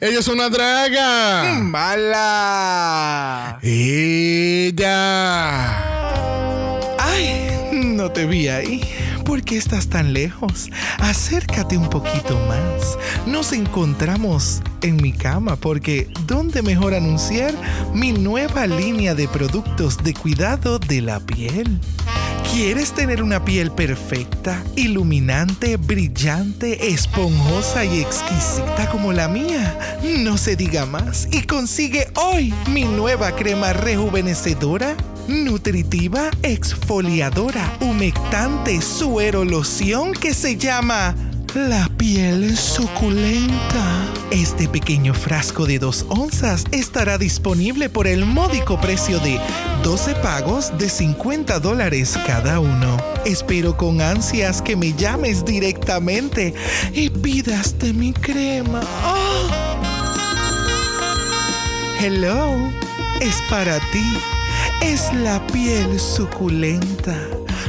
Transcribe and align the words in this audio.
Ella 0.00 0.20
es 0.20 0.28
una 0.28 0.48
draga. 0.48 1.54
¡Mala! 1.54 3.58
Ella. 3.62 4.86
¡Ay! 7.00 7.50
No 7.72 8.12
te 8.12 8.24
vi 8.24 8.46
ahí. 8.46 8.80
¿Por 9.24 9.42
qué 9.42 9.56
estás 9.56 9.88
tan 9.88 10.12
lejos? 10.12 10.70
Acércate 11.00 11.76
un 11.76 11.90
poquito 11.90 12.38
más. 12.46 12.96
Nos 13.26 13.52
encontramos 13.52 14.62
en 14.82 15.02
mi 15.02 15.12
cama 15.12 15.56
porque 15.56 16.08
¿dónde 16.28 16.62
mejor 16.62 16.94
anunciar 16.94 17.52
mi 17.92 18.12
nueva 18.12 18.68
línea 18.68 19.16
de 19.16 19.26
productos 19.26 19.96
de 20.04 20.14
cuidado 20.14 20.78
de 20.78 21.02
la 21.02 21.18
piel? 21.18 21.80
¿Quieres 22.52 22.92
tener 22.92 23.22
una 23.22 23.44
piel 23.44 23.70
perfecta, 23.70 24.64
iluminante, 24.74 25.76
brillante, 25.76 26.88
esponjosa 26.88 27.84
y 27.84 28.00
exquisita 28.00 28.88
como 28.90 29.12
la 29.12 29.28
mía? 29.28 29.78
No 30.02 30.38
se 30.38 30.56
diga 30.56 30.86
más 30.86 31.28
y 31.30 31.42
consigue 31.42 32.08
hoy 32.16 32.52
mi 32.72 32.84
nueva 32.84 33.36
crema 33.36 33.74
rejuvenecedora, 33.74 34.96
nutritiva, 35.28 36.30
exfoliadora, 36.42 37.76
humectante, 37.80 38.80
suero 38.80 39.44
loción 39.44 40.12
que 40.12 40.32
se 40.32 40.56
llama 40.56 41.14
la 41.54 41.88
piel 41.96 42.56
suculenta. 42.56 44.06
Este 44.30 44.68
pequeño 44.68 45.14
frasco 45.14 45.66
de 45.66 45.78
2 45.78 46.06
onzas 46.08 46.64
estará 46.72 47.18
disponible 47.18 47.88
por 47.88 48.06
el 48.06 48.26
módico 48.26 48.80
precio 48.80 49.18
de 49.20 49.40
12 49.82 50.14
pagos 50.16 50.76
de 50.78 50.88
50 50.88 51.58
dólares 51.60 52.18
cada 52.26 52.60
uno. 52.60 52.96
Espero 53.24 53.76
con 53.76 54.00
ansias 54.00 54.60
que 54.62 54.76
me 54.76 54.92
llames 54.94 55.44
directamente 55.44 56.54
y 56.92 57.10
pidas 57.10 57.78
de 57.78 57.92
mi 57.92 58.12
crema. 58.12 58.80
¡Ah! 59.02 59.68
Hello, 62.00 62.70
es 63.20 63.36
para 63.50 63.78
ti. 63.90 64.37
Es 64.82 65.12
la 65.12 65.44
piel 65.48 65.98
suculenta. 65.98 67.16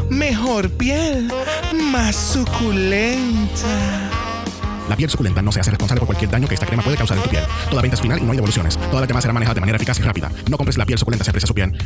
Mejor 0.09 0.69
piel, 0.71 1.31
más 1.91 2.15
suculenta. 2.15 4.09
La 4.89 4.95
piel 4.95 5.09
suculenta 5.09 5.41
no 5.43 5.51
se 5.51 5.59
hace 5.59 5.69
responsable 5.69 5.99
por 5.99 6.07
cualquier 6.07 6.31
daño 6.31 6.47
que 6.47 6.55
esta 6.55 6.65
crema 6.65 6.81
puede 6.81 6.97
causar 6.97 7.17
en 7.17 7.23
tu 7.23 7.29
piel. 7.29 7.43
Toda 7.69 7.83
venta 7.83 7.95
es 7.95 8.01
final 8.01 8.19
y 8.19 8.23
no 8.23 8.31
hay 8.31 8.37
devoluciones. 8.37 8.75
Todas 8.75 9.01
las 9.01 9.07
demás 9.07 9.21
serán 9.21 9.35
manejadas 9.35 9.55
de 9.55 9.61
manera 9.61 9.75
eficaz 9.75 9.99
y 9.99 10.01
rápida. 10.01 10.31
No 10.49 10.57
compres 10.57 10.77
la 10.77 10.85
piel 10.85 10.97
suculenta, 10.97 11.23
se 11.23 11.29
aprecia 11.29 11.47
su 11.47 11.53
piel. 11.53 11.77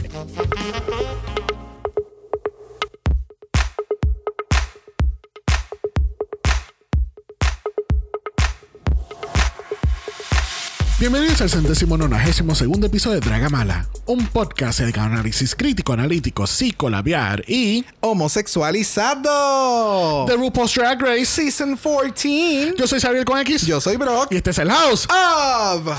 Bienvenidos 11.03 11.41
al 11.41 11.49
centésimo 11.49 11.97
nonagésimo 11.97 12.55
segundo 12.55 12.87
episodio 12.87 13.19
de 13.19 13.27
Dragamala, 13.27 13.85
un 14.05 14.25
podcast 14.25 14.79
dedicado 14.79 15.07
a 15.07 15.09
análisis 15.11 15.53
crítico, 15.53 15.91
analítico, 15.91 16.47
psicolabiar 16.47 17.43
y 17.45 17.83
Homosexualizado. 17.99 20.23
The 20.27 20.37
RuPaul's 20.37 20.73
Drag 20.73 21.01
Race. 21.01 21.25
Season 21.25 21.75
14. 21.75 22.75
Yo 22.77 22.87
soy 22.87 23.01
Xavier 23.01 23.25
con 23.25 23.37
X 23.39 23.65
Yo 23.65 23.81
soy 23.81 23.97
Brock. 23.97 24.29
y 24.31 24.37
este 24.37 24.51
es 24.51 24.59
el 24.59 24.71
House. 24.71 25.05
Of. 25.09 25.89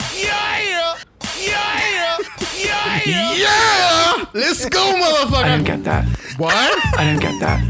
Yeah! 3.36 4.27
Let's 4.32 4.66
go, 4.70 4.88
I 4.88 4.92
didn't 4.92 5.02
motherfucker! 5.02 5.64
get 5.66 5.84
that. 5.84 6.06
What? 6.38 6.55
I 6.98 7.05
didn't 7.05 7.20
get 7.20 7.38
that. 7.41 7.60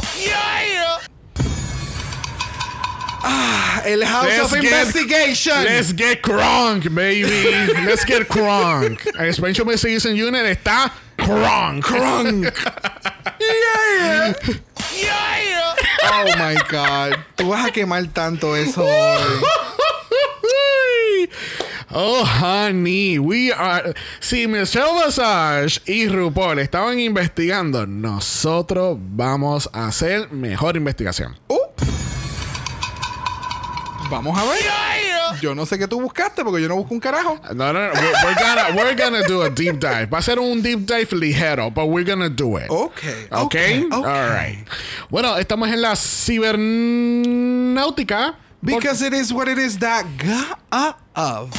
El 3.25 4.03
House 4.05 4.39
of 4.39 4.53
Investigation. 4.55 5.65
let's 5.65 5.93
get 5.93 6.23
crunk, 6.23 6.95
baby. 6.95 7.51
Let's 7.87 8.05
get 8.05 8.29
crunk. 8.29 9.07
El 9.19 9.29
Expansion 9.29 9.67
Investigation 9.67 10.15
Unit 10.17 10.45
está 10.45 10.91
crunk. 11.19 11.83
Crunk. 11.85 12.53
yeah. 13.41 14.33
Oh 16.05 16.25
my 16.39 16.55
God. 16.69 17.17
Tú 17.37 17.49
vas 17.49 17.67
a 17.67 17.71
quemar 17.71 18.13
tanto 18.13 18.55
eso 18.55 18.83
hoy. 18.83 19.41
Oh, 21.97 22.25
honey, 22.25 23.21
we 23.21 23.53
are. 23.53 23.95
Si 24.19 24.49
Michelle 24.49 25.05
Visage 25.05 25.81
y 25.87 26.09
RuPaul 26.09 26.59
estaban 26.59 26.99
investigando, 26.99 27.87
nosotros 27.87 28.99
vamos 29.01 29.69
a 29.73 29.87
hacer 29.87 30.29
mejor 30.33 30.77
investigación. 30.77 31.37
Uh. 31.49 31.64
Vamos 34.15 34.39
a 34.39 34.45
ver. 34.45 34.63
Yo 35.41 35.55
no 35.55 35.67
sé 35.67 35.77
qué 35.79 35.89
tú 35.89 36.01
buscaste 36.01 36.45
porque 36.45 36.63
yo 36.63 36.69
no 36.69 36.77
busco 36.77 36.95
un 36.95 37.01
carajo. 37.01 37.41
No, 37.55 37.73
no, 37.73 37.89
no. 37.89 37.93
We're, 37.93 38.13
we're 38.25 38.35
gonna, 38.35 38.69
we're 38.77 38.95
gonna 38.95 39.27
do 39.27 39.43
a 39.43 39.51
deep 39.51 39.81
dive. 39.81 40.07
Va 40.07 40.19
a 40.19 40.23
ser 40.23 40.39
un 40.39 40.63
deep 40.63 40.87
dive 40.87 41.13
ligero, 41.13 41.71
but 41.75 41.87
we're 41.87 42.05
gonna 42.05 42.29
do 42.29 42.57
it. 42.57 42.71
Ok. 42.71 43.03
Okay? 43.33 43.85
ok. 43.85 43.93
All 43.93 44.29
right. 44.31 44.65
Bueno, 45.11 45.37
estamos 45.37 45.69
en 45.69 45.83
la 45.83 45.97
cibernáutica. 45.97 47.25
Because 48.63 49.03
it 49.03 49.13
is 49.13 49.33
what 49.33 49.49
it 49.49 49.59
is 49.59 49.79
that 49.79 50.07
got 50.17 50.61
of. 51.17 51.53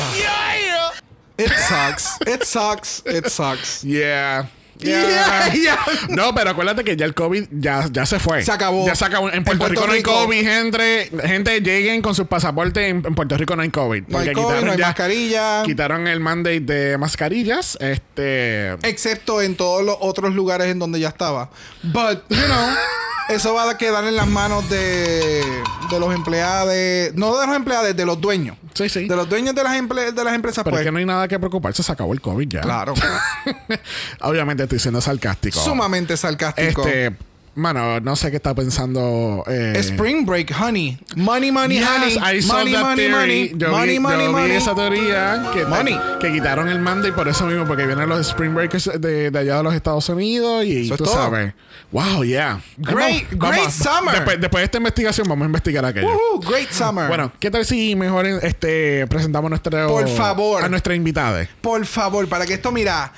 It 1.38 1.52
sucks. 1.52 2.18
It 2.26 2.46
sucks. 2.46 3.04
It 3.06 3.30
sucks. 3.30 3.84
Yeah. 3.84 4.46
Yeah, 4.80 5.52
yeah. 5.54 5.78
No, 6.10 6.36
pero 6.36 6.50
acuérdate 6.50 6.84
que 6.84 6.96
ya 6.98 7.06
el 7.06 7.14
COVID 7.14 7.46
ya, 7.52 7.88
ya 7.92 8.06
se 8.06 8.20
fue. 8.20 8.44
Se 8.44 8.52
acabó. 8.52 8.86
Ya 8.86 8.96
se 8.96 9.06
acabó. 9.06 9.30
En 9.32 9.44
Puerto, 9.44 9.66
En 9.66 9.72
Rico, 9.72 9.88
no 9.88 9.94
hay. 9.94 10.04
COVID, 10.04 10.42
gente. 10.44 11.12
Gente, 11.24 11.62
lleguen 11.62 12.02
con 12.02 12.14
sus 12.14 12.28
pasaportes. 12.28 12.90
En, 12.90 13.04
en 13.06 13.16
Puerto 13.16 13.38
Rico 13.38 13.56
no 13.56 13.62
hay 13.62 13.70
COVID. 13.70 14.04
No 14.08 14.18
hay 14.20 14.26
porque 14.28 14.34
COVID, 14.34 14.46
quitaron 14.48 14.66
no 14.66 14.72
hay 14.74 14.78
ya- 14.78 14.86
mascarilla. 14.88 15.64
Quitaron 15.64 16.08
el 16.08 16.20
mandate 16.20 16.60
de 16.60 16.98
mascarillas. 16.98 17.78
Este. 17.80 18.72
Excepto 18.88 19.42
en 19.42 19.56
todos 19.56 19.84
los 19.84 19.96
otros 20.02 20.34
lugares 20.34 20.68
en 20.68 20.80
donde 20.80 21.00
ya 21.00 21.08
estaba. 21.10 21.50
But, 21.84 22.24
you 22.30 22.36
know, 22.46 22.68
eso 23.30 23.54
va 23.54 23.70
a 23.70 23.78
quedar 23.78 24.04
en 24.06 24.16
las 24.16 24.28
manos 24.28 24.70
de, 24.70 25.42
de 25.90 26.00
los 26.00 26.14
empleados. 26.14 26.74
No 27.16 27.38
de 27.40 27.48
los 27.48 27.56
empleados, 27.56 27.96
de 27.96 28.06
los 28.06 28.20
dueños. 28.20 28.58
Sí, 28.76 28.90
sí. 28.90 29.08
De 29.08 29.16
los 29.16 29.28
dueños 29.28 29.56
de 29.56 29.64
las, 29.64 29.74
de 29.74 30.24
las 30.24 30.36
empresas, 30.36 30.64
Pero 30.64 30.76
pues. 30.76 30.82
es 30.82 30.86
que 30.86 30.92
no 30.92 31.00
hay 31.00 31.06
nada 31.06 31.28
que 31.28 31.40
preocuparse. 31.40 31.82
Se 31.82 31.92
acabó 31.92 32.14
el 32.14 32.22
COVID 32.22 32.48
ya. 32.48 32.62
Claro. 32.62 32.94
Obviamente 34.22 34.64
estoy 34.64 34.80
siendo 34.80 35.00
sarcástico. 35.02 35.60
Sumamente 35.60 36.18
sarcástico. 36.18 36.86
Este. 36.86 37.16
Mano, 37.56 38.02
no 38.02 38.16
sé 38.18 38.32
qué 38.32 38.38
está 38.38 38.54
pensando. 38.54 39.44
Eh, 39.48 39.74
Spring 39.78 40.26
break, 40.26 40.52
honey. 40.60 40.98
Money, 41.16 41.52
money, 41.52 41.78
Yes, 41.80 41.88
honey. 41.88 42.38
I 42.38 42.42
saw 42.42 42.58
money, 42.58 42.74
that 42.74 42.82
money, 42.84 43.08
money. 43.10 43.52
Yo 43.56 43.72
money, 43.72 43.90
vi, 43.94 44.00
money, 44.00 44.26
yo 44.26 44.28
vi 44.28 44.42
money. 44.42 44.52
esa 44.58 44.76
teoría 44.76 45.50
que, 45.54 45.66
Money. 45.66 45.98
que 46.20 46.34
quitaron 46.34 46.68
el 46.68 46.80
mando 46.80 47.08
y 47.08 47.14
por 47.14 47.30
eso 47.30 47.46
mismo, 47.46 47.66
porque 47.66 47.86
vienen 47.86 48.10
los 48.10 48.28
Spring 48.28 48.54
Breakers 48.54 48.92
de, 49.00 49.32
de 49.32 49.40
allá 49.40 49.58
de 49.58 49.64
los 49.64 49.74
Estados 49.74 50.10
Unidos 50.10 50.66
y 50.66 50.86
Eso 50.86 50.96
es 50.96 50.98
tú 50.98 51.06
sabes. 51.06 51.54
Wow, 51.94 52.26
yeah. 52.26 52.60
Great- 52.78 53.28
great 53.32 53.70
summer. 53.70 54.14
Después, 54.16 54.42
después 54.42 54.60
de 54.62 54.66
esta 54.66 54.78
investigación, 54.80 55.26
vamos 55.30 55.44
a 55.44 55.48
investigar 55.48 55.86
aquello. 55.86 56.08
Woohoo, 56.10 56.42
great 56.42 56.70
summer. 56.72 57.08
Bueno, 57.08 57.32
¿qué 57.40 57.50
tal 57.50 57.64
si 57.66 57.96
mejor 57.96 58.26
este, 58.26 59.08
presentamos 59.08 59.50
nuestro, 59.50 59.88
Por 59.88 60.10
favor. 60.10 60.62
a 60.62 60.68
nuestra 60.68 60.94
invitada? 60.94 61.48
Por 61.62 61.86
favor, 61.86 62.28
para 62.28 62.46
que 62.46 62.56
esto, 62.56 62.72
mira, 62.74 63.14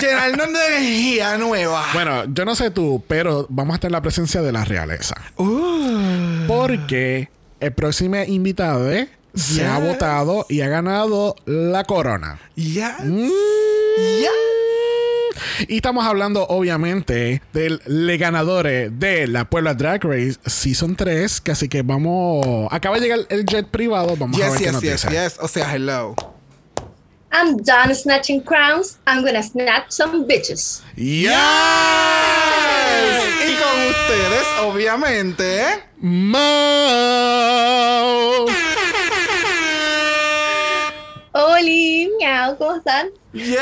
llenarnos 0.00 0.52
de 0.52 0.66
energía 0.76 1.36
nueva. 1.38 1.84
Bueno, 1.94 2.24
yo 2.32 2.44
no 2.44 2.54
sé 2.54 2.70
tú, 2.70 3.02
pero 3.08 3.46
vamos 3.48 3.72
a 3.72 3.76
estar 3.76 3.88
en 3.88 3.92
la 3.92 4.02
presencia 4.02 4.42
de 4.42 4.52
la 4.52 4.64
realeza. 4.64 5.14
Uh, 5.36 6.46
Porque 6.46 7.28
el 7.60 7.72
próximo 7.72 8.16
invitado 8.26 8.90
eh, 8.92 9.08
se 9.34 9.66
ha 9.66 9.78
Yes. 9.80 9.86
votado 9.88 10.46
y 10.48 10.60
ha 10.60 10.68
ganado 10.68 11.36
la 11.46 11.84
corona. 11.84 12.38
ya. 12.56 12.96
Mm. 13.02 13.28
Ya. 14.22 14.30
Y 15.68 15.76
estamos 15.76 16.04
hablando, 16.06 16.46
obviamente, 16.46 17.42
del 17.52 17.80
le 17.86 18.16
ganadores 18.18 18.90
de 18.98 19.26
la 19.26 19.44
Puebla 19.50 19.74
Drag 19.74 20.02
Race 20.04 20.36
Season 20.46 20.94
3. 20.96 21.40
Que 21.40 21.52
así 21.52 21.68
que 21.68 21.82
vamos. 21.82 22.68
Acaba 22.70 22.96
de 22.96 23.02
llegar 23.02 23.20
el 23.28 23.44
jet 23.44 23.66
privado. 23.68 24.16
Vamos 24.16 24.40
a 24.40 24.44
ver 24.44 24.50
Yes, 24.50 24.58
qué 24.58 24.64
yes, 24.64 24.72
nos 24.72 24.82
yes, 24.82 25.02
dice. 25.02 25.10
yes. 25.24 25.36
O 25.40 25.48
sea, 25.48 25.74
hello. 25.74 26.14
I'm 27.36 27.56
done 27.56 27.92
snatching 27.96 28.42
crowns. 28.44 28.98
I'm 29.08 29.24
gonna 29.24 29.42
snatch 29.42 29.86
some 29.90 30.24
bitches. 30.24 30.82
¡Yes! 30.94 31.32
Y 33.44 33.54
con 33.56 33.88
ustedes, 33.90 34.46
obviamente, 34.62 35.82
Mo. 36.00 36.40
Oli, 41.32 42.08
miau, 42.20 42.56
¿cómo 42.56 42.76
están? 42.76 43.08
yes, 43.32 43.58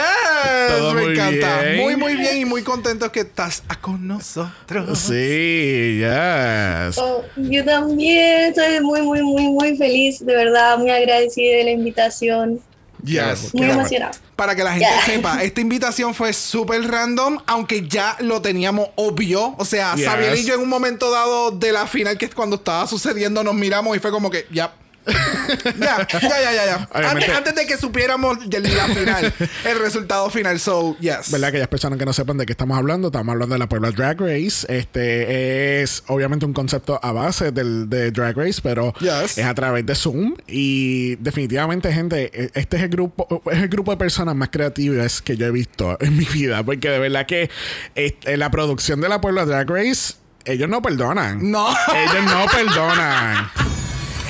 Todo 0.69 0.93
me 0.93 1.03
muy 1.05 1.13
encanta. 1.15 1.63
bien. 1.63 1.77
Muy, 1.81 1.97
muy 1.97 2.17
bien 2.17 2.37
y 2.37 2.45
muy 2.45 2.63
contentos 2.63 3.11
que 3.11 3.21
estás 3.21 3.63
con 3.81 4.07
nosotros. 4.07 4.99
Sí, 4.99 5.97
yes. 5.99 6.99
Oh, 6.99 7.25
yo 7.37 7.65
también 7.65 8.51
estoy 8.51 8.81
muy, 8.83 9.01
muy, 9.01 9.23
muy, 9.23 9.49
muy 9.49 9.77
feliz, 9.79 10.25
de 10.25 10.37
verdad, 10.37 10.77
muy 10.77 10.91
agradecida 10.91 11.57
de 11.57 11.65
la 11.65 11.71
invitación. 11.71 12.61
Yes. 13.05 13.53
Muy 13.55 13.69
emocionada. 13.71 14.13
Para 14.37 14.55
que 14.55 14.63
la 14.65 14.73
gente 14.73 14.87
Yeah. 14.87 15.05
sepa, 15.07 15.43
esta 15.43 15.61
invitación 15.61 16.15
fue 16.15 16.33
súper 16.33 16.83
random, 16.91 17.39
aunque 17.47 17.87
ya 17.89 18.17
lo 18.21 18.41
teníamos 18.43 18.89
obvio. 18.97 19.55
O 19.59 19.65
sea, 19.65 19.95
Yes. 19.95 20.07
Xavier 20.07 20.37
y 20.37 20.45
yo 20.45 20.55
en 20.55 20.61
un 20.61 20.69
momento 20.69 21.11
dado 21.11 21.51
de 21.51 21.73
la 21.73 21.87
final, 21.87 22.17
que 22.19 22.27
es 22.27 22.35
cuando 22.35 22.57
estaba 22.57 22.87
sucediendo, 22.87 23.43
nos 23.45 23.55
miramos 23.55 23.97
y 23.97 24.01
fue 24.01 24.11
como 24.11 24.31
que, 24.31 24.47
ya, 24.51 24.73
ya, 25.81 26.07
ya, 26.21 26.53
ya, 26.53 26.65
ya. 26.65 26.89
Antes, 26.93 27.29
antes 27.29 27.55
de 27.55 27.67
que 27.67 27.77
supiéramos 27.77 28.49
de 28.49 28.61
la 28.61 28.87
final, 28.87 29.35
el 29.65 29.79
resultado 29.81 30.31
final. 30.31 30.59
So, 30.61 30.97
yes. 31.01 31.31
¿Verdad? 31.31 31.49
Aquellas 31.49 31.69
personas 31.69 31.99
que 31.99 32.05
no 32.05 32.13
sepan 32.13 32.37
de 32.39 32.47
qué 32.47 32.53
estamos 32.53 32.79
hablando, 32.79 33.09
estamos 33.09 33.33
hablando 33.33 33.55
de 33.55 33.59
la 33.59 33.69
Puebla 33.69 33.91
Drag 33.91 34.21
Race. 34.21 34.67
Este 34.69 35.83
es 35.83 36.05
obviamente 36.07 36.47
un 36.47 36.53
concepto 36.53 37.01
a 37.03 37.13
base 37.13 37.51
del, 37.53 37.89
de 37.91 38.11
Drag 38.13 38.37
Race, 38.37 38.61
pero 38.63 38.93
Yes. 39.01 39.39
es 39.39 39.45
a 39.45 39.55
través 39.55 39.85
de 39.87 39.95
Zoom. 39.95 40.35
Y 40.47 41.17
definitivamente, 41.17 41.93
gente, 41.93 42.31
e- 42.33 42.51
este 42.55 42.77
es 42.77 42.83
el 42.85 42.89
grupo, 42.91 43.43
es 43.51 43.59
el 43.59 43.69
grupo 43.69 43.91
de 43.91 43.97
personas 43.97 44.35
más 44.37 44.51
creativas 44.51 45.21
que 45.23 45.37
yo 45.37 45.47
he 45.47 45.51
visto 45.51 45.97
en 46.01 46.17
mi 46.17 46.25
vida. 46.25 46.63
Porque 46.63 46.89
de 46.89 46.99
verdad 46.99 47.27
que 47.27 47.51
este, 47.95 48.37
la 48.37 48.51
producción 48.51 49.01
de 49.01 49.09
la 49.09 49.21
Puebla 49.21 49.45
Drag 49.45 49.69
Race, 49.69 50.15
ellos 50.45 50.69
no 50.69 50.83
perdonan. 50.83 51.51
No. 51.51 51.69
Ellos 51.95 52.25
no 52.25 52.47
perdonan. 52.47 53.51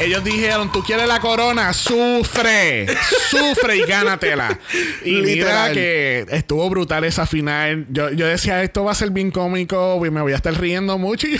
Ellos 0.03 0.25
dijeron, 0.25 0.71
tú 0.73 0.83
quieres 0.83 1.07
la 1.07 1.21
corona, 1.21 1.73
sufre, 1.73 2.87
sufre 3.31 3.77
y 3.77 3.83
gánatela. 3.83 4.59
Y 5.05 5.13
mira 5.17 5.69
Literal. 5.69 5.73
que 5.75 6.27
estuvo 6.31 6.69
brutal 6.71 7.05
esa 7.05 7.27
final. 7.27 7.87
Yo, 7.91 8.11
yo 8.11 8.27
decía, 8.27 8.63
esto 8.63 8.85
va 8.85 8.93
a 8.93 8.95
ser 8.95 9.11
bien 9.11 9.31
cómico, 9.31 10.01
y 10.05 10.11
me 10.11 10.21
voy 10.23 10.33
a 10.33 10.37
estar 10.37 10.59
riendo 10.59 10.99
mucho. 10.99 11.27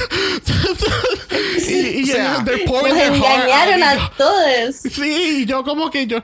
Y, 1.69 1.75
y, 1.75 2.01
y 2.01 2.03
O 2.11 2.15
sea, 2.15 2.45
ellos, 2.45 2.71
Nos 2.83 3.17
engañaron 3.17 3.83
a 3.83 3.95
yo- 3.95 4.11
todos. 4.17 4.77
Sí, 4.77 5.45
yo 5.47 5.63
como 5.65 5.91
que 5.91 6.07
yo, 6.07 6.19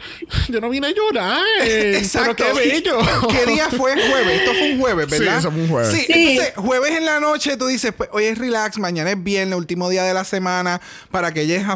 yo 0.48 0.60
no 0.60 0.68
vine 0.68 0.88
a 0.88 0.90
llorar. 0.90 1.42
Exacto. 1.64 2.34
Pero 2.36 2.54
qué 2.54 2.68
bello. 2.68 2.98
¿Qué 3.30 3.46
día 3.52 3.68
fue 3.70 3.92
jueves? 3.94 4.40
Esto 4.40 4.52
fue 4.52 4.72
un 4.72 4.80
jueves, 4.80 5.06
Sí, 5.10 5.18
¿verdad? 5.18 5.38
eso 5.38 5.50
fue 5.52 5.60
un 5.62 5.68
jueves. 5.68 5.92
Sí, 5.94 6.04
Sí. 6.06 6.12
entonces 6.30 6.54
jueves 6.56 6.90
en 6.96 7.04
la 7.04 7.20
noche 7.20 7.56
tú 7.56 7.66
dices, 7.66 7.92
pues 7.96 8.08
hoy 8.12 8.24
es 8.24 8.38
relax, 8.38 8.78
mañana 8.78 9.10
es 9.12 9.22
viernes, 9.22 9.56
último 9.56 9.88
día 9.88 10.02
de 10.04 10.12
la 10.14 10.24
semana, 10.24 10.80
para 11.10 11.28
aquellas 11.28 11.68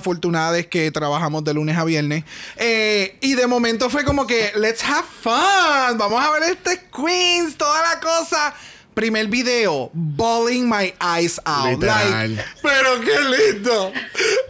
afortunadas 0.53 0.67
que 0.67 0.91
trabajamos 0.91 1.45
de 1.45 1.55
lunes 1.55 1.77
a 1.77 1.85
viernes. 1.85 2.25
Eh, 2.57 3.17
y 3.21 3.35
de 3.35 3.47
momento 3.47 3.91
fue 3.91 4.05
como 4.05 4.27
que, 4.27 4.53
let's 4.57 4.83
have 4.85 5.07
fun, 5.23 5.99
vamos 5.99 6.23
a 6.23 6.31
ver 6.33 6.43
este 6.45 6.81
Queens, 6.95 7.57
toda 7.57 7.83
la 7.83 8.01
cosa. 8.01 8.55
Primer 8.95 9.27
video, 9.27 9.91
bawling 9.95 10.69
my 10.69 10.93
eyes 11.01 11.41
out. 11.47 11.81
Literal. 11.81 12.37
Like, 12.37 12.45
pero 12.63 13.01
qué 13.01 13.21
lindo. 13.21 13.91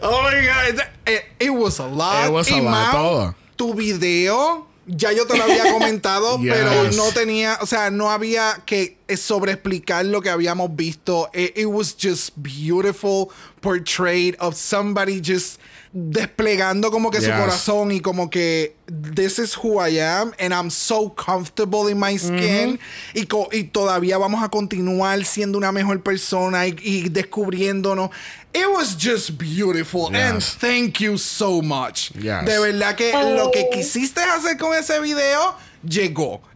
Oh 0.01 0.21
my 0.23 0.45
God. 0.45 0.83
It, 1.05 1.23
it 1.39 1.49
was 1.49 1.79
a 1.79 1.87
lot. 1.87 2.25
It 2.25 2.31
was 2.31 2.51
a 2.51 2.61
lot, 2.61 2.91
todo. 2.91 3.35
tu 3.55 3.73
video, 3.73 4.67
ya 4.87 5.11
yo 5.11 5.25
te 5.25 5.37
lo 5.37 5.43
había 5.43 5.71
comentado, 5.73 6.39
pero 6.41 6.91
no 6.95 7.11
tenía, 7.13 7.57
o 7.61 7.65
sea, 7.65 7.89
no 7.91 8.09
había 8.11 8.61
que 8.65 8.97
sobreexplicar 9.15 10.05
lo 10.05 10.21
que 10.21 10.29
habíamos 10.29 10.75
visto. 10.75 11.29
It, 11.33 11.57
it 11.57 11.65
was 11.67 11.95
just 11.99 12.31
beautiful 12.35 13.29
portrayed 13.61 14.35
of 14.39 14.55
somebody 14.55 15.21
just 15.23 15.59
desplegando 15.95 16.89
como 16.89 17.11
que 17.11 17.21
su 17.21 17.27
corazón 17.39 17.91
y 17.91 17.99
como 17.99 18.29
que 18.29 18.75
this 19.15 19.37
is 19.37 19.55
who 19.55 19.79
I 19.79 19.99
am 19.99 20.33
and 20.39 20.51
I'm 20.51 20.71
so 20.71 21.09
comfortable 21.09 21.87
in 21.87 21.99
my 21.99 22.17
skin 22.17 22.79
y, 23.13 23.25
co- 23.27 23.47
y 23.51 23.65
todavía 23.65 24.17
vamos 24.17 24.43
a 24.43 24.49
continuar 24.49 25.23
siendo 25.23 25.57
una 25.59 25.71
mejor 25.71 26.01
persona 26.01 26.65
y, 26.67 26.75
y 26.81 27.09
descubriéndonos. 27.09 28.09
It 28.55 28.69
was 28.69 28.95
just 28.95 29.37
beautiful 29.37 30.07
and 30.07 30.35
Yes. 30.41 30.53
thank 30.55 30.99
you 31.01 31.17
so 31.17 31.61
much. 31.61 32.11
Yes. 32.15 32.45
De 32.45 32.59
verdad 32.59 32.95
que 32.95 33.11
Oh. 33.13 33.35
lo 33.35 33.51
que 33.51 33.67
quisiste 33.71 34.19
hacer 34.21 34.57
con 34.57 34.73
ese 34.75 34.99
video 35.01 35.55
llegó. 35.83 36.39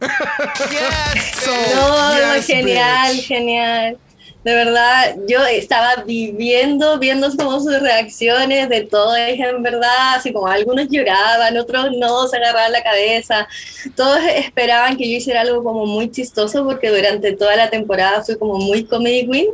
So, 1.42 1.50
No, 1.50 2.14
no, 2.14 2.34
yes, 2.34 2.46
genial, 2.46 3.14
bitch. 3.14 3.26
genial. 3.26 3.98
De 4.44 4.54
verdad, 4.54 5.16
yo 5.26 5.44
estaba 5.44 6.04
viviendo, 6.06 6.98
viendo 6.98 7.28
como 7.36 7.60
sus 7.60 7.80
reacciones 7.80 8.68
de 8.68 8.82
todo, 8.82 9.14
es 9.16 9.38
en 9.38 9.62
verdad, 9.62 10.14
así 10.14 10.32
como 10.32 10.46
algunos 10.46 10.88
lloraban, 10.88 11.56
otros 11.58 11.88
no, 11.98 12.26
se 12.28 12.36
agarraban 12.36 12.72
la 12.72 12.82
cabeza. 12.82 13.48
Todos 13.96 14.20
esperaban 14.36 14.96
que 14.96 15.10
yo 15.10 15.16
hiciera 15.16 15.40
algo 15.40 15.64
como 15.64 15.86
muy 15.86 16.10
chistoso 16.10 16.64
porque 16.64 16.88
durante 16.88 17.32
toda 17.32 17.56
la 17.56 17.68
temporada 17.68 18.22
fui 18.22 18.38
como 18.38 18.58
muy 18.58 18.84
comedy 18.84 19.28
queen 19.28 19.46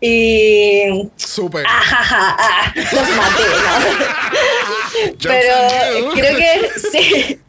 y 0.00 1.10
Súper. 1.16 1.66
ajaja, 1.66 2.36
ah, 2.38 2.72
los 2.74 2.92
maté, 2.92 3.42
¿no? 3.64 5.18
Pero 5.22 6.12
creo 6.14 6.36
que 6.36 6.70
sí, 6.92 7.40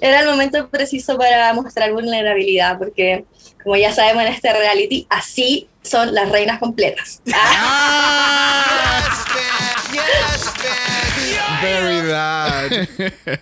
era 0.00 0.20
el 0.20 0.26
momento 0.26 0.68
preciso 0.68 1.16
para 1.18 1.52
mostrar 1.52 1.92
vulnerabilidad, 1.92 2.78
porque 2.78 3.24
como 3.66 3.76
ya 3.76 3.92
sabemos 3.92 4.22
en 4.22 4.32
este 4.32 4.52
reality, 4.52 5.08
así 5.10 5.68
son 5.82 6.14
las 6.14 6.30
reinas 6.30 6.60
completas. 6.60 7.20
Ah, 7.34 9.02
Very 11.60 12.08
that. 12.08 13.40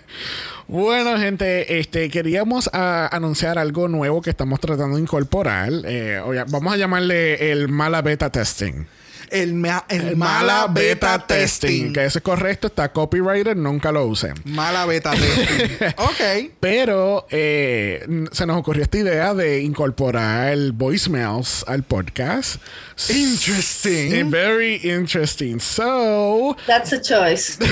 Bueno, 0.67 1.19
gente, 1.19 1.79
este 1.79 2.09
queríamos 2.09 2.71
ah, 2.73 3.09
anunciar 3.13 3.59
algo 3.59 3.89
nuevo 3.89 4.23
que 4.23 4.31
estamos 4.31 4.61
tratando 4.61 4.97
de 4.97 5.03
incorporar. 5.03 5.71
Eh, 5.85 6.19
oye, 6.25 6.43
vamos 6.49 6.73
a 6.73 6.79
llamarle 6.79 7.53
el 7.53 7.69
mala 7.69 8.01
beta 8.01 8.31
testing. 8.31 8.87
El, 9.35 9.53
ma- 9.55 9.85
el 9.89 10.09
El 10.11 10.17
mala 10.17 10.69
beta 10.69 11.19
testing. 11.27 11.93
Que 11.93 12.05
eso 12.05 12.19
es 12.19 12.23
correcto, 12.23 12.69
está 12.69 12.93
copyrighted, 12.93 13.57
nunca 13.57 13.91
lo 13.91 14.07
usen. 14.07 14.35
Mala 14.45 14.87
beta 14.87 15.11
testing. 15.11 15.89
ok. 15.97 16.53
Pero 16.61 17.27
eh, 17.31 18.07
se 18.31 18.47
nos 18.47 18.57
ocurrió 18.59 18.85
esta 18.85 18.99
idea 18.99 19.35
de 19.35 19.61
incorporar 19.61 20.53
el 20.53 20.71
voicemails 20.71 21.65
al 21.67 21.83
podcast. 21.83 22.63
Interesting. 23.09 24.13
Eh, 24.15 24.23
very 24.25 24.77
interesting. 24.85 25.59
So, 25.59 26.57
That's 26.69 26.93
a 26.93 27.01
choice. 27.03 27.59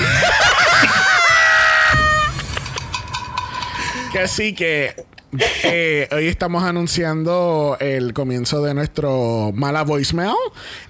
que 4.11 4.19
así 4.19 4.53
que 4.53 5.05
eh, 5.63 6.07
hoy 6.11 6.27
estamos 6.27 6.63
anunciando 6.63 7.77
el 7.79 8.13
comienzo 8.13 8.61
de 8.63 8.73
nuestro 8.73 9.51
mala 9.53 9.83
voicemail. 9.83 10.35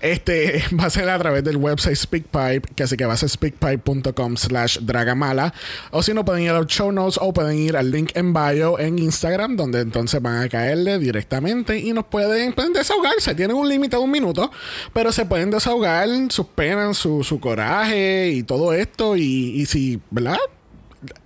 Este 0.02 0.64
va 0.80 0.86
a 0.86 0.90
ser 0.90 1.10
a 1.10 1.18
través 1.18 1.44
del 1.44 1.58
website 1.58 1.96
SpeakPipe, 1.96 2.74
que 2.76 2.84
así 2.84 2.98
que 2.98 3.06
va 3.06 3.14
a 3.14 3.18
ser 3.18 3.30
speakpipe.com 3.30 4.36
slash 4.38 4.80
dragamala. 4.80 5.54
O 5.92 6.04
si 6.04 6.14
no, 6.14 6.26
pueden 6.26 6.44
ir 6.44 6.50
a 6.50 6.60
los 6.60 6.68
show 6.68 6.92
notes 6.92 7.18
o 7.22 7.32
pueden 7.34 7.58
ir 7.58 7.78
al 7.78 7.92
link 7.92 8.12
en 8.16 8.34
bio 8.34 8.80
en 8.80 9.00
Instagram, 9.00 9.56
donde 9.56 9.82
entonces 9.82 10.22
van 10.22 10.42
a 10.44 10.50
caerle 10.50 11.00
directamente 11.00 11.78
y 11.78 11.94
nos 11.94 12.06
pueden, 12.06 12.54
pueden 12.54 12.74
desahogarse. 12.74 13.36
Tienen 13.36 13.56
un 13.56 13.70
límite 13.70 13.96
de 13.96 14.02
un 14.02 14.12
minuto, 14.12 14.52
pero 14.92 15.12
se 15.12 15.26
pueden 15.26 15.52
desahogar 15.52 16.10
sus 16.30 16.48
penas, 16.48 16.98
su, 16.98 17.40
coraje 17.40 18.30
y 18.30 18.44
todo 18.44 18.74
esto. 18.74 19.16
Y, 19.16 19.62
y 19.62 19.66
si, 19.66 20.02
¿verdad? 20.12 20.38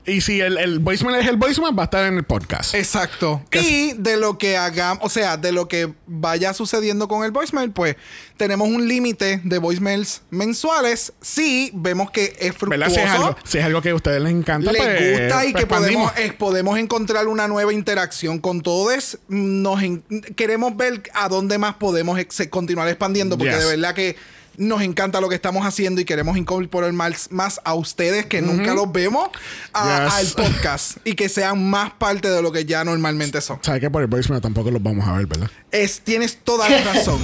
Y 0.06 0.22
si 0.22 0.40
el, 0.40 0.58
el 0.58 0.80
voicemail 0.80 1.18
es 1.20 1.28
el 1.28 1.36
voicemail, 1.38 1.78
va 1.78 1.84
a 1.84 1.86
estar 1.86 2.06
en 2.06 2.18
el 2.18 2.24
podcast. 2.24 2.74
Exacto. 2.74 3.44
Y 3.52 3.94
de 3.94 4.18
lo 4.18 4.38
que 4.38 4.56
hagamos, 4.58 5.04
o 5.06 5.10
sea, 5.10 5.36
de 5.38 5.52
lo 5.52 5.68
que 5.68 5.94
vaya 6.06 6.54
sucediendo 6.54 7.08
con 7.08 7.26
el 7.26 7.32
voicemail, 7.32 7.72
pues 7.72 7.96
tenemos 8.38 8.68
un 8.70 8.88
límite 8.88 9.42
de 9.44 9.58
voicemails 9.58 10.22
mensuales. 10.30 11.12
Si 11.22 11.72
vemos 11.74 12.10
que 12.12 12.36
es 12.40 12.56
fructuoso. 12.56 12.90
Si 12.96 13.00
es, 13.02 13.10
algo, 13.10 13.36
si 13.44 13.58
es 13.58 13.66
algo 13.66 13.82
que 13.82 13.90
a 13.90 13.96
ustedes 13.96 14.22
les 14.22 14.32
encanta, 14.32 14.72
les 14.72 14.82
pues, 14.82 15.20
gusta 15.20 15.46
y 15.46 15.52
pues 15.52 15.64
que 15.64 15.68
podemos, 15.68 16.12
eh, 16.18 16.34
podemos 16.38 16.80
encontrar 16.80 17.28
una 17.28 17.48
nueva 17.48 17.74
interacción 17.74 18.40
con 18.40 18.62
todos. 18.62 19.20
Nos 19.28 19.84
en- 19.84 20.04
queremos 20.36 20.78
ver 20.78 21.04
a 21.14 21.28
dónde 21.28 21.58
más 21.58 21.76
podemos 21.76 22.20
continuar 22.50 22.88
expandiendo, 22.88 23.38
porque 23.38 23.54
Yes. 23.54 23.64
de 23.64 23.70
verdad 23.76 23.94
que 23.94 24.16
nos 24.58 24.82
encanta 24.82 25.22
lo 25.22 25.30
que 25.30 25.36
estamos 25.36 25.66
haciendo 25.66 26.02
y 26.02 26.06
queremos 26.06 26.36
incorporar 26.38 26.92
más, 26.94 27.32
más 27.32 27.62
a 27.64 27.74
ustedes 27.76 28.26
que 28.26 28.42
nunca 28.42 28.74
los 28.74 28.92
vemos 28.92 29.30
a- 29.74 30.06
Yes. 30.06 30.14
al 30.14 30.28
podcast 30.46 30.98
y 31.04 31.14
que 31.14 31.30
sean 31.30 31.70
más 31.70 31.92
parte 31.94 32.30
de 32.30 32.42
lo 32.42 32.52
que 32.52 32.66
ya 32.66 32.84
normalmente 32.84 33.40
son. 33.42 33.60
Sabes 33.62 33.82
que 33.82 33.90
por 33.92 34.02
el 34.02 34.08
voicemail 34.08 34.42
tampoco 34.42 34.72
los 34.72 34.82
vamos 34.82 35.08
a 35.08 35.14
ver, 35.14 35.28
¿verdad? 35.28 35.50
Es, 35.72 36.02
tienes 36.02 36.38
toda 36.44 36.68
la 36.70 36.82
razón. 36.94 37.20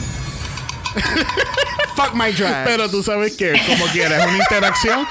Fuck 1.95 2.13
my 2.15 2.31
drag. 2.31 2.65
Pero 2.65 2.89
tú 2.89 3.03
sabes 3.03 3.35
que, 3.37 3.53
como 3.67 3.85
quieras, 3.87 4.21
es 4.23 4.27
una 4.33 4.37
interacción 4.43 5.05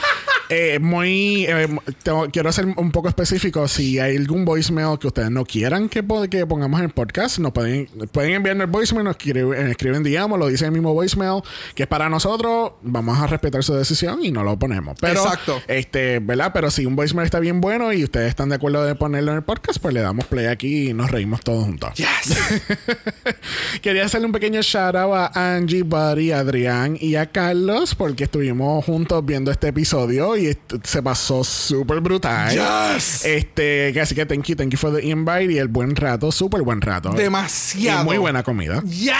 eh, 0.48 0.78
muy. 0.80 1.46
eh, 1.48 1.68
tengo- 2.02 2.28
quiero 2.30 2.50
ser 2.52 2.66
un 2.66 2.90
poco 2.90 3.08
específico. 3.08 3.66
Si 3.68 3.98
hay 4.00 4.16
algún 4.16 4.44
voicemail 4.44 4.98
que 4.98 5.06
ustedes 5.06 5.30
no 5.30 5.44
quieran 5.44 5.88
que, 5.88 6.04
que 6.28 6.44
pongamos 6.46 6.80
en 6.80 6.86
el 6.86 6.92
podcast, 6.92 7.38
nos 7.38 7.52
pueden, 7.52 7.86
pueden 8.10 8.32
enviarnos 8.34 8.64
el 8.66 8.70
voicemail, 8.70 9.04
nos 9.04 9.16
escriben, 9.16 9.68
escriben 9.68 10.02
digamos, 10.02 10.38
lo 10.38 10.48
dice 10.48 10.64
el 10.66 10.72
mismo 10.72 10.92
voicemail, 10.92 11.42
que 11.74 11.84
es 11.84 11.88
para 11.88 12.08
nosotros. 12.08 12.72
Vamos 12.82 13.18
a 13.18 13.26
respetar 13.28 13.62
su 13.62 13.74
decisión 13.74 14.18
y 14.24 14.32
no 14.32 14.42
lo 14.42 14.58
ponemos. 14.58 14.96
Pero, 15.00 15.22
Exacto. 15.22 15.62
Este, 15.68 16.18
¿verdad? 16.18 16.50
Pero 16.52 16.70
si 16.70 16.84
un 16.84 16.96
voicemail 16.96 17.24
está 17.26 17.38
bien 17.38 17.60
bueno 17.60 17.92
y 17.92 18.02
ustedes 18.04 18.28
están 18.28 18.48
de 18.48 18.56
acuerdo 18.56 18.84
de 18.84 18.94
ponerlo 18.96 19.30
en 19.30 19.38
el 19.38 19.44
podcast, 19.44 19.78
pues 19.80 19.94
le 19.94 20.00
damos 20.00 20.24
play 20.26 20.46
aquí 20.46 20.90
y 20.90 20.94
nos 20.94 21.10
reímos 21.12 21.40
todos 21.42 21.64
juntos. 21.64 21.92
Yes. 21.94 22.62
Quería 23.82 24.04
hacerle 24.04 24.26
un 24.26 24.32
pequeño 24.32 24.60
shout 24.62 24.96
out 24.96 25.14
a 25.34 25.54
Angie, 25.56 25.71
Buddy, 25.80 26.32
a 26.32 26.40
Adrián 26.40 26.98
y 27.00 27.16
a 27.16 27.32
Carlos 27.32 27.94
porque 27.94 28.24
estuvimos 28.24 28.84
juntos 28.84 29.24
viendo 29.24 29.50
este 29.50 29.68
episodio 29.68 30.36
y 30.36 30.56
se 30.84 31.02
pasó 31.02 31.42
súper 31.42 32.00
brutal. 32.00 32.50
Yes. 32.52 33.24
Este, 33.24 33.98
así 33.98 34.14
que 34.14 34.26
thank 34.26 34.44
you, 34.44 34.56
thank 34.56 34.70
you 34.70 34.78
for 34.78 34.94
the 34.94 35.02
invite 35.06 35.50
y 35.50 35.56
el 35.56 35.68
buen 35.68 35.96
rato, 35.96 36.30
súper 36.30 36.60
buen 36.60 36.82
rato. 36.82 37.10
Demasiado. 37.12 38.02
Y 38.02 38.04
muy 38.04 38.18
buena 38.18 38.42
comida. 38.42 38.82
Yes. 38.84 39.14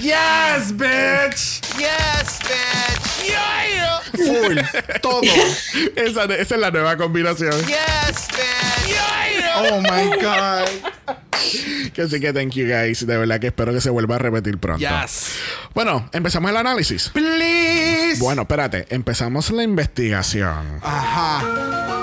yes, 0.00 0.76
bitch. 0.76 1.60
Yes, 1.76 2.38
bitch. 2.44 3.26
Yeah. 3.26 3.56
full, 4.16 4.58
todo. 5.00 5.22
esa, 5.96 6.24
esa 6.24 6.54
es 6.54 6.60
la 6.60 6.70
nueva 6.70 6.96
combinación. 6.96 7.54
Yes, 7.66 8.28
man. 8.32 8.76
Oh 9.58 9.80
my 9.80 10.20
god. 10.20 11.16
Que 11.94 12.08
sí 12.08 12.20
que 12.20 12.32
thank 12.32 12.50
you 12.52 12.66
guys. 12.66 13.06
De 13.06 13.16
verdad 13.16 13.40
que 13.40 13.46
espero 13.48 13.72
que 13.72 13.80
se 13.80 13.90
vuelva 13.90 14.16
a 14.16 14.18
repetir 14.18 14.58
pronto. 14.58 14.80
Yes. 14.80 15.32
Bueno, 15.74 16.08
empezamos 16.12 16.50
el 16.50 16.56
análisis. 16.56 17.10
Please. 17.10 18.20
Bueno, 18.20 18.42
espérate. 18.42 18.86
Empezamos 18.90 19.50
la 19.50 19.62
investigación. 19.62 20.80
Ajá. 20.82 21.95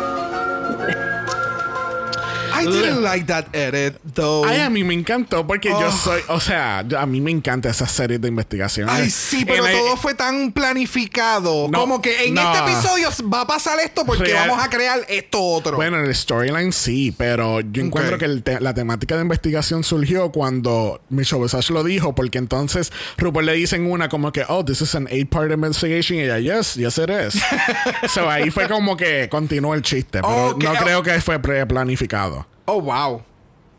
I 2.67 2.71
didn't 2.71 3.01
like 3.03 3.25
that 3.27 3.45
edit, 3.53 3.99
though. 4.15 4.45
Ay, 4.45 4.59
a 4.61 4.69
mí 4.69 4.83
me 4.83 4.93
encantó 4.93 5.45
porque 5.45 5.69
yo 5.69 5.87
Oh. 5.87 5.91
soy, 5.91 6.21
o 6.27 6.39
sea, 6.39 6.79
a 6.79 7.05
mí 7.05 7.21
me 7.21 7.31
encanta 7.31 7.69
esa 7.69 7.87
serie 7.87 8.17
de 8.19 8.27
investigación. 8.27 8.89
Ay, 8.89 9.09
sí, 9.09 9.45
pero 9.45 9.65
En 9.65 9.71
el- 9.71 9.77
todo 9.77 9.97
fue 9.97 10.13
tan 10.15 10.51
planificado. 10.51 11.67
No, 11.69 11.79
como 11.79 12.01
que 12.01 12.27
en 12.27 12.33
no. 12.35 12.41
este 12.41 12.71
episodio 12.71 13.09
va 13.31 13.41
a 13.41 13.47
pasar 13.47 13.79
esto 13.79 14.05
porque 14.05 14.23
Real- 14.25 14.49
vamos 14.49 14.63
a 14.63 14.69
crear 14.69 14.99
esto 15.09 15.41
otro. 15.41 15.75
Bueno, 15.75 15.97
en 15.99 16.05
el 16.05 16.15
storyline 16.15 16.71
sí, 16.71 17.13
pero 17.17 17.61
yo 17.61 17.81
encuentro 17.83 18.17
que 18.17 18.27
te- 18.41 18.59
la 18.59 18.73
temática 18.73 19.15
de 19.15 19.21
investigación 19.23 19.83
surgió 19.83 20.31
cuando 20.31 21.01
Michelle 21.09 21.41
Visage 21.43 21.73
lo 21.73 21.83
dijo, 21.83 22.13
porque 22.15 22.37
entonces 22.37 22.91
RuPaul 23.17 23.45
le 23.45 23.53
dicen 23.53 23.89
una 23.89 24.09
como 24.09 24.31
que, 24.31 24.43
oh, 24.47 24.63
this 24.63 24.81
is 24.81 24.95
an 24.95 25.07
eight-part 25.09 25.51
investigation, 25.51 26.17
y 26.19 26.21
ella, 26.23 26.39
yes, 26.39 26.75
yes 26.75 26.97
it 26.97 27.09
is. 27.09 27.41
so 28.11 28.29
ahí 28.29 28.49
fue 28.51 28.67
como 28.67 28.95
que 28.97 29.27
continuó 29.29 29.73
el 29.73 29.81
chiste, 29.81 30.21
pero 30.21 30.55
no 30.59 30.71
oh. 30.71 30.75
creo 30.75 31.03
que 31.03 31.19
fue 31.21 31.39
preplanificado. 31.39 32.45
Oh, 32.65 32.81
wow. 32.81 33.23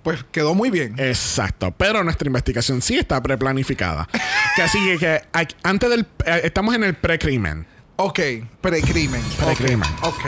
Pues 0.03 0.23
quedó 0.31 0.55
muy 0.55 0.71
bien. 0.71 0.95
Exacto, 0.99 1.75
pero 1.77 2.05
nuestra 2.05 2.27
investigación 2.27 2.83
sí 2.83 2.99
está 2.99 3.23
preplanificada. 3.23 4.07
que 4.57 4.63
así 4.63 4.79
que, 4.99 5.23
antes 5.63 5.91
del, 5.91 6.07
eh, 6.27 6.43
estamos 6.45 6.75
en 6.75 6.85
el 6.85 6.95
precrimen. 6.95 7.67
Ok, 7.97 8.21
precrimen. 8.61 9.23
Precrimen. 9.43 9.89
Ok. 10.03 10.25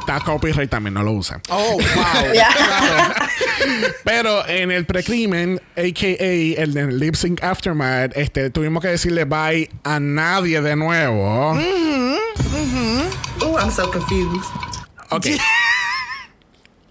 Está 0.00 0.20
copyright 0.20 0.70
también, 0.70 0.94
no 0.94 1.02
lo 1.02 1.12
usan. 1.12 1.42
Oh, 1.50 1.72
wow. 1.72 1.82
Pero 4.04 4.46
en 4.46 4.70
el 4.70 4.86
precrimen, 4.86 5.60
a.k.a. 5.76 6.62
el 6.62 6.72
de 6.72 6.92
Lip 6.92 7.14
Sync 7.14 7.42
Aftermath, 7.42 8.16
este, 8.16 8.50
tuvimos 8.50 8.82
que 8.82 8.88
decirle 8.88 9.24
bye 9.24 9.68
a 9.84 9.98
nadie 10.00 10.62
de 10.62 10.76
nuevo. 10.76 11.58
Oh, 13.42 13.58
I'm 13.58 13.70
so 13.70 13.90
confused. 13.90 14.48
Ok. 15.10 15.26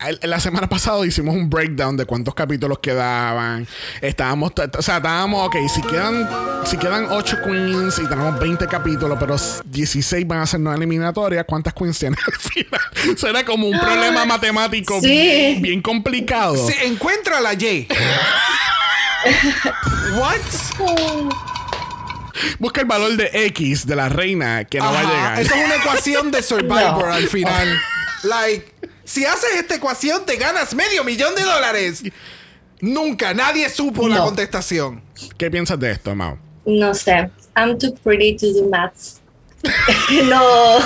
El- 0.06 0.20
La 0.30 0.40
semana 0.40 0.70
pasada 0.70 1.04
hicimos 1.06 1.36
un 1.36 1.50
breakdown 1.50 1.98
de 1.98 2.06
cuántos 2.06 2.36
capítulos 2.36 2.78
quedaban. 2.80 3.68
Estábamos, 4.02 4.52
o 4.78 4.82
sea, 4.82 4.98
estábamos, 4.98 5.48
ok, 5.48 5.56
si 5.74 5.82
quedan, 5.82 6.30
si 6.66 6.78
quedan 6.78 7.08
8 7.10 7.38
queens 7.44 7.98
y 7.98 8.08
tenemos 8.08 8.40
20 8.40 8.68
capítulos, 8.68 9.18
pero 9.20 9.36
16 9.66 10.28
van 10.28 10.40
a 10.42 10.46
ser 10.46 10.60
no 10.60 10.72
eliminatorias, 10.74 11.46
¿cuántas 11.48 11.74
queens 11.74 11.98
tienen 11.98 12.20
al 12.26 12.34
final? 12.40 12.82
Eso 13.16 13.28
era 13.28 13.44
como 13.44 13.68
un 13.68 13.80
problema 13.80 14.24
matemático 14.26 15.00
Sí. 15.02 15.08
bien, 15.08 15.62
bien 15.64 15.82
complicado. 15.82 16.56
Sí, 16.68 16.76
encuentra 16.84 17.42
la 17.42 17.52
J. 17.52 17.66
What? 20.16 20.40
Busca 22.60 22.82
el 22.82 22.88
valor 22.88 23.18
de 23.18 23.30
X 23.48 23.88
de 23.88 23.96
la 23.96 24.10
reina 24.10 24.64
que 24.66 24.78
no 24.78 24.86
va 24.94 25.00
a 25.00 25.04
llegar. 25.04 25.40
Eso 25.42 25.56
es 25.56 25.66
una 25.66 25.76
ecuación 25.76 26.30
de 26.32 26.42
Survivor 26.44 27.08
No. 27.08 27.14
al 27.14 27.28
final. 27.28 27.80
Like, 28.24 28.74
si 29.08 29.24
haces 29.26 29.56
esta 29.56 29.76
ecuación, 29.76 30.26
te 30.26 30.36
ganas 30.36 30.76
medio 30.76 31.04
millón 31.06 31.34
de 31.34 31.44
dólares. 31.44 32.04
Nunca, 32.82 33.34
nadie 33.34 33.70
supo 33.70 34.08
la 34.10 34.18
contestación. 34.18 35.02
¿Qué 35.38 35.50
piensas 35.50 35.80
de 35.80 35.92
esto, 35.92 36.14
Mao? 36.14 36.38
No 36.66 36.94
sé. 36.94 37.32
I'm 37.56 37.78
too 37.80 37.94
pretty 38.04 38.36
to 38.36 38.48
do 38.52 38.70
maths. 38.70 39.22
no. 40.26 40.80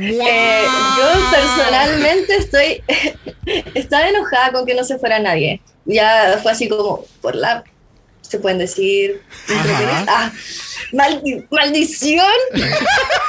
Eh, 0.00 0.64
yo 0.98 1.30
personalmente 1.30 2.36
estoy. 2.36 2.82
estaba 3.74 4.08
enojada 4.08 4.52
con 4.52 4.64
que 4.64 4.74
no 4.74 4.82
se 4.82 4.98
fuera 4.98 5.18
nadie. 5.18 5.60
Ya 5.84 6.40
fue 6.42 6.52
así 6.52 6.70
como 6.70 7.04
por 7.20 7.36
la. 7.36 7.62
Se 8.28 8.38
pueden 8.38 8.58
decir. 8.58 9.22
Ah, 10.08 10.32
maldi- 10.92 11.46
¡Maldición! 11.50 12.26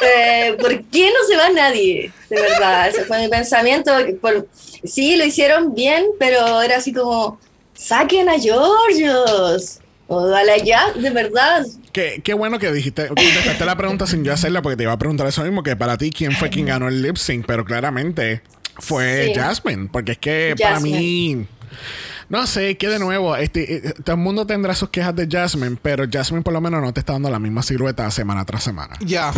Eh, 0.07 0.55
¿Por 0.59 0.83
qué 0.85 1.07
no 1.07 1.27
se 1.27 1.35
va 1.37 1.49
nadie? 1.49 2.11
De 2.29 2.39
verdad, 2.41 2.89
ese 2.89 3.05
fue 3.05 3.21
mi 3.21 3.27
pensamiento. 3.27 3.91
Por, 4.21 4.47
sí, 4.83 5.15
lo 5.15 5.25
hicieron 5.25 5.73
bien, 5.73 6.05
pero 6.19 6.61
era 6.61 6.77
así 6.77 6.93
como. 6.93 7.39
¡Saquen 7.73 8.29
a 8.29 8.37
Georgios! 8.39 9.79
O 10.07 10.27
a 10.33 10.43
la 10.43 10.57
ya, 10.57 10.91
de 10.93 11.09
verdad. 11.09 11.65
Qué, 11.91 12.21
qué 12.23 12.33
bueno 12.33 12.59
que 12.59 12.71
dijiste, 12.71 13.07
contestaste 13.07 13.65
la 13.65 13.75
pregunta 13.75 14.05
sin 14.05 14.23
yo 14.23 14.33
hacerla, 14.33 14.61
porque 14.61 14.77
te 14.77 14.83
iba 14.83 14.91
a 14.91 14.99
preguntar 14.99 15.25
eso 15.27 15.41
mismo, 15.43 15.63
que 15.63 15.75
para 15.75 15.97
ti, 15.97 16.11
¿quién 16.11 16.33
fue 16.33 16.49
quien 16.49 16.67
ganó 16.67 16.87
el 16.87 17.01
lip 17.01 17.17
sync? 17.17 17.45
Pero 17.47 17.65
claramente 17.65 18.41
fue 18.77 19.27
Sí. 19.33 19.39
Jasmine, 19.39 19.89
porque 19.91 20.11
es 20.13 20.17
que 20.19 20.55
para 20.61 20.79
mí... 20.79 21.47
No 22.29 22.48
sé, 22.48 22.75
que 22.77 22.89
de 22.89 22.98
nuevo, 23.00 23.36
este, 23.36 23.75
eh, 23.75 23.94
todo 24.03 24.15
el 24.15 24.22
mundo 24.22 24.48
tendrá 24.48 24.74
sus 24.74 24.89
quejas 24.89 25.15
de 25.15 25.27
Jasmine, 25.29 25.77
pero 25.82 26.05
Jasmine 26.12 26.41
por 26.44 26.53
lo 26.53 26.62
menos 26.62 26.82
no 26.82 26.91
te 26.94 27.00
está 27.01 27.13
dando 27.13 27.29
la 27.29 27.38
misma 27.39 27.62
silueta 27.62 28.10
semana 28.12 28.46
tras 28.46 28.63
semana. 28.63 28.96
Ya. 29.00 29.32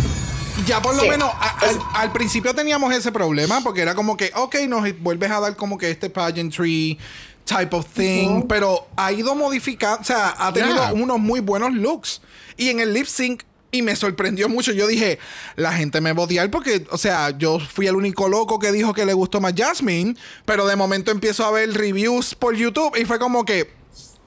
Ya 0.66 0.80
por 0.80 0.94
lo 0.96 1.02
Sí. 1.02 1.08
menos 1.08 1.30
a- 1.32 1.58
al, 1.60 1.78
al 1.94 2.12
principio 2.12 2.54
teníamos 2.54 2.92
ese 2.94 3.12
problema 3.12 3.60
porque 3.62 3.82
era 3.82 3.94
como 3.94 4.16
que, 4.16 4.32
ok, 4.34 4.56
nos 4.68 4.84
vuelves 5.00 5.30
a 5.30 5.40
dar 5.40 5.54
como 5.56 5.76
que 5.78 5.90
este 5.90 6.10
pageantry 6.10 6.98
type 7.44 7.76
of 7.76 7.86
thing, 7.94 8.42
pero 8.48 8.88
ha 8.96 9.12
ido 9.12 9.34
modificando, 9.34 10.00
o 10.00 10.04
sea, 10.04 10.34
ha 10.38 10.52
tenido 10.52 10.74
Yeah. 10.74 10.92
unos 10.92 11.18
muy 11.18 11.40
buenos 11.40 11.72
looks. 11.74 12.20
Y 12.56 12.70
en 12.70 12.80
el 12.80 12.92
lip 12.92 13.06
sync, 13.06 13.42
y 13.70 13.82
me 13.82 13.94
sorprendió 13.96 14.48
mucho, 14.48 14.72
yo 14.72 14.86
dije, 14.86 15.18
la 15.56 15.72
gente 15.72 16.00
me 16.00 16.12
va 16.12 16.22
a 16.22 16.24
odiar 16.24 16.50
porque, 16.50 16.86
o 16.90 16.96
sea, 16.98 17.30
yo 17.36 17.58
fui 17.60 17.86
el 17.86 17.96
único 17.96 18.28
loco 18.28 18.58
que 18.58 18.72
dijo 18.72 18.94
que 18.94 19.04
le 19.04 19.12
gustó 19.12 19.40
más 19.40 19.52
Jasmine, 19.56 20.16
pero 20.44 20.66
de 20.66 20.74
momento 20.76 21.10
empiezo 21.10 21.44
a 21.44 21.50
ver 21.50 21.72
reviews 21.74 22.34
por 22.34 22.54
YouTube 22.54 22.96
y 22.96 23.04
fue 23.04 23.18
como 23.18 23.44
que, 23.44 23.70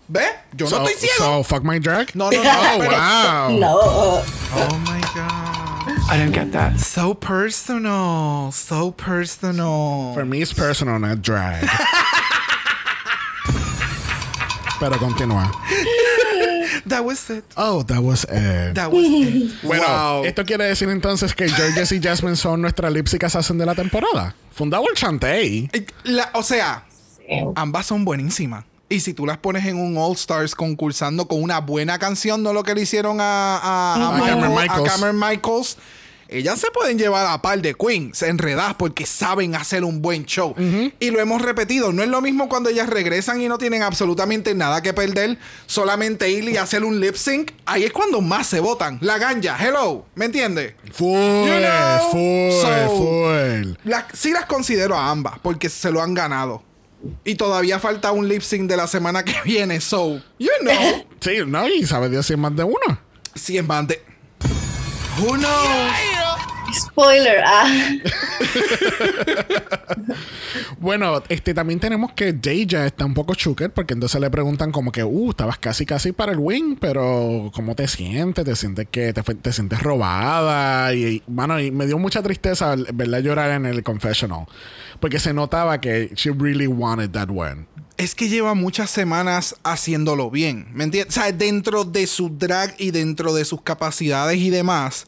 ¿ve? 0.07 0.25
Yo 0.53 0.67
so, 0.67 0.79
no 0.79 0.87
estoy 0.87 1.09
ciego. 1.09 1.37
So, 1.37 1.43
fuck 1.43 1.63
my 1.63 1.79
drag? 1.79 2.15
no, 2.15 2.29
no, 2.29 2.43
no. 2.43 2.49
Oh, 2.73 2.77
pero- 2.77 2.91
wow. 2.91 3.59
No. 3.59 3.77
Oh 3.79 4.77
my 4.85 5.01
god. 5.15 5.57
I 6.11 6.17
didn't 6.17 6.33
get 6.35 6.51
that. 6.51 6.77
So 6.79 7.13
personal, 7.15 8.51
so 8.51 8.91
personal. 8.91 10.13
For 10.13 10.25
me 10.25 10.41
it's 10.41 10.53
personal, 10.53 10.99
not 10.99 11.21
drag. 11.23 11.65
pero 14.79 14.97
continúa. 14.97 15.51
That 16.87 17.03
was 17.03 17.29
it. 17.29 17.43
Oh, 17.55 17.83
that 17.83 17.99
was 18.01 18.23
it. 18.25 18.73
That 18.75 18.91
was 18.91 19.03
it. 19.05 19.51
Bueno, 19.63 19.83
Wow. 19.87 20.25
esto 20.25 20.43
quiere 20.45 20.65
decir 20.65 20.89
entonces 20.89 21.33
que 21.35 21.47
Georges 21.49 21.91
y 21.91 21.99
Jasmine 22.01 22.35
son 22.35 22.61
nuestras 22.61 22.91
lipsy 22.91 23.17
assassin 23.23 23.57
de 23.57 23.65
la 23.65 23.75
temporada. 23.75 24.35
Fundado 24.51 24.83
el 24.89 24.95
Chantey. 24.95 25.69
Eh, 25.73 25.85
la- 26.03 26.29
o 26.33 26.43
sea, 26.43 26.85
ambas 27.55 27.85
son 27.85 28.03
buenísimas. 28.05 28.65
Y 28.89 28.99
si 28.99 29.13
tú 29.13 29.25
las 29.25 29.37
pones 29.37 29.65
en 29.65 29.77
un 29.77 29.95
All 29.97 30.13
Stars 30.15 30.53
concursando 30.53 31.25
con 31.27 31.41
una 31.41 31.59
buena 31.61 31.97
canción, 31.97 32.43
no 32.43 32.51
lo 32.51 32.63
que 32.63 32.75
le 32.75 32.81
hicieron 32.81 33.21
a, 33.21 33.57
a, 33.57 33.93
a 33.95 34.17
A 34.17 34.19
Cameron 34.19 34.43
a 34.57 34.61
Michaels. 34.61 34.91
Cameron 34.91 35.17
Michaels, 35.19 35.77
ellas 36.31 36.59
se 36.59 36.71
pueden 36.71 36.97
llevar 36.97 37.27
a 37.27 37.41
par 37.41 37.61
de 37.61 37.73
queens 37.75 38.21
enredadas 38.23 38.73
porque 38.75 39.05
saben 39.05 39.53
hacer 39.55 39.83
un 39.83 40.01
buen 40.01 40.25
show. 40.25 40.55
Y 40.99 41.11
lo 41.11 41.19
hemos 41.19 41.41
repetido. 41.41 41.91
No 41.91 42.01
es 42.03 42.09
lo 42.09 42.21
mismo 42.21 42.49
cuando 42.49 42.69
ellas 42.69 42.89
regresan 42.89 43.41
y 43.41 43.47
no 43.47 43.57
tienen 43.57 43.83
absolutamente 43.83 44.55
nada 44.55 44.81
que 44.81 44.93
perder, 44.93 45.37
solamente 45.65 46.29
ir 46.29 46.47
y 46.49 46.57
hacer 46.57 46.83
un 46.83 46.99
lip 46.99 47.15
sync. 47.15 47.51
Ahí 47.65 47.83
es 47.83 47.91
cuando 47.91 48.21
más 48.21 48.47
se 48.47 48.59
votan. 48.59 48.97
La 49.01 49.17
ganja, 49.17 49.57
hello, 49.59 50.05
¿me 50.15 50.25
entiendes? 50.25 50.73
Full, 50.93 51.09
You 51.47 51.59
know, 51.59 52.51
so- 52.61 52.95
full. 52.97 53.73
Las- 53.83 54.05
sí 54.13 54.31
las 54.31 54.45
considero 54.45 54.95
a 54.95 55.09
ambas 55.09 55.39
porque 55.41 55.69
se 55.69 55.91
lo 55.91 56.01
han 56.01 56.13
ganado. 56.13 56.63
Y 57.25 57.35
todavía 57.35 57.79
falta 57.79 58.11
un 58.11 58.27
lip 58.27 58.41
sync 58.43 58.69
de 58.69 58.77
la 58.77 58.85
semana 58.87 59.23
que 59.25 59.33
viene. 59.43 59.81
So, 59.81 60.21
you 60.39 60.49
know. 60.61 61.05
Sí, 61.21 61.37
no, 61.45 61.67
y 61.69 61.85
sabe 61.85 62.09
Dios 62.09 62.25
si 62.25 62.33
es 62.33 62.39
más 62.39 62.55
de 62.55 62.63
uno. 62.63 62.99
si 63.35 63.57
es 63.57 63.63
más 63.65 63.87
de. 63.87 64.01
Who 65.19 65.37
knows? 65.37 66.11
Spoiler. 66.73 67.43
Ah. 67.45 67.67
Bueno, 70.79 71.21
este 71.29 71.53
también 71.53 71.79
tenemos 71.79 72.13
que 72.13 72.33
Deja 72.33 72.87
está 72.87 73.05
un 73.05 73.13
poco 73.13 73.35
chucker 73.35 73.71
porque 73.71 73.93
entonces 73.93 74.19
le 74.19 74.31
preguntan 74.31 74.71
como 74.71 74.91
que, 74.91 75.03
uh, 75.03 75.29
estabas 75.29 75.59
casi 75.59 75.85
casi 75.85 76.11
para 76.11 76.31
el 76.31 76.39
win, 76.39 76.75
pero 76.75 77.51
¿cómo 77.53 77.75
te 77.75 77.87
sientes? 77.87 78.43
¿Te 78.43 78.55
sientes 78.55 78.87
que 78.89 79.13
te, 79.13 79.21
te 79.21 79.53
sientes 79.53 79.79
robada? 79.83 80.91
Y, 80.95 81.21
mano, 81.27 81.59
y 81.59 81.69
me 81.69 81.85
dio 81.85 81.99
mucha 81.99 82.23
tristeza 82.23 82.75
verla 82.93 83.19
llorar 83.19 83.51
en 83.51 83.67
el 83.67 83.83
confessional 83.83 84.47
porque 84.99 85.19
se 85.19 85.33
notaba 85.33 85.81
que 85.81 86.11
she 86.15 86.31
really 86.31 86.67
wanted 86.67 87.11
that 87.11 87.29
win. 87.29 87.67
Es 88.01 88.15
que 88.15 88.29
lleva 88.29 88.55
muchas 88.55 88.89
semanas 88.89 89.55
haciéndolo 89.61 90.31
bien. 90.31 90.65
¿Me 90.73 90.85
entiendes? 90.85 91.15
O 91.15 91.21
sea, 91.21 91.31
dentro 91.31 91.83
de 91.83 92.07
su 92.07 92.35
drag 92.35 92.73
y 92.79 92.89
dentro 92.89 93.31
de 93.31 93.45
sus 93.45 93.61
capacidades 93.61 94.39
y 94.39 94.49
demás, 94.49 95.05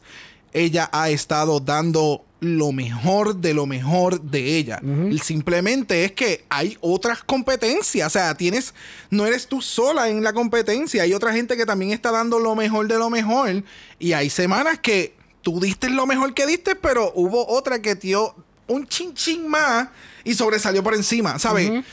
ella 0.52 0.88
ha 0.92 1.10
estado 1.10 1.58
dando 1.58 2.24
lo 2.38 2.70
mejor 2.70 3.34
de 3.34 3.52
lo 3.52 3.66
mejor 3.66 4.20
de 4.20 4.58
ella. 4.58 4.80
Simplemente 5.20 6.04
es 6.04 6.12
que 6.12 6.44
hay 6.48 6.78
otras 6.80 7.24
competencias. 7.24 8.06
O 8.06 8.10
sea, 8.10 8.32
tienes, 8.36 8.74
no 9.10 9.26
eres 9.26 9.48
tú 9.48 9.60
sola 9.60 10.08
en 10.08 10.22
la 10.22 10.32
competencia. 10.32 11.02
Hay 11.02 11.14
otra 11.14 11.32
gente 11.32 11.56
que 11.56 11.66
también 11.66 11.90
está 11.90 12.12
dando 12.12 12.38
lo 12.38 12.54
mejor 12.54 12.86
de 12.86 12.98
lo 12.98 13.10
mejor. 13.10 13.64
Y 13.98 14.12
hay 14.12 14.30
semanas 14.30 14.78
que 14.78 15.16
tú 15.42 15.58
diste 15.58 15.90
lo 15.90 16.06
mejor 16.06 16.32
que 16.32 16.46
diste, 16.46 16.76
pero 16.76 17.10
hubo 17.16 17.44
otra 17.48 17.82
que 17.82 17.96
dio 17.96 18.36
un 18.68 18.86
chin 18.86 19.14
chin 19.14 19.48
más 19.48 19.88
y 20.22 20.34
sobresalió 20.34 20.82
por 20.84 20.94
encima, 20.94 21.40
¿sabes? 21.40 21.84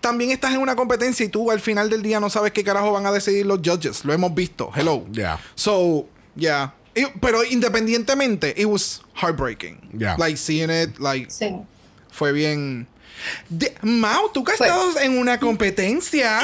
También 0.00 0.30
estás 0.30 0.52
en 0.54 0.60
una 0.60 0.76
competencia 0.76 1.24
y 1.26 1.28
tú 1.28 1.50
al 1.50 1.60
final 1.60 1.90
del 1.90 2.02
día 2.02 2.20
no 2.20 2.30
sabes 2.30 2.52
qué 2.52 2.62
carajo 2.64 2.92
van 2.92 3.06
a 3.06 3.12
decidir 3.12 3.46
los 3.46 3.58
judges. 3.64 4.04
Lo 4.04 4.12
hemos 4.12 4.34
visto. 4.34 4.70
Hello. 4.74 5.04
Yeah. 5.12 5.38
So, 5.54 6.06
yeah. 6.36 6.74
Y- 6.94 7.06
pero 7.20 7.44
independientemente, 7.44 8.54
it 8.56 8.66
was 8.66 9.02
heartbreaking. 9.14 9.78
Yeah. 9.98 10.16
Like 10.18 10.36
seeing 10.36 10.70
it, 10.70 10.98
like 10.98 11.30
Sí. 11.30 11.54
fue 12.10 12.32
bien. 12.32 12.86
De- 13.48 13.74
Mau, 13.82 14.30
tú 14.32 14.44
que 14.44 14.52
has 14.52 14.60
estado 14.60 14.98
en 15.00 15.18
una 15.18 15.40
competencia, 15.40 16.40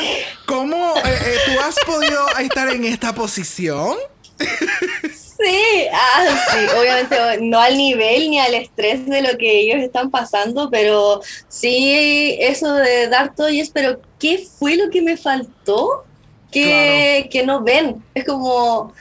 ¿cómo 0.47 0.95
eh, 0.97 1.03
eh, 1.05 1.37
tú 1.47 1.61
has 1.61 1.77
podido 1.87 2.27
estar 2.41 2.69
en 2.71 2.85
esta 2.85 3.15
posición? 3.15 3.97
Sí, 4.37 5.87
ah, 5.93 6.47
sí, 6.53 6.59
obviamente 6.79 7.17
no 7.41 7.61
al 7.61 7.77
nivel 7.77 8.31
ni 8.31 8.39
al 8.39 8.55
estrés 8.55 9.05
de 9.07 9.21
lo 9.21 9.37
que 9.37 9.61
ellos 9.61 9.83
están 9.83 10.11
pasando, 10.11 10.71
pero 10.71 11.21
sí 11.49 12.37
eso 12.39 12.73
de 12.75 13.09
dar 13.09 13.35
todo 13.35 13.49
y 13.51 13.61
es, 13.61 13.71
pero 13.71 14.01
¿qué 14.19 14.39
fue 14.59 14.77
lo 14.77 14.91
que 14.91 15.03
me 15.03 15.17
faltó? 15.17 16.05
Que, 16.53 17.29
que 17.33 17.45
no 17.45 17.65
ven. 17.65 18.03
Es 18.15 18.25
como, 18.25 18.93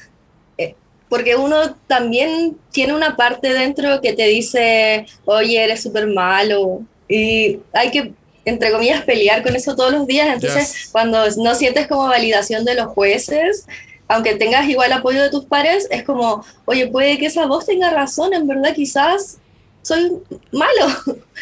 eh, 0.58 0.76
porque 1.08 1.36
uno 1.36 1.76
también 1.86 2.58
tiene 2.72 2.96
una 2.96 3.16
parte 3.16 3.54
dentro 3.54 4.02
que 4.02 4.14
te 4.14 4.26
dice, 4.26 5.06
oye, 5.26 5.64
eres 5.64 5.84
súper 5.84 6.08
malo, 6.08 6.82
y 7.08 7.60
hay 7.74 7.92
que, 7.92 8.14
entre 8.46 8.72
comillas, 8.72 9.04
pelear 9.04 9.44
con 9.44 9.56
eso 9.56 9.76
todos 9.76 9.92
los 9.92 10.08
días, 10.08 10.28
entonces 10.34 10.90
cuando 10.92 11.24
no 11.38 11.54
sientes 11.56 11.88
como 11.88 12.08
validación 12.08 12.66
de 12.66 12.76
los 12.76 12.88
jueces, 12.88 13.68
aunque 14.08 14.36
tengas 14.36 14.68
igual 14.68 14.92
apoyo 14.92 15.22
de 15.22 15.30
tus 15.30 15.46
pares, 15.46 15.88
es 15.90 16.04
como, 16.04 16.46
oye, 16.66 16.88
puede 16.88 17.18
que 17.18 17.28
esa 17.28 17.46
voz 17.46 17.66
tenga 17.66 17.90
razón, 17.90 18.34
en 18.34 18.48
verdad 18.48 18.74
quizás 18.74 19.38
soy 19.82 20.12
malo. 20.52 20.88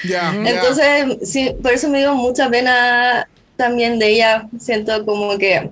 Ya. 0.03 0.33
ya. 0.33 0.35
Entonces, 0.45 1.29
sí, 1.29 1.55
por 1.61 1.73
eso 1.73 1.89
me 1.89 1.99
dio 1.99 2.15
mucha 2.15 2.49
pena 2.49 3.27
también 3.55 3.99
de 3.99 4.09
ella. 4.09 4.47
Siento 4.59 5.05
como 5.05 5.37
que 5.37 5.69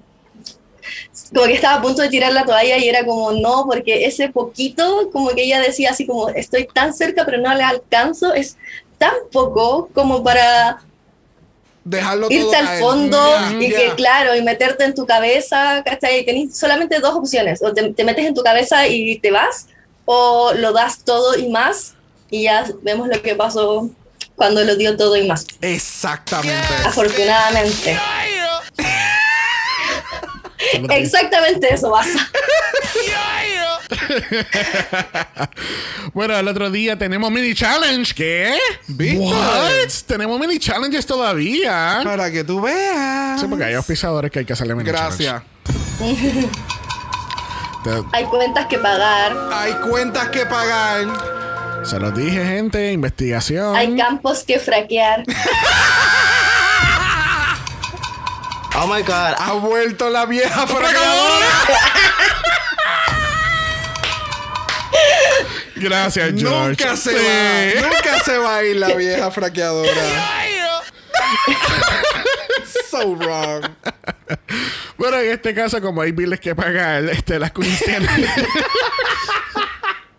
como 1.34 1.46
que 1.46 1.53
estaba 1.53 1.75
a 1.75 1.81
punto 1.81 2.01
de 2.01 2.10
tirar 2.10 2.34
la 2.34 2.46
toalla 2.46 2.77
y 2.77 2.88
era 2.88 3.05
como 3.05 3.31
no, 3.31 3.65
porque 3.65 4.05
ese 4.05 4.29
poquito, 4.29 5.10
como 5.12 5.29
que 5.29 5.43
ella 5.43 5.60
decía 5.60 5.91
así 5.91 6.05
como 6.05 6.29
estoy 6.29 6.67
tan 6.74 6.93
cerca 6.93 7.25
pero 7.25 7.38
no 7.39 7.53
le 7.53 7.63
alcanzo, 7.63 8.34
es 8.34 8.58
tan 8.98 9.13
poco 9.31 9.89
como 9.93 10.24
para 10.24 10.81
dejarlo 11.89 12.27
todo 12.27 12.38
irte 12.38 12.55
al 12.55 12.65
caer. 12.65 12.81
fondo 12.81 13.38
y 13.60 13.69
que 13.69 13.93
claro, 13.96 14.36
y 14.36 14.41
meterte 14.41 14.84
en 14.84 14.93
tu 14.93 15.05
cabeza, 15.05 15.81
¿cachai? 15.84 16.25
Tenés 16.25 16.58
solamente 16.58 17.00
dos 17.00 17.15
opciones, 17.15 17.62
o 17.63 17.74
te, 17.74 17.93
te 17.93 18.03
metes 18.03 18.25
en 18.25 18.34
tu 18.34 18.43
cabeza 18.43 18.88
y 18.88 19.19
te 19.19 19.31
vas, 19.31 19.67
o 20.05 20.53
lo 20.53 20.72
das 20.72 21.03
todo 21.03 21.38
y 21.38 21.50
más, 21.50 21.96
y 22.29 22.43
ya 22.43 22.65
vemos 22.84 23.08
lo 23.08 23.22
que 23.22 23.36
pasó 23.36 23.89
cuando 24.36 24.63
lo 24.63 24.75
dio 24.75 24.96
todo 24.96 25.17
y 25.17 25.27
más. 25.27 25.46
Exactamente. 25.62 26.67
Afortunadamente. 26.86 28.00
Exactamente 30.89 31.74
eso 31.74 31.89
pasa. 31.89 32.29
Bueno, 36.13 36.38
el 36.38 36.48
otro 36.48 36.69
día 36.72 36.98
tenemos 36.98 37.31
mini 37.31 37.53
challenge. 37.53 38.13
¿Qué? 38.13 38.58
¿Viste? 38.88 39.17
What? 39.19 39.89
Tenemos 40.08 40.39
mini 40.39 40.60
challenges 40.60 41.05
todavía. 41.05 42.01
Para 42.03 42.31
que 42.31 42.43
tú 42.43 42.62
veas. 42.62 43.39
Sí, 43.39 43.48
porque 43.48 43.65
hay 43.65 43.74
auspiciadores 43.75 44.31
que 44.31 44.39
hay 44.39 44.46
que 44.46 44.53
hacerle 44.53 44.75
mini 44.75 44.89
Gracias. 44.89 45.41
challenge. 46.00 46.50
Te- 47.84 48.03
Hay 48.17 48.25
cuentas 48.25 48.65
que 48.67 48.77
pagar, 48.77 49.36
Hay 49.53 49.74
cuentas 49.89 50.29
que 50.29 50.46
pagar. 50.46 51.05
se 51.86 52.00
los 52.00 52.15
dije, 52.15 52.46
gente. 52.46 52.91
Investigación. 52.91 53.75
hay 53.75 53.96
campos 53.96 54.43
que 54.46 54.60
fraquear. 54.60 55.24
Oh 58.81 58.87
my 58.87 59.01
god. 59.01 59.33
Ha 59.37 59.53
vuelto 59.53 60.09
la 60.09 60.25
vieja 60.25 60.66
fragadora. 60.66 61.48
Gracias, 65.79 66.33
George. 66.35 66.70
Nunca 66.83 66.98
se 66.98 67.11
Sí. 67.11 67.15
va. 67.25 67.81
Nunca 67.87 68.24
se 68.24 68.37
va 68.37 68.57
a 68.57 68.63
ir 68.63 68.75
la 68.77 68.94
vieja 68.96 69.29
fraqueadora. 69.31 69.92
so 72.89 73.15
wrong. 73.15 73.63
Bueno, 74.98 75.18
en 75.18 75.31
este 75.31 75.53
caso, 75.53 75.81
como 75.81 76.01
hay 76.01 76.11
biles 76.11 76.39
que 76.39 76.55
pagar, 76.55 77.03
este, 77.05 77.39
las 77.39 77.51
Eh, 77.51 77.53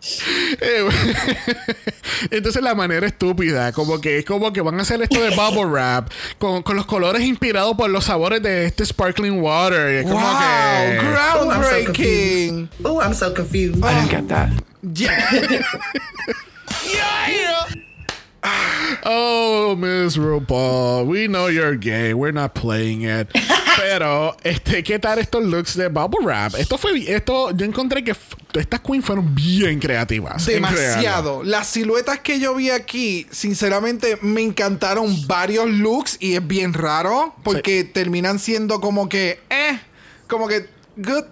Entonces 2.31 2.61
la 2.61 2.75
manera 2.75 3.05
estúpida, 3.05 3.71
como 3.71 4.01
que 4.01 4.19
es 4.19 4.25
como 4.25 4.51
que 4.51 4.61
van 4.61 4.79
a 4.79 4.81
hacer 4.81 5.01
esto 5.01 5.21
de 5.21 5.29
bubble 5.35 5.65
wrap 5.65 6.09
con, 6.39 6.63
con 6.63 6.75
los 6.75 6.85
colores 6.85 7.21
inspirados 7.23 7.75
por 7.75 7.89
los 7.89 8.05
sabores 8.05 8.41
de 8.41 8.65
este 8.65 8.85
sparkling 8.85 9.41
water. 9.41 9.87
Es 9.87 10.03
como 10.05 10.21
Wow, 10.21 10.87
que 10.87 10.97
groundbreaking. 10.97 12.69
Ooh, 12.85 13.01
I'm 13.01 13.13
so 13.13 13.33
confused. 13.33 13.83
I 13.83 13.93
didn't 13.93 14.11
get 14.11 14.27
that. 14.29 14.49
Yeah. 14.93 15.29
Oh, 19.03 19.75
Miss 19.77 20.17
RuPaul, 20.17 21.05
we 21.05 21.27
know 21.27 21.47
you're 21.47 21.75
gay. 21.75 22.13
We're 22.13 22.33
not 22.33 22.53
playing 22.53 23.03
it. 23.03 23.29
Pero, 23.77 24.35
este, 24.43 24.83
¿qué 24.83 24.99
tal 24.99 25.19
estos 25.19 25.43
looks 25.43 25.75
de 25.75 25.87
bubble 25.87 26.25
wrap? 26.25 26.55
Esto 26.55 26.77
fue, 26.77 27.11
esto, 27.11 27.51
yo 27.51 27.65
encontré 27.65 28.03
que 28.03 28.15
estas 28.53 28.79
queens 28.81 29.05
fueron 29.05 29.33
bien 29.33 29.79
creativas. 29.79 30.45
Demasiado. 30.45 31.43
Las 31.43 31.67
siluetas 31.67 32.19
que 32.19 32.39
yo 32.39 32.53
vi 32.55 32.69
aquí, 32.69 33.27
sinceramente, 33.31 34.17
me 34.21 34.41
encantaron 34.41 35.27
varios 35.27 35.69
looks 35.69 36.17
y 36.19 36.35
es 36.35 36.45
bien 36.45 36.73
raro 36.73 37.33
porque 37.43 37.83
terminan 37.83 38.39
siendo 38.39 38.81
como 38.81 39.09
que, 39.09 39.39
eh, 39.49 39.79
como 40.27 40.47
que, 40.47 40.67
good. 40.97 41.23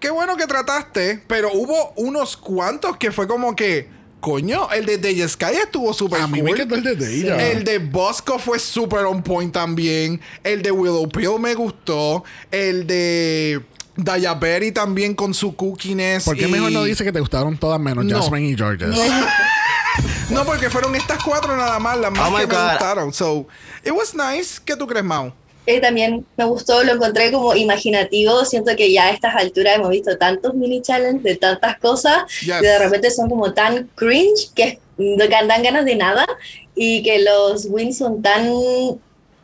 Qué 0.00 0.10
bueno 0.10 0.36
que 0.36 0.46
trataste, 0.46 1.22
pero 1.28 1.52
hubo 1.52 1.92
unos 1.96 2.36
cuantos 2.36 2.96
que 2.96 3.12
fue 3.12 3.28
como 3.28 3.54
que, 3.54 3.88
coño, 4.22 4.70
el 4.70 4.86
de 4.86 4.96
Deja 4.96 5.28
Sky 5.28 5.56
estuvo 5.64 5.92
súper 5.92 6.22
A 6.22 6.26
mí 6.26 6.40
cool. 6.40 6.44
me 6.44 6.50
encantó 6.52 6.76
el 6.76 6.82
de 6.84 6.94
Deja. 6.96 7.42
El 7.50 7.64
de 7.64 7.78
Bosco 7.78 8.38
fue 8.38 8.58
súper 8.58 9.00
on 9.04 9.22
point 9.22 9.52
también. 9.52 10.18
El 10.42 10.62
de 10.62 10.70
Willow 10.70 11.06
Pill 11.10 11.38
me 11.38 11.54
gustó. 11.54 12.24
El 12.50 12.86
de 12.86 13.60
Daya 13.96 14.32
Berry 14.34 14.72
también 14.72 15.14
con 15.14 15.34
su 15.34 15.54
cookiness. 15.56 16.24
¿Por 16.24 16.36
qué 16.36 16.46
y- 16.48 16.50
mejor 16.50 16.70
no 16.72 16.84
dice 16.84 17.04
que 17.04 17.12
te 17.12 17.20
gustaron 17.20 17.58
todas 17.58 17.78
menos 17.80 18.04
No. 18.06 18.16
Jasmine 18.22 18.48
y 18.48 18.56
Georges? 18.56 18.96
No, 20.30 20.44
porque 20.46 20.70
fueron 20.70 20.94
estas 20.94 21.22
cuatro 21.22 21.54
nada 21.56 21.78
más 21.78 21.98
las 21.98 22.10
más 22.10 22.30
Oh 22.30 22.36
que 22.36 22.46
me 22.46 22.54
gustaron. 22.54 23.12
So, 23.12 23.46
it 23.84 23.92
was 23.92 24.14
nice. 24.14 24.58
¿Qué 24.64 24.76
tú 24.76 24.86
crees, 24.86 25.04
Mau? 25.04 25.32
Eh, 25.66 25.80
también 25.80 26.26
me 26.36 26.44
gustó, 26.44 26.82
lo 26.82 26.92
encontré 26.92 27.30
como 27.30 27.54
imaginativo. 27.54 28.44
Siento 28.44 28.74
que 28.76 28.92
ya 28.92 29.06
a 29.06 29.10
estas 29.10 29.34
alturas 29.36 29.76
hemos 29.76 29.90
visto 29.90 30.16
tantos 30.18 30.54
mini 30.54 30.82
challenges 30.82 31.22
de 31.22 31.36
tantas 31.36 31.78
cosas 31.78 32.24
Yes. 32.40 32.60
que 32.60 32.66
de 32.66 32.78
repente 32.78 33.10
son 33.10 33.28
como 33.30 33.52
tan 33.54 33.88
cringe 33.94 34.50
que 34.54 34.80
no 34.98 35.24
dan 35.28 35.62
ganas 35.62 35.84
de 35.84 35.94
nada 35.96 36.26
y 36.74 37.02
que 37.02 37.20
los 37.20 37.66
wins 37.66 37.98
son 37.98 38.20
tan 38.22 38.50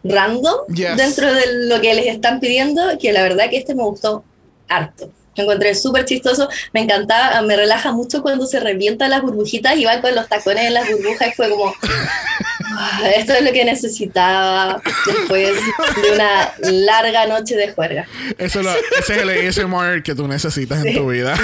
random 0.04 0.57
Yes. 0.74 0.96
dentro 0.96 1.33
de 1.33 1.66
lo 1.68 1.81
que 1.81 1.94
les 1.94 2.07
están 2.07 2.40
pidiendo 2.40 2.83
que 3.00 3.12
la 3.12 3.22
verdad 3.22 3.48
que 3.50 3.59
este 3.59 3.74
me 3.74 3.85
gustó 3.85 4.24
harto. 4.68 5.11
Lo 5.38 5.44
encontré 5.44 5.74
súper 5.74 6.05
chistoso, 6.05 6.48
me 6.72 6.81
encantaba, 6.83 7.40
me 7.42 7.57
relaja 7.57 7.92
mucho 7.92 8.20
cuando 8.22 8.44
se 8.46 8.59
revientan 8.61 9.11
las 9.11 9.22
burbujitas 9.22 9.77
y 9.77 9.85
van 9.85 10.01
con 10.03 10.14
los 10.14 10.29
tacones 10.29 10.64
en 10.66 10.74
las 10.74 10.90
burbujas 10.90 11.29
y 11.29 11.33
fue 11.33 11.48
como, 11.48 11.72
"Ah, 12.77 13.01
esto 13.16 13.33
es 13.35 13.42
lo 13.42 13.53
que 13.53 13.64
necesitaba 13.64 14.83
después 15.07 15.57
de 16.03 16.11
una 16.12 16.53
larga 16.61 17.27
noche 17.27 17.55
de 17.55 17.72
juerga. 17.72 18.07
Eso 18.37 18.62
lo- 18.62 18.72
ese 18.98 19.14
es 19.16 19.22
el 19.22 19.29
ASMR 19.31 20.03
que 20.03 20.14
tú 20.16 20.27
necesitas 20.27 20.85
en 20.85 20.94
tu 20.96 21.09
vida. 21.09 21.38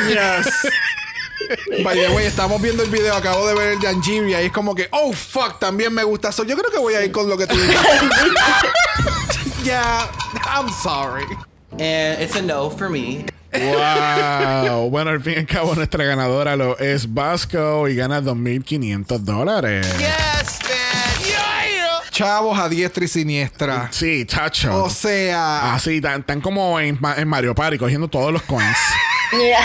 By 1.84 1.94
the 1.98 2.08
way, 2.08 2.24
estamos 2.26 2.60
viendo 2.60 2.82
el 2.82 2.90
video. 2.90 3.14
Acabo 3.14 3.46
de 3.46 3.54
ver 3.54 3.68
el 3.74 3.80
de 3.80 3.88
Angiria 3.88 4.42
y 4.42 4.46
es 4.46 4.52
como 4.52 4.74
que, 4.74 4.88
oh 4.92 5.12
fuck, 5.12 5.58
también 5.60 5.92
me 5.92 6.02
gusta. 6.02 6.32
So, 6.32 6.42
yo 6.44 6.56
creo 6.56 6.70
que 6.70 6.78
voy 6.78 6.94
a 6.94 7.04
ir 7.04 7.12
con 7.12 7.28
lo 7.28 7.36
que 7.36 7.46
tú 7.46 7.54
dices. 7.54 7.76
yeah, 9.64 10.08
I'm 10.46 10.68
sorry. 10.82 11.24
And 11.72 12.22
it's 12.22 12.34
a 12.36 12.40
no 12.42 12.70
for 12.70 12.88
me. 12.88 13.26
Wow. 13.54 14.90
Bueno, 14.90 15.10
al 15.10 15.20
fin 15.22 15.34
y 15.34 15.38
al 15.38 15.46
cabo, 15.46 15.74
nuestra 15.74 16.04
ganadora 16.04 16.56
lo 16.56 16.78
es 16.78 17.12
Vasco 17.12 17.88
y 17.88 17.96
gana 17.96 18.20
2.500 18.20 19.18
dólares. 19.20 19.86
Yes, 19.98 20.58
man. 20.62 21.26
Yeah. 21.26 22.10
Chavos 22.10 22.58
a 22.58 22.68
diestra 22.68 23.04
y 23.04 23.08
siniestra. 23.08 23.88
Sí, 23.90 24.24
chacho. 24.26 24.84
O 24.84 24.90
sea, 24.90 25.74
Así, 25.74 26.00
tan, 26.00 26.22
tan 26.24 26.40
como 26.40 26.78
en, 26.80 26.96
Ma- 27.00 27.14
en 27.16 27.28
Mario 27.28 27.54
Party, 27.54 27.78
cogiendo 27.78 28.08
todos 28.08 28.32
los 28.32 28.42
coins. 28.42 28.76
Yeah. 29.32 29.64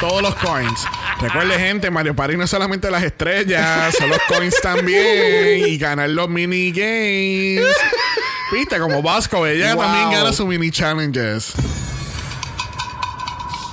todos 0.00 0.20
los 0.20 0.34
coins. 0.34 0.84
Recuerde, 1.18 1.58
gente, 1.58 1.90
Mario 1.90 2.14
Party 2.14 2.36
no 2.36 2.44
es 2.44 2.50
solamente 2.50 2.90
las 2.90 3.02
estrellas, 3.04 3.94
son 3.96 4.10
los 4.10 4.18
coins 4.28 4.54
también 4.60 5.66
y 5.66 5.78
ganar 5.78 6.10
los 6.10 6.28
minigames. 6.28 7.64
Viste, 8.52 8.78
como 8.78 9.00
Vasco, 9.00 9.46
ella 9.46 9.74
Wow. 9.74 9.82
también 9.84 10.10
gana 10.10 10.32
sus 10.34 10.44
mini 10.46 10.70
challenges. 10.70 11.54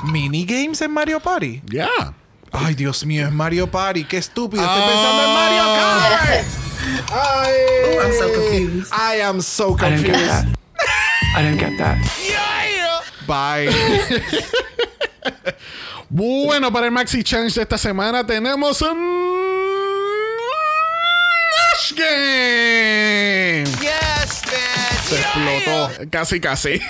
¿Minigames 0.03 0.81
en 0.81 0.91
Mario 0.91 1.19
Party? 1.19 1.61
Ya. 1.65 1.89
Ay, 2.51 2.75
Dios 2.75 3.05
mío, 3.05 3.25
es 3.27 3.31
Mario 3.33 3.69
Party. 3.69 4.03
Qué 4.05 4.17
estúpido. 4.17 4.63
Estoy 4.63 4.81
Ah. 4.81 4.87
pensando 4.91 5.23
en 5.23 5.33
Mario 5.33 5.63
Kart. 5.75 6.45
Ay, 7.11 7.55
I'm 8.03 8.11
so 8.19 8.33
confused. 8.33 8.91
I 8.93 9.21
am 9.21 9.41
so 9.41 9.75
I 9.79 9.89
didn't 9.89 10.05
get 10.05 10.13
that. 10.27 10.43
confused. 10.43 10.57
I 11.35 11.41
didn't 11.41 11.59
get 11.59 11.77
that. 11.77 11.97
Bye. 13.27 13.69
Bueno, 16.15 16.71
para 16.71 16.85
el 16.85 16.91
Maxi 16.91 17.23
Challenge 17.23 17.55
de 17.55 17.61
esta 17.63 17.75
semana 17.77 18.23
tenemos 18.23 18.79
un 18.83 18.99
Nash 21.49 21.93
Game. 21.95 23.63
Yes, 23.81 23.81
man. 23.81 24.12
Se 25.13 25.19
explotó. 25.19 26.09
Casi, 26.09 26.39
casi. 26.39 26.81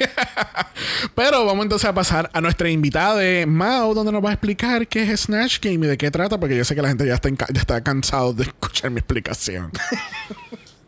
Pero 1.15 1.45
vamos 1.45 1.65
entonces 1.65 1.89
a 1.89 1.93
pasar 1.93 2.29
a 2.31 2.39
nuestra 2.39 2.69
invitada 2.69 3.17
de 3.17 3.45
Mao, 3.45 3.93
donde 3.93 4.13
nos 4.13 4.23
va 4.23 4.29
a 4.29 4.33
explicar 4.33 4.87
qué 4.87 5.03
es 5.03 5.21
Snatch 5.21 5.59
Game 5.59 5.85
y 5.85 5.89
de 5.89 5.97
qué 5.97 6.09
trata, 6.09 6.39
porque 6.39 6.55
yo 6.55 6.63
sé 6.63 6.73
que 6.73 6.81
la 6.81 6.87
gente 6.87 7.05
ya 7.05 7.15
está, 7.15 7.29
ya 7.29 7.59
está 7.59 7.83
cansado 7.83 8.33
de 8.33 8.43
escuchar 8.43 8.91
mi 8.91 8.99
explicación. 8.99 9.71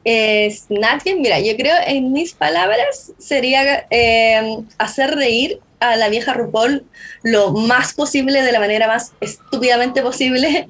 Eh, 0.08 0.52
Snatch 0.52 1.04
Game, 1.04 1.20
mira, 1.20 1.40
yo 1.40 1.58
creo 1.58 1.74
en 1.88 2.14
mis 2.14 2.36
palabras 2.36 3.12
sería 3.18 3.88
eh, 3.90 4.60
hacer 4.78 5.16
reír 5.16 5.60
a 5.80 5.96
la 5.96 6.10
vieja 6.10 6.32
RuPaul 6.32 6.86
lo 7.24 7.54
más 7.54 7.96
posible, 7.96 8.44
de 8.44 8.52
la 8.52 8.60
manera 8.60 8.86
más 8.86 9.14
estúpidamente 9.20 10.04
posible 10.04 10.70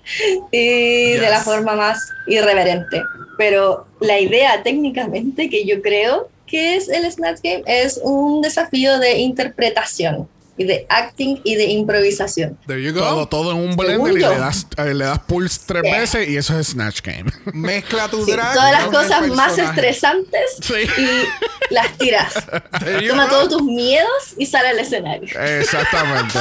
y 0.52 1.12
de 1.16 1.30
la 1.30 1.42
forma 1.42 1.76
más 1.76 2.00
irreverente. 2.28 3.02
Pero 3.38 3.86
la 4.00 4.22
idea 4.22 4.64
técnicamente 4.64 5.50
que 5.50 5.66
yo 5.66 5.82
creo 5.82 6.30
que 6.56 6.76
es 6.78 6.88
el 6.88 7.12
Snatch 7.12 7.40
Game 7.44 7.64
es 7.66 8.00
un 8.02 8.42
desafío 8.42 8.98
de 9.00 9.18
interpretación 9.18 10.30
y 10.58 10.64
de 10.64 10.86
acting 10.88 11.42
y 11.44 11.56
de 11.56 11.66
improvisación. 11.66 12.58
There 12.66 12.82
you 12.82 12.94
go. 12.94 13.00
Todo, 13.02 13.28
todo 13.28 13.52
en 13.52 13.58
un 13.58 13.76
blender 13.76 14.14
y 14.14 14.20
le 14.20 14.38
das, 14.40 14.66
eh, 14.78 14.94
le 14.94 15.04
das 15.04 15.20
pulse 15.20 15.60
tres 15.66 15.82
Sí. 15.84 15.92
veces 15.92 16.30
y 16.30 16.38
eso 16.38 16.58
es 16.58 16.68
Snatch 16.68 17.02
Game. 17.02 17.30
Mezcla 17.54 18.08
tu 18.08 18.24
Sí, 18.24 18.32
drag. 18.32 18.54
todas 18.54 18.72
las 18.72 18.86
cosas 18.86 19.28
más 19.32 19.58
estresantes 19.58 20.56
Sí. 20.62 20.74
y 20.98 21.74
las 21.74 21.98
tiras. 21.98 22.34
There 22.80 23.02
you 23.04 23.10
Toma 23.10 23.26
go. 23.26 23.32
todos 23.32 23.50
tus 23.50 23.64
miedos 23.64 24.34
y 24.38 24.46
sale 24.46 24.70
al 24.70 24.80
escenario. 24.80 25.28
Exactamente. 25.60 26.40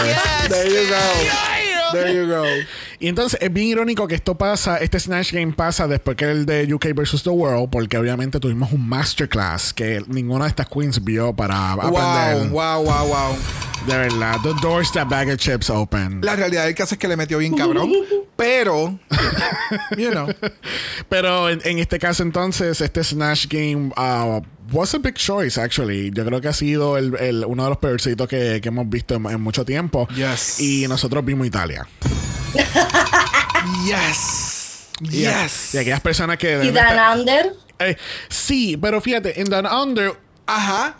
There 0.48 0.68
you 0.68 0.88
go. 0.88 1.92
There 1.92 2.14
you 2.14 2.26
go. 2.28 2.44
Y 3.04 3.08
entonces 3.08 3.38
es 3.42 3.52
bien 3.52 3.66
irónico 3.66 4.08
que 4.08 4.14
esto 4.14 4.38
pasa, 4.38 4.78
este 4.78 4.98
Snatch 4.98 5.32
Game 5.34 5.52
pasa 5.52 5.86
después 5.86 6.16
que 6.16 6.24
el 6.24 6.46
de 6.46 6.72
UK 6.72 6.94
vs. 6.94 7.22
The 7.22 7.28
World, 7.28 7.68
porque 7.68 7.98
obviamente 7.98 8.40
tuvimos 8.40 8.72
un 8.72 8.88
masterclass 8.88 9.74
que 9.74 10.02
ninguna 10.06 10.44
de 10.46 10.48
estas 10.48 10.66
queens 10.70 11.04
vio 11.04 11.36
para 11.36 11.72
aprender. 11.72 12.48
Wow, 12.48 12.82
wow, 12.82 12.82
wow, 12.82 13.06
wow. 13.08 13.36
De 13.86 13.94
verdad, 13.98 14.38
the 14.42 14.54
doors 14.62 14.90
that 14.92 15.06
bag 15.10 15.28
of 15.28 15.36
chips 15.36 15.68
open. 15.68 16.22
La 16.22 16.34
realidad 16.34 16.64
del 16.64 16.74
caso 16.74 16.94
es 16.94 16.98
que 16.98 17.06
le 17.06 17.18
metió 17.18 17.36
bien 17.36 17.54
cabrón. 17.54 17.92
Pero, 18.36 18.98
you 19.98 20.10
know. 20.10 20.28
Pero 21.10 21.50
en, 21.50 21.60
en 21.66 21.80
este 21.80 21.98
caso 21.98 22.22
entonces, 22.22 22.80
este 22.80 23.04
Snatch 23.04 23.48
Game 23.48 23.92
uh, 23.98 24.40
was 24.72 24.94
a 24.94 24.98
big 24.98 25.16
choice, 25.16 25.60
actually. 25.60 26.10
Yo 26.10 26.24
creo 26.24 26.40
que 26.40 26.48
ha 26.48 26.54
sido 26.54 26.96
el, 26.96 27.14
el- 27.20 27.44
uno 27.46 27.64
de 27.64 27.68
los 27.68 27.78
peorcitos 27.78 28.26
que, 28.28 28.60
que 28.62 28.68
hemos 28.68 28.88
visto 28.88 29.14
en, 29.16 29.26
en 29.26 29.42
mucho 29.42 29.62
tiempo. 29.66 30.08
Yes. 30.14 30.58
Y 30.58 30.88
nosotros 30.88 31.22
vimos 31.22 31.46
Italia. 31.46 31.86
Yes. 33.84 34.88
Yes. 35.00 35.74
y 35.74 35.78
aquellas 35.78 36.00
personas 36.00 36.38
que... 36.38 36.60
Y 36.64 36.68
estar- 36.68 36.94
Dan 36.94 37.18
Under, 37.20 37.52
Eh, 37.78 37.96
sí, 38.28 38.76
pero 38.76 39.00
fíjate, 39.00 39.40
en 39.40 39.46
Down 39.48 39.66
Under... 39.66 40.12
Ajá. 40.46 40.96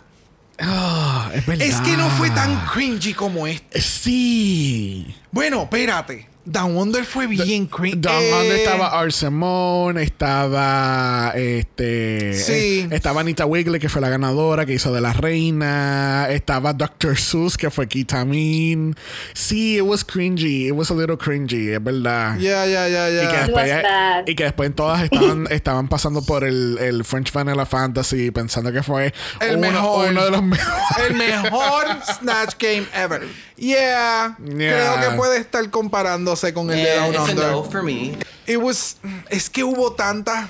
ah, 0.59 1.29
es 1.33 1.45
verdad. 1.45 1.65
Es 1.67 1.75
que 1.81 1.95
no 1.95 2.09
fue 2.11 2.29
tan 2.31 2.65
cringy 2.67 3.13
como 3.13 3.47
este. 3.47 3.79
Sí. 3.81 5.15
Bueno, 5.31 5.63
espérate. 5.63 6.27
Down 6.45 6.77
Under 6.77 7.03
fue 7.05 7.25
bien 7.27 7.65
cringy. 7.65 7.95
Down 7.99 8.21
Eh, 8.21 8.33
Under 8.39 8.57
estaba 8.57 8.99
Arsemon, 8.99 9.97
estaba 9.97 11.31
este 11.35 12.33
Sí. 12.33 12.53
eh, 12.53 12.87
estaba 12.91 13.21
Anita 13.21 13.45
Wigley 13.45 13.79
que 13.79 13.89
fue 13.89 13.99
la 14.01 14.09
ganadora 14.09 14.65
que 14.65 14.73
hizo 14.73 14.93
de 14.93 15.01
la 15.01 15.11
reina, 15.13 16.27
estaba 16.29 16.73
Dr. 16.73 17.17
Seuss 17.17 17.57
que 17.57 17.71
fue 17.71 17.87
Kitamin. 17.87 18.95
Sí, 19.33 19.77
it 19.77 19.81
was 19.83 20.05
cringy, 20.05 20.67
it 20.67 20.73
was 20.73 20.91
a 20.91 20.93
little 20.93 21.17
cringy, 21.17 21.71
es 21.71 21.83
verdad. 21.83 22.37
Ya, 22.37 22.65
ya, 22.67 22.87
ya, 22.87 23.09
Y 23.09 23.11
que, 23.11 23.33
ya. 23.33 23.41
It 23.41 23.45
después, 23.47 23.71
was 23.73 23.83
bad. 23.83 24.23
y 24.27 24.35
que 24.35 24.43
después 24.43 24.75
todas 24.75 25.03
estaban, 25.03 25.47
estaban 25.51 25.87
pasando 25.87 26.21
por 26.21 26.43
el, 26.43 26.77
el 26.79 27.03
French 27.05 27.31
Vanilla 27.31 27.65
Fantasy 27.65 28.29
pensando 28.31 28.71
que 28.71 28.83
fue 28.83 29.13
El 29.39 29.57
uno, 29.57 29.71
mejor. 29.71 30.09
uno 30.11 30.25
de 30.25 30.31
los 30.31 30.43
mejores. 30.43 31.09
El 31.09 31.15
mejor 31.15 31.85
Snatch 32.19 32.55
Game 32.59 32.85
ever. 32.93 33.21
Yeah. 33.57 34.37
Yeah. 34.45 34.97
Creo 34.99 35.09
que 35.11 35.15
puede 35.17 35.37
estar 35.39 35.67
comparándose 36.35 36.53
con 36.53 36.71
el 36.71 36.77
de 36.83 36.95
Down 36.95 37.29
Under. 37.29 37.51
no 37.51 37.63
for 37.63 37.83
me. 37.83 38.17
It 38.47 38.57
was, 38.57 38.97
es 39.29 39.49
que 39.49 39.63
hubo 39.63 39.93
tanta. 39.93 40.49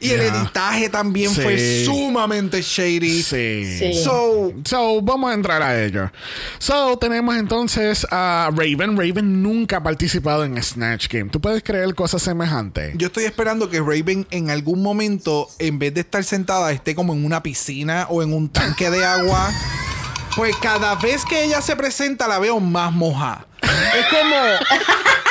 Y 0.00 0.10
el 0.10 0.20
Yeah. 0.20 0.34
editaje 0.40 0.88
también 0.88 1.30
Sí. 1.32 1.40
fue 1.42 1.84
sumamente 1.84 2.60
shady. 2.60 3.22
Sí. 3.22 3.78
Sí. 3.78 4.02
So, 4.02 4.52
So, 4.64 5.00
vamos 5.00 5.30
a 5.30 5.34
entrar 5.34 5.62
a 5.62 5.80
ello. 5.80 6.10
So, 6.58 6.98
tenemos 6.98 7.36
entonces 7.36 8.04
a 8.10 8.50
Raven. 8.52 8.96
Raven 8.96 9.44
nunca 9.44 9.76
ha 9.76 9.82
participado 9.84 10.44
en 10.44 10.60
Snatch 10.60 11.06
Game. 11.08 11.30
¿Tú 11.30 11.40
puedes 11.40 11.62
creer 11.62 11.94
cosas 11.94 12.20
semejantes? 12.20 12.94
yo 12.98 13.06
estoy 13.06 13.24
esperando 13.26 13.70
que 13.70 13.78
Raven 13.78 14.26
en 14.32 14.50
algún 14.50 14.82
momento, 14.82 15.48
en 15.60 15.78
vez 15.78 15.94
de 15.94 16.00
estar 16.00 16.24
sentada, 16.24 16.72
esté 16.72 16.96
como 16.96 17.12
en 17.12 17.24
una 17.24 17.40
piscina 17.44 18.08
o 18.10 18.24
en 18.24 18.32
un 18.32 18.48
tanque 18.48 18.90
de 18.90 19.04
agua. 19.04 19.52
Pues 20.36 20.56
cada 20.56 20.94
vez 20.94 21.24
que 21.24 21.44
ella 21.44 21.60
se 21.60 21.76
presenta 21.76 22.26
la 22.26 22.38
veo 22.38 22.58
más 22.60 22.92
moja. 22.92 23.46
Es 23.62 24.06
como, 24.06 24.36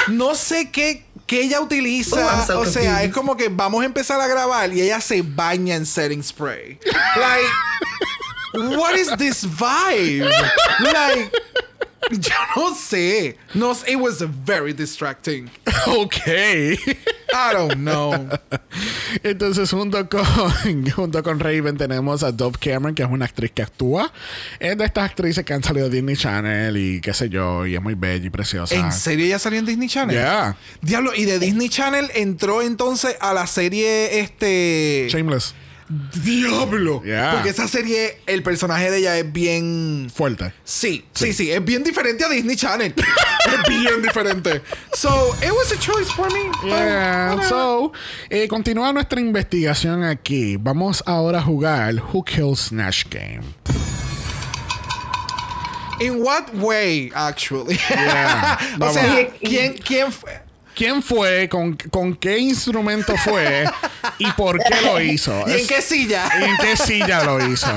no 0.09 0.35
sé 0.35 0.69
qué, 0.71 1.05
qué 1.25 1.41
ella 1.41 1.59
utiliza. 1.61 2.45
So 2.45 2.59
o 2.59 2.65
sea, 2.65 2.83
confused. 2.83 3.05
es 3.05 3.13
como 3.13 3.35
que 3.35 3.49
vamos 3.49 3.81
a 3.81 3.85
empezar 3.85 4.21
a 4.21 4.27
grabar 4.27 4.73
y 4.73 4.81
ella 4.81 5.01
se 5.01 5.21
baña 5.21 5.75
en 5.75 5.85
setting 5.85 6.23
spray. 6.23 6.79
Like, 7.15 8.77
what 8.77 8.95
is 8.95 9.09
this 9.17 9.43
vibe? 9.43 10.29
Like, 10.79 11.31
yo 12.11 12.35
no 12.55 12.75
sé. 12.75 13.37
No, 13.53 13.71
it 13.87 13.97
was 13.97 14.21
very 14.45 14.73
distracting. 14.73 15.49
ok. 15.87 16.27
I 17.33 17.53
don't 17.53 17.75
know. 17.75 18.11
entonces, 19.23 19.71
junto 19.71 20.07
con, 20.09 20.89
junto 20.89 21.23
con 21.23 21.39
Raven, 21.39 21.77
tenemos 21.77 22.23
a 22.23 22.31
Dove 22.31 22.57
Cameron, 22.59 22.95
que 22.95 23.03
es 23.03 23.09
una 23.09 23.25
actriz 23.25 23.51
que 23.51 23.61
actúa. 23.61 24.11
Es 24.59 24.77
de 24.77 24.85
estas 24.85 25.09
actrices 25.09 25.45
que 25.45 25.53
han 25.53 25.63
salido 25.63 25.89
de 25.89 25.95
Disney 25.95 26.15
Channel 26.15 26.75
y 26.75 27.01
qué 27.01 27.13
sé 27.13 27.29
yo, 27.29 27.65
y 27.65 27.75
es 27.75 27.81
muy 27.81 27.93
bella 27.93 28.25
y 28.25 28.29
preciosa. 28.29 28.75
¿En 28.75 28.91
serio 28.91 29.25
ella 29.25 29.39
salió 29.39 29.59
en 29.59 29.65
Disney 29.65 29.87
Channel? 29.87 30.15
Yeah. 30.15 30.57
Diablo, 30.81 31.13
y 31.15 31.25
de 31.25 31.39
Disney 31.39 31.69
Channel 31.69 32.09
entró 32.15 32.61
entonces 32.61 33.15
a 33.21 33.33
la 33.33 33.47
serie 33.47 34.19
este. 34.19 35.07
Shameless. 35.09 35.53
Diablo. 36.23 37.01
Yeah. 37.03 37.33
Porque 37.33 37.49
esa 37.49 37.67
serie, 37.67 38.19
el 38.25 38.43
personaje 38.43 38.89
de 38.89 38.97
ella 38.99 39.17
es 39.17 39.31
bien. 39.31 40.09
Fuerte. 40.13 40.53
Sí, 40.63 41.05
sí, 41.13 41.33
sí, 41.33 41.51
es 41.51 41.63
bien 41.63 41.83
diferente 41.83 42.23
a 42.23 42.29
Disney 42.29 42.55
Channel. 42.55 42.93
es 43.45 43.67
bien 43.67 44.01
diferente. 44.01 44.61
So, 44.93 45.35
it 45.41 45.51
was 45.51 45.71
a 45.71 45.77
choice 45.79 46.09
for 46.11 46.31
me. 46.31 46.49
Yeah, 46.63 47.35
But, 47.35 47.43
so, 47.45 47.91
eh, 48.29 48.47
continúa 48.47 48.93
nuestra 48.93 49.19
investigación 49.19 50.03
aquí. 50.03 50.57
Vamos 50.57 51.03
ahora 51.05 51.39
a 51.39 51.41
jugar 51.41 51.95
Who 52.13 52.23
Kills 52.23 52.69
Snatch 52.69 53.09
Game. 53.09 53.43
In 55.99 56.23
what 56.23 56.53
way, 56.55 57.11
actually? 57.13 57.77
Yeah. 57.89 58.57
o 58.81 58.91
sea, 58.91 59.29
¿quién, 59.39 59.73
quién 59.73 60.11
fue? 60.11 60.41
¿Quién 60.75 61.01
fue? 61.03 61.47
Con, 61.49 61.75
¿Con 61.75 62.15
qué 62.15 62.37
instrumento 62.39 63.15
fue? 63.17 63.65
¿Y 64.19 64.31
por 64.33 64.57
qué 64.59 64.81
lo 64.83 65.01
hizo? 65.01 65.31
¿Y 65.47 65.51
en 65.61 65.67
qué 65.67 65.81
silla? 65.81 66.29
¿Y 66.39 66.43
en 66.45 66.57
qué 66.57 66.75
silla 66.77 67.23
lo 67.23 67.45
hizo? 67.51 67.67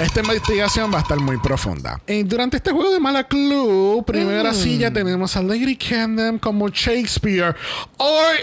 Esta 0.00 0.20
investigación 0.20 0.92
va 0.92 0.98
a 0.98 1.02
estar 1.02 1.18
muy 1.18 1.38
profunda. 1.38 2.00
Eh, 2.06 2.22
durante 2.24 2.56
este 2.58 2.70
juego 2.70 2.92
de 2.92 3.00
Mala 3.00 3.24
Club, 3.24 4.04
primera 4.04 4.54
silla 4.54 4.92
tenemos 4.92 5.36
a 5.36 5.42
Lady 5.42 5.76
Camden 5.76 6.38
como 6.38 6.68
Shakespeare. 6.68 7.56
¿Or 7.96 8.34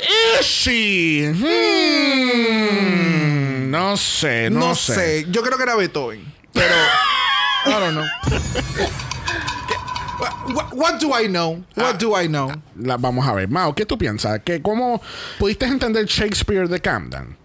is 0.41 0.45
she? 0.45 1.31
Hmm, 2.75 3.71
no 3.71 3.95
sé, 3.95 4.49
no, 4.49 4.59
No, 4.59 4.75
sé. 4.75 4.95
sé. 4.95 5.25
Yo 5.29 5.41
creo 5.43 5.57
que 5.57 5.63
era 5.63 5.75
Beethoven. 5.75 6.25
Pero. 6.51 6.75
I 7.67 7.69
don't 7.71 7.91
know. 7.93 8.05
What, 10.53 10.73
what 10.73 10.99
do 10.99 11.11
I 11.13 11.27
know? 11.27 11.63
What 11.75 11.97
do 11.99 12.15
I 12.15 12.27
know? 12.27 12.51
La, 12.79 12.97
vamos 12.97 13.27
a 13.27 13.33
ver. 13.33 13.47
Mao, 13.49 13.73
¿qué 13.75 13.85
tú 13.85 13.97
piensas? 13.97 14.39
¿Que 14.43 14.61
¿Cómo 14.61 15.01
pudiste 15.39 15.65
entender 15.65 16.05
Shakespeare 16.05 16.67
de 16.69 16.79
Camden? 16.79 17.35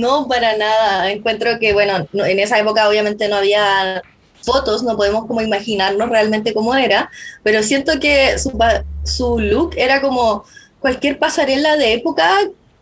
No, 0.00 0.26
para 0.28 0.56
nada. 0.56 1.10
Encuentro 1.10 1.58
que, 1.58 1.72
bueno, 1.72 2.06
no- 2.12 2.24
en 2.24 2.38
esa 2.38 2.58
época 2.58 2.88
obviamente 2.88 3.28
no 3.28 3.36
había 3.36 4.02
fotos, 4.42 4.82
no 4.82 4.96
podemos 4.96 5.26
como 5.26 5.40
imaginarnos 5.40 6.08
realmente 6.08 6.54
cómo 6.54 6.74
era, 6.74 7.10
pero 7.42 7.62
siento 7.62 7.98
que 7.98 8.38
su, 8.38 8.56
su 9.02 9.38
look 9.40 9.74
era 9.76 10.00
como 10.00 10.44
cualquier 10.78 11.18
pasarela 11.18 11.76
de 11.76 11.94
época 11.94 12.30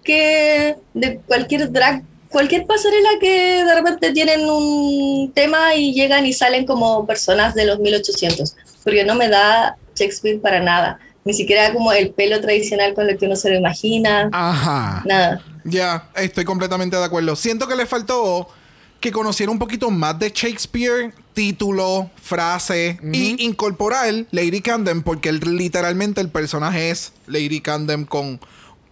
que 0.03 0.77
de 0.93 1.21
cualquier 1.27 1.73
drag, 1.73 2.03
cualquier 2.29 2.67
pasarela 2.67 3.09
que 3.19 3.65
de 3.65 3.75
repente 3.75 4.13
tienen 4.13 4.45
un 4.47 5.33
tema 5.35 5.75
y 5.75 5.95
llegan 5.95 6.27
y 6.27 6.35
salen 6.35 6.67
como 6.67 7.07
personas 7.07 7.55
de 7.55 7.65
los 7.65 7.79
1800, 7.79 8.57
porque 8.85 9.05
no 9.05 9.15
me 9.15 9.29
da 9.29 9.77
Shakespeare 9.97 10.41
para 10.41 10.61
nada, 10.61 10.99
ni 11.25 11.33
siquiera 11.35 11.73
como 11.73 11.93
el 11.93 12.11
pelo 12.11 12.41
tradicional 12.41 12.95
con 12.95 13.07
lo 13.07 13.17
que 13.17 13.27
uno 13.27 13.37
se 13.37 13.51
lo 13.51 13.57
imagina, 13.57 14.29
Ajá. 14.33 15.03
nada. 15.07 15.43
Ya, 15.65 16.09
estoy 16.17 16.45
completamente 16.45 16.97
de 16.97 17.05
acuerdo. 17.05 17.35
Siento 17.37 17.67
que 17.67 17.75
le 17.75 17.87
faltó 17.87 18.49
que 19.01 19.11
conociera 19.13 19.51
un 19.51 19.59
poquito 19.59 19.91
más 19.91 20.19
de 20.19 20.31
Shakespeare, 20.31 21.13
título, 21.33 22.11
frase, 22.23 22.99
y 23.13 23.43
incorporar 23.45 24.13
Lady 24.31 24.61
Camden, 24.61 25.03
porque 25.03 25.29
él- 25.31 25.41
literalmente 25.57 26.21
el 26.21 26.29
personaje 26.29 26.91
es 26.91 27.13
Lady 27.27 27.61
Camden 27.61 28.05
con 28.05 28.41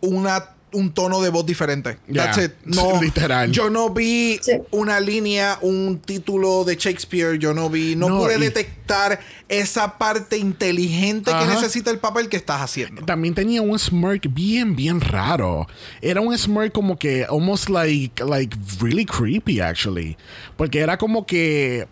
una 0.00 0.50
un 0.72 0.92
tono 0.92 1.20
de 1.20 1.30
voz 1.30 1.44
diferente. 1.46 1.98
That's 2.12 2.38
it. 2.38 2.52
No, 2.64 3.00
literal. 3.00 3.50
Yo 3.52 3.68
no 3.70 3.90
vi 3.90 4.38
Sí. 4.42 4.52
una 4.70 5.00
línea, 5.00 5.58
un 5.61 5.98
título 6.00 6.64
de 6.64 6.76
Shakespeare. 6.76 7.38
Yo 7.38 7.52
no 7.54 7.68
vi, 7.70 7.94
no, 7.96 8.08
No, 8.08 8.18
pude 8.20 8.37
y- 8.37 8.40
detectar 8.40 9.20
esa 9.48 9.98
parte 9.98 10.38
inteligente 10.38 11.30
que 11.38 11.46
necesita 11.46 11.90
el 11.90 11.98
papel 11.98 12.28
que 12.28 12.37
estás 12.37 12.61
haciendo. 12.62 13.02
También 13.04 13.35
tenía 13.35 13.61
un 13.62 13.78
smirk 13.78 14.28
bien, 14.32 14.74
bien 14.76 15.00
raro. 15.00 15.66
Era 16.00 16.20
un 16.20 16.37
smirk 16.37 16.72
como 16.72 16.98
que 16.98 17.24
almost 17.24 17.68
like, 17.68 18.24
like 18.24 18.56
really 18.80 19.04
creepy, 19.04 19.61
actually. 19.61 20.16
Porque 20.56 20.80
era 20.80 20.96
como 20.96 21.26
que. 21.26 21.87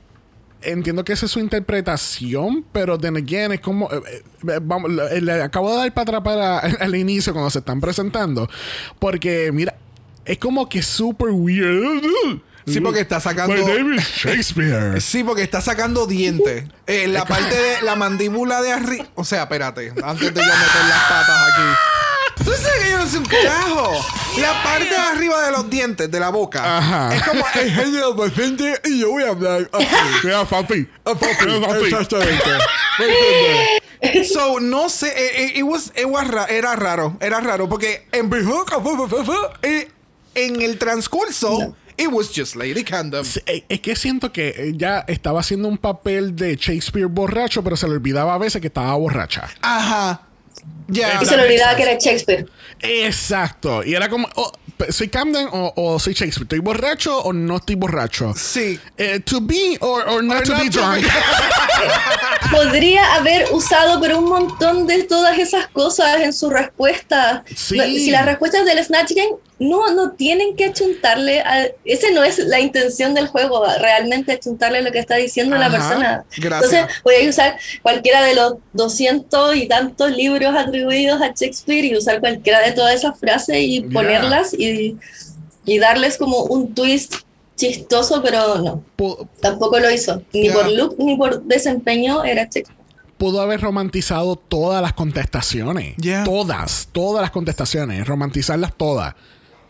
Entiendo 0.63 1.05
que 1.05 1.13
esa 1.15 1.27
es 1.27 1.33
su 1.33 1.41
interpretación, 1.41 2.65
pero 2.73 2.99
then 2.99 3.17
again 3.17 3.53
es 3.53 3.61
como. 3.61 3.91
eh, 3.93 4.01
eh, 4.49 4.59
vamos, 4.63 4.91
le, 4.91 5.21
le 5.21 5.43
acabo 5.43 5.71
de 5.71 5.77
dar 5.79 5.95
para 5.95 6.19
atrás 6.19 6.23
para, 6.23 6.59
al 6.85 6.95
inicio 6.95 7.33
cuando 7.33 7.51
se 7.51 7.61
están 7.61 7.81
presentando. 7.81 8.49
Porque, 8.99 9.51
mira, 9.53 9.75
es 10.25 10.39
como 10.39 10.69
que 10.69 10.83
super 10.83 11.29
weird. 11.31 12.03
Sí, 12.67 12.81
porque 12.81 13.01
está 13.01 13.19
sacando- 13.21 13.55
My 13.57 13.65
name 13.65 13.97
is 13.97 14.03
Shakespeare. 14.05 15.01
Sí, 15.01 15.25
porque 15.25 15.43
está 15.43 15.61
sacando 15.61 16.07
dientes. 16.07 16.65
Eh, 16.87 17.09
la 17.09 17.25
parte 17.25 17.55
de 17.57 17.83
la 17.83 17.97
mandíbula 17.97 18.61
de 18.63 18.73
arriba. 18.73 19.07
O 19.15 19.25
sea, 19.25 19.45
espérate, 19.45 19.89
antes 20.05 20.33
de 20.35 20.41
yo 20.41 20.47
meter 20.47 20.85
las 20.89 21.03
patas 21.09 21.53
aquí. 21.53 21.63
Tú 22.45 22.51
sabes 22.53 22.85
que 22.85 22.91
yo 22.91 22.99
no 22.99 23.07
soy 23.07 23.19
un 23.19 23.25
carajo. 23.27 23.93
La 24.41 24.63
parte 24.63 24.89
de 24.89 24.97
arriba 24.97 25.45
de 25.47 25.53
los 25.53 25.69
dientes, 25.69 26.11
de 26.11 26.21
la 26.21 26.31
boca. 26.31 26.79
Ajá. 26.79 27.15
Es 27.15 27.23
como 27.23 27.45
el 27.55 27.71
genio 27.71 28.13
de 28.15 28.29
paciente 28.29 28.81
y 28.85 29.01
yo 29.01 29.11
voy 29.11 29.25
a 29.25 29.29
hablar 29.31 29.69
así. 29.73 29.87
Mira, 30.25 30.45
papi. 30.45 30.89
A 31.05 31.15
papi, 31.15 31.27
Mira, 31.47 31.67
papi. 31.69 31.85
Exactamente. 31.87 32.45
¿Me 32.99 33.05
entiendes? 33.07 34.33
So, 34.33 34.61
no 34.61 34.89
sé, 34.89 35.09
eh, 35.09 35.45
eh, 35.45 35.53
it 35.57 35.63
was- 35.63 35.93
it 35.95 36.07
was 36.07 36.27
ra- 36.27 36.47
era 36.47 36.75
raro, 36.75 37.17
era 37.21 37.39
raro, 37.41 37.69
porque 37.69 38.07
en 38.13 38.31
eh, 39.63 39.91
en 40.35 40.63
el 40.63 40.79
transcurso, 40.79 41.77
it 41.99 42.09
was 42.11 42.31
just 42.35 42.57
Lady. 42.57 42.83
Sí, 43.25 43.41
eh, 43.45 43.65
Es 43.69 43.81
que 43.81 43.95
siento 43.97 44.33
que 44.33 44.55
ella 44.69 45.05
estaba 45.07 45.41
haciendo 45.41 45.69
un 45.69 45.77
papel 45.77 46.35
de 46.35 46.57
Shakespeare 46.57 47.07
borracho, 47.09 47.63
pero 47.63 47.77
se 47.77 47.87
le 47.89 47.95
olvidaba 47.95 48.35
a 48.35 48.39
veces 48.39 48.63
que 48.63 48.69
estaba 48.69 48.95
borracha. 48.95 49.51
Ajá. 49.61 50.23
Y 50.91 51.27
se 51.27 51.37
le 51.37 51.43
olvidaba 51.45 51.77
que 51.77 51.83
era 51.83 51.93
Shakespeare. 51.99 52.47
Exacto. 52.81 53.85
Y 53.85 53.95
era 53.95 54.09
como, 54.09 54.29
oh, 54.37 54.53
¿soy 54.89 55.09
Camden 55.09 55.49
o, 55.53 55.73
o 55.77 55.99
soy 55.99 56.15
Shakespeare? 56.15 56.45
¿Estoy 56.45 56.59
borracho 56.61 57.19
o 57.19 57.33
no 57.33 57.57
estoy 57.57 57.75
borracho? 57.75 58.35
Sí. 58.37 58.79
Eh, 58.97 59.21
to 59.21 59.41
be 59.41 59.77
or, 59.81 60.09
or 60.09 60.23
not 60.23 60.39
Or 60.39 60.43
to 60.45 60.53
not 60.53 60.63
be 60.63 60.69
drunk. 60.71 61.07
Podría 62.51 63.15
haber 63.15 63.53
usado, 63.53 64.01
pero 64.01 64.19
un 64.19 64.29
montón 64.29 64.87
de 64.87 65.05
todas 65.05 65.39
esas 65.39 65.69
cosas 65.69 66.21
en 66.21 66.33
su 66.33 66.51
respuesta. 66.51 67.45
Sí. 67.55 67.79
Si 67.99 68.11
las 68.11 68.25
respuestas 68.25 68.65
del 68.65 68.83
Snatch 68.85 69.13
Game 69.15 69.37
no, 69.61 69.95
no 69.95 70.13
tienen 70.13 70.57
que 70.57 70.65
achuntarle 70.65 71.41
a. 71.41 71.69
Ese 71.85 72.13
no 72.13 72.25
es 72.25 72.39
la 72.39 72.61
intención 72.61 73.13
del 73.13 73.29
juego, 73.29 73.63
realmente 73.79 74.33
achuntarle 74.33 74.81
lo 74.81 74.91
que 74.91 74.99
está 74.99 75.17
diciendo 75.17 75.57
la 75.57 75.71
persona. 75.71 76.25
Gracias. 76.39 76.73
Entonces, 76.73 77.03
voy 77.05 77.15
a 77.17 77.29
usar 77.29 77.59
cualquiera 77.83 78.23
de 78.23 78.35
los 78.35 78.55
200 78.73 79.57
y 79.57 79.69
tantos 79.69 80.13
libros 80.13 80.55
atribuidos 80.57 81.21
a 81.21 81.35
Shakespeare 81.35 81.85
y 81.85 81.95
usar 81.95 82.21
cualquiera 82.21 82.61
de 82.61 82.73
todas 82.73 82.95
esas 82.95 83.21
frases 83.21 83.59
y 83.61 83.83
ponerlas 83.83 84.55
y, 84.55 84.97
y 85.67 85.79
darles 85.79 86.17
como 86.17 86.45
un 86.45 86.75
twist 86.75 87.17
chistoso, 87.55 88.23
pero 88.23 88.57
no. 88.61 88.83
Tampoco 89.41 89.79
lo 89.79 89.91
hizo. 89.91 90.23
Ni 90.33 90.49
por 90.49 90.71
look 90.71 90.97
ni 90.99 91.19
por 91.19 91.43
desempeño 91.43 92.25
era 92.25 92.45
Shakespeare. 92.45 92.81
Pudo 93.19 93.43
haber 93.43 93.61
romantizado 93.61 94.37
todas 94.37 94.81
las 94.81 94.95
contestaciones. 94.95 95.97
Todas, 96.25 96.89
todas 96.93 97.21
las 97.21 97.31
contestaciones. 97.31 98.07
Romantizarlas 98.07 98.75
todas. 98.75 99.15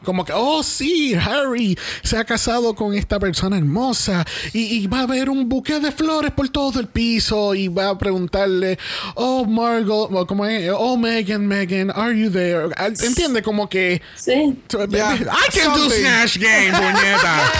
Como 0.05 0.25
que, 0.25 0.33
oh 0.35 0.63
sí, 0.63 1.15
Harry 1.15 1.79
se 2.03 2.17
ha 2.17 2.25
casado 2.25 2.75
con 2.75 2.95
esta 2.95 3.19
persona 3.19 3.59
hermosa 3.59 4.25
y, 4.53 4.79
y 4.79 4.87
va 4.87 5.01
a 5.01 5.03
haber 5.03 5.29
un 5.29 5.49
buque 5.49 5.79
de 5.79 5.93
flores 5.93 6.31
por 6.31 6.49
todo 6.49 6.81
el 6.81 6.87
piso 6.87 7.55
y 7.55 7.69
va 7.69 7.91
a 7.91 7.99
preguntarle, 7.99 8.79
oh 9.15 9.45
Margot, 9.45 10.11
o 10.13 10.27
como 10.27 10.47
es, 10.47 10.71
oh 10.75 10.97
Megan, 10.97 11.47
Megan, 11.47 11.91
are 11.95 12.19
you 12.19 12.31
there? 12.31 12.69
¿Entiende? 12.79 13.43
Como 13.43 13.69
que, 13.69 14.01
Sí. 14.17 14.33
I 14.33 15.59
can 15.59 15.75
do. 15.75 15.91
Snatch 15.91 16.39
Game, 16.39 16.73
puñeta. 16.73 17.53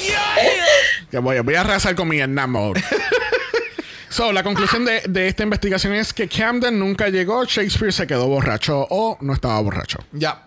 Que 1.10 1.18
voy, 1.18 1.40
voy 1.40 1.54
a 1.56 1.62
arrasar 1.62 1.94
con 1.94 2.08
mi 2.08 2.20
enamor. 2.20 2.78
So, 4.10 4.32
la 4.32 4.42
conclusión 4.42 4.84
de, 4.84 5.02
de 5.08 5.28
esta 5.28 5.44
investigación 5.44 5.94
es 5.94 6.12
que 6.12 6.28
Camden 6.28 6.78
nunca 6.78 7.08
llegó, 7.08 7.44
Shakespeare 7.44 7.92
se 7.92 8.06
quedó 8.08 8.26
borracho 8.26 8.86
o 8.90 9.16
no 9.20 9.32
estaba 9.32 9.60
borracho. 9.60 9.98
Ya. 10.12 10.46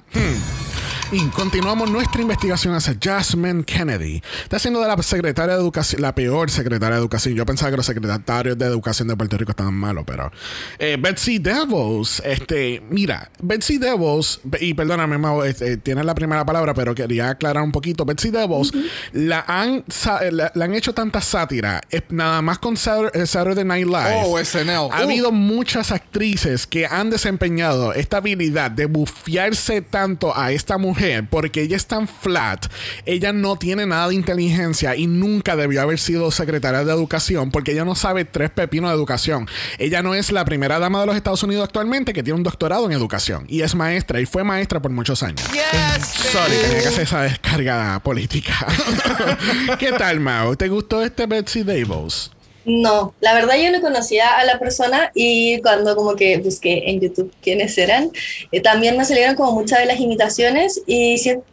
Y 1.16 1.28
continuamos 1.28 1.92
nuestra 1.92 2.24
investigación 2.24 2.74
hacia 2.74 2.98
Jasmine 3.00 3.64
Kennedy. 3.66 4.20
Está 4.42 4.58
siendo 4.58 4.82
de 4.82 4.88
la 4.88 5.00
secretaria 5.04 5.54
de 5.54 5.62
educación, 5.62 6.02
la 6.02 6.16
peor 6.16 6.50
secretaria 6.50 6.96
de 6.96 7.02
educación. 7.02 7.36
Yo 7.36 7.46
pensaba 7.46 7.70
que 7.70 7.78
los 7.78 7.86
secretarios 7.86 8.58
de 8.58 8.66
educación 8.66 9.08
de 9.10 9.16
Puerto 9.16 9.38
Rico 9.38 9.52
estaban 9.52 9.76
malos, 9.76 10.06
pero. 10.08 10.32
eh, 10.80 10.98
Betsy 11.00 11.38
DeVos, 11.38 12.20
este, 12.26 12.82
mira, 12.90 13.30
Betsy 13.44 13.78
DeVos, 13.78 14.42
y 14.60 14.74
perdóname, 14.74 15.20
Mau, 15.20 15.44
este, 15.44 15.78
tienes 15.78 16.04
la 16.04 16.16
primera 16.16 16.44
palabra, 16.48 16.74
pero 16.74 16.96
quería 16.96 17.30
aclarar 17.30 17.62
un 17.62 17.72
poquito. 17.72 18.06
Betsy 18.06 18.32
DeVos 18.32 18.72
la, 19.12 19.46
han, 19.48 19.84
la, 20.32 20.52
la 20.56 20.66
han 20.66 20.74
hecho 20.74 20.94
tanta 20.96 21.22
sátira, 21.22 21.80
eh, 21.92 22.02
nada 22.10 22.42
más 22.42 22.58
con 22.58 22.74
eh, 22.74 23.28
Saturday 23.28 23.64
Night 23.64 23.86
Live. 23.86 24.24
Oh, 24.26 24.44
SNL. 24.44 24.90
Ha 24.92 25.02
Uh. 25.02 25.04
habido 25.04 25.32
muchas 25.32 25.92
actrices 25.92 26.66
que 26.66 26.88
han 26.88 27.12
desempeñado 27.12 27.94
esta 27.94 28.18
habilidad 28.18 28.72
de 28.72 28.88
bufiarse 28.88 29.82
tanto 29.84 30.36
a 30.36 30.52
esta 30.52 30.80
mujer 30.80 31.03
porque 31.30 31.62
ella 31.62 31.76
es 31.76 31.86
tan 31.86 32.08
flat, 32.08 32.68
ella 33.06 33.34
no 33.34 33.58
tiene 33.58 33.86
nada 33.86 34.08
de 34.08 34.16
inteligencia 34.16 34.96
y 34.96 35.08
nunca 35.08 35.56
debió 35.56 35.82
haber 35.82 36.00
sido 36.00 36.32
secretaria 36.32 36.84
de 36.84 36.92
educación 36.92 37.52
porque 37.52 37.72
ella 37.72 37.86
no 37.86 37.96
sabe 37.96 38.26
tres 38.26 38.50
pepinos 38.50 38.90
de 38.90 38.96
educación. 38.96 39.48
Ella 39.78 40.02
no 40.02 40.16
es 40.16 40.32
la 40.32 40.46
primera 40.46 40.80
dama 40.80 41.02
de 41.02 41.08
los 41.08 41.16
Estados 41.16 41.44
Unidos 41.44 41.66
actualmente 41.66 42.14
que 42.14 42.24
tiene 42.24 42.38
un 42.38 42.44
doctorado 42.44 42.86
en 42.86 42.94
educación 42.94 43.46
y 43.48 43.62
es 43.62 43.76
maestra 43.76 44.20
y 44.22 44.26
fue 44.26 44.44
maestra 44.44 44.82
por 44.82 44.92
muchos 44.92 45.24
años. 45.24 45.42
Yes, 45.52 46.06
Sorry, 46.06 46.56
tenía 46.62 46.82
que 46.82 46.88
hacer 46.88 47.04
esa 47.04 47.22
descarga 47.24 48.00
política. 48.00 48.66
¿Qué 49.80 49.92
tal, 49.92 50.20
Mao? 50.20 50.56
¿Te 50.56 50.70
gustó 50.70 51.02
este 51.02 51.26
Betsy 51.26 51.64
Davos? 51.64 52.32
No, 52.66 53.14
la 53.20 53.34
verdad 53.34 53.56
yo 53.58 53.72
no 53.72 53.82
conocía 53.82 54.38
a 54.38 54.46
la 54.46 54.58
persona 54.58 55.12
y 55.14 55.62
cuando 55.62 55.96
como 55.98 56.16
que 56.16 56.38
busqué 56.38 56.90
en 56.90 57.02
YouTube 57.02 57.34
quiénes 57.42 57.78
eran, 57.78 58.10
eh, 58.54 58.62
también 58.62 58.98
me 58.98 59.04
salieron 59.04 59.36
como 59.36 59.52
muchas 59.52 59.80
de 59.80 59.86
las 59.86 60.00
imitaciones 60.00 60.82
y 60.88 61.18
siento 61.18 61.44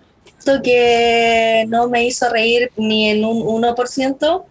que 0.62 1.64
no 1.68 1.88
me 1.88 2.04
hizo 2.04 2.28
reír 2.28 2.70
ni 2.76 3.10
en 3.10 3.24
un 3.24 3.42
1%, 3.42 4.44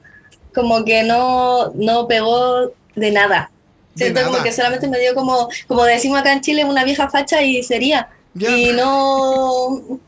como 0.53 0.83
que 0.83 1.03
no, 1.03 1.71
no 1.75 2.07
pegó 2.07 2.71
de 2.95 3.11
nada. 3.11 3.51
De 3.95 4.05
Siento 4.05 4.19
nada. 4.21 4.31
como 4.31 4.43
que 4.43 4.51
solamente 4.51 4.87
me 4.87 4.99
dio 4.99 5.15
como, 5.15 5.47
como 5.67 5.83
decimos 5.85 6.19
acá 6.19 6.33
en 6.33 6.41
Chile, 6.41 6.65
una 6.65 6.83
vieja 6.83 7.09
facha 7.09 7.41
y 7.41 7.63
sería. 7.63 8.09
Ya. 8.33 8.49
Y 8.55 8.71
no, 8.73 9.99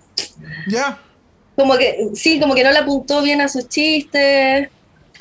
Ya. 0.67 0.99
como 1.55 1.77
que, 1.77 2.09
sí, 2.13 2.39
como 2.39 2.55
que 2.55 2.63
no 2.63 2.71
le 2.71 2.79
apuntó 2.79 3.21
bien 3.21 3.41
a 3.41 3.47
sus 3.47 3.67
chistes, 3.69 4.69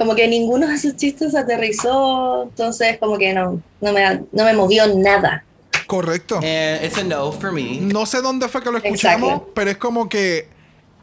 como 0.01 0.15
que 0.15 0.27
ninguno 0.27 0.67
de 0.67 0.79
sus 0.79 0.97
chistes 0.97 1.35
aterrizó, 1.35 2.45
entonces 2.45 2.97
como 2.99 3.19
que 3.19 3.35
no, 3.35 3.61
no 3.83 3.93
me, 3.93 4.23
no 4.33 4.45
me 4.45 4.55
movió 4.55 4.87
nada. 4.97 5.45
Correcto. 5.87 6.37
And 6.37 6.83
it's 6.85 6.97
a 6.97 7.05
no 7.05 7.31
for 7.33 7.53
me. 7.53 7.79
No 7.83 8.07
sé 8.07 8.23
dónde 8.23 8.49
fue 8.49 8.63
que 8.63 8.71
lo 8.71 8.79
escuchamos, 8.79 9.29
Exacto. 9.31 9.53
pero 9.55 9.71
es 9.71 9.77
como 9.77 10.09
que 10.09 10.49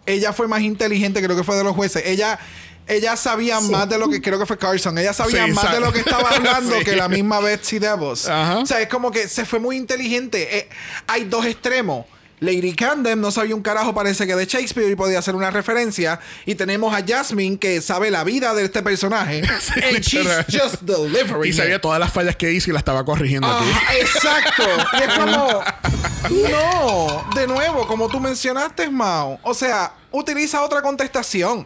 ella 0.08 0.34
fue 0.34 0.48
más 0.48 0.62
inteligente, 0.62 1.22
creo 1.22 1.38
que 1.38 1.44
fue 1.44 1.56
de 1.58 1.64
los 1.64 1.76
jueces. 1.76 2.02
Ella, 2.08 2.40
ella 2.88 3.16
sabía 3.18 3.60
Sí. 3.60 3.70
más 3.70 3.88
de 3.88 4.00
lo 4.00 4.10
que 4.10 4.20
creo 4.20 4.40
que 4.40 4.46
fue 4.48 4.58
Carson. 4.58 4.98
Ella 4.98 5.14
sabía 5.14 5.46
Sí, 5.46 5.52
más 5.52 5.66
sa- 5.66 5.74
de 5.74 5.80
lo 5.80 5.94
que 5.94 6.00
estaba 6.00 6.30
hablando 6.30 6.76
Sí. 6.80 6.84
que 6.86 6.96
la 6.96 7.08
misma 7.08 7.40
Betsy 7.40 7.78
DeVos. 7.78 8.28
Ajá. 8.28 8.58
O 8.60 8.66
sea, 8.66 8.82
es 8.82 8.88
como 8.88 9.12
que 9.12 9.28
se 9.28 9.46
fue 9.46 9.60
muy 9.60 9.76
inteligente. 9.78 10.58
Eh, 10.58 10.70
hay 11.06 11.26
dos 11.26 11.46
extremos. 11.46 12.06
Lady 12.40 12.74
Camden 12.74 13.20
no 13.20 13.32
sabía 13.32 13.56
un 13.56 13.64
carajo, 13.64 13.96
parece 13.96 14.28
que 14.28 14.36
de 14.36 14.46
Shakespeare 14.46 14.92
y 14.92 14.96
podía 14.96 15.18
hacer 15.20 15.34
una 15.34 15.50
referencia. 15.50 16.20
Y 16.46 16.54
tenemos 16.54 16.94
a 16.94 17.04
Jasmine 17.06 17.58
que 17.58 17.82
sabe 17.82 18.12
la 18.12 18.24
vida 18.24 18.54
de 18.54 18.66
este 18.66 18.84
personaje. 18.84 19.42
and 19.76 20.00
she's 20.02 20.14
literal. 20.24 20.46
just 20.48 20.82
delivering. 20.84 21.52
Y 21.52 21.54
sabía 21.54 21.78
it. 21.78 21.82
todas 21.82 22.00
las 22.00 22.14
fallas 22.14 22.36
que 22.36 22.54
hizo 22.54 22.70
y 22.70 22.74
la 22.74 22.80
estaba 22.80 23.04
corrigiendo 23.04 23.48
exacto. 24.00 24.64
Y 25.00 25.04
es 25.04 25.14
como, 25.18 25.64
no, 26.52 27.26
de 27.36 27.48
nuevo, 27.48 27.88
como 27.88 28.08
tú 28.08 28.20
mencionaste, 28.20 28.90
Mao. 28.90 29.40
O 29.42 29.54
sea, 29.56 29.94
utiliza 30.12 30.62
otra 30.62 30.82
contestación. 30.84 31.66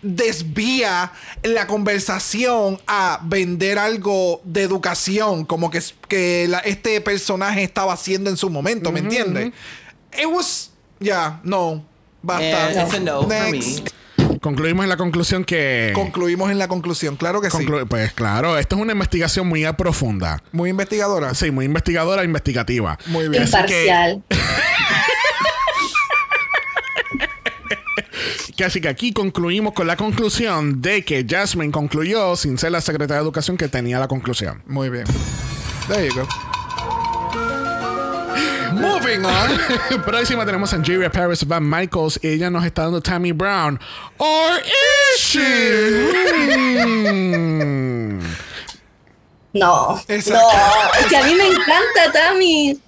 Desvía 0.00 1.12
la 1.42 1.66
conversación 1.66 2.80
a 2.86 3.20
vender 3.24 3.78
algo 3.78 4.40
de 4.44 4.62
educación, 4.62 5.44
como 5.44 5.70
que, 5.70 5.82
que 6.08 6.46
la- 6.48 6.60
este 6.60 7.00
personaje 7.00 7.62
estaba 7.62 7.92
haciendo 7.92 8.30
en 8.30 8.36
su 8.36 8.48
momento, 8.48 8.90
¿me 8.90 9.00
entiendes? 9.00 9.52
It 10.12 10.26
was, 10.26 10.70
yeah, 11.00 11.40
no, 11.42 11.84
basta. 12.22 12.70
It's 12.82 12.94
a 12.94 13.00
no 13.00 13.22
for 13.22 13.28
me. 13.50 13.58
Next. 13.58 13.88
Concluimos 14.40 14.84
en 14.84 14.88
la 14.88 14.96
conclusión 14.96 15.44
que. 15.44 15.90
Concluimos 15.94 16.50
en 16.50 16.58
la 16.58 16.68
conclusión, 16.68 17.16
claro 17.16 17.40
que 17.40 17.50
sí. 17.50 17.66
Pues 17.88 18.12
claro, 18.12 18.56
esto 18.58 18.76
es 18.76 18.82
una 18.82 18.92
investigación 18.92 19.46
muy 19.48 19.64
profunda. 19.76 20.42
Muy 20.52 20.70
investigadora. 20.70 21.34
Sí, 21.34 21.50
muy 21.50 21.64
investigadora, 21.64 22.22
investigativa. 22.24 22.98
Muy 23.06 23.28
bien. 23.28 23.42
Así 23.42 23.52
que- 23.66 23.86
Imparcial. 23.86 24.22
Que 28.56 28.64
así 28.64 28.80
que 28.80 28.88
aquí 28.88 29.12
concluimos 29.12 29.72
con 29.72 29.86
la 29.86 29.94
conclusión 29.96 30.82
de 30.82 31.04
que 31.04 31.24
Jasmine 31.28 31.70
concluyó, 31.70 32.34
sin 32.34 32.58
ser 32.58 32.72
la 32.72 32.80
secretaria 32.80 33.18
de 33.18 33.22
educación, 33.22 33.56
que 33.56 33.68
tenía 33.68 34.00
la 34.00 34.08
conclusión. 34.08 34.64
Muy 34.66 34.90
bien. 34.90 35.04
There 35.86 36.04
you 36.08 36.12
go. 36.14 36.26
Moving 38.72 39.24
on. 39.24 40.02
Próxima 40.04 40.44
tenemos 40.44 40.72
a 40.72 40.76
Angeria 40.76 41.10
Paris 41.10 41.44
Van 41.46 41.68
Michaels 41.68 42.18
y 42.22 42.28
ella 42.28 42.50
nos 42.50 42.64
está 42.64 42.82
dando 42.82 43.00
Tammy 43.00 43.32
Brown. 43.32 43.78
¿Or 44.18 44.58
is 44.58 45.18
she? 45.20 45.40
Hmm. 46.84 48.20
No, 49.54 49.98
Exacto. 50.08 50.40
no, 50.40 51.00
es 51.00 51.06
que 51.06 51.16
a 51.16 51.22
mí 51.24 51.34
me 51.34 51.46
encanta 51.46 52.12
Tammy. 52.12 52.78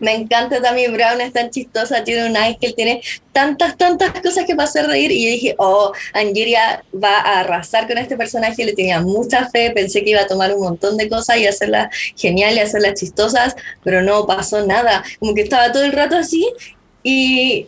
Me 0.00 0.14
encanta 0.14 0.60
Tammy 0.60 0.88
Brown, 0.88 1.20
es 1.20 1.32
tan 1.32 1.50
chistosa, 1.50 2.02
tiene 2.02 2.28
un 2.28 2.36
ángel, 2.36 2.74
tiene 2.74 3.02
tantas, 3.32 3.76
tantas 3.76 4.12
cosas 4.20 4.44
que 4.44 4.54
hacer 4.58 4.86
reír. 4.86 5.12
Y 5.12 5.24
yo 5.24 5.30
dije, 5.30 5.54
oh, 5.58 5.92
Angeria 6.12 6.82
va 6.92 7.18
a 7.18 7.40
arrasar 7.40 7.86
con 7.86 7.98
este 7.98 8.16
personaje, 8.16 8.64
le 8.64 8.72
tenía 8.72 9.00
mucha 9.00 9.48
fe, 9.48 9.70
pensé 9.70 10.02
que 10.02 10.10
iba 10.10 10.22
a 10.22 10.26
tomar 10.26 10.54
un 10.54 10.62
montón 10.62 10.96
de 10.96 11.08
cosas 11.08 11.38
y 11.38 11.46
hacerlas 11.46 11.94
genial 12.16 12.54
y 12.54 12.60
hacerlas 12.60 12.94
chistosas, 12.94 13.54
pero 13.84 14.02
no 14.02 14.26
pasó 14.26 14.66
nada. 14.66 15.04
Como 15.18 15.34
que 15.34 15.42
estaba 15.42 15.72
todo 15.72 15.84
el 15.84 15.92
rato 15.92 16.16
así 16.16 16.46
y 17.02 17.66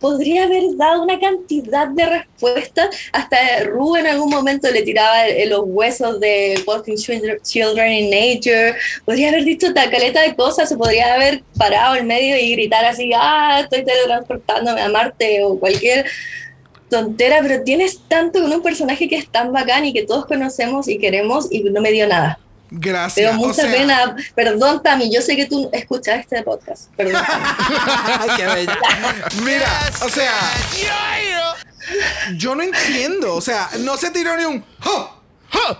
podría 0.00 0.44
haber 0.44 0.76
dado 0.76 1.02
una 1.02 1.18
cantidad 1.18 1.88
de 1.88 2.06
respuestas. 2.06 2.88
Hasta 3.12 3.36
Ru 3.64 3.96
en 3.96 4.06
algún 4.06 4.30
momento 4.30 4.70
le 4.70 4.82
tiraba 4.82 5.24
los 5.46 5.62
huesos 5.64 6.20
de 6.20 6.62
Walking 6.66 6.96
Children 7.42 7.92
in 7.92 8.10
Nature. 8.10 8.74
Podría 9.04 9.28
haber 9.28 9.44
dicho 9.44 9.72
tal 9.72 9.90
caleta 9.90 10.22
de 10.22 10.34
cosas, 10.34 10.68
se 10.68 10.76
podría 10.76 11.14
haber 11.14 11.42
parado 11.56 11.96
en 11.96 12.06
medio 12.06 12.36
y 12.36 12.52
gritar 12.52 12.84
así, 12.84 13.10
ah, 13.14 13.60
estoy 13.62 13.84
teletransportándome 13.84 14.80
a 14.80 14.88
Marte 14.88 15.42
o 15.44 15.58
cualquier 15.58 16.06
tontera, 16.88 17.40
pero 17.42 17.62
tienes 17.62 18.00
tanto 18.08 18.40
con 18.40 18.52
un 18.52 18.62
personaje 18.62 19.08
que 19.08 19.16
es 19.16 19.28
tan 19.28 19.52
bacán 19.52 19.84
y 19.84 19.92
que 19.92 20.04
todos 20.04 20.26
conocemos 20.26 20.88
y 20.88 20.98
queremos 20.98 21.48
y 21.50 21.62
no 21.64 21.80
me 21.80 21.92
dio 21.92 22.06
nada. 22.06 22.38
Gracias. 22.70 23.14
Pero 23.30 23.30
O 23.42 23.46
mucha 23.48 23.62
sea, 23.62 23.72
pena. 23.72 24.16
Perdón, 24.34 24.82
Tami, 24.82 25.12
yo 25.12 25.22
sé 25.22 25.36
que 25.36 25.46
tú 25.46 25.70
escuchas 25.72 26.20
este 26.20 26.42
podcast. 26.42 26.90
Perdón. 26.96 27.22
Qué 28.36 28.46
bella. 28.46 28.78
Mira, 29.42 29.90
o 30.04 30.08
sea, 30.08 30.32
yo 32.36 32.54
no 32.54 32.62
entiendo. 32.62 33.34
O 33.34 33.40
sea, 33.40 33.68
no 33.80 33.96
se 33.96 34.10
tiró 34.10 34.36
ni 34.36 34.44
un. 34.44 34.64
"Huh, 34.84 35.06
huh". 35.50 35.74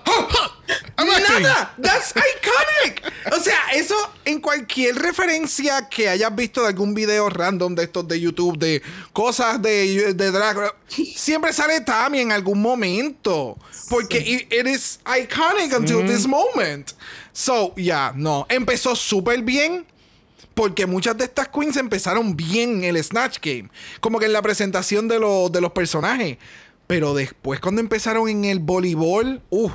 I'm 0.98 1.08
acting. 1.10 1.42
Nada. 1.42 1.70
That's 1.78 2.12
iconic. 2.12 3.02
O 3.32 3.40
sea, 3.40 3.70
eso 3.74 3.94
en 4.24 4.40
cualquier 4.40 4.96
referencia 4.96 5.88
que 5.88 6.08
hayas 6.08 6.34
visto 6.34 6.62
de 6.62 6.68
algún 6.68 6.94
video 6.94 7.28
random 7.28 7.74
de 7.74 7.84
estos 7.84 8.06
de 8.08 8.20
YouTube, 8.20 8.58
de 8.58 8.82
cosas 9.12 9.62
de, 9.62 10.14
de 10.14 10.30
drag, 10.30 10.74
siempre 10.88 11.52
sale 11.52 11.80
Tammy 11.82 12.20
en 12.20 12.32
algún 12.32 12.60
momento. 12.60 13.56
Porque 13.88 14.18
it, 14.18 14.52
it 14.52 14.66
is 14.66 14.98
iconic 15.06 15.72
until 15.74 16.04
this 16.06 16.26
moment. 16.26 16.92
So, 17.32 17.74
yeah, 17.76 18.12
no. 18.14 18.46
Empezó 18.48 18.96
súper 18.96 19.42
bien. 19.42 19.86
Porque 20.54 20.86
muchas 20.86 21.16
de 21.16 21.24
estas 21.24 21.46
queens 21.46 21.76
empezaron 21.76 22.36
bien 22.36 22.82
en 22.82 22.96
el 22.96 23.04
Snatch 23.04 23.38
Game. 23.40 23.70
Como 24.00 24.18
que 24.18 24.26
en 24.26 24.32
la 24.32 24.42
presentación 24.42 25.06
de, 25.06 25.20
los 25.20 25.52
de 25.52 25.60
los 25.60 25.70
personajes. 25.70 26.36
Pero 26.88 27.14
después, 27.14 27.60
cuando 27.60 27.80
empezaron 27.80 28.28
en 28.28 28.44
el 28.46 28.58
voleibol, 28.58 29.42
uh, 29.50 29.70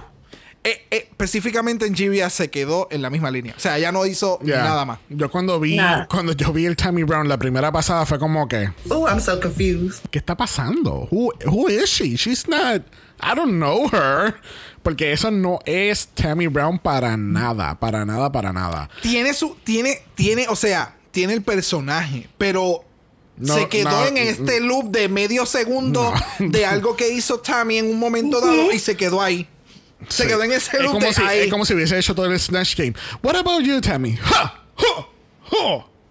eh, 0.65 0.87
eh, 0.91 1.07
específicamente 1.11 1.85
en 1.85 1.93
Givia 1.93 2.29
se 2.29 2.49
quedó 2.49 2.87
en 2.89 3.01
la 3.01 3.09
misma 3.09 3.29
línea. 3.29 3.53
O 3.55 3.59
sea, 3.59 3.77
ya 3.77 3.91
no 3.91 4.05
hizo 4.05 4.39
nada 4.41 4.83
más. 4.83 4.99
Yo 5.09 5.29
cuando 5.29 5.59
vi, 5.59 5.77
cuando 6.09 6.33
yo 6.33 6.51
vi 6.51 6.65
el 6.65 6.75
Tammy 6.75 7.03
Brown 7.03 7.27
la 7.27 7.37
primera 7.37 7.71
pasada 7.71 8.05
fue 8.05 8.17
como 8.17 8.47
que, 8.47 8.71
Ooh, 8.89 9.07
I'm 9.07 9.19
so 9.19 9.39
confused. 9.39 10.05
¿qué 10.09 10.17
está 10.19 10.35
pasando? 10.35 11.07
Who, 11.11 11.31
who 11.45 11.69
is 11.69 11.89
she? 11.89 12.15
She's 12.15 12.47
not. 12.47 12.81
I 13.21 13.35
don't 13.35 13.59
know 13.59 13.89
her. 13.91 14.35
Porque 14.81 15.11
eso 15.11 15.31
no 15.31 15.59
es 15.65 16.07
Tammy 16.07 16.47
Brown 16.47 16.79
para 16.79 17.15
nada, 17.15 17.79
para 17.79 18.05
nada, 18.05 18.31
para 18.31 18.51
nada. 18.51 18.89
Tiene 19.01 19.33
su. 19.33 19.55
Tiene. 19.63 20.01
Tiene. 20.15 20.47
O 20.47 20.55
sea, 20.55 20.95
tiene 21.11 21.33
el 21.33 21.41
personaje. 21.41 22.27
Pero. 22.37 22.85
No, 23.37 23.55
se 23.55 23.67
quedó 23.67 23.89
no, 23.89 24.05
en 24.05 24.17
este 24.17 24.59
loop 24.59 24.91
de 24.91 25.09
medio 25.09 25.45
segundo 25.45 26.13
No. 26.39 26.49
de 26.51 26.65
algo 26.65 26.95
que 26.95 27.09
hizo 27.09 27.39
Tammy 27.39 27.77
en 27.79 27.89
un 27.89 27.97
momento 27.99 28.39
dado 28.39 28.71
y 28.71 28.77
se 28.79 28.95
quedó 28.95 29.21
ahí. 29.21 29.47
Se 30.07 30.23
Sí. 30.23 30.29
quedó 30.29 30.43
en 30.43 30.51
ese 30.51 30.77
es 30.77 30.83
loop 30.83 30.93
como, 30.93 31.05
de 31.07 31.13
si, 31.13 31.21
ahí. 31.23 31.39
es 31.39 31.49
como 31.51 31.65
si 31.65 31.73
hubiese 31.73 31.97
hecho 31.97 32.13
todo 32.13 32.25
el 32.27 32.39
Snatch 32.39 32.75
Game. 32.75 32.93
What 33.23 33.35
about 33.37 33.63
you, 33.63 33.79
Tammy? 33.81 34.17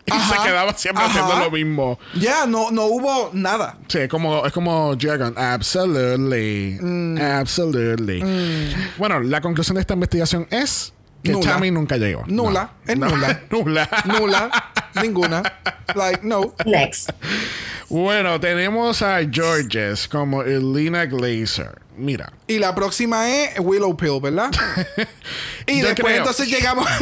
Y 0.04 0.12
Ajá. 0.12 0.36
se 0.42 0.48
quedaba 0.48 0.74
siempre 0.76 1.04
Ajá. 1.04 1.12
haciendo 1.24 1.44
lo 1.44 1.50
mismo. 1.52 1.98
Ya, 2.14 2.44
no, 2.46 2.70
no 2.72 2.86
hubo 2.86 3.30
nada. 3.32 3.78
Sí, 3.86 3.98
es 3.98 4.08
como, 4.08 4.44
es 4.44 4.52
como 4.52 4.96
Dragon. 4.96 5.32
Absolutely. 5.38 6.78
Mm. 6.80 7.18
Absolutely. 7.20 8.20
Bueno, 8.98 9.20
la 9.20 9.40
conclusión 9.40 9.76
de 9.76 9.80
esta 9.82 9.94
investigación 9.94 10.48
es 10.50 10.92
que 11.22 11.32
Nula. 11.32 11.44
Tammy 11.52 11.70
nunca 11.70 11.96
llegó. 11.96 12.24
Nula. 12.26 12.72
No. 12.86 12.92
Es 12.92 12.98
No. 12.98 13.08
nula. 13.08 13.40
nula. 13.50 13.88
Nula. 14.06 14.50
Ninguna. 15.00 15.42
Like, 15.94 16.20
no. 16.22 16.54
Next. 16.66 17.10
Bueno, 17.88 18.40
tenemos 18.40 19.02
a 19.02 19.20
Georges 19.30 20.08
como 20.08 20.42
Elena 20.42 21.06
Glazer. 21.06 21.80
Mira. 22.02 22.32
Y 22.48 22.58
la 22.58 22.74
próxima 22.74 23.30
es 23.30 23.60
Willow 23.60 23.96
Pill, 23.96 24.18
¿verdad? 24.20 24.50
y 25.68 25.80
Yo 25.80 25.86
después 25.86 25.94
creo. 26.12 26.16
entonces 26.18 26.48
llegamos. 26.48 26.86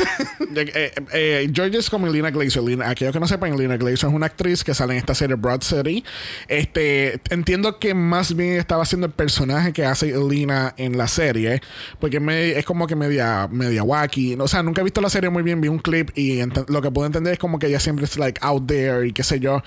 Eh, 0.52 0.72
eh, 0.74 0.92
eh, 1.12 1.50
Georges 1.54 1.88
como 1.88 2.08
Elena 2.08 2.30
Glazer. 2.32 2.62
Lina- 2.64 2.88
aquellos 2.90 3.12
que 3.12 3.20
no 3.20 3.28
sepan, 3.28 3.54
Elena 3.54 3.76
Glazer 3.76 4.08
es 4.10 4.14
una 4.14 4.26
actriz 4.26 4.64
que 4.64 4.74
sale 4.74 4.94
en 4.94 4.98
esta 4.98 5.14
serie 5.14 5.36
Broad 5.36 5.60
City. 5.62 6.04
Este, 6.48 7.20
entiendo 7.30 7.78
que 7.78 7.94
más 7.94 8.34
bien 8.34 8.56
estaba 8.58 8.82
haciendo 8.82 9.06
el 9.06 9.12
personaje 9.12 9.72
que 9.72 9.84
hace 9.84 10.10
Elena 10.10 10.74
en 10.76 10.98
la 10.98 11.06
serie. 11.06 11.62
Porque 12.00 12.18
me- 12.18 12.58
es 12.58 12.64
como 12.64 12.88
que 12.88 12.96
media, 12.96 13.46
media 13.50 13.84
wacky. 13.84 14.34
O 14.40 14.48
sea, 14.48 14.62
nunca 14.64 14.80
he 14.80 14.84
visto 14.84 15.00
la 15.00 15.08
serie 15.08 15.30
muy 15.30 15.44
bien. 15.44 15.60
Vi 15.60 15.68
un 15.68 15.78
clip 15.78 16.10
y 16.18 16.40
lo 16.66 16.82
que 16.82 16.90
puedo 16.90 17.06
entender 17.06 17.34
es 17.34 17.38
como 17.38 17.58
que 17.60 17.68
ella 17.68 17.78
siempre 17.80 18.04
es 18.06 18.18
like 18.18 18.40
out 18.42 18.66
there 18.66 19.06
y 19.06 19.12
qué 19.12 19.22
sé 19.22 19.38
yo. 19.38 19.62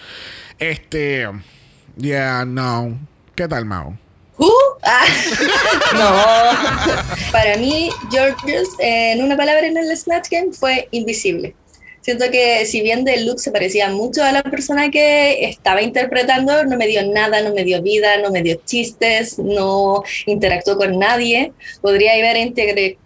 Este. 0.59 1.29
Yeah, 1.97 2.43
no. 2.45 2.99
¿Qué 3.35 3.47
tal, 3.47 3.63
Mao? 3.65 3.97
¿Who? 4.37 4.51
Ah, 4.83 5.05
no. 5.93 7.31
Para 7.31 7.57
mí, 7.57 7.89
Georges, 8.11 8.69
en 8.79 9.23
una 9.23 9.37
palabra 9.37 9.65
en 9.65 9.77
el 9.77 9.95
Snatch 9.95 10.29
Game, 10.29 10.53
fue 10.53 10.87
invisible. 10.91 11.55
Siento 12.03 12.29
que 12.29 12.65
si 12.65 12.81
bien 12.81 13.05
de 13.05 13.21
look 13.21 13.39
se 13.39 13.49
parecía 13.49 13.89
mucho 13.89 14.23
a 14.23 14.33
la 14.33 14.43
persona 14.43 14.91
que 14.91 15.45
estaba 15.45 15.81
interpretando, 15.81 16.65
no 16.65 16.75
me 16.75 16.85
dio 16.85 17.01
nada, 17.07 17.41
no 17.41 17.53
me 17.53 17.63
dio 17.63 17.81
vida, 17.81 18.17
no 18.17 18.29
me 18.29 18.41
dio 18.41 18.59
chistes, 18.65 19.39
no 19.39 20.03
interactuó 20.25 20.75
con 20.75 20.99
nadie. 20.99 21.53
Podría 21.81 22.11
haber 22.11 22.53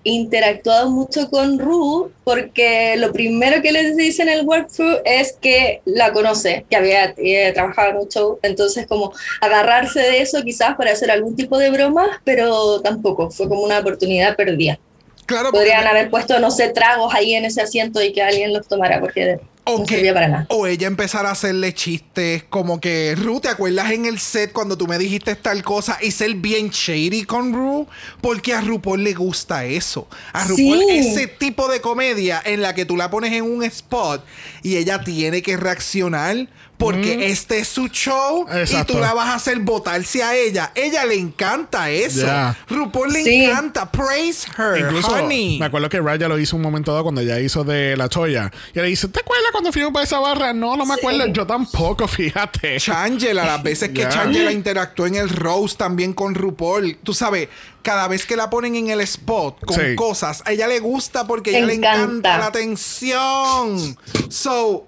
interactuado 0.04 0.90
mucho 0.90 1.30
con 1.30 1.60
Ru, 1.60 2.12
porque 2.24 2.96
lo 2.98 3.14
primero 3.14 3.62
que 3.62 3.72
les 3.72 3.96
dice 3.96 4.24
en 4.24 4.30
el 4.30 4.48
workthrough 4.48 5.02
es 5.06 5.34
que 5.34 5.82
la 5.86 6.12
conoce, 6.12 6.66
que 6.68 6.76
había 6.76 7.14
eh, 7.18 7.52
trabajado 7.54 7.92
en. 7.92 8.40
Entonces, 8.42 8.88
como 8.88 9.14
agarrarse 9.42 10.00
de 10.00 10.22
eso 10.22 10.42
quizás 10.44 10.76
para 10.76 10.92
hacer 10.92 11.12
algún 11.12 11.36
tipo 11.36 11.60
de 11.60 11.70
broma, 11.70 12.20
pero 12.24 12.82
tampoco, 12.82 13.30
fue 13.30 13.48
como 13.48 13.62
una 13.62 13.78
oportunidad 13.78 14.36
perdida. 14.36 14.80
Claro, 15.28 15.52
porque 15.52 15.60
Podrían 15.60 15.86
haber 15.86 16.10
puesto, 16.10 16.40
no 16.40 16.50
sé, 16.50 16.70
tragos 16.70 17.14
ahí 17.14 17.36
en 17.36 17.46
ese 17.46 17.62
asiento 17.62 18.02
y 18.02 18.12
que 18.14 18.24
alguien 18.24 18.52
los 18.54 18.68
tomara, 18.68 19.00
porque 19.00 19.40
O 19.66 19.80
no 19.80 19.86
que- 19.86 19.96
servía 19.96 20.14
para 20.14 20.28
nada. 20.30 20.46
O 20.50 20.66
ella 20.66 20.88
empezar 20.88 21.26
a 21.26 21.32
hacerle 21.32 21.74
chistes 21.74 22.44
como 22.50 22.80
que, 22.80 23.14
Ru, 23.18 23.40
¿te 23.42 23.50
acuerdas 23.50 23.92
en 23.92 24.06
el 24.06 24.18
set 24.18 24.52
cuando 24.54 24.78
tú 24.78 24.88
me 24.88 24.98
dijiste 24.98 25.36
tal 25.36 25.62
cosa? 25.64 25.98
Y 26.02 26.12
ser 26.12 26.34
bien 26.36 26.70
shady 26.70 27.24
con 27.26 27.54
Ru, 27.54 27.86
porque 28.22 28.54
a 28.54 28.62
RuPaul 28.62 29.04
le 29.04 29.14
gusta 29.14 29.66
eso. 29.66 30.08
A 30.34 30.46
RuPaul 30.46 30.80
Sí. 30.88 30.98
ese 31.00 31.28
tipo 31.28 31.68
de 31.70 31.82
comedia 31.82 32.42
en 32.46 32.62
la 32.62 32.74
que 32.74 32.86
tú 32.86 32.96
la 32.98 33.10
pones 33.10 33.34
en 33.34 33.44
un 33.44 33.62
spot 33.64 34.24
y 34.64 34.78
ella 34.78 35.02
tiene 35.02 35.42
que 35.42 35.58
reaccionar 35.58 36.48
porque 36.78 37.28
este 37.32 37.60
es 37.60 37.68
su 37.68 37.88
show 37.88 38.46
y 38.72 38.84
tú 38.86 39.00
la 39.00 39.14
vas 39.14 39.30
a 39.30 39.34
hacer 39.36 39.60
votarse 39.60 40.22
a 40.24 40.36
ella. 40.36 40.72
Ella 40.76 41.06
le 41.06 41.16
encanta 41.16 41.90
eso. 41.90 42.26
Ya. 42.26 42.56
RuPaul 42.70 43.12
le 43.12 43.24
Sí. 43.24 43.46
encanta. 43.46 43.92
Praise 43.92 44.48
her, 44.58 44.78
Incluso 44.80 45.08
honey. 45.12 45.58
me 45.60 45.66
acuerdo 45.66 45.90
que 45.90 46.00
Raya 46.00 46.28
lo 46.28 46.38
hizo 46.38 46.56
un 46.56 46.62
momento 46.62 46.92
dado 46.92 47.04
cuando 47.04 47.22
ella 47.22 47.40
hizo 47.40 47.64
de 47.64 47.98
la 47.98 48.10
choya. 48.10 48.52
Y 48.76 48.80
le 48.80 48.86
dice, 48.88 49.08
¿te 49.08 49.20
acuerdas 49.22 49.48
cuando 49.52 49.72
fuimos 49.72 49.92
para 49.92 50.04
esa 50.06 50.20
barra? 50.20 50.54
No, 50.54 50.78
no 50.78 50.86
me 50.86 50.94
acuerdo. 50.94 51.26
Yo 51.28 51.48
tampoco, 51.48 52.08
fíjate. 52.08 52.78
Changela, 52.80 53.44
las 53.46 53.64
veces 53.64 53.90
que. 53.90 54.08
Changela 54.08 54.52
interactuó 54.52 55.08
en 55.08 55.16
el 55.16 55.30
Rose 55.30 55.76
también 55.78 56.14
con 56.14 56.36
RuPaul. 56.36 56.98
Tú 57.04 57.14
sabes, 57.14 57.50
cada 57.82 58.08
vez 58.08 58.26
que 58.26 58.36
la 58.36 58.50
ponen 58.50 58.76
en 58.76 58.90
el 58.90 59.02
spot 59.02 59.66
con 59.66 59.78
Sí. 59.80 59.96
cosas, 59.96 60.44
a 60.46 60.52
ella 60.52 60.68
le 60.68 60.80
gusta 60.80 61.26
porque 61.26 61.56
a 61.56 61.58
ella 61.58 61.68
le 61.68 61.74
encanta. 61.76 62.38
la 62.38 62.46
atención. 62.48 63.98
So, 64.30 64.86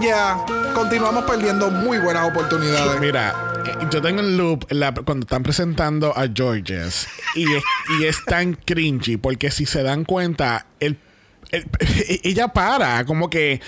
yeah, 0.00 0.36
continuamos 0.74 1.24
perdiendo 1.24 1.70
muy 1.70 1.98
buenas 1.98 2.28
oportunidades. 2.28 3.00
Mira, 3.00 3.34
eh, 3.66 3.86
yo 3.90 4.00
tengo 4.02 4.20
el 4.20 4.36
loop 4.36 4.66
la- 4.70 4.92
cuando 4.92 5.24
están 5.24 5.42
presentando 5.42 6.16
a 6.16 6.26
Georges 6.32 7.06
y 7.34 7.52
es, 7.54 7.62
y 7.98 8.04
es 8.04 8.24
tan 8.24 8.54
cringy 8.54 9.16
porque 9.16 9.50
si 9.50 9.66
se 9.66 9.82
dan 9.82 10.04
cuenta, 10.04 10.66
el, 10.80 10.98
el- 11.50 11.66
ella 12.24 12.48
para, 12.48 13.04
como 13.04 13.30
que 13.30 13.60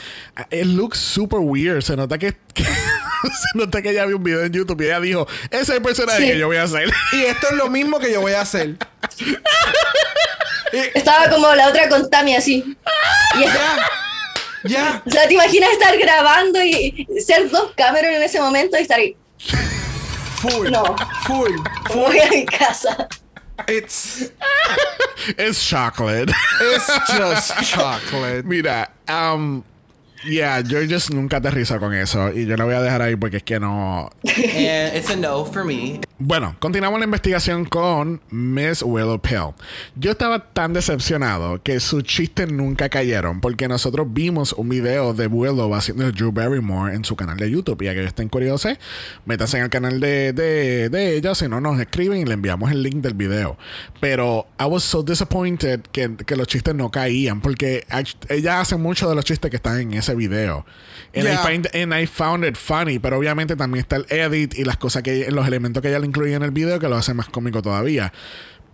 el 0.51 0.77
look 0.77 0.97
super 0.97 1.41
weird. 1.41 1.83
Se 1.83 1.97
nota 1.97 2.19
que, 2.19 2.33
que- 2.55 2.65
se 2.65 3.59
nota 3.59 3.81
que 3.83 3.91
ella 3.91 4.07
vio 4.07 4.17
un 4.17 4.25
video 4.25 4.43
en 4.45 4.53
YouTube 4.53 4.81
y 4.83 4.87
ella 4.87 5.01
dijo, 5.01 5.27
ese 5.51 5.63
es 5.63 5.69
el 5.71 5.83
personaje 5.83 6.19
Sí. 6.23 6.27
que 6.33 6.39
yo 6.39 6.47
voy 6.47 6.57
a 6.59 6.65
hacer. 6.65 6.91
Y 7.13 7.23
esto 7.23 7.49
es 7.51 7.57
lo 7.57 7.69
mismo 7.71 7.99
que 7.99 8.13
yo 8.13 8.21
voy 8.21 8.33
a 8.33 8.41
hacer. 8.43 8.77
Y- 10.73 10.99
Estaba 10.99 11.31
como 11.31 11.53
la 11.55 11.69
otra 11.69 11.89
con 11.89 12.11
Tami 12.11 12.35
así. 12.37 12.77
Y 13.39 13.43
es- 13.45 13.51
ya, 14.67 15.03
o 15.07 15.11
sea, 15.11 15.27
¿te 15.29 15.35
imaginas 15.35 15.71
estar 15.73 15.97
grabando 15.99 16.63
y 16.63 17.07
ser 17.25 17.51
dos 17.51 17.73
cámaras 17.77 18.13
en 18.17 18.23
ese 18.23 18.41
momento 18.41 18.79
y 18.79 18.83
estar 18.83 18.99
ahí? 18.99 19.17
Full, 20.41 20.71
No. 20.71 20.95
full. 21.27 21.53
Voy 21.95 22.19
a 22.21 22.29
mi 22.31 22.45
casa. 22.47 23.09
It's, 23.69 24.31
es 25.39 25.59
chocolate. 25.67 26.31
it's 26.61 26.87
just 27.09 27.55
chocolate. 27.73 28.45
Mira, 28.45 28.91
um, 29.09 29.65
yeah, 30.25 30.63
Georges 30.63 31.11
nunca 31.11 31.39
aterriza 31.39 31.79
con 31.79 31.95
eso 31.95 32.31
y 32.33 32.45
yo 32.47 32.57
la 32.57 32.65
voy 32.65 32.75
a 32.75 32.83
dejar 32.83 33.01
ahí 33.03 33.17
porque 33.17 33.39
es 33.39 33.43
que 33.43 33.59
no, 33.59 34.11
And 34.25 34.95
it's 34.97 35.09
a 35.11 35.17
no 35.17 35.45
for 35.47 35.65
me. 35.65 36.01
Bueno, 36.19 36.57
continuamos 36.61 36.99
la 36.99 37.05
investigación 37.05 37.67
con 37.67 38.23
Miss 38.31 38.83
Willow 38.83 39.21
Pill. 39.21 39.53
Yo 39.97 40.13
estaba 40.13 40.51
tan 40.51 40.73
decepcionado 40.73 41.63
que 41.63 41.79
sus 41.79 42.05
chistes 42.05 42.51
nunca 42.51 42.89
cayeron 42.89 43.43
porque 43.43 43.69
nosotros 43.69 44.07
vimos 44.09 44.55
un 44.55 44.71
video 44.71 45.13
de 45.13 45.27
Willow 45.27 45.75
haciendo 45.75 46.11
Drew 46.11 46.33
Barrymore 46.33 46.95
en 46.95 47.05
su 47.05 47.17
canal 47.17 47.37
de 47.37 47.51
YouTube. 47.51 47.83
Y 47.83 47.89
a 47.89 47.93
que 47.93 48.03
estén 48.03 48.31
curiosos, 48.31 48.79
métanse 49.27 49.59
en 49.59 49.65
el 49.65 49.69
canal 49.69 50.01
de, 50.01 50.33
de, 50.33 50.89
de 50.89 51.17
ella, 51.19 51.35
si 51.35 51.49
no 51.49 51.61
nos 51.61 51.79
escriben 51.79 52.19
y 52.19 52.25
le 52.25 52.33
enviamos 52.33 52.71
el 52.71 52.83
link 52.83 53.03
del 53.03 53.13
video. 53.13 53.59
Pero 54.01 54.47
I 54.59 54.65
was 54.65 54.85
so 54.85 55.03
disappointed 55.03 55.83
que, 55.93 56.17
que 56.17 56.35
los 56.35 56.47
chistes 56.47 56.75
no 56.75 56.91
caían 56.91 57.43
porque 57.43 57.85
ella 58.31 58.63
hace 58.63 58.77
mucho 58.77 59.07
de 59.07 59.17
los 59.17 59.25
chistes 59.27 59.51
que 59.51 59.59
están 59.59 59.81
en 59.81 59.93
ese 59.93 60.15
video. 60.15 60.65
And, 61.17 61.25
Yeah. 61.25 61.43
I 61.43 61.47
find, 61.47 61.69
and 61.75 61.95
I 61.95 62.07
found 62.07 62.45
it 62.45 62.57
funny, 62.57 62.99
pero 62.99 63.19
obviamente 63.19 63.57
también 63.57 63.81
está 63.83 63.97
el 63.97 64.07
edit 64.11 64.55
y 64.59 64.65
las 64.65 64.77
cosas 64.77 65.03
que 65.03 65.31
los 65.31 65.47
elementos 65.47 65.83
que 65.83 65.89
ella 65.89 65.99
le 65.99 66.07
incluye 66.07 66.35
en 66.35 66.43
el 66.43 66.51
video 66.51 66.79
que 66.79 66.89
lo 66.89 66.97
hace 66.97 67.15
más 67.15 67.29
cómico 67.29 67.63
todavía. 67.63 68.13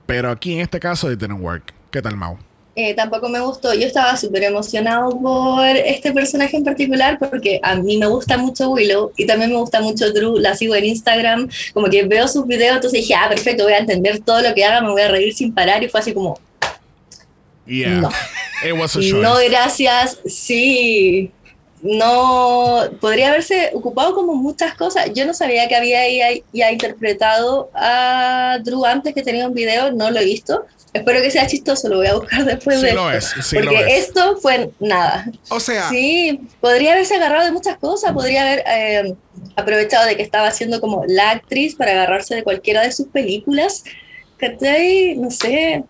Pero 0.06 0.30
aquí 0.30 0.54
en 0.54 0.60
este 0.60 0.80
caso 0.80 1.10
it 1.10 1.20
didn't 1.20 1.40
work. 1.40 1.72
¿Qué 1.90 2.02
tal, 2.02 2.16
Mau? 2.16 2.38
Eh, 2.74 2.94
tampoco 2.94 3.28
me 3.28 3.38
gustó. 3.38 3.74
Yo 3.74 3.86
estaba 3.86 4.16
súper 4.16 4.42
emocionado 4.44 5.10
por 5.20 5.64
este 5.64 6.10
personaje 6.10 6.56
en 6.56 6.64
particular 6.64 7.18
porque 7.18 7.60
a 7.62 7.76
mí 7.76 7.98
me 7.98 8.06
gusta 8.06 8.38
mucho 8.38 8.70
Willow 8.70 9.12
y 9.16 9.26
también 9.26 9.50
me 9.50 9.58
gusta 9.58 9.80
mucho 9.80 10.10
Drew. 10.12 10.38
La 10.38 10.56
sigo 10.56 10.74
en 10.74 10.86
Instagram, 10.86 11.48
como 11.74 11.88
que 11.90 12.04
veo 12.04 12.26
sus 12.26 12.46
videos, 12.46 12.76
entonces 12.76 13.02
dije, 13.02 13.14
ah, 13.14 13.28
perfecto, 13.28 13.64
voy 13.64 13.74
a 13.74 13.78
entender 13.78 14.20
todo 14.20 14.40
lo 14.40 14.54
que 14.54 14.64
haga, 14.64 14.80
me 14.80 14.90
voy 14.90 15.02
a 15.02 15.08
reír 15.08 15.34
sin 15.34 15.54
parar. 15.54 15.84
Y 15.84 15.88
fue 15.88 16.00
así 16.00 16.12
como, 16.14 16.40
Yeah. 17.66 18.00
No. 18.00 18.10
It 18.64 18.72
was 18.76 18.96
a 18.96 19.00
choice. 19.00 19.12
no, 19.12 19.36
gracias, 19.48 20.18
sí. 20.26 21.30
No, 21.82 22.84
podría 23.00 23.28
haberse 23.30 23.72
ocupado 23.74 24.14
como 24.14 24.34
muchas 24.36 24.74
cosas. 24.74 25.12
Yo 25.14 25.26
no 25.26 25.34
sabía 25.34 25.66
que 25.66 25.74
había 25.74 26.00
ya, 26.52 26.70
interpretado 26.70 27.70
a 27.74 28.58
Drew 28.62 28.84
antes 28.86 29.12
que 29.12 29.22
tenía 29.22 29.48
un 29.48 29.54
video, 29.54 29.90
no 29.90 30.10
lo 30.10 30.20
he 30.20 30.24
visto. 30.24 30.64
Espero 30.92 31.20
que 31.20 31.30
sea 31.30 31.46
chistoso, 31.46 31.88
lo 31.88 31.96
voy 31.96 32.06
a 32.06 32.14
buscar 32.14 32.44
después 32.44 32.78
Sí 32.78 32.86
de 32.86 32.92
lo 32.92 33.10
esto, 33.10 33.40
es, 33.40 33.46
sí 33.46 33.56
porque 33.56 33.74
lo 33.74 33.80
es. 33.80 34.08
esto 34.08 34.36
fue 34.40 34.70
nada. 34.78 35.26
O 35.48 35.58
sea, 35.58 35.88
Sí, 35.88 36.40
podría 36.60 36.92
haberse 36.92 37.16
agarrado 37.16 37.46
de 37.46 37.52
muchas 37.52 37.78
cosas, 37.78 38.12
podría 38.12 38.42
haber 38.42 38.62
eh, 38.66 39.14
aprovechado 39.56 40.06
de 40.06 40.16
que 40.16 40.22
estaba 40.22 40.46
haciendo 40.48 40.80
como 40.80 41.04
la 41.08 41.30
actriz 41.30 41.74
para 41.74 41.92
agarrarse 41.92 42.36
de 42.36 42.44
cualquiera 42.44 42.82
de 42.82 42.92
sus 42.92 43.08
películas. 43.08 43.82
¿Cachai? 44.36 45.16
No 45.16 45.30
sé. 45.30 45.82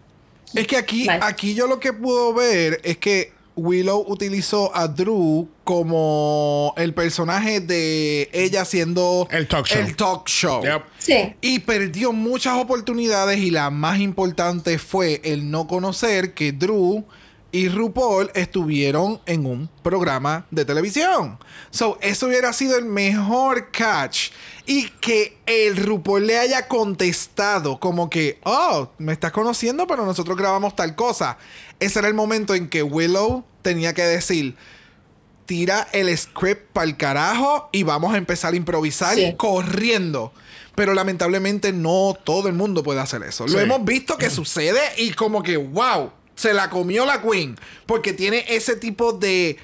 Es 0.54 0.66
que 0.66 0.76
aquí, 0.76 1.06
aquí 1.20 1.54
yo 1.54 1.66
lo 1.66 1.80
que 1.80 1.92
puedo 1.92 2.32
ver 2.32 2.80
es 2.84 2.96
que 2.98 3.31
Willow 3.56 4.04
utilizó 4.08 4.74
a 4.74 4.88
Drew 4.88 5.48
como 5.64 6.74
el 6.76 6.94
personaje 6.94 7.60
de 7.60 8.30
ella 8.32 8.64
siendo 8.64 9.26
El 9.30 9.46
talk 9.48 9.66
show. 9.66 9.80
el 9.80 9.96
talk 9.96 10.28
show. 10.28 10.62
Yep. 10.62 10.82
Sí, 10.98 11.34
Y 11.40 11.58
perdió 11.60 12.12
muchas 12.12 12.54
oportunidades 12.56 13.38
y 13.38 13.50
la 13.50 13.70
más 13.70 14.00
importante 14.00 14.78
fue 14.78 15.20
el 15.24 15.50
no 15.50 15.66
conocer 15.66 16.34
que 16.34 16.52
Drew 16.52 17.04
y 17.52 17.68
RuPaul 17.68 18.30
estuvieron 18.34 19.20
en 19.26 19.44
un 19.44 19.68
programa 19.82 20.46
de 20.50 20.64
televisión. 20.64 21.38
So, 21.70 21.98
eso 22.00 22.26
hubiera 22.26 22.52
sido 22.54 22.78
el 22.78 22.86
mejor 22.86 23.70
catch. 23.70 24.30
Y 24.64 24.88
que 24.88 25.36
el 25.44 25.76
RuPaul 25.76 26.26
le 26.26 26.38
haya 26.38 26.66
contestado 26.66 27.78
como 27.78 28.08
que, 28.08 28.40
oh, 28.44 28.90
me 28.98 29.12
estás 29.12 29.32
conociendo, 29.32 29.86
pero 29.86 30.06
nosotros 30.06 30.36
grabamos 30.36 30.74
tal 30.74 30.96
cosa. 30.96 31.36
Ese 31.78 31.98
era 31.98 32.08
el 32.08 32.14
momento 32.14 32.54
en 32.54 32.68
que 32.70 32.82
Willow 32.82 33.44
tenía 33.60 33.92
que 33.92 34.02
decir, 34.02 34.56
tira 35.44 35.88
el 35.92 36.16
script 36.16 36.72
para 36.72 36.86
el 36.86 36.96
carajo 36.96 37.68
y 37.72 37.82
vamos 37.82 38.14
a 38.14 38.16
empezar 38.16 38.54
a 38.54 38.56
improvisar 38.56 39.14
Sí. 39.14 39.34
corriendo. 39.36 40.32
Pero 40.74 40.94
lamentablemente 40.94 41.70
no 41.72 42.16
todo 42.24 42.48
el 42.48 42.54
mundo 42.54 42.82
puede 42.82 43.00
hacer 43.00 43.22
eso. 43.24 43.46
Sí. 43.46 43.52
Lo 43.52 43.60
hemos 43.60 43.84
visto 43.84 44.16
que 44.16 44.30
sucede 44.30 44.80
y 44.96 45.12
como 45.12 45.42
que, 45.42 45.58
wow, 45.58 46.12
se 46.42 46.52
la 46.52 46.68
comió 46.68 47.06
la 47.06 47.22
queen. 47.22 47.56
Porque 47.86 48.12
tiene 48.12 48.44
ese 48.48 48.76
tipo 48.76 49.12
de 49.12 49.56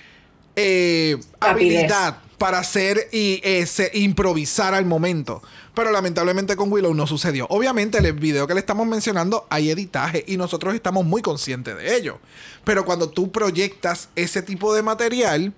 eh, 0.56 1.16
habilidad 1.40 2.18
para 2.38 2.60
hacer 2.60 3.08
y 3.12 3.40
eh, 3.42 3.66
se- 3.66 3.90
improvisar 3.94 4.72
al 4.74 4.84
momento. 4.86 5.42
Pero 5.74 5.90
lamentablemente 5.92 6.56
con 6.56 6.72
Willow 6.72 6.94
no 6.94 7.06
sucedió. 7.06 7.46
Obviamente, 7.50 7.98
en 7.98 8.06
el 8.06 8.12
video 8.12 8.46
que 8.46 8.54
le 8.54 8.60
estamos 8.60 8.86
mencionando 8.86 9.46
hay 9.50 9.70
editaje 9.70 10.24
y 10.26 10.36
nosotros 10.36 10.74
estamos 10.74 11.04
muy 11.04 11.22
conscientes 11.22 11.76
de 11.76 11.96
ello. 11.96 12.18
Pero 12.64 12.84
cuando 12.84 13.08
tú 13.10 13.30
proyectas 13.30 14.08
ese 14.16 14.42
tipo 14.42 14.74
de 14.74 14.82
material 14.82 15.52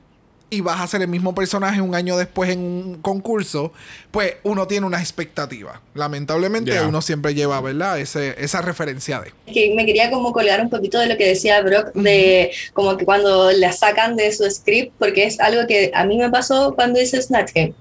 y 0.52 0.60
vas 0.62 0.80
a 0.80 0.82
hacer 0.82 1.00
el 1.00 1.08
mismo 1.08 1.34
personaje 1.34 1.80
un 1.80 1.94
año 1.94 2.16
después 2.16 2.50
en 2.50 2.58
un 2.58 2.94
concurso, 3.00 3.72
pues 4.10 4.34
uno 4.42 4.66
tiene 4.66 4.84
una 4.86 4.98
expectativa. 5.00 5.80
Lamentablemente 5.94 6.72
Ya. 6.72 6.86
uno 6.88 7.00
siempre 7.02 7.34
lleva, 7.34 7.60
¿verdad? 7.60 8.00
Ese, 8.00 8.34
esa 8.42 8.60
referencia 8.60 9.20
de. 9.20 9.32
que 9.52 9.72
me 9.76 9.86
quería 9.86 10.10
como 10.10 10.32
colgar 10.32 10.60
un 10.60 10.68
poquito 10.68 10.98
de 10.98 11.06
lo 11.06 11.16
que 11.16 11.26
decía 11.28 11.60
Brock, 11.62 11.92
de 11.94 12.50
como 12.72 12.96
que 12.96 13.04
cuando 13.04 13.52
la 13.52 13.72
sacan 13.72 14.16
de 14.16 14.32
su 14.32 14.48
script, 14.50 14.92
porque 14.98 15.24
es 15.24 15.38
algo 15.38 15.66
que 15.68 15.92
a 15.94 16.04
mí 16.04 16.18
me 16.18 16.28
pasó 16.30 16.74
cuando 16.74 17.00
hice 17.00 17.22
Snatch 17.22 17.52
Game. 17.54 17.72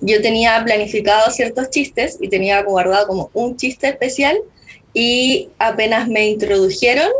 Yo 0.00 0.20
tenía 0.22 0.62
planificado 0.64 1.30
ciertos 1.30 1.70
chistes 1.70 2.18
y 2.20 2.28
tenía 2.28 2.62
guardado 2.62 3.06
como 3.06 3.30
un 3.34 3.56
chiste 3.56 3.88
especial 3.88 4.36
y 4.94 5.48
apenas 5.58 6.08
me 6.08 6.26
introdujeron, 6.28 7.10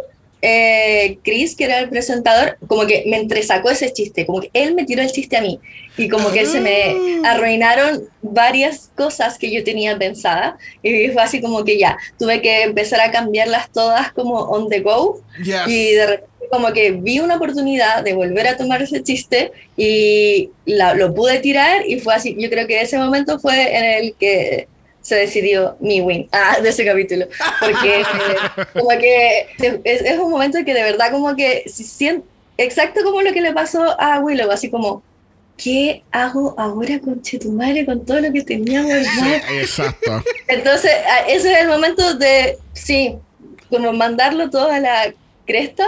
eh, 0.49 1.19
Chris, 1.25 1.57
que 1.57 1.65
era 1.65 1.81
el 1.81 1.89
presentador, 1.89 2.57
como 2.69 2.87
que 2.87 3.03
me 3.07 3.17
entresacó 3.17 3.69
ese 3.69 3.93
chiste, 3.93 4.25
como 4.25 4.41
que 4.41 4.51
él 4.53 4.75
me 4.77 4.85
tiró 4.85 5.03
el 5.03 5.11
chiste 5.11 5.37
a 5.37 5.41
mí. 5.41 5.59
Y 5.99 6.09
como 6.09 6.31
que 6.31 6.47
se 6.47 6.61
me 6.61 7.21
arruinaron 7.27 8.05
varias 8.23 8.91
cosas 8.95 9.39
que 9.39 9.51
yo 9.51 9.65
tenía 9.65 9.99
pensada. 9.99 10.57
Y 10.83 11.09
fue 11.09 11.23
así 11.23 11.41
como 11.41 11.65
que 11.65 11.79
ya, 11.79 11.99
tuve 12.19 12.41
que 12.43 12.63
empezar 12.63 13.01
a 13.01 13.11
cambiarlas 13.11 13.73
todas 13.73 14.13
como 14.13 14.35
on 14.37 14.69
the 14.69 14.81
go. 14.81 15.21
Yes. 15.43 15.67
y 15.67 15.93
de 15.93 16.07
repente 16.07 16.31
como 16.49 16.73
que 16.73 16.93
vi 16.93 17.19
una 17.19 17.37
oportunidad 17.39 18.05
de 18.05 18.15
volver 18.15 18.47
a 18.47 18.57
tomar 18.57 18.81
ese 18.81 19.03
chiste 19.03 19.51
y 19.77 20.51
la- 20.65 20.95
lo 20.95 21.13
pude 21.13 21.41
tirar 21.41 21.85
y 21.85 21.99
fue 21.99 22.15
así, 22.15 22.37
yo 22.39 22.49
creo 22.49 22.69
que 22.69 22.81
ese 22.81 22.99
momento 22.99 23.41
fue 23.41 23.77
en 23.77 23.85
el 23.85 24.15
que 24.15 24.69
se 25.07 25.15
decidió 25.15 25.77
mi 25.79 26.01
win 26.01 26.29
ah, 26.33 26.59
de 26.61 26.69
ese 26.69 26.85
capítulo, 26.85 27.27
porque 27.61 28.01
eh, 28.01 28.05
como 28.73 28.89
que 28.99 29.47
es, 29.85 30.01
es 30.03 30.19
un 30.19 30.31
momento 30.31 30.59
que 30.65 30.75
de 30.75 30.83
verdad 30.83 31.13
como 31.13 31.37
que 31.37 31.63
si 31.67 31.85
sien- 31.85 32.25
exacto 32.59 33.05
como 33.05 33.23
lo 33.23 33.33
que 33.33 33.41
le 33.41 33.53
pasó 33.53 33.95
a 34.01 34.19
Willow, 34.19 34.51
así 34.51 34.69
como, 34.69 35.05
¿qué 35.57 36.03
hago 36.11 36.57
ahora 36.59 36.99
con 36.99 37.23
Chetumare 37.23 37.87
con 37.87 38.05
todo 38.05 38.21
lo 38.21 38.33
que 38.33 38.43
tenía 38.43 38.83
guardado? 38.83 39.37
Exacto. 39.61 40.25
Entonces, 40.49 40.91
ese 41.29 41.53
es 41.53 41.59
el 41.61 41.69
momento 41.69 42.15
de, 42.15 42.59
sí, 42.73 43.15
como 43.71 43.93
mandarlo 43.93 44.51
todo 44.51 44.71
a 44.73 44.81
la 44.81 45.13
cresta 45.47 45.87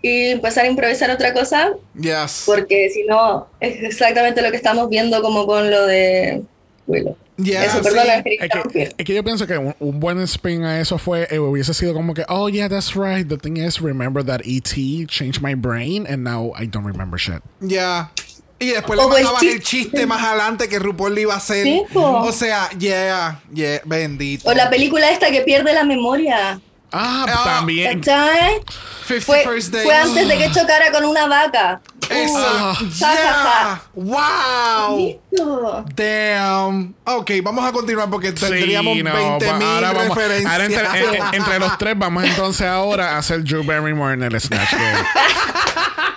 y 0.00 0.30
empezar 0.30 0.64
a 0.64 0.68
improvisar 0.68 1.10
otra 1.10 1.34
cosa, 1.34 1.72
Yes. 2.00 2.44
porque 2.46 2.88
si 2.88 3.04
no, 3.04 3.48
es 3.60 3.82
exactamente 3.82 4.40
lo 4.40 4.50
que 4.50 4.56
estamos 4.56 4.88
viendo 4.88 5.20
como 5.20 5.46
con 5.46 5.70
lo 5.70 5.86
de 5.86 6.42
Willow. 6.86 7.16
Yeah, 7.36 7.64
Eso, 7.64 7.78
sí. 7.78 7.90
perdón, 7.90 8.06
Es 8.24 8.72
que, 8.72 8.94
es 8.96 9.04
que 9.04 9.14
yo 9.14 9.22
pienso 9.22 9.46
que 9.46 9.58
un, 9.58 9.74
un 9.78 10.00
buen 10.00 10.18
spin 10.20 10.64
a 10.64 10.80
eso 10.80 10.98
fue, 10.98 11.26
eh, 11.30 11.38
hubiese 11.38 11.74
sido 11.74 11.92
como 11.92 12.14
que, 12.14 12.24
oh 12.28 12.48
yeah, 12.48 12.68
that's 12.68 12.94
right. 12.94 13.28
The 13.28 13.36
thing 13.36 13.56
is, 13.56 13.80
remember 13.80 14.24
that 14.24 14.40
E.T. 14.44 15.06
changed 15.08 15.42
my 15.42 15.54
brain 15.54 16.06
and 16.08 16.24
now 16.24 16.52
I 16.58 16.66
don't 16.66 16.86
remember 16.86 17.18
shit. 17.18 17.42
Ya. 17.60 18.10
Y 18.58 18.68
después 18.68 18.98
le 18.98 19.06
mandabas 19.06 19.42
el 19.42 19.60
chiste. 19.62 20.06
más 20.06 20.24
adelante 20.24 20.66
que 20.68 20.78
RuPaul 20.78 21.14
le 21.14 21.22
iba 21.22 21.34
a 21.34 21.36
hacer. 21.36 21.66
O 21.94 22.32
sea, 22.32 22.70
yeah, 22.78 23.42
yeah, 23.52 23.82
bendito. 23.84 24.48
O 24.48 24.54
la 24.54 24.70
película 24.70 25.10
esta 25.10 25.30
que 25.30 25.42
pierde 25.42 25.74
la 25.74 25.84
memoria. 25.84 26.58
Ah, 26.92 27.26
Ah, 27.28 27.42
también. 27.44 28.00
¿Cachai? 28.00 28.60
50 29.06 29.24
Fue, 29.26 29.82
fue 29.82 29.94
antes 29.96 30.28
de 30.28 30.38
que 30.38 30.50
chocara 30.52 30.90
con 30.92 31.04
una 31.04 31.26
vaca. 31.26 31.80
Eso. 32.08 32.34
Ah. 32.38 32.78
Uh, 32.80 32.84
ja, 33.00 33.16
ja. 33.16 33.82
Wow. 33.94 34.98
Listo. 34.98 35.84
Damn. 35.96 36.94
Ok, 37.04 37.30
vamos 37.42 37.68
a 37.68 37.72
continuar 37.72 38.08
porque 38.08 38.28
Sí, 38.28 38.34
tendríamos 38.36 38.96
no, 38.98 39.12
20 39.12 39.46
pa- 39.46 39.52
mil 39.54 39.66
ahora 39.66 39.92
vamos- 39.92 40.16
referencias. 40.16 40.52
ahora 40.52 40.64
entre, 40.64 40.80
en- 41.00 41.14
en- 41.14 41.34
entre 41.34 41.58
los 41.58 41.76
tres 41.78 41.98
vamos 41.98 42.22
entonces 42.24 42.66
ahora 42.66 43.16
a 43.16 43.18
hacer 43.18 43.42
Drew 43.42 43.64
Barrymore 43.64 44.14
en 44.14 44.22
el 44.22 44.40
Snatch 44.40 44.72
Game. 44.72 44.98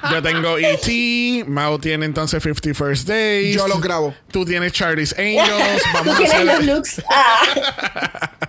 Yo 0.12 0.22
tengo 0.24 0.58
E.T., 0.58 1.44
Mao 1.48 1.78
tiene 1.80 2.06
entonces 2.06 2.42
50 2.42 2.74
First 2.74 3.08
Days. 3.08 3.56
Yo 3.56 3.68
los 3.68 3.82
grabo. 3.82 4.14
Tú 4.32 4.46
tienes 4.46 4.72
Charlie's 4.72 5.14
Angels. 5.18 5.84
Tú 6.04 6.12
a 6.12 6.18
tienes 6.18 6.46
los 6.46 6.54
hacer. 6.56 6.66
looks. 6.66 7.02
Ah. 7.10 8.30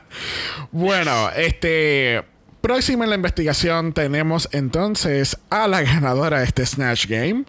Bueno, 0.72 1.30
este. 1.34 2.19
Próxima 2.60 3.04
en 3.04 3.10
la 3.10 3.16
investigación 3.16 3.92
tenemos 3.92 4.48
entonces 4.52 5.36
a 5.48 5.66
la 5.66 5.82
ganadora 5.82 6.38
de 6.40 6.44
este 6.44 6.66
Snatch 6.66 7.06
Game. 7.06 7.44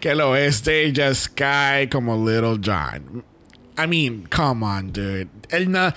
Que 0.00 0.14
lo 0.14 0.34
es 0.36 0.62
Deja 0.64 1.14
Sky 1.14 1.88
como 1.90 2.16
Little 2.16 2.58
John. 2.62 3.24
I 3.78 3.86
mean, 3.86 4.26
come 4.30 4.64
on, 4.64 4.92
dude. 4.92 5.28
El, 5.50 5.70
na- 5.70 5.94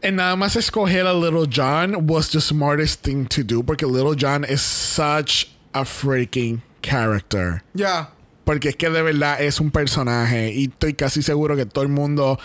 el 0.00 0.16
nada 0.16 0.36
más 0.36 0.56
escoger 0.56 1.06
a 1.06 1.12
Little 1.12 1.46
John 1.46 2.06
was 2.06 2.30
the 2.30 2.40
smartest 2.40 3.02
thing 3.02 3.26
to 3.26 3.42
do 3.44 3.62
porque 3.62 3.82
Little 3.86 4.14
John 4.14 4.44
is 4.44 4.62
such 4.62 5.50
a 5.74 5.84
freaking 5.84 6.62
character. 6.80 7.62
Ya. 7.74 8.08
Porque 8.44 8.70
es 8.70 8.76
que 8.76 8.90
de 8.90 9.02
verdad 9.02 9.40
es 9.40 9.60
un 9.60 9.70
personaje 9.70 10.52
y 10.52 10.64
estoy 10.64 10.94
casi 10.94 11.22
seguro 11.22 11.56
que 11.56 11.64
todo 11.66 11.84
el 11.84 11.90
mundo, 11.90 12.40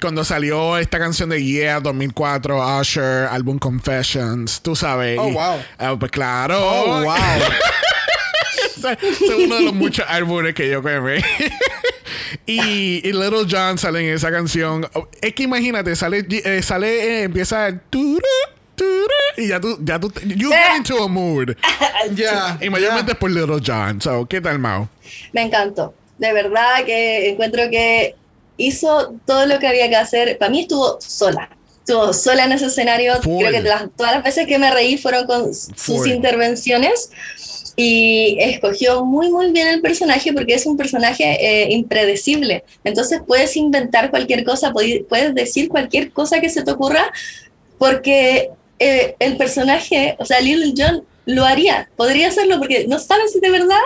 cuando 0.00 0.24
salió 0.24 0.76
esta 0.76 0.98
canción 0.98 1.30
de 1.30 1.42
Yeah 1.42 1.80
2004, 1.80 2.80
Usher, 2.80 3.26
álbum 3.30 3.58
Confessions, 3.58 4.60
tú 4.60 4.76
sabes. 4.76 5.18
Oh, 5.18 5.30
wow. 5.30 5.58
Ah, 5.78 5.96
pues 5.98 6.10
claro. 6.10 6.58
Oh, 6.60 7.02
wow. 7.02 7.14
Es 8.78 9.20
uno 9.36 9.56
de 9.56 9.62
los 9.62 9.74
muchos 9.74 10.04
álbumes 10.08 10.54
que 10.54 10.70
yo 10.70 10.82
quemé. 10.82 11.24
y, 12.46 13.06
y 13.06 13.12
Little 13.12 13.46
John 13.50 13.78
sale 13.78 14.08
en 14.08 14.14
esa 14.14 14.30
canción. 14.30 14.88
Es 15.20 15.34
que 15.34 15.42
imagínate, 15.42 15.96
sale, 15.96 16.24
eh, 16.28 16.62
sale 16.62 17.20
eh, 17.20 17.22
empieza 17.24 17.68
el 17.68 17.80
y 19.36 19.48
ya 19.48 19.60
tú, 19.60 19.78
ya 19.82 19.98
tú, 20.00 20.12
you 20.36 20.50
get 20.50 20.76
into 20.76 21.02
a 21.02 21.08
mood. 21.08 21.50
Ya. 22.14 22.58
Y 22.60 22.70
mayormente 22.70 23.12
es 23.12 23.18
por 23.18 23.30
Little 23.30 23.60
John. 23.64 24.00
So, 24.00 24.26
¿qué 24.26 24.40
tal, 24.40 24.58
Mao? 24.58 24.88
Me 25.32 25.42
encantó. 25.42 25.94
De 26.18 26.32
verdad 26.32 26.84
que 26.86 27.30
encuentro 27.30 27.68
que 27.70 28.14
hizo 28.56 29.14
todo 29.26 29.46
lo 29.46 29.58
que 29.58 29.66
había 29.68 29.88
que 29.88 29.96
hacer. 29.96 30.38
Para 30.38 30.50
mí 30.50 30.60
estuvo 30.60 30.98
sola. 31.00 31.48
Estuvo 31.80 32.12
sola 32.12 32.44
en 32.44 32.52
ese 32.52 32.66
escenario. 32.66 33.20
Full. 33.22 33.44
Creo 33.44 33.52
que 33.62 33.68
las- 33.68 33.84
todas 33.96 34.14
las 34.14 34.24
veces 34.24 34.46
que 34.46 34.58
me 34.58 34.70
reí 34.70 34.96
fueron 34.96 35.26
con 35.26 35.54
sus 35.54 35.72
Full. 35.76 36.08
intervenciones. 36.08 37.10
Y 37.76 38.38
escogió 38.40 39.04
muy, 39.04 39.30
muy 39.30 39.52
bien 39.52 39.68
el 39.68 39.80
personaje 39.80 40.32
porque 40.32 40.54
es 40.54 40.66
un 40.66 40.76
personaje 40.76 41.24
eh, 41.40 41.68
impredecible. 41.72 42.64
Entonces 42.82 43.20
puedes 43.26 43.56
inventar 43.56 44.10
cualquier 44.10 44.42
cosa, 44.44 44.72
puedes 44.72 45.34
decir 45.34 45.68
cualquier 45.68 46.10
cosa 46.10 46.40
que 46.40 46.48
se 46.48 46.62
te 46.62 46.70
ocurra 46.72 47.12
porque 47.78 48.50
eh, 48.78 49.16
el 49.18 49.36
personaje, 49.36 50.16
o 50.18 50.24
sea, 50.24 50.40
Little 50.40 50.74
John 50.76 51.04
lo 51.26 51.44
haría, 51.44 51.88
podría 51.96 52.28
hacerlo 52.28 52.58
porque 52.58 52.86
no 52.86 52.98
sabes 52.98 53.32
si 53.32 53.40
de 53.40 53.50
verdad 53.50 53.80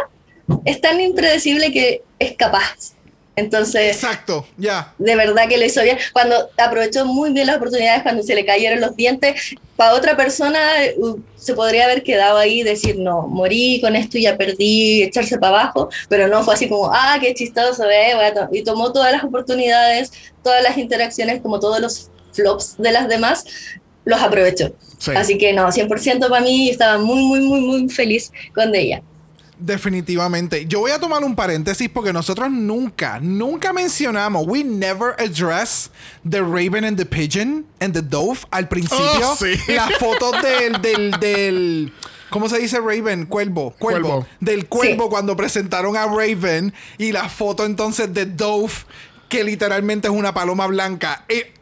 es 0.65 0.81
tan 0.81 1.01
impredecible 1.01 1.73
que 1.73 2.03
es 2.19 2.37
capaz. 2.37 2.95
Entonces, 3.35 3.97
Exacto. 3.97 4.47
Ya. 4.59 4.93
de 4.99 5.17
verdad 5.17 5.49
que 5.49 5.57
lo 5.57 5.65
hizo 5.65 5.83
bien. 5.83 5.97
Cuando 6.13 6.51
aprovechó 6.59 7.07
muy 7.07 7.33
bien 7.33 7.47
las 7.47 7.57
oportunidades, 7.57 8.03
cuando 8.03 8.23
se 8.23 8.35
le 8.35 8.45
cayeron 8.45 8.81
los 8.81 8.95
dientes, 8.95 9.55
para 9.75 9.95
otra 9.95 10.17
persona 10.17 10.59
uh, 10.99 11.19
se 11.35 11.55
podría 11.55 11.85
haber 11.85 12.03
quedado 12.03 12.37
ahí 12.37 12.61
y 12.61 12.63
decir, 12.63 12.99
no, 12.99 13.23
morí 13.23 13.81
con 13.81 13.97
esto 13.97 14.19
y 14.19 14.23
ya 14.23 14.37
perdí, 14.37 15.03
echarse 15.03 15.39
para 15.39 15.61
abajo, 15.61 15.89
pero 16.09 16.29
no 16.29 16.45
fue 16.45 16.55
así 16.55 16.69
como, 16.69 16.91
ah, 16.93 17.17
qué 17.21 17.33
chistoso, 17.33 17.89
eh, 17.89 18.13
to-". 18.35 18.49
y 18.53 18.63
tomó 18.63 18.93
todas 18.93 19.13
las 19.13 19.25
oportunidades, 19.25 20.13
todas 20.45 20.63
las 20.63 20.77
interacciones, 20.77 21.41
como 21.41 21.59
todos 21.59 21.81
los 21.81 22.11
flops 22.33 22.77
de 22.79 22.93
las 22.93 23.09
demás, 23.09 23.45
los 24.05 24.21
aprovechó. 24.21 24.75
Sí. 24.99 25.13
Así 25.17 25.39
que 25.39 25.53
no, 25.53 25.67
100% 25.67 26.29
para 26.29 26.41
mí, 26.41 26.71
estaba 26.71 26.99
muy, 26.99 27.23
muy, 27.23 27.41
muy, 27.41 27.61
muy 27.61 27.89
feliz 27.89 28.31
con 28.55 28.75
ella. 28.75 29.03
Definitivamente. 29.59 30.67
Yo 30.67 30.81
voy 30.81 30.91
a 30.91 30.99
tomar 30.99 31.23
un 31.23 31.37
paréntesis 31.37 31.89
porque 31.89 32.13
nosotros 32.13 32.51
nunca, 32.51 33.21
nunca 33.21 33.73
mencionamos, 33.73 34.45
we 34.47 34.65
never 34.65 35.15
address 35.21 35.89
the 36.29 36.41
Raven 36.41 36.85
and 36.85 36.97
the 36.99 37.07
Pigeon 37.07 37.65
and 37.81 37.95
the 37.95 38.03
Dove 38.03 38.41
al 38.51 38.69
principio. 38.69 39.07
Oh, 39.25 39.37
sí. 39.37 39.53
Las 39.73 39.93
fotos 40.01 40.35
del, 40.43 40.83
del, 40.83 41.11
del, 41.21 41.93
¿cómo 42.31 42.49
se 42.49 42.59
dice 42.59 42.79
Raven? 42.81 43.27
Cuervo. 43.27 43.73
Cuervo. 43.79 44.09
Cuervo. 44.09 44.27
Del 44.41 44.67
cuervo 44.67 45.05
Sí. 45.05 45.11
cuando 45.11 45.37
presentaron 45.37 45.97
a 45.97 46.07
Raven 46.07 46.75
y 46.99 47.13
la 47.13 47.29
foto 47.29 47.65
entonces 47.65 48.13
de 48.13 48.27
Dove 48.27 48.73
que 49.29 49.45
literalmente 49.45 50.09
es 50.09 50.15
una 50.15 50.35
paloma 50.35 50.67
blanca. 50.67 51.25
Eh, 51.29 51.53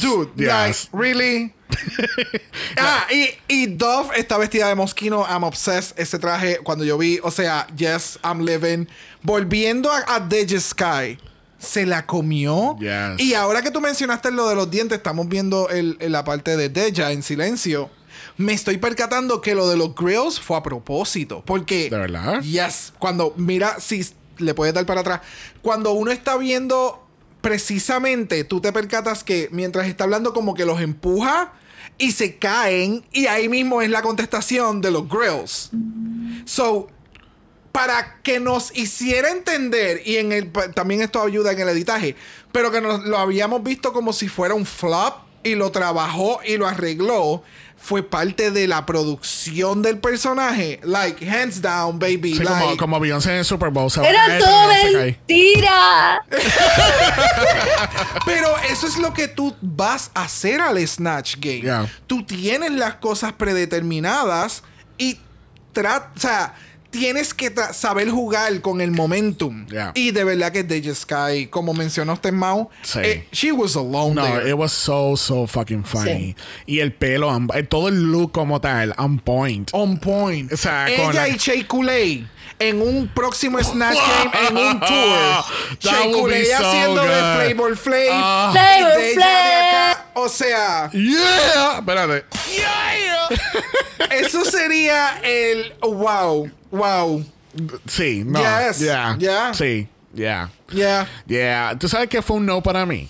dude, 0.00 0.30
Yes. 0.36 0.48
like, 0.48 0.76
really? 0.92 1.54
ah, 2.78 3.06
y, 3.10 3.30
y 3.48 3.66
Dove 3.66 4.16
está 4.16 4.36
vestida 4.38 4.68
de 4.68 4.74
mosquino. 4.74 5.24
I'm 5.28 5.42
obsessed. 5.44 5.94
Ese 5.98 6.18
traje, 6.18 6.58
cuando 6.62 6.84
yo 6.84 6.98
vi, 6.98 7.18
o 7.22 7.30
sea, 7.30 7.66
yes, 7.76 8.18
I'm 8.24 8.44
living. 8.44 8.86
Volviendo 9.22 9.90
a, 9.90 10.04
a 10.16 10.20
Deja 10.20 10.60
Sky, 10.60 11.18
se 11.58 11.86
la 11.86 12.04
comió. 12.06 12.76
Yes. 12.78 13.18
Y 13.26 13.34
ahora 13.34 13.62
que 13.62 13.70
tú 13.70 13.80
mencionaste 13.80 14.30
lo 14.30 14.48
de 14.48 14.54
los 14.54 14.70
dientes, 14.70 14.98
estamos 14.98 15.28
viendo 15.28 15.68
el, 15.70 15.96
el- 16.00 16.12
la 16.12 16.24
parte 16.24 16.56
de 16.56 16.68
Deja 16.68 17.12
en 17.12 17.22
silencio. 17.22 17.90
Me 18.36 18.52
estoy 18.54 18.78
percatando 18.78 19.40
que 19.40 19.54
lo 19.54 19.68
de 19.68 19.76
los 19.76 19.94
grills 19.94 20.40
fue 20.40 20.56
a 20.56 20.62
propósito. 20.62 21.42
Porque. 21.46 21.88
¿De 21.90 21.98
verdad? 21.98 22.40
Yes. 22.42 22.92
Cuando, 22.98 23.34
mira, 23.36 23.78
si 23.80 24.04
le 24.38 24.54
puedes 24.54 24.74
dar 24.74 24.86
para 24.86 25.00
atrás. 25.02 25.20
Cuando 25.60 25.92
uno 25.92 26.10
está 26.10 26.36
viendo 26.36 27.01
precisamente, 27.42 28.44
tú 28.44 28.60
te 28.60 28.72
percatas 28.72 29.22
que 29.22 29.48
mientras 29.52 29.86
está 29.86 30.04
hablando, 30.04 30.32
como 30.32 30.54
que 30.54 30.64
los 30.64 30.80
empuja 30.80 31.52
y 31.98 32.12
se 32.12 32.38
caen. 32.38 33.04
Y 33.12 33.26
ahí 33.26 33.48
mismo 33.50 33.82
es 33.82 33.90
la 33.90 34.00
contestación 34.00 34.80
de 34.80 34.90
los 34.90 35.08
grills. 35.08 35.70
So, 36.46 36.88
para 37.72 38.20
que 38.22 38.38
nos 38.40 38.74
hiciera 38.76 39.30
entender, 39.30 40.02
y 40.06 40.16
en 40.16 40.32
el 40.32 40.52
también 40.74 41.02
esto 41.02 41.22
ayuda 41.22 41.52
en 41.52 41.60
el 41.60 41.68
editaje, 41.68 42.16
pero 42.52 42.70
que 42.70 42.80
nos 42.80 43.04
lo 43.04 43.18
habíamos 43.18 43.62
visto 43.62 43.92
como 43.92 44.12
si 44.12 44.28
fuera 44.28 44.54
un 44.54 44.66
flop 44.66 45.16
y 45.42 45.54
lo 45.54 45.72
trabajó 45.72 46.40
y 46.44 46.56
lo 46.56 46.66
arregló, 46.66 47.42
fue 47.82 48.04
parte 48.04 48.52
de 48.52 48.68
la 48.68 48.86
producción 48.86 49.82
del 49.82 49.98
personaje. 49.98 50.78
Like, 50.84 51.28
hands 51.28 51.60
down, 51.60 51.98
baby. 51.98 52.36
Sí, 52.36 52.44
like, 52.44 52.60
como, 52.60 52.76
como 52.76 53.00
Beyoncé 53.00 53.32
en 53.32 53.38
el 53.38 53.44
Super 53.44 53.70
Bowl. 53.70 53.90
Era 54.04 54.38
todo 54.38 54.68
mentira. 54.68 56.24
Pero 58.24 58.56
eso 58.70 58.86
es 58.86 58.98
lo 58.98 59.12
que 59.12 59.26
tú 59.26 59.56
vas 59.60 60.12
a 60.14 60.22
hacer 60.22 60.60
al 60.60 60.78
Snatch 60.86 61.36
Game. 61.38 61.62
Yeah. 61.62 61.90
Tú 62.06 62.24
tienes 62.24 62.70
las 62.70 62.94
cosas 62.94 63.32
predeterminadas 63.32 64.62
y 64.96 65.18
tra- 65.74 66.06
o 66.16 66.20
sea, 66.20 66.54
tienes 66.92 67.34
que 67.34 67.52
saber 67.72 68.08
jugar 68.10 68.60
con 68.60 68.80
el 68.80 68.92
momentum. 68.92 69.66
Yeah. 69.66 69.90
Y 69.94 70.12
de 70.12 70.22
verdad 70.22 70.52
que 70.52 70.62
Deja 70.62 70.94
Sky, 70.94 71.48
como 71.48 71.74
mencionó 71.74 72.12
usted, 72.12 72.32
Mau, 72.32 72.70
Sí. 72.82 73.00
eh, 73.02 73.26
she 73.32 73.50
was 73.50 73.74
alone 73.74 74.14
No, 74.14 74.22
there. 74.24 74.48
it 74.48 74.54
was 74.54 74.72
so, 74.72 75.16
so 75.16 75.46
fucking 75.48 75.84
funny. 75.84 76.36
Y 76.66 76.78
el 76.78 76.92
pelo, 76.92 77.36
eh, 77.54 77.62
todo 77.64 77.88
el 77.88 78.12
look 78.12 78.30
como 78.32 78.60
tal, 78.60 78.94
on 78.98 79.18
point. 79.18 79.70
On 79.72 79.98
point. 79.98 80.52
O 80.52 80.56
sea, 80.56 80.86
con 80.96 81.10
Ella 81.10 81.22
la- 81.22 81.28
y 81.28 81.36
Shea 81.36 81.66
Coulee 81.66 82.26
en 82.58 82.80
un 82.80 83.08
próximo 83.08 83.58
Snatch 83.62 83.96
Game 83.98 84.48
en 84.48 84.56
un 84.56 84.80
tour. 84.86 85.44
Shea 85.80 86.12
Coulee 86.12 86.44
so 86.46 86.56
haciendo 86.64 87.02
de 87.02 87.08
good. 87.08 87.36
Flavor 87.56 87.76
Flav. 87.76 88.08
Ah. 88.12 88.52
y 88.52 89.14
Flavor 89.14 89.16
de 89.16 89.24
acá. 89.24 90.06
O 90.14 90.28
sea, 90.28 90.90
Yeah. 90.92 91.78
Espérate. 91.78 92.24
Eso 94.10 94.44
sería 94.44 95.18
el 95.24 95.72
wow. 95.80 96.50
Wow. 96.72 97.24
Sí, 97.86 98.24
no. 98.26 98.40
Yes, 98.40 98.80
Yeah. 98.80 99.16
yeah. 99.18 99.52
Sí, 99.52 99.86
yeah. 100.14 100.48
Yeah. 100.72 101.06
Yeah. 101.26 101.76
¿Tú 101.78 101.88
sabes 101.88 102.08
que 102.08 102.20
fue 102.22 102.36
un 102.38 102.46
no 102.46 102.62
para 102.62 102.84
mí? 102.86 103.08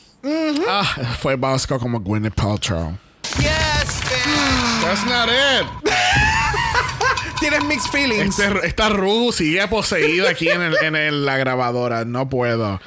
Ah, 0.69 0.85
fue 1.21 1.37
Bosco 1.37 1.79
como 1.79 1.99
Gwyneth 2.01 2.35
Paltrow. 2.35 2.97
Yes, 3.39 4.03
man. 4.27 4.83
That's 4.83 5.05
not 5.07 5.29
it. 5.29 5.67
Tienes 7.41 7.65
mixed 7.65 7.91
feelings. 7.91 8.39
Este, 8.39 8.67
esta 8.67 8.89
Ru 8.89 9.33
sigue 9.33 9.67
poseída 9.69 10.31
aquí 10.31 10.49
en, 10.49 10.61
el- 10.63 10.77
en 10.83 10.95
el- 10.97 11.25
la 11.27 11.37
grabadora. 11.39 12.05
No 12.05 12.29
puedo. 12.29 12.81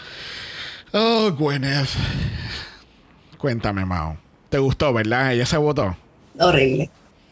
Oh, 0.93 1.31
Gwyneth. 1.31 1.89
Cuéntame, 3.37 3.85
Mao. 3.85 4.17
¿Te 4.49 4.57
gustó, 4.59 4.93
verdad? 4.93 5.33
Ella 5.33 5.45
se 5.45 5.57
votó. 5.57 5.97
Horrible. 6.39 6.89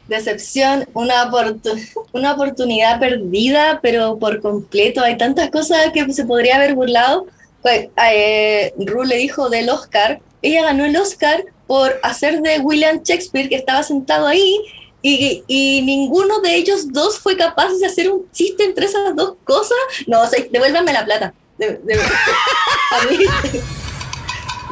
Decepción, 0.08 0.88
una, 0.94 1.30
oportu- 1.32 1.80
una 2.12 2.34
oportunidad 2.34 3.00
perdida, 3.00 3.80
pero 3.82 4.18
por 4.20 4.42
completo. 4.42 5.02
Hay 5.02 5.18
tantas 5.18 5.50
cosas 5.50 5.92
que 5.94 6.12
se 6.14 6.26
podría 6.26 6.58
haber 6.58 6.76
burlado. 6.76 7.26
Pues, 7.62 7.88
eh, 8.12 8.74
Ru 8.78 9.04
le 9.04 9.18
dijo 9.18 9.50
del 9.50 9.70
Oscar. 9.70 10.20
Ella 10.42 10.64
ganó 10.64 10.84
el 10.86 10.96
Oscar 10.98 11.46
por 11.68 12.00
hacer 12.04 12.42
de 12.42 12.60
William 12.60 13.02
Shakespeare, 13.04 13.48
que 13.48 13.56
estaba 13.56 13.82
sentado 13.84 14.28
ahí, 14.28 14.58
y, 15.02 15.44
y 15.48 15.82
ninguno 15.84 16.40
de 16.42 16.56
ellos 16.56 16.92
dos 16.92 17.20
fue 17.20 17.38
capaz 17.38 17.70
de 17.80 17.86
hacer 17.86 18.12
un 18.12 18.30
chiste 18.32 18.66
entre 18.66 18.86
esas 18.88 19.16
dos 19.16 19.36
cosas. 19.46 19.78
No, 20.08 20.22
o 20.22 20.28
sea, 20.28 20.44
devuélvame 20.52 20.92
la 20.92 21.06
plata. 21.06 21.34
De- 21.58 21.80
de- 21.84 21.94
a 21.96 23.06
mí- 23.10 23.26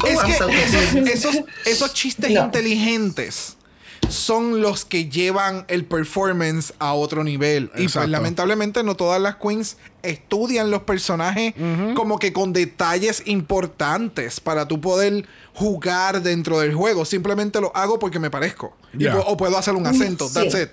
Es 0.08 0.16
I'm 0.18 0.26
que 0.28 0.34
so 0.38 0.50
esos, 0.50 0.96
esos, 1.08 1.36
esos 1.66 1.94
chistes 1.94 2.32
No. 2.32 2.46
inteligentes 2.46 3.56
son 4.12 4.62
los 4.62 4.86
que 4.86 5.10
llevan 5.10 5.66
el 5.68 5.86
performance 5.86 6.74
a 6.80 6.94
otro 6.94 7.24
nivel. 7.24 7.72
Y 7.76 7.88
pues 7.88 8.10
lamentablemente 8.10 8.84
no 8.84 8.96
todas 8.96 9.22
las 9.22 9.36
queens 9.38 9.78
estudian 10.04 10.72
los 10.72 10.84
personajes 10.84 11.54
como 11.96 12.20
que 12.20 12.34
con 12.34 12.54
detalles 12.54 13.24
importantes 13.26 14.40
para 14.40 14.68
tú 14.68 14.82
poder 14.82 15.26
jugar 15.54 16.22
dentro 16.22 16.60
del 16.60 16.74
juego. 16.74 17.06
Simplemente 17.06 17.62
lo 17.62 17.76
hago 17.76 18.00
porque 18.00 18.20
me 18.20 18.30
parezco. 18.30 18.76
Yeah. 18.98 19.20
o 19.20 19.38
puedo 19.38 19.58
hacer 19.58 19.76
un 19.76 19.88
acento. 19.88 20.28
Sí. 20.28 20.34
That's 20.34 20.56
it. 20.56 20.70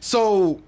So, 0.00 0.60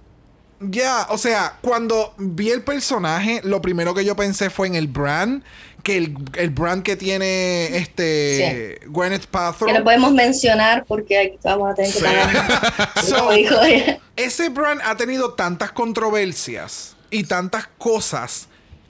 ya, 0.60 1.06
o 1.10 1.18
sea, 1.18 1.58
cuando 1.60 2.14
vi 2.18 2.50
el 2.50 2.62
personaje, 2.62 3.40
lo 3.44 3.60
primero 3.62 3.94
que 3.94 4.04
yo 4.04 4.16
pensé 4.16 4.50
fue 4.50 4.66
en 4.66 4.74
el 4.74 4.88
brand, 4.88 5.42
que 5.82 5.96
el, 5.96 6.16
el 6.36 6.50
brand 6.50 6.82
que 6.82 6.96
tiene 6.96 7.76
este 7.76 8.80
Gwyneth 8.88 9.26
Paltrow. 9.26 9.68
que 9.68 9.78
no 9.78 9.84
podemos 9.84 10.12
mencionar 10.12 10.84
porque 10.86 11.38
vamos 11.44 11.70
a 11.70 11.74
tener 11.74 11.92
que 11.92 11.98
Sí. 11.98 12.04
pagar. 12.04 12.92
So, 13.04 13.30
ese 14.16 14.48
brand 14.48 14.80
ha 14.84 14.96
tenido 14.96 15.34
tantas 15.34 15.70
controversias 15.72 16.96
y 17.10 17.24
tantas 17.24 17.68
cosas 17.78 18.48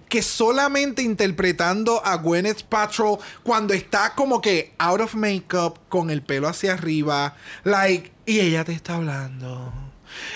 que 0.09 0.23
solamente 0.23 1.03
interpretando 1.03 2.05
a 2.05 2.17
Gwyneth 2.17 2.63
Paltrow 2.63 3.19
cuando 3.43 3.75
está 3.75 4.15
como 4.15 4.41
que 4.41 4.73
out 4.79 5.03
of 5.03 5.15
makeup 5.15 5.79
con 5.91 6.09
el 6.09 6.23
pelo 6.23 6.49
hacia 6.49 6.73
arriba, 6.73 7.37
like, 7.65 8.11
y 8.25 8.41
ella 8.41 8.65
te 8.65 8.73
está 8.73 8.95
hablando. 8.95 9.71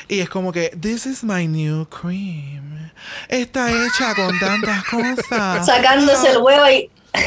Y 0.08 0.20
es 0.20 0.28
como 0.28 0.52
que, 0.52 0.70
this 0.80 1.06
is 1.06 1.24
my 1.24 1.46
new 1.46 1.86
cream. 1.86 2.90
Está 3.28 3.70
hecha 3.70 4.14
con 4.14 4.38
tantas 4.38 4.84
cosas. 4.90 5.66
Sacándose 5.66 6.30
el 6.30 6.38
huevo 6.38 6.68
y. 6.70 6.90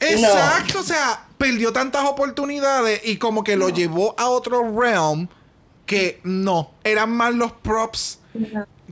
Exacto, 0.00 0.80
o 0.80 0.82
sea, 0.82 1.26
perdió 1.38 1.72
tantas 1.72 2.04
oportunidades 2.04 3.00
y 3.04 3.16
como 3.18 3.44
que 3.44 3.56
lo 3.56 3.68
llevó 3.68 4.14
a 4.18 4.28
otro 4.28 4.76
realm 4.76 5.28
que 5.86 6.20
no, 6.24 6.72
eran 6.84 7.10
más 7.10 7.34
los 7.34 7.52
props 7.52 8.18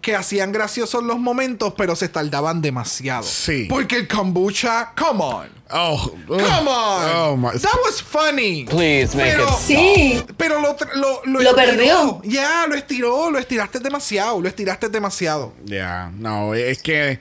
que 0.07 0.14
hacían 0.14 0.52
graciosos 0.52 1.02
los 1.02 1.18
momentos, 1.18 1.74
pero 1.76 1.96
se 1.96 2.09
tardaban 2.09 2.62
demasiado. 2.62 3.24
Sí. 3.24 3.66
Porque 3.68 3.96
el 3.96 4.07
kombucha, 4.07 4.92
come 4.96 5.20
on. 5.20 5.48
Oh. 5.72 6.12
Come 6.28 6.40
on. 6.70 7.11
Oh, 7.16 7.36
my. 7.36 7.59
That 7.59 7.74
was 7.84 8.00
funny. 8.00 8.66
Please 8.66 9.16
make 9.16 9.32
Pero, 9.32 9.48
it 9.48 9.54
Sí. 9.66 10.22
pero 10.36 10.61
lo, 10.61 10.76
lo, 11.24 11.40
Lo 11.42 11.54
perdió. 11.57 12.20
Ya, 12.22 12.68
lo 12.68 12.76
estiró, 12.76 13.32
lo 13.32 13.38
estiraste 13.40 13.80
demasiado, 13.80 14.40
lo 14.40 14.46
estiraste 14.48 14.88
demasiado. 14.90 15.54
Yeah, 15.64 16.12
no, 16.16 16.54
es 16.54 16.80
que. 16.82 17.18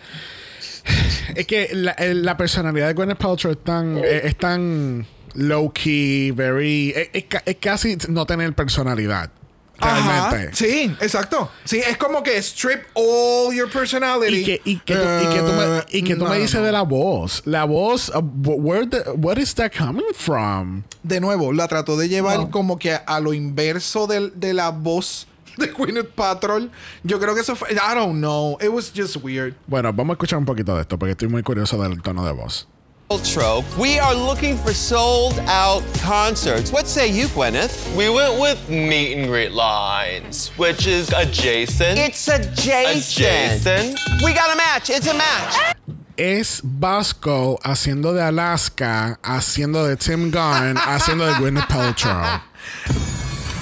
Es 1.36 1.48
que 1.48 1.70
la, 1.74 1.92
el- 1.94 2.24
la 2.24 2.38
personalidad 2.38 2.86
de 2.90 2.94
Gwyneth 2.94 3.18
Paltrow 3.18 3.52
es 3.52 3.64
tan, 3.64 3.98
es, 3.98 4.26
es 4.26 4.38
tan 4.38 5.08
low 5.34 5.74
key, 5.74 6.30
very. 6.30 6.94
Es, 6.96 7.26
es 7.48 7.56
casi 7.60 7.98
no 8.10 8.28
tener 8.28 8.54
personalidad. 8.54 9.32
Ajá, 9.80 10.38
sí, 10.54 10.96
exacto. 11.02 11.50
Sí, 11.64 11.78
es 11.78 11.98
como 11.98 12.24
que 12.24 12.38
strip 12.38 12.84
all 12.94 13.54
your 13.54 13.70
personality. 13.70 14.38
Y 14.42 14.44
que, 14.46 14.62
y 14.66 14.78
que 14.80 14.96
tú, 14.96 15.02
y 15.02 15.34
que 15.34 15.40
tú 15.42 15.52
me, 15.54 15.84
y 16.00 16.04
que 16.04 16.16
tú 16.16 16.26
Eh, 16.26 16.30
me 16.30 16.40
dices 16.40 16.60
no. 16.60 16.66
de 16.66 16.72
la 16.72 16.82
voz. 16.84 17.42
La 17.46 17.66
voz, 17.66 18.10
uh, 18.16 18.20
where 18.22 18.88
the, 18.88 19.12
where 19.12 19.42
is 19.42 19.54
that 19.56 19.72
coming 19.78 20.14
from? 20.14 20.84
de 21.04 21.20
nuevo, 21.20 21.54
la 21.54 21.68
trató 21.68 21.98
de 21.98 22.08
llevar 22.10 22.38
No. 22.40 22.50
como 22.52 22.78
que 22.80 22.94
a, 22.94 22.98
a 22.98 23.20
lo 23.20 23.34
inverso 23.34 24.08
del- 24.08 24.32
de, 24.36 24.54
la 24.54 24.70
voz 24.70 25.28
de 25.58 25.68
Gwyneth 25.68 26.10
Paltrow. 26.16 26.70
Yo 27.04 27.20
creo 27.20 27.36
que 27.36 27.42
eso 27.42 27.56
fue. 27.56 27.72
I 27.74 27.96
don't 27.96 28.18
know. 28.20 28.58
It 28.62 28.70
was 28.70 28.92
just 28.96 29.18
weird. 29.24 29.54
Bueno, 29.68 29.94
vamos 29.94 30.14
a 30.14 30.16
escuchar 30.16 30.40
un 30.40 30.46
poquito 30.46 30.76
de 30.76 30.82
esto 30.82 30.98
porque 30.98 31.12
estoy 31.12 31.28
muy 31.28 31.44
curioso 31.44 31.82
del 31.82 32.02
tono 32.02 32.26
de 32.26 32.32
voz. 32.32 32.68
Trope. 33.10 33.66
We 33.78 34.00
are 34.00 34.16
looking 34.16 34.58
for 34.58 34.74
sold 34.74 35.38
out 35.46 35.84
concerts. 36.02 36.72
What 36.72 36.88
say 36.88 37.08
you, 37.08 37.28
Gwyneth? 37.28 37.96
We 37.96 38.10
went 38.10 38.42
with 38.42 38.68
meet 38.68 39.14
and 39.14 39.28
greet 39.28 39.52
lines, 39.52 40.50
which 40.58 40.88
is 40.88 41.14
adjacent. 41.14 42.00
It's 42.00 42.28
adjacent. 42.28 42.98
adjacent. 42.98 44.00
We 44.24 44.34
got 44.34 44.52
a 44.54 44.58
match. 44.58 44.90
It's 44.90 45.08
a 45.08 45.14
match. 45.14 45.76
Es 46.18 46.62
Vasco 46.64 47.60
haciendo 47.64 48.14
de 48.14 48.22
Alaska, 48.22 49.20
haciendo 49.22 49.88
de 49.88 49.96
Tim 49.98 50.32
Gunn, 50.32 50.76
haciendo 50.76 51.28
de 51.28 51.40
Gwyneth 51.40 51.68
Paltrow. 51.70 52.42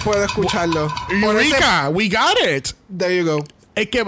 Puedo 0.03 0.23
escucharlo. 0.25 0.87
Por 1.21 1.35
ese- 1.35 1.51
Eureka, 1.51 1.89
we 1.91 2.07
got 2.07 2.37
it. 2.39 2.73
There 2.89 3.13
you 3.13 3.25
go. 3.25 3.43
Es 3.75 3.87
que 3.89 4.03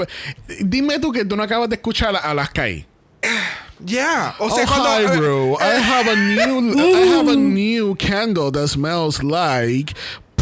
dime 0.64 0.98
tú 1.00 1.12
que 1.12 1.26
tú 1.26 1.36
no 1.36 1.44
acabas 1.44 1.70
de 1.70 1.76
escuchar 1.76 2.16
a 2.16 2.20
Alaska 2.32 2.64
ahí. 2.64 2.86
Yeah. 3.84 4.34
O 4.40 4.50
sea, 4.50 4.64
oh, 4.64 4.68
cuando. 4.68 4.90
hi, 4.90 5.04
eh, 5.04 5.18
bro. 5.18 5.58
I 5.58 5.74
have 5.80 6.08
a 6.08 6.16
new 6.16 6.80
I 6.80 7.06
have 7.08 7.28
a 7.28 7.36
new 7.36 7.96
candle 7.96 8.52
that 8.52 8.68
smells 8.70 9.22
like 9.22 9.94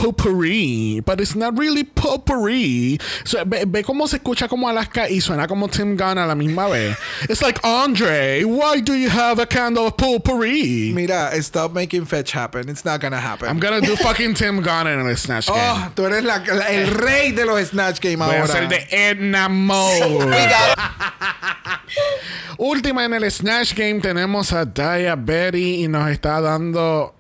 potpourri, 0.04 1.02
but 1.06 1.22
it's 1.22 1.36
not 1.36 1.58
really 1.58 1.84
potpourri. 1.84 2.98
So, 3.26 3.44
ve, 3.46 3.66
ve 3.66 3.84
cómo 3.84 4.08
se 4.08 4.18
escucha 4.18 4.48
como 4.50 4.68
Alaska 4.68 5.10
y 5.10 5.20
suena 5.22 5.48
como 5.48 5.68
Tim 5.68 5.96
Gunn 5.96 6.18
a 6.18 6.26
la 6.26 6.36
misma 6.36 6.70
vez. 6.70 6.98
It's 7.30 7.42
like 7.42 7.60
Andre, 7.64 8.44
why 8.44 8.82
do 8.82 8.94
you 8.94 9.10
have 9.10 9.40
a 9.40 9.46
candle 9.46 9.88
of 9.88 9.98
potpourri? 9.98 10.92
Mira, 10.94 11.32
stop 11.42 11.74
making 11.74 12.06
fetch 12.06 12.32
happen. 12.32 12.70
It's 12.70 12.84
not 12.86 13.00
gonna 13.02 13.20
happen. 13.20 13.48
I'm 13.48 13.60
gonna 13.60 13.82
do 13.82 13.96
fucking 14.06 14.34
Tim 14.36 14.62
Gunn 14.62 14.88
en 14.88 15.00
el 15.08 15.16
Snatch 15.16 15.48
Game. 15.48 15.58
Oh, 15.60 15.92
tú 15.96 16.06
eres 16.06 16.24
la- 16.24 16.44
la- 16.54 16.68
el 16.70 16.88
rey 16.88 17.32
de 17.32 17.46
los 17.46 17.68
Snatch 17.70 18.00
Game 18.02 18.18
Voy 18.18 18.36
a 18.36 18.42
ahora. 18.42 18.44
hacer 18.44 18.68
de 18.68 18.88
Edna 18.92 19.48
Mode. 19.50 20.34
Última 22.58 23.06
en 23.06 23.14
el 23.14 23.32
Snatch 23.32 23.74
Game 23.76 24.00
tenemos 24.02 24.52
a 24.54 24.66
Daya 24.66 25.16
Betty 25.16 25.84
y 25.84 25.88
nos 25.88 26.10
está 26.10 26.42
dando 26.42 27.14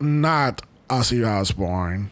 Not 0.00 0.62
Ozzy 0.90 1.22
Osbourne. 1.22 2.08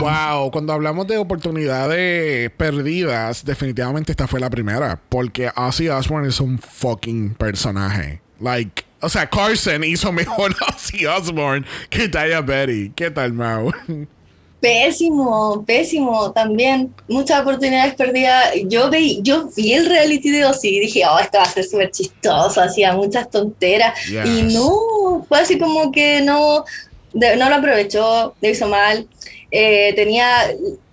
Wow, 0.00 0.50
cuando 0.50 0.72
hablamos 0.72 1.06
de 1.06 1.16
oportunidades 1.16 2.50
perdidas, 2.50 3.44
definitivamente 3.44 4.12
esta 4.12 4.26
fue 4.26 4.40
la 4.40 4.50
primera. 4.50 5.00
Porque 5.08 5.50
Ozzy 5.54 5.88
Osbourne 5.88 6.28
es 6.28 6.40
un 6.40 6.58
fucking 6.58 7.34
personaje. 7.34 8.20
Like, 8.40 8.84
o 9.00 9.08
sea, 9.08 9.28
Carson 9.30 9.84
hizo 9.84 10.10
mejor 10.12 10.54
Ozzy 10.68 11.06
Osbourne 11.06 11.64
que 11.88 12.08
Daya 12.08 12.40
Betty. 12.40 12.90
¿Qué 12.94 13.10
tal, 13.10 13.32
Mau? 13.32 13.72
Pésimo, 14.60 15.64
pésimo 15.66 16.32
también. 16.32 16.92
Muchas 17.08 17.40
oportunidades 17.40 17.94
perdidas. 17.94 18.52
Yo 18.64 18.90
vi, 18.90 19.20
yo 19.22 19.48
vi 19.56 19.74
el 19.74 19.86
reality 19.86 20.30
de 20.30 20.44
Ozzy 20.44 20.76
y 20.76 20.80
dije, 20.80 21.02
oh, 21.06 21.18
esto 21.18 21.38
va 21.38 21.44
a 21.44 21.50
ser 21.50 21.64
súper 21.64 21.90
chistoso, 21.90 22.60
hacía 22.60 22.92
muchas 22.92 23.30
tonteras. 23.30 23.98
Yes. 24.06 24.26
Y 24.26 24.42
no, 24.54 25.24
fue 25.28 25.40
así 25.40 25.58
como 25.58 25.92
que 25.92 26.20
no, 26.22 26.64
de- 27.12 27.36
no 27.36 27.48
lo 27.48 27.56
aprovechó, 27.56 28.34
lo 28.40 28.48
hizo 28.48 28.66
mal. 28.68 29.06
Eh, 29.50 29.92
tenía 29.94 30.28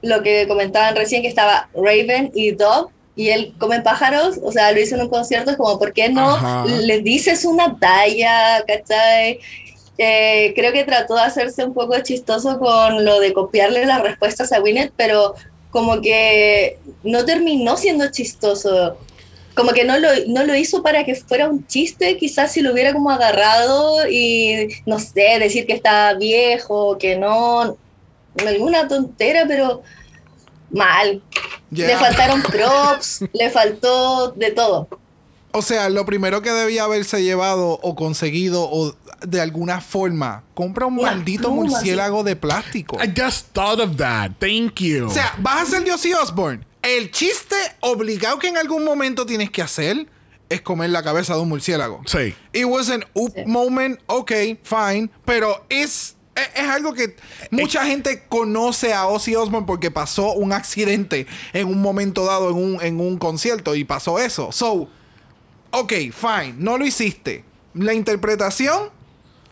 lo 0.01 0.21
que 0.21 0.47
comentaban 0.47 0.95
recién, 0.95 1.21
que 1.21 1.27
estaba 1.29 1.69
Raven 1.73 2.31
y 2.35 2.51
Dove. 2.51 2.91
Y 3.15 3.29
él 3.29 3.53
come 3.59 3.79
pájaros, 3.81 4.39
o 4.43 4.51
sea, 4.51 4.71
lo 4.71 4.79
hizo 4.81 4.95
en 4.95 5.01
un 5.01 5.09
concierto, 5.09 5.51
es 5.51 5.57
como, 5.57 5.77
¿por 5.77 5.93
qué 5.93 6.09
no 6.09 6.31
Ajá. 6.31 6.65
le 6.65 6.99
dices 7.01 7.45
una 7.45 7.77
talla, 7.77 8.63
cachai? 8.67 9.39
Eh, 9.97 10.53
creo 10.55 10.73
que 10.73 10.83
trató 10.83 11.15
de 11.15 11.21
hacerse 11.21 11.63
un 11.63 11.73
poco 11.73 11.97
chistoso 11.99 12.59
con 12.59 13.05
lo 13.05 13.19
de 13.19 13.33
copiarle 13.33 13.85
las 13.85 14.01
respuestas 14.01 14.51
a 14.51 14.61
Winnet, 14.61 14.91
pero 14.97 15.35
como 15.69 16.01
que 16.01 16.79
no 17.03 17.25
terminó 17.25 17.77
siendo 17.77 18.09
chistoso. 18.11 18.97
Como 19.55 19.71
que 19.71 19.83
no 19.83 19.99
lo, 19.99 20.09
no 20.27 20.45
lo 20.45 20.55
hizo 20.55 20.81
para 20.81 21.03
que 21.03 21.13
fuera 21.13 21.47
un 21.47 21.67
chiste, 21.67 22.17
quizás 22.17 22.51
si 22.51 22.61
lo 22.61 22.73
hubiera 22.73 22.91
como 22.91 23.11
agarrado 23.11 24.09
y, 24.09 24.69
no 24.87 24.97
sé, 24.97 25.37
decir 25.39 25.67
que 25.67 25.73
estaba 25.73 26.15
viejo, 26.15 26.97
que 26.97 27.15
no, 27.17 27.77
alguna 28.47 28.87
tontera, 28.87 29.45
pero 29.47 29.83
mal, 30.71 31.21
Yeah. 31.73 31.87
Le 31.87 31.97
faltaron 31.97 32.41
props, 32.43 33.25
le 33.33 33.49
faltó 33.49 34.31
de 34.31 34.51
todo. 34.51 34.87
O 35.55 35.61
sea, 35.61 35.89
lo 35.89 36.05
primero 36.05 36.41
que 36.41 36.51
debía 36.51 36.83
haberse 36.83 37.23
llevado 37.23 37.79
o 37.81 37.95
conseguido 37.95 38.67
o 38.69 38.95
de 39.25 39.39
alguna 39.39 39.81
forma, 39.81 40.43
compra 40.53 40.87
un 40.87 40.95
maldito 40.95 41.51
murciélago 41.51 42.23
de 42.23 42.35
plástico. 42.35 42.97
I 43.01 43.13
just 43.15 43.53
thought 43.53 43.79
of 43.79 43.95
that. 43.97 44.31
Thank 44.39 44.79
you. 44.81 45.07
O 45.07 45.11
sea, 45.11 45.33
vas 45.39 45.61
a 45.73 45.79
ser 45.79 45.91
Ozzy 45.91 46.13
Osbourne. 46.13 46.65
El 46.81 47.11
chiste 47.11 47.55
obligado 47.81 48.39
que 48.39 48.47
en 48.49 48.57
algún 48.57 48.83
momento 48.83 49.25
tienes 49.25 49.49
que 49.51 49.61
hacer 49.61 50.07
es 50.49 50.61
comer 50.61 50.89
la 50.89 51.01
cabeza 51.03 51.35
de 51.35 51.41
un 51.41 51.49
murciélago. 51.49 52.01
Sí. 52.05 52.35
It 52.51 52.65
was 52.65 52.89
an 52.89 53.05
up 53.13 53.31
Sí. 53.35 53.43
moment, 53.45 53.99
ok, 54.07 54.31
fine, 54.63 55.09
pero 55.23 55.65
es, 55.69 56.15
es, 56.35 56.49
es 56.55 56.67
algo 56.69 56.93
que 56.93 57.15
mucha 57.51 57.85
gente 57.85 58.25
conoce 58.27 58.93
a 58.93 59.07
Ozzy 59.07 59.35
Osbourne 59.35 59.65
porque 59.65 59.91
pasó 59.91 60.33
un 60.33 60.51
accidente 60.51 61.27
en 61.53 61.67
un 61.67 61.81
momento 61.81 62.25
dado 62.25 62.49
en 62.49 62.55
un, 62.57 62.81
en 62.81 62.99
un 62.99 63.17
concierto 63.17 63.75
y 63.75 63.83
pasó 63.85 64.19
eso. 64.19 64.51
So, 64.51 64.89
ok, 65.73 65.93
fine, 66.11 66.55
no 66.57 66.77
lo 66.77 66.85
hiciste. 66.85 67.43
La 67.73 67.93
interpretación, 67.93 68.89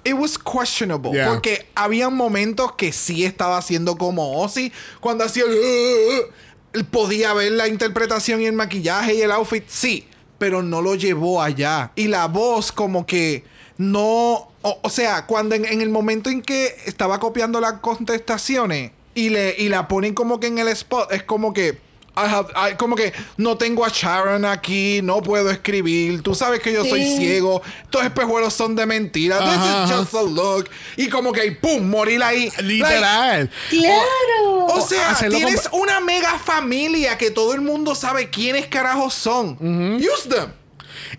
it 0.03 0.13
was 0.13 0.37
questionable. 0.37 1.11
Yeah. 1.11 1.27
Porque 1.27 1.67
había 1.75 2.09
momentos 2.09 2.73
que 2.73 2.91
sí 2.91 3.25
estaba 3.25 3.57
haciendo 3.57 3.97
como 3.97 4.41
Ozzy. 4.41 4.71
Cuando 4.99 5.23
hacía 5.23 5.43
el... 5.43 6.85
podía 6.85 7.33
ver 7.33 7.51
la 7.53 7.67
interpretación 7.67 8.41
y 8.41 8.45
el 8.45 8.53
maquillaje 8.53 9.15
y 9.15 9.21
el 9.21 9.31
outfit, 9.31 9.63
sí. 9.67 10.07
Pero 10.37 10.61
no 10.61 10.81
lo 10.81 10.95
llevó 10.95 11.41
allá. 11.41 11.91
Y 11.95 12.07
la 12.07 12.27
voz 12.27 12.71
como 12.71 13.05
que 13.05 13.43
no... 13.77 14.49
O, 14.61 14.79
o 14.83 14.89
sea, 14.91 15.25
cuando 15.25 15.55
en, 15.55 15.65
en 15.65 15.81
el 15.81 15.89
momento 15.89 16.29
en 16.29 16.43
que 16.43 16.75
estaba 16.85 17.19
copiando 17.19 17.59
las 17.59 17.79
contestaciones 17.79 18.91
y, 19.15 19.29
le, 19.29 19.55
y 19.57 19.69
la 19.69 19.87
ponen 19.87 20.13
como 20.13 20.39
que 20.39 20.47
en 20.47 20.59
el 20.59 20.67
spot, 20.67 21.11
es 21.11 21.23
como 21.23 21.53
que... 21.53 21.90
I 22.15 22.25
have- 22.27 22.51
I- 22.55 22.75
como 22.75 22.95
que 22.95 23.13
no 23.37 23.57
tengo 23.57 23.85
a 23.85 23.89
Sharon 23.89 24.43
aquí, 24.43 25.01
no 25.01 25.21
puedo 25.21 25.49
escribir. 25.49 26.21
Tú 26.21 26.35
sabes 26.35 26.59
que 26.59 26.73
yo 26.73 26.83
soy 26.83 27.03
ciego. 27.17 27.61
Estos 27.83 28.03
espejuelos 28.03 28.53
son 28.53 28.75
de 28.75 28.85
mentira. 28.85 29.39
This 29.39 29.91
is 29.91 29.97
just 29.97 30.13
a 30.15 30.21
look. 30.23 30.69
Y 30.97 31.07
como 31.07 31.31
que 31.31 31.51
¡pum! 31.53 31.89
morir 31.89 32.21
ahí. 32.21 32.45
Like, 32.57 32.63
Literal. 32.63 33.49
¡Claro! 33.69 34.65
o 34.65 34.81
sea, 34.87 35.11
hacerlo 35.11 35.37
tienes 35.37 35.69
una 35.71 35.99
mega 36.01 36.37
familia 36.37 37.17
que 37.17 37.31
todo 37.31 37.53
el 37.53 37.61
mundo 37.61 37.95
sabe 37.95 38.29
quiénes 38.29 38.67
carajos 38.67 39.13
son. 39.13 39.57
Use 39.97 40.27
them. 40.29 40.51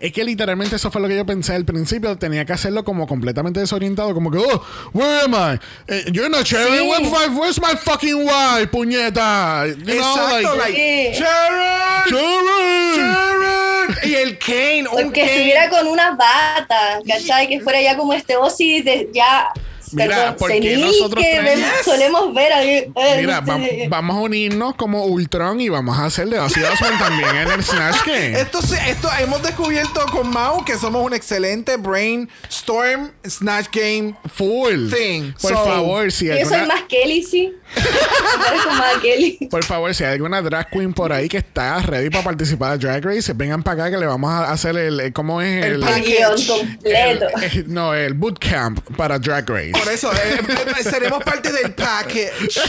Es 0.00 0.12
que 0.12 0.24
literalmente 0.24 0.76
eso 0.76 0.90
fue 0.90 1.00
lo 1.00 1.08
que 1.08 1.16
yo 1.16 1.26
pensé 1.26 1.54
al 1.54 1.64
principio. 1.64 2.16
Tenía 2.16 2.44
que 2.44 2.52
hacerlo 2.52 2.84
como 2.84 3.06
completamente 3.06 3.60
desorientado. 3.60 4.14
Como 4.14 4.30
que, 4.30 4.38
oh, 4.38 4.62
where 4.92 5.20
am 5.22 5.34
I? 5.34 5.58
Eh, 5.88 6.04
you're 6.12 6.28
not 6.30 6.44
Cherry. 6.44 6.78
Sí. 6.78 6.88
Where 6.88 7.04
my- 7.04 7.38
where's 7.38 7.60
my 7.60 7.76
fucking 7.76 8.24
wife, 8.24 8.68
puñeta? 8.70 9.66
You 9.66 9.74
know, 9.84 9.94
Exacto, 9.94 10.56
like, 10.56 11.12
Sí. 11.14 11.20
Sharon, 11.22 12.04
Cherry. 12.08 12.96
Sharon. 12.96 13.96
Y 14.04 14.14
el 14.14 14.38
Kane, 14.38 14.84
Porque 14.90 15.20
Kane. 15.20 15.32
estuviera 15.34 15.68
con 15.68 15.86
unas 15.86 16.16
batas, 16.16 17.02
¿cachai? 17.06 17.48
Que 17.48 17.60
fuera 17.60 17.80
ya 17.80 17.96
como 17.96 18.12
este 18.12 18.36
Ozzy 18.36 18.82
de 18.82 19.08
ya. 19.12 19.48
Mira, 19.92 20.36
porque 20.36 20.76
nosotros 20.78 21.22
que 21.24 21.38
tres- 21.40 21.58
solemos 21.84 22.34
ver 22.34 22.52
ahí. 22.52 22.68
eh, 22.94 23.16
Mira, 23.18 23.42
vamos 23.88 24.16
a 24.16 24.20
unirnos 24.20 24.74
como 24.76 25.04
Ultron 25.06 25.60
y 25.60 25.68
vamos 25.68 25.98
a 25.98 26.06
hacer 26.06 26.28
de 26.28 26.38
Ozzy 26.38 26.62
Osbourne 26.62 26.98
también 26.98 27.36
en 27.36 27.48
el 27.50 27.62
Snatch 27.64 28.04
Game. 28.06 28.32
Esto, 28.40 28.58
esto 28.60 29.08
hemos 29.20 29.42
descubierto 29.42 30.04
con 30.12 30.28
Mau 30.30 30.64
que 30.64 30.76
somos 30.78 31.04
un 31.04 31.14
excelente 31.14 31.76
brainstorm 31.76 33.10
Snatch 33.26 33.66
Game. 33.72 34.14
Full. 34.34 34.90
Thing. 34.92 35.32
Por 35.40 35.52
So- 35.52 35.64
favor, 35.64 36.10
si 36.12 36.26
Yo 36.26 36.34
soy 36.48 36.66
más 36.66 36.82
Kelly, 36.88 37.22
sí. 37.22 37.52
Más 37.74 38.96
a 38.96 39.00
Kelly. 39.00 39.48
por 39.50 39.64
favor, 39.64 39.94
si 39.94 40.04
hay 40.04 40.12
alguna 40.14 40.42
drag 40.42 40.68
queen 40.70 40.92
por 40.92 41.12
ahí 41.12 41.28
que 41.28 41.38
está 41.38 41.78
ready 41.80 42.10
para 42.10 42.24
participar 42.24 42.78
de 42.78 42.86
Drag 42.86 43.04
Race, 43.04 43.32
vengan 43.34 43.62
para 43.62 43.84
acá 43.84 43.90
que 43.92 43.98
le 43.98 44.06
vamos 44.06 44.30
a 44.30 44.50
hacer 44.52 44.76
el, 44.76 45.00
el- 45.00 45.12
¿cómo 45.12 45.40
es 45.40 45.64
El 45.64 45.74
el. 45.74 45.82
El 45.82 46.02
guion 46.02 46.46
completo. 46.46 47.26
no, 47.66 47.94
el 47.94 48.14
bootcamp 48.14 48.80
para 48.96 49.18
Drag 49.18 49.48
Race. 49.48 49.72
Por 49.82 49.92
eso, 49.92 50.12
eh, 50.12 50.40
eh, 50.78 50.82
seremos 50.84 51.24
parte 51.24 51.50
del 51.50 51.74
package. 51.74 52.60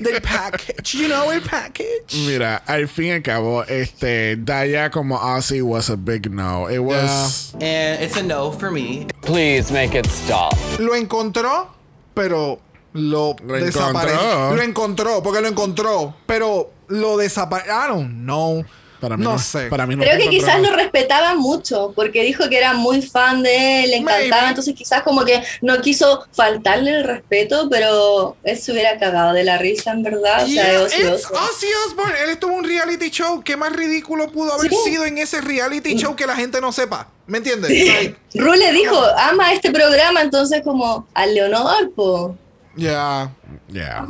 del 0.00 0.22
package. 0.22 0.96
You 0.96 1.08
know, 1.08 1.30
el 1.32 1.40
package. 1.42 2.14
Mira, 2.24 2.62
al 2.66 2.86
fin 2.86 3.06
y 3.06 3.10
al 3.10 3.22
cabo, 3.22 3.64
este, 3.64 4.36
Daya 4.36 4.90
como 4.90 5.16
Ozzy 5.16 5.60
was 5.60 5.90
a 5.90 5.96
big 5.96 6.30
no. 6.30 6.68
It 6.70 6.78
was. 6.78 7.52
And 7.54 8.00
it's 8.00 8.16
a 8.16 8.22
no 8.22 8.52
for 8.52 8.70
me. 8.70 9.08
Please 9.22 9.72
make 9.72 9.98
it 9.98 10.06
stop. 10.06 10.54
Lo 10.78 10.94
encontró, 10.94 11.68
pero 12.14 12.60
lo, 12.92 13.34
Lo 13.44 13.54
desapareció. 13.54 14.54
Lo 14.54 14.62
encontró, 14.62 15.22
porque 15.24 15.40
lo 15.40 15.48
encontró, 15.48 16.14
pero 16.26 16.72
lo 16.86 17.16
desapareció. 17.16 17.72
I 17.72 17.88
don't 17.88 18.24
know. 18.24 18.64
Para 19.00 19.16
mí 19.16 19.24
no, 19.24 19.32
no, 19.32 19.38
sé. 19.38 19.66
Para 19.68 19.86
mí 19.86 19.96
no 19.96 20.02
Creo 20.02 20.18
que 20.18 20.28
quizás 20.28 20.60
lo 20.60 20.70
respetaba 20.76 21.34
mucho, 21.34 21.92
porque 21.96 22.22
dijo 22.22 22.48
que 22.48 22.58
era 22.58 22.74
muy 22.74 23.00
fan 23.02 23.42
de 23.42 23.84
él, 23.84 23.90
le 23.90 23.96
encantaba, 23.96 24.28
Maybe. 24.42 24.48
entonces 24.48 24.74
quizás 24.74 25.02
como 25.02 25.24
que 25.24 25.42
no 25.62 25.80
quiso 25.80 26.26
faltarle 26.32 26.98
el 26.98 27.04
respeto, 27.04 27.68
pero 27.70 28.36
él 28.44 28.58
se 28.58 28.72
hubiera 28.72 28.98
cagado 28.98 29.32
de 29.32 29.44
la 29.44 29.56
risa, 29.58 29.92
en 29.92 30.02
verdad. 30.02 30.44
O 30.44 30.46
sea, 30.46 30.48
Yeah, 30.48 30.70
de 30.72 30.78
Ozzy 30.78 30.96
it's 31.02 31.24
Osbourne. 31.24 31.46
Ozzy 31.50 31.66
Osbourne. 31.86 32.14
Él 32.24 32.30
estuvo 32.30 32.52
en 32.52 32.58
un 32.58 32.64
reality 32.64 33.10
show. 33.10 33.42
¿Qué 33.42 33.56
más 33.56 33.72
ridículo 33.72 34.30
pudo 34.30 34.52
haber 34.52 34.70
Sí. 34.70 34.76
sido 34.84 35.04
en 35.06 35.18
ese 35.18 35.40
reality 35.40 35.94
show 35.96 36.14
que 36.14 36.26
la 36.26 36.36
gente 36.36 36.60
no 36.60 36.70
sepa? 36.72 37.08
¿Me 37.26 37.38
entiendes? 37.38 37.70
Like, 37.70 38.16
Ru 38.34 38.52
le 38.54 38.72
dijo, 38.72 38.96
ama 39.18 39.52
este 39.52 39.70
programa, 39.70 40.20
entonces 40.20 40.62
como 40.62 41.06
al 41.14 41.34
Leonor, 41.34 41.92
po. 41.94 42.36
yeah, 42.76 43.30
Yeah. 43.68 44.06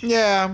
Yeah. 0.00 0.52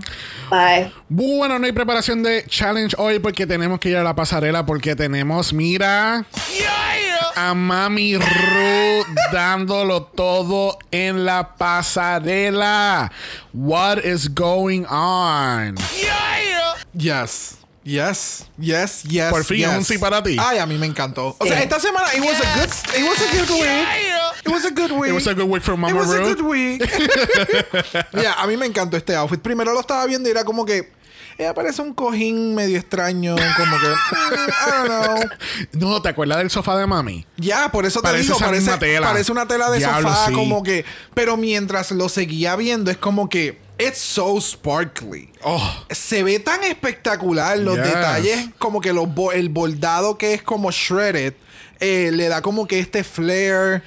Bye. 0.51 0.93
Bueno, 1.09 1.59
no 1.59 1.67
hay 1.67 1.73
preparación 1.73 2.23
de 2.23 2.45
challenge 2.47 2.95
hoy 2.99 3.19
porque 3.19 3.47
tenemos 3.47 3.79
que 3.81 3.91
ir 3.91 3.97
a 3.97 4.03
la 4.03 4.15
pasarela 4.15 4.67
porque 4.67 4.97
tenemos, 4.97 5.53
mira, 5.53 6.25
a 7.37 7.55
Mami 7.55 8.17
Ru 8.17 9.05
dándolo 9.33 10.03
todo 10.03 10.79
en 10.91 11.25
la 11.25 11.57
pasarela. 11.57 13.11
What 13.53 14.05
is 14.05 14.29
going 14.29 14.85
on? 14.87 15.77
Yes. 16.93 17.60
Yes, 17.83 18.47
yes, 18.59 19.05
yes. 19.05 19.31
Por 19.31 19.43
fin, 19.45 19.59
yes. 19.59 19.69
un 19.69 19.85
sí 19.85 19.97
para 19.97 20.23
ti. 20.23 20.37
Ay, 20.39 20.59
a 20.59 20.67
mí 20.67 20.77
me 20.77 20.87
encantó. 20.87 21.35
O 21.39 21.47
sea, 21.47 21.63
esta 21.63 21.81
semana 21.81 22.09
it 22.15 22.21
was 22.21 22.39
a 22.39 22.59
good 22.59 22.71
it 22.99 23.05
was 23.09 23.21
a 23.21 23.37
good 23.37 23.51
week. 23.61 23.89
It 24.45 24.53
was 24.53 24.65
a 24.67 24.71
good 24.71 24.93
week. 24.93 25.11
It 25.11 25.15
was 25.15 25.27
a 25.27 25.35
good 25.35 25.49
week 25.49 25.63
for 25.63 25.75
It 25.75 25.79
Mama 25.79 25.95
was 25.99 26.13
a 26.13 26.21
good 26.21 26.43
week. 26.43 26.83
yeah, 28.13 28.35
a 28.39 28.47
mí 28.47 28.57
me 28.59 28.67
encantó 28.67 28.97
este 28.97 29.15
outfit. 29.17 29.41
Primero 29.41 29.73
lo 29.73 29.81
estaba 29.81 30.05
viendo 30.07 30.29
y 30.29 30.33
era 30.33 30.45
como 30.45 30.67
que 30.67 30.93
ella 31.41 31.55
parece 31.55 31.81
un 31.81 31.95
cojín 31.95 32.55
medio 32.55 32.79
extraño, 32.79 33.35
como 33.57 33.79
que 33.79 33.87
mm, 33.87 34.51
I 34.51 34.71
don't 34.71 34.89
know. 34.89 35.31
No, 35.73 36.03
¿te 36.03 36.11
acuerdas 36.11 36.37
del 36.37 36.51
sofá 36.51 36.77
de 36.77 36.87
Mami? 36.87 37.25
Ya, 37.39 37.71
por 37.71 37.87
eso 37.87 38.01
te 38.01 38.09
Parece 38.09 38.25
digo, 38.25 38.37
esa 38.37 38.45
parece, 38.45 38.63
misma 38.63 38.79
tela. 38.79 39.07
parece 39.07 39.33
una 39.33 39.49
tela 39.49 39.71
de 39.71 39.79
Diablo, 39.79 40.09
sofá, 40.11 40.27
sí. 40.27 40.35
como 40.35 40.63
que. 40.63 40.85
Pero 41.15 41.39
mientras 41.39 41.93
lo 41.93 42.11
seguía 42.11 42.57
viendo, 42.57 42.91
es 42.91 42.99
como 42.99 43.31
que. 43.31 43.59
It's 43.81 43.99
so 43.99 44.39
sparkly. 44.41 45.31
Oh. 45.43 45.85
Se 45.91 46.23
ve 46.23 46.39
tan 46.39 46.63
espectacular 46.65 47.59
los 47.59 47.77
Yes. 47.77 47.87
detalles, 47.87 48.49
como 48.59 48.81
que 48.81 48.93
los 48.93 49.13
bo- 49.15 49.33
el 49.33 49.49
bordado 49.49 50.19
que 50.19 50.35
es 50.35 50.43
como 50.43 50.71
shredded, 50.71 51.35
eh, 51.81 52.11
le 52.13 52.29
da 52.29 52.43
como 52.43 52.67
que 52.67 52.79
este 52.79 53.03
flare. 53.05 53.83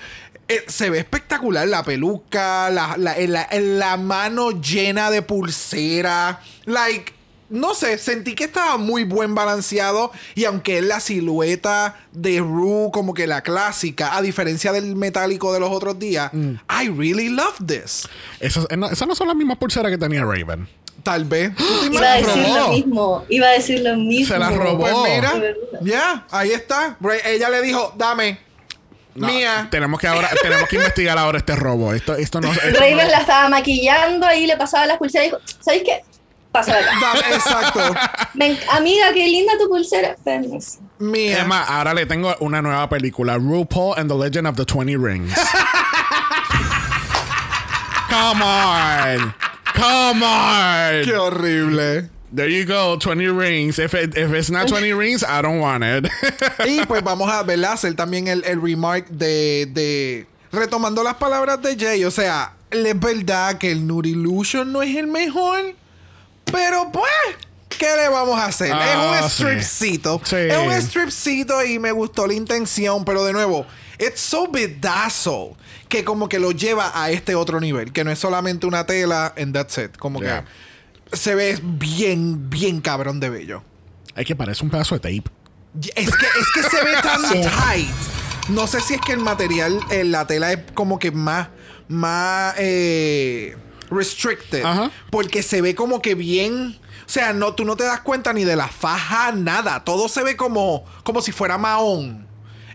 Eh, 0.49 0.65
se 0.67 0.89
ve 0.89 0.99
espectacular 0.99 1.67
la 1.67 1.83
peluca, 1.83 2.69
la, 2.69 2.95
la, 2.97 3.15
la- 3.19 3.47
la 3.51 3.97
mano 3.97 4.51
llena 4.59 5.09
de 5.09 5.21
pulsera. 5.21 6.41
Like, 6.65 7.13
no 7.53 7.73
sé, 7.73 7.97
sentí 7.97 8.35
que 8.35 8.43
estaba 8.45 8.77
muy 8.77 9.03
buen 9.03 9.35
balanceado. 9.35 10.11
Y 10.35 10.45
aunque 10.45 10.79
es 10.79 10.83
la 10.83 10.99
silueta 10.99 11.95
de 12.11 12.39
Rue, 12.39 12.89
como 12.91 13.13
que 13.13 13.27
la 13.27 13.41
clásica, 13.41 14.15
a 14.17 14.21
diferencia 14.21 14.71
del 14.71 14.95
metálico 14.95 15.53
de 15.53 15.59
los 15.59 15.69
otros 15.71 15.97
días, 15.99 16.31
I 16.33 16.89
really 16.89 17.29
love 17.29 17.55
this. 17.65 18.07
Esas, 18.39 18.65
eh, 18.69 18.77
no, 18.77 18.87
esas 18.89 19.07
no 19.07 19.15
son 19.15 19.27
las 19.27 19.35
mismas 19.37 19.57
pulseras 19.57 19.91
que 19.91 19.97
tenía 19.97 20.23
Raven. 20.23 20.67
Tal 21.03 21.25
vez. 21.25 21.55
¿Tú 21.55 21.63
te 21.89 21.95
Iba 21.95 22.11
a 22.13 22.15
decir 22.17 22.43
robó. 22.43 22.57
lo 22.57 22.67
mismo, 22.69 23.25
iba 23.29 23.47
a 23.47 23.51
decir 23.51 23.79
lo 23.81 23.95
mismo. 23.97 24.33
Se 24.33 24.39
la 24.39 24.49
robó. 24.49 24.79
Pues 24.79 24.95
mira, 25.03 25.33
ya, 25.81 26.27
ahí 26.31 26.51
está. 26.51 26.97
Ella 27.25 27.49
le 27.49 27.61
dijo, 27.61 27.93
dame. 27.97 28.39
No, 29.15 29.27
Mía. 29.27 29.67
Tenemos 29.69 29.99
que 29.99 30.07
ahora, 30.07 30.27
tenemos 30.41 30.67
que 30.67 30.75
investigar 30.77 31.15
ahora 31.19 31.37
este 31.37 31.55
robo. 31.55 31.93
Esto, 31.93 32.15
esto 32.15 32.41
no. 32.41 32.51
esto 32.53 32.79
Raven 32.79 32.97
no- 32.97 33.03
la 33.11 33.19
estaba 33.19 33.47
maquillando, 33.47 34.25
ahí 34.25 34.47
le 34.47 34.57
pasaba 34.57 34.87
las 34.87 34.97
pulseras 34.97 35.27
y 35.27 35.29
dijo, 35.29 35.39
¿sabéis 35.59 35.83
qué? 35.83 36.01
Pásala 36.53 36.79
acá. 36.79 36.99
Dame, 37.01 37.35
exacto. 37.35 37.79
Me- 38.35 38.59
amiga, 38.69 39.11
qué 39.13 39.27
linda 39.27 39.53
tu 39.59 39.67
pulsera. 39.67 40.15
Permiso. 40.23 40.79
Mía. 40.99 41.39
Es 41.41 41.47
más, 41.47 41.67
ahora 41.69 41.93
le 41.93 42.05
tengo 42.05 42.33
una 42.39 42.61
nueva 42.61 42.87
película, 42.87 43.37
RuPaul 43.37 43.97
and 43.97 44.09
the 44.09 44.15
Legend 44.15 44.47
of 44.47 44.55
the 44.55 44.63
20 44.63 44.95
Rings. 44.95 45.33
Come 48.09 48.43
on. 48.43 49.33
Come 49.73 50.23
on. 50.23 51.03
Qué 51.03 51.15
horrible. 51.17 52.09
There 52.31 52.47
you 52.49 52.65
go, 52.65 52.97
20 52.97 53.27
rings. 53.27 53.77
If, 53.79 53.93
it, 53.93 54.17
if 54.17 54.31
it's 54.33 54.49
not 54.49 54.67
20 54.67 54.91
rings, 54.93 55.23
I 55.23 55.41
don't 55.41 55.59
want 55.59 55.83
it. 55.83 56.05
Y 56.65 56.83
pues 56.85 57.03
vamos 57.03 57.29
a 57.31 57.43
¿verdad? 57.43 57.73
hacer 57.73 57.93
también 57.95 58.27
el, 58.27 58.43
el 58.45 58.59
remark 58.61 59.07
de, 59.09 59.67
de. 59.71 60.25
Retomando 60.51 61.03
las 61.03 61.15
palabras 61.15 61.61
de 61.61 61.75
Jay. 61.77 62.03
O 62.05 62.11
sea, 62.11 62.53
es 62.71 62.99
verdad 62.99 63.57
que 63.59 63.71
el 63.71 63.85
Nude 63.85 64.09
Illusion 64.09 64.71
no 64.71 64.81
es 64.81 64.95
el 64.95 65.07
mejor. 65.07 65.75
Pero 66.51 66.91
pues. 66.91 67.09
¿Qué 67.69 67.87
le 67.97 68.07
vamos 68.07 68.39
a 68.39 68.45
hacer? 68.45 68.71
Ah, 68.71 69.19
es 69.19 69.21
un 69.21 69.29
sí. 69.29 69.33
stripcito. 69.43 70.21
Sí. 70.23 70.35
Es 70.35 70.57
un 70.57 70.71
stripcito 70.73 71.65
y 71.65 71.79
me 71.79 71.91
gustó 71.91 72.27
la 72.27 72.33
intención, 72.35 73.03
pero 73.03 73.23
de 73.25 73.33
nuevo, 73.33 73.65
it's 73.99 74.19
so 74.21 74.47
bedazzle 74.47 75.55
que 75.89 76.03
como 76.03 76.29
que 76.29 76.39
lo 76.39 76.51
lleva 76.51 76.91
a 76.93 77.09
este 77.09 77.33
otro 77.35 77.59
nivel, 77.59 77.91
que 77.91 78.03
no 78.03 78.11
es 78.11 78.19
solamente 78.19 78.67
una 78.67 78.85
tela 78.85 79.33
and 79.37 79.53
that's 79.55 79.77
it. 79.79 79.97
Como 79.97 80.21
Yeah. 80.21 80.45
que 81.09 81.17
se 81.17 81.33
ve 81.35 81.59
bien, 81.63 82.49
bien 82.49 82.79
cabrón 82.79 83.19
de 83.19 83.29
bello. 83.31 83.63
Es 84.15 84.25
que 84.27 84.35
parece 84.35 84.63
un 84.63 84.69
pedazo 84.69 84.93
de 84.97 84.99
tape. 85.01 85.31
Es 85.95 86.11
que, 86.15 86.25
es 86.25 86.47
que 86.53 86.63
se 86.77 86.83
ve 86.83 86.93
tan 87.01 87.21
Sí. 87.27 87.41
tight. 87.41 87.89
No 88.49 88.67
sé 88.67 88.81
si 88.81 88.93
es 88.93 89.01
que 89.01 89.13
el 89.13 89.19
material, 89.19 89.79
eh, 89.89 90.03
la 90.03 90.27
tela 90.27 90.51
es 90.53 90.59
como 90.75 90.99
que 90.99 91.09
más, 91.11 91.47
más 91.87 92.53
eh, 92.59 93.57
restricted. 93.93 94.63
Ajá. 94.63 94.91
Porque 95.09 95.43
se 95.43 95.61
ve 95.61 95.75
como 95.75 96.01
que 96.01 96.15
bien. 96.15 96.79
O 97.05 97.09
sea, 97.09 97.33
no, 97.33 97.53
tú 97.53 97.65
no 97.65 97.75
te 97.75 97.83
das 97.83 98.01
cuenta 98.01 98.33
ni 98.33 98.43
de 98.43 98.55
la 98.55 98.67
faja, 98.67 99.31
nada. 99.33 99.83
Todo 99.83 100.07
se 100.07 100.23
ve 100.23 100.35
como, 100.37 100.85
como 101.03 101.21
si 101.21 101.31
fuera 101.31 101.57
mahón. 101.57 102.27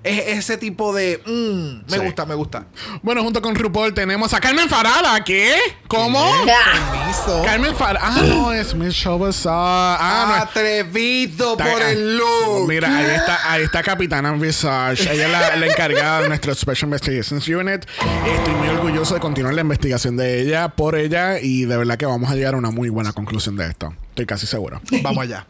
Es 0.08 0.38
ese 0.38 0.56
tipo 0.56 0.94
de. 0.94 1.20
mm, 1.26 1.90
me 1.90 1.98
Sí. 1.98 2.04
gusta, 2.04 2.24
me 2.26 2.34
gusta. 2.34 2.66
Bueno, 3.02 3.22
junto 3.22 3.42
con 3.42 3.54
RuPaul 3.54 3.92
tenemos 3.94 4.32
a 4.34 4.40
Carmen 4.40 4.68
Farala. 4.68 5.22
¿Qué? 5.24 5.54
¿Cómo? 5.86 6.18
Ah, 6.48 6.90
Permiso. 6.92 7.42
Carmen 7.44 7.74
Farala. 7.76 8.00
Ah, 8.02 8.22
no, 8.22 8.52
es 8.52 8.74
Michelle 8.74 9.18
Visage. 9.26 9.48
Ah, 9.50 10.26
no. 10.28 10.34
Atrevido 10.44 11.52
Está- 11.52 11.64
por 11.72 11.82
el 11.82 12.16
look. 12.16 12.68
Mira, 12.68 12.96
ahí 12.96 13.14
está, 13.16 13.52
ahí 13.52 13.62
está 13.64 13.82
Capitana 13.82 14.32
Visage. 14.32 15.02
Ella 15.12 15.26
es 15.26 15.30
la, 15.32 15.56
la 15.56 15.66
encargada 15.66 16.22
de 16.22 16.28
nuestro 16.28 16.54
Special 16.54 16.84
Investigations 16.88 17.46
Unit. 17.48 17.84
Estoy 18.26 18.54
muy 18.54 18.68
orgulloso 18.68 19.14
de 19.14 19.20
continuar 19.20 19.54
la 19.54 19.60
investigación 19.62 20.16
de 20.16 20.40
ella, 20.42 20.68
por 20.68 20.96
ella, 20.96 21.38
y 21.40 21.64
de 21.64 21.76
verdad 21.76 21.96
que 21.96 22.06
vamos 22.06 22.30
a 22.30 22.34
llegar 22.34 22.54
a 22.54 22.56
una 22.58 22.70
muy 22.70 22.88
buena 22.88 23.12
conclusión 23.12 23.56
de 23.56 23.66
esto. 23.68 23.94
Estoy 24.18 24.26
casi 24.26 24.48
seguro. 24.48 24.80
Vamos 25.02 25.22
allá. 25.22 25.46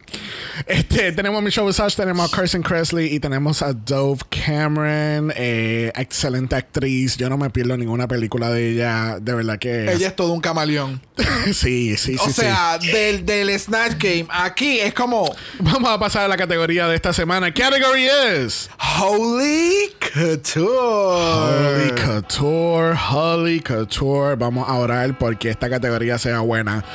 Este, 0.67 1.11
tenemos 1.11 1.39
a 1.39 1.41
Michelle 1.41 1.65
Visage, 1.65 1.95
tenemos 1.95 2.31
a 2.31 2.35
Carson 2.35 2.61
Kressley 2.61 3.15
y 3.15 3.19
tenemos 3.19 3.63
a 3.63 3.73
Dove 3.73 4.19
Cameron. 4.29 5.33
eh, 5.35 5.91
excelente 5.95 6.55
actriz. 6.55 7.17
Yo 7.17 7.29
no 7.29 7.37
me 7.39 7.49
pierdo 7.49 7.75
ninguna 7.77 8.07
película 8.07 8.51
de 8.51 8.73
ella. 8.73 9.17
De 9.19 9.33
verdad 9.33 9.57
que. 9.57 9.91
Ella 9.91 10.09
es 10.09 10.15
todo 10.15 10.33
un 10.33 10.39
camaleón. 10.39 11.01
sí, 11.47 11.53
sí, 11.53 11.97
sí. 11.97 12.15
o 12.21 12.25
sí. 12.27 12.33
sea, 12.33 12.77
Del, 12.77 13.25
del 13.25 13.59
Snatch 13.59 13.95
Game, 13.97 14.27
aquí 14.29 14.79
es 14.79 14.93
como. 14.93 15.35
Vamos 15.57 15.89
a 15.89 15.97
pasar 15.97 16.25
a 16.25 16.27
la 16.27 16.37
categoría 16.37 16.87
de 16.87 16.95
esta 16.95 17.11
semana. 17.11 17.51
Category 17.51 18.05
is. 18.45 18.69
Holy 18.99 19.89
Couture. 20.13 20.67
Holly 20.67 21.91
Couture, 22.05 22.95
Holly 23.09 23.59
Couture. 23.61 24.35
Vamos 24.35 24.69
a 24.69 24.75
orar 24.75 25.17
porque 25.17 25.49
esta 25.49 25.71
categoría 25.71 26.19
sea 26.19 26.41
buena. 26.41 26.85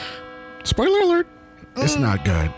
Spoiler 0.66 1.02
alert, 1.02 1.28
it's 1.76 1.98
not 1.98 2.24
good. 2.24 2.50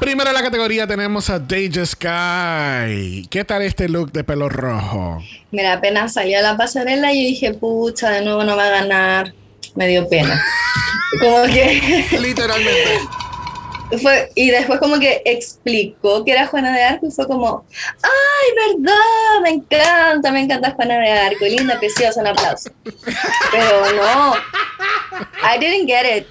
Primero 0.00 0.30
en 0.30 0.34
la 0.34 0.42
categoría 0.42 0.86
tenemos 0.86 1.28
a 1.28 1.38
Deja 1.38 1.84
Sky. 1.84 3.26
¿Qué 3.28 3.44
tal 3.46 3.60
este 3.62 3.88
look 3.88 4.12
de 4.12 4.24
pelo 4.24 4.48
rojo? 4.48 5.22
Mira, 5.50 5.74
apenas 5.74 6.14
salió 6.14 6.38
a 6.38 6.42
la 6.42 6.56
pasarela 6.56 7.12
y 7.12 7.22
yo 7.22 7.28
dije, 7.28 7.54
pucha, 7.54 8.10
de 8.10 8.22
nuevo 8.24 8.42
no 8.44 8.56
va 8.56 8.66
a 8.66 8.70
ganar. 8.70 9.34
Me 9.74 9.88
dio 9.88 10.08
pena. 10.08 10.42
Como 11.20 11.42
que 11.44 12.06
Literalmente. 12.18 13.00
fue, 14.02 14.30
y 14.34 14.50
después 14.50 14.78
como 14.78 14.98
que 14.98 15.22
explicó 15.24 16.24
que 16.24 16.32
era 16.32 16.46
Juana 16.46 16.72
de 16.72 16.82
Arco 16.82 17.06
y 17.06 17.10
fue 17.10 17.26
como, 17.26 17.64
ay, 18.02 18.76
verdad, 18.76 19.42
me 19.42 19.50
encanta, 19.50 20.30
me 20.30 20.40
encanta 20.40 20.72
Juana 20.72 20.98
de 20.98 21.10
Arco, 21.10 21.44
linda, 21.44 21.78
preciosa, 21.78 22.20
un 22.20 22.28
aplauso. 22.28 22.70
Pero 23.50 23.92
no, 23.96 24.34
I 25.42 25.58
didn't 25.58 25.88
get 25.88 26.18
it. 26.18 26.26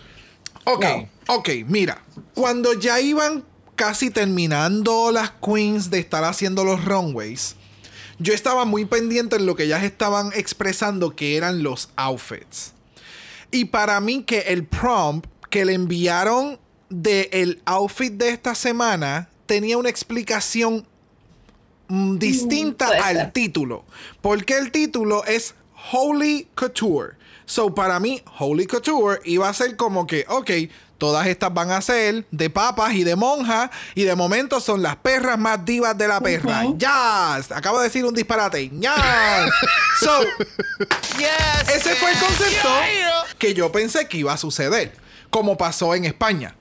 Ok, 0.72 0.86
No. 0.86 1.36
ok, 1.36 1.50
mira. 1.68 2.02
Cuando 2.34 2.74
ya 2.74 3.00
iban 3.02 3.44
casi 3.76 4.10
terminando 4.10 5.12
las 5.12 5.32
queens 5.32 5.90
de 5.90 6.00
estar 6.00 6.24
haciendo 6.24 6.64
los 6.64 6.84
runways, 6.86 7.56
yo 8.20 8.34
estaba 8.34 8.66
muy 8.66 8.86
pendiente 8.86 9.38
en 9.38 9.46
lo 9.46 9.56
que 9.56 9.64
ellas 9.64 9.84
estaban 9.84 10.32
expresando 10.34 11.16
que 11.16 11.38
eran 11.38 11.64
los 11.64 11.90
outfits. 11.96 12.74
Y 13.52 13.66
para 13.66 14.00
mí 14.02 14.24
que 14.24 14.40
el 14.40 14.66
prompt 14.66 15.26
que 15.50 15.66
le 15.66 15.74
enviaron 15.74 16.60
del 16.90 17.62
outfit 17.66 18.14
de 18.14 18.30
esta 18.30 18.54
semana 18.56 19.30
tenía 19.46 19.78
una 19.78 19.90
explicación 19.90 20.86
mm, 21.88 22.18
distinta 22.18 22.90
al 23.04 23.32
título. 23.32 23.86
Porque 24.22 24.58
el 24.58 24.72
título 24.72 25.24
es 25.26 25.56
Holy 25.92 26.48
Couture. 26.56 27.14
So, 27.50 27.74
para 27.74 28.00
mí, 28.00 28.22
Holy 28.38 28.68
Couture 28.68 29.22
iba 29.26 29.50
a 29.50 29.54
ser 29.56 29.76
como 29.76 30.06
que, 30.06 30.24
ok, 30.30 30.52
todas 31.00 31.26
estas 31.26 31.52
van 31.52 31.72
a 31.72 31.82
ser 31.82 32.28
de 32.30 32.50
papas 32.52 32.94
y 32.94 33.04
de 33.04 33.16
monjas. 33.16 33.72
Y 33.96 34.04
de 34.04 34.14
momento 34.16 34.60
son 34.60 34.84
las 34.84 34.98
perras 34.98 35.40
más 35.40 35.66
divas 35.66 35.98
de 35.98 36.08
la 36.08 36.22
perra. 36.22 36.64
¡Yes! 36.78 37.52
Acabo 37.52 37.80
de 37.80 37.86
decir 37.86 38.06
un 38.06 38.14
disparate. 38.14 38.70
¡Yes! 38.70 38.92
so, 40.00 40.22
Yes. 41.18 41.76
ese 41.76 41.96
fue 41.96 42.12
el 42.12 42.20
concepto 42.20 42.70
Yeah. 42.70 43.24
que 43.40 43.56
yo 43.56 43.72
pensé 43.72 44.08
que 44.08 44.18
iba 44.18 44.32
a 44.32 44.38
suceder, 44.38 44.96
como 45.32 45.58
pasó 45.58 45.96
en 45.96 46.06
España. 46.06 46.56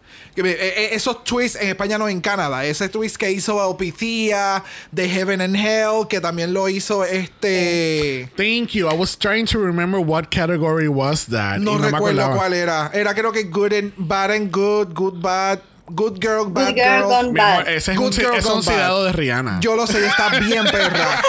Eh, 0.46 0.56
eh, 0.58 0.88
esos 0.92 1.24
twists 1.24 1.58
en 1.60 1.68
España 1.68 1.98
no 1.98 2.08
en 2.08 2.20
Canadá. 2.20 2.64
Ese 2.64 2.88
twist 2.88 3.16
que 3.16 3.30
hizo 3.30 3.56
Opicia 3.56 4.62
de 4.92 5.08
Heaven 5.08 5.40
and 5.40 5.56
Hell, 5.56 6.06
que 6.08 6.20
también 6.20 6.52
lo 6.54 6.68
hizo 6.68 7.04
este. 7.04 8.30
Thank 8.36 8.70
you. 8.74 8.88
I 8.88 8.94
was 8.94 9.16
trying 9.16 9.46
to 9.46 9.58
remember 9.58 10.00
what 10.00 10.30
category 10.30 10.88
was 10.88 11.26
that. 11.26 11.58
No, 11.60 11.78
me 11.78 11.90
recuerdo 11.90 12.34
cuál 12.36 12.54
era. 12.54 12.90
Era 12.92 13.14
creo 13.14 13.32
que 13.32 13.44
Good 13.44 13.72
and 13.72 13.92
Bad 13.96 14.30
and 14.30 14.50
Good, 14.52 14.94
Good 14.94 15.20
Bad, 15.20 15.60
Good 15.90 16.18
Girl, 16.20 16.44
Bad 16.50 16.66
Good 16.68 16.76
girl 16.76 17.00
Girl. 17.00 17.08
gone 17.08 17.32
Mi 17.32 17.40
amor, 17.40 17.64
bad. 17.64 17.68
ese 17.68 17.92
es 17.92 17.98
Good 17.98 18.06
un, 18.06 18.12
girl 18.12 18.34
es 18.36 18.44
un 18.46 18.64
bad. 18.64 19.04
de 19.06 19.12
Rihanna. 19.12 19.60
Yo 19.60 19.74
lo 19.76 19.86
sé, 19.86 20.06
está 20.06 20.28
bien 20.40 20.64
perra. 20.70 21.20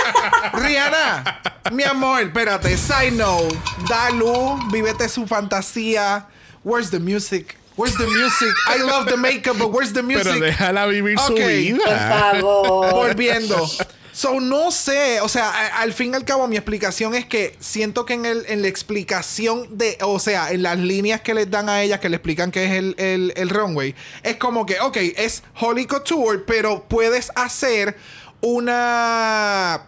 Rihanna, 0.53 1.41
mi 1.71 1.83
amor, 1.83 2.21
espérate. 2.21 2.75
Side 2.77 3.11
note. 3.11 3.55
Da 3.87 4.09
luz, 4.11 4.59
vívete 4.71 5.07
su 5.09 5.25
fantasía. 5.27 6.25
Where's 6.63 6.89
the 6.91 6.99
music? 6.99 7.55
Where's 7.79 7.95
the 7.95 8.07
music? 8.07 8.53
I 8.67 8.83
love 8.83 9.05
the 9.07 9.15
makeup, 9.15 9.57
but 9.57 9.71
where's 9.71 9.93
the 9.93 10.03
music? 10.03 10.25
Pero 10.33 10.39
déjala 10.45 10.85
vivir 10.87 11.17
su. 11.17 11.33
Por 11.33 11.47
vida. 11.47 12.33
favor. 12.33 12.91
Volviendo. 12.93 13.55
So, 14.11 14.41
no 14.41 14.69
sé, 14.69 15.21
o 15.21 15.29
sea, 15.29 15.49
a- 15.49 15.81
al 15.81 15.93
fin 15.93 16.11
y 16.11 16.15
al 16.17 16.25
cabo 16.25 16.45
mi 16.49 16.57
explicación 16.57 17.15
es 17.15 17.25
que 17.25 17.55
siento 17.61 18.03
que 18.05 18.15
en, 18.15 18.25
el, 18.25 18.43
en 18.49 18.61
la 18.61 18.67
explicación 18.67 19.77
de, 19.77 19.97
o 20.01 20.19
sea, 20.19 20.51
en 20.51 20.61
las 20.61 20.77
líneas 20.77 21.21
que 21.21 21.33
les 21.33 21.49
dan 21.49 21.69
a 21.69 21.81
ellas 21.81 22.01
que 22.01 22.09
le 22.09 22.17
explican 22.17 22.51
que 22.51 22.65
es 22.65 22.71
el, 22.71 22.95
el, 22.97 23.31
el 23.37 23.49
runway, 23.49 23.95
es 24.23 24.35
como 24.35 24.65
que, 24.65 24.77
ok, 24.81 24.97
es 25.15 25.41
Holy 25.61 25.85
Couture, 25.85 26.39
pero 26.39 26.83
puedes 26.89 27.31
hacer 27.35 27.95
una... 28.41 29.85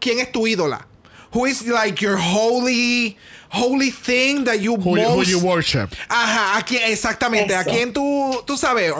¿Quién 0.00 0.18
es 0.18 0.32
tu 0.32 0.46
ídola? 0.46 0.86
Who 1.32 1.46
is 1.46 1.66
like 1.66 2.02
your 2.02 2.16
holy, 2.16 3.18
holy 3.54 3.90
thing 3.90 4.44
that 4.44 4.56
you 4.60 4.74
Who, 4.76 4.96
you- 4.98 5.04
who 5.04 5.16
most... 5.18 5.28
you 5.30 5.38
worship. 5.40 5.88
Ajá, 6.08 6.56
a 6.58 6.62
quién, 6.64 6.82
exactamente, 6.90 7.54
a 7.54 7.60
Eso. 7.62 7.70
quién 7.70 7.92
tú, 7.92 8.42
tú 8.46 8.56
sabes, 8.56 8.92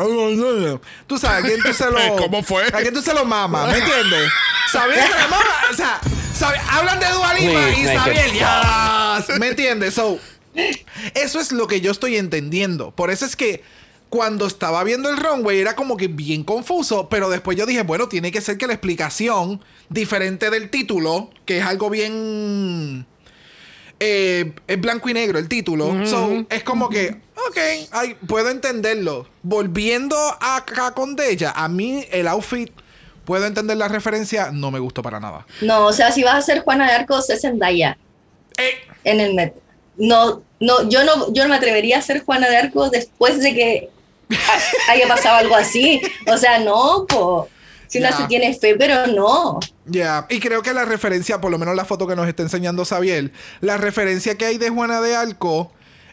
tú 1.07 1.19
sabes, 1.19 1.45
a 1.45 1.47
quién 1.47 1.61
tú 1.63 1.73
se 1.75 1.91
lo, 1.91 2.17
¿Cómo 2.17 2.43
fue? 2.43 2.65
a 2.69 2.81
quién 2.81 2.95
tú 2.95 3.03
se 3.03 3.13
lo 3.15 3.25
mamas, 3.25 3.71
¿me 3.73 3.79
entiendes? 3.79 4.31
Sabías 4.73 5.11
que 5.11 5.17
la 5.19 5.29
mama, 5.29 5.45
o 5.71 5.75
sea, 5.75 6.01
sabe- 6.39 6.61
hablan 6.71 6.99
de 7.01 7.07
Please, 7.07 7.81
y 7.81 7.85
Sabiel, 7.97 8.33
yes, 8.33 9.39
¿me 9.39 9.49
entiendes? 9.49 9.95
So, 9.95 10.19
eso 11.15 11.41
es 11.41 11.53
lo 11.53 11.67
que 11.67 11.81
yo 11.81 11.91
estoy 11.91 12.17
entendiendo, 12.17 12.91
por 12.93 13.11
eso 13.11 13.27
es 13.27 13.37
que 13.37 13.63
cuando 14.09 14.47
estaba 14.47 14.85
viendo 14.85 15.09
el 15.11 15.17
runway 15.17 15.59
era 15.59 15.75
como 15.75 15.97
que 15.97 16.07
bien 16.07 16.45
confuso, 16.45 17.09
pero 17.09 17.29
después 17.31 17.59
yo 17.59 17.67
dije, 17.67 17.83
bueno, 17.83 18.09
tiene 18.09 18.31
que 18.31 18.41
ser 18.41 18.57
que 18.59 18.69
la 18.69 18.75
explicación 18.75 19.61
diferente 19.89 20.51
del 20.51 20.71
título, 20.71 21.31
que 21.47 21.59
es 21.59 21.65
algo 21.67 21.91
bien 21.91 23.07
eh, 24.07 24.53
es 24.67 24.81
blanco 24.81 25.09
y 25.09 25.15
negro 25.15 25.39
el 25.39 25.49
título. 25.49 26.07
So, 26.07 26.45
es 26.51 26.63
como 26.63 26.89
que, 26.89 27.17
ok, 27.49 27.59
ay, 27.93 28.17
puedo 28.27 28.51
entenderlo. 28.51 29.27
Volviendo 29.43 30.17
acá 30.41 30.93
con 30.93 31.17
Deja, 31.17 31.53
a 31.53 31.69
mí 31.69 32.05
el 32.11 32.29
outfit, 32.29 32.71
puedo 33.25 33.47
entender 33.47 33.77
la 33.79 33.89
referencia, 33.89 34.51
no 34.53 34.71
me 34.71 34.79
gustó 34.79 35.03
para 35.03 35.21
nada. 35.21 35.47
No, 35.63 35.87
o 35.87 35.93
sea, 35.93 36.13
si 36.13 36.23
vas 36.23 36.35
a 36.37 36.43
ser 36.43 36.61
Juana 36.63 36.87
de 36.87 36.93
Arcos, 36.93 37.31
es 37.31 37.41
Zendaya 37.41 37.97
Eh, 38.59 38.75
en 39.05 39.21
el 39.21 39.35
Met. 39.35 39.55
No, 39.97 40.43
no, 40.61 40.89
yo 40.89 41.05
no, 41.05 41.33
yo 41.33 41.45
no 41.45 41.49
me 41.51 41.57
atrevería 41.57 41.99
a 41.99 42.03
ser 42.03 42.23
Juana 42.25 42.49
de 42.49 42.57
Arcos 42.57 42.91
después 42.91 43.41
de 43.41 43.55
que 43.55 43.89
ha- 44.31 44.93
haya 44.93 45.09
pasado 45.09 45.37
algo 45.39 45.55
así. 45.57 46.01
O 46.27 46.37
sea, 46.37 46.59
no, 46.59 47.07
po. 47.09 47.49
Si 47.95 47.99
una 48.01 48.11
Ya. 48.11 48.17
se 48.17 48.25
tiene 48.25 48.53
fe, 48.59 48.75
pero 48.77 49.07
no. 49.07 49.61
Ya, 49.87 50.27
y 50.29 50.41
creo 50.41 50.63
que 50.63 50.73
la 50.75 50.85
referencia, 50.85 51.41
por 51.41 51.53
lo 51.53 51.59
menos 51.59 51.77
la 51.77 51.85
foto 51.85 52.09
que 52.09 52.17
nos 52.17 52.27
está 52.27 52.43
enseñando 52.43 52.85
Sabiel, 52.85 53.33
la 53.61 53.77
referencia 53.77 54.37
que 54.37 54.47
hay 54.47 54.59
de 54.59 54.69
Juana 54.71 55.01
de 55.01 55.15
Arco, 55.15 55.71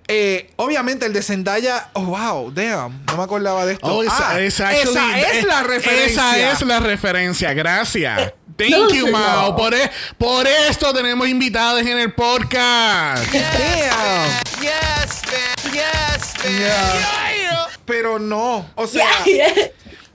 eh, 0.07 0.51
obviamente 0.57 1.07
el 1.07 1.13
de 1.13 1.23
Zendaya, 1.23 1.89
oh 1.93 2.01
wow, 2.03 2.51
damn, 2.51 3.03
no 3.07 3.17
me 3.17 3.23
acordaba 3.23 3.65
de 3.65 3.73
esto. 3.73 3.87
Oh, 3.87 4.03
esa, 4.03 4.31
Ah, 4.31 4.39
esa 4.41 4.69
actually- 4.69 5.21
esa 5.21 5.31
es 5.31 5.43
la 5.45 5.63
referencia. 5.63 6.37
Esa 6.37 6.51
es 6.53 6.61
la 6.61 6.79
referencia. 6.81 7.53
Gracias. 7.53 8.33
Thank 8.57 8.69
no, 8.71 8.89
you. 8.93 9.07
Mao. 9.07 9.55
Por, 9.55 9.73
e- 9.73 9.89
por 10.19 10.45
esto 10.45 10.93
tenemos 10.93 11.27
invitados 11.27 11.81
en 11.81 11.97
el 11.97 12.13
podcast. 12.13 13.23
Damn. 13.33 14.27
Yes, 14.61 15.21
man. 15.25 15.73
Yes, 15.73 16.33
man. 16.43 16.59
Yeah. 16.59 17.33
Yeah. 17.33 17.67
pero 17.85 18.19
no. 18.19 18.69
O 18.75 18.85
sea, 18.87 19.07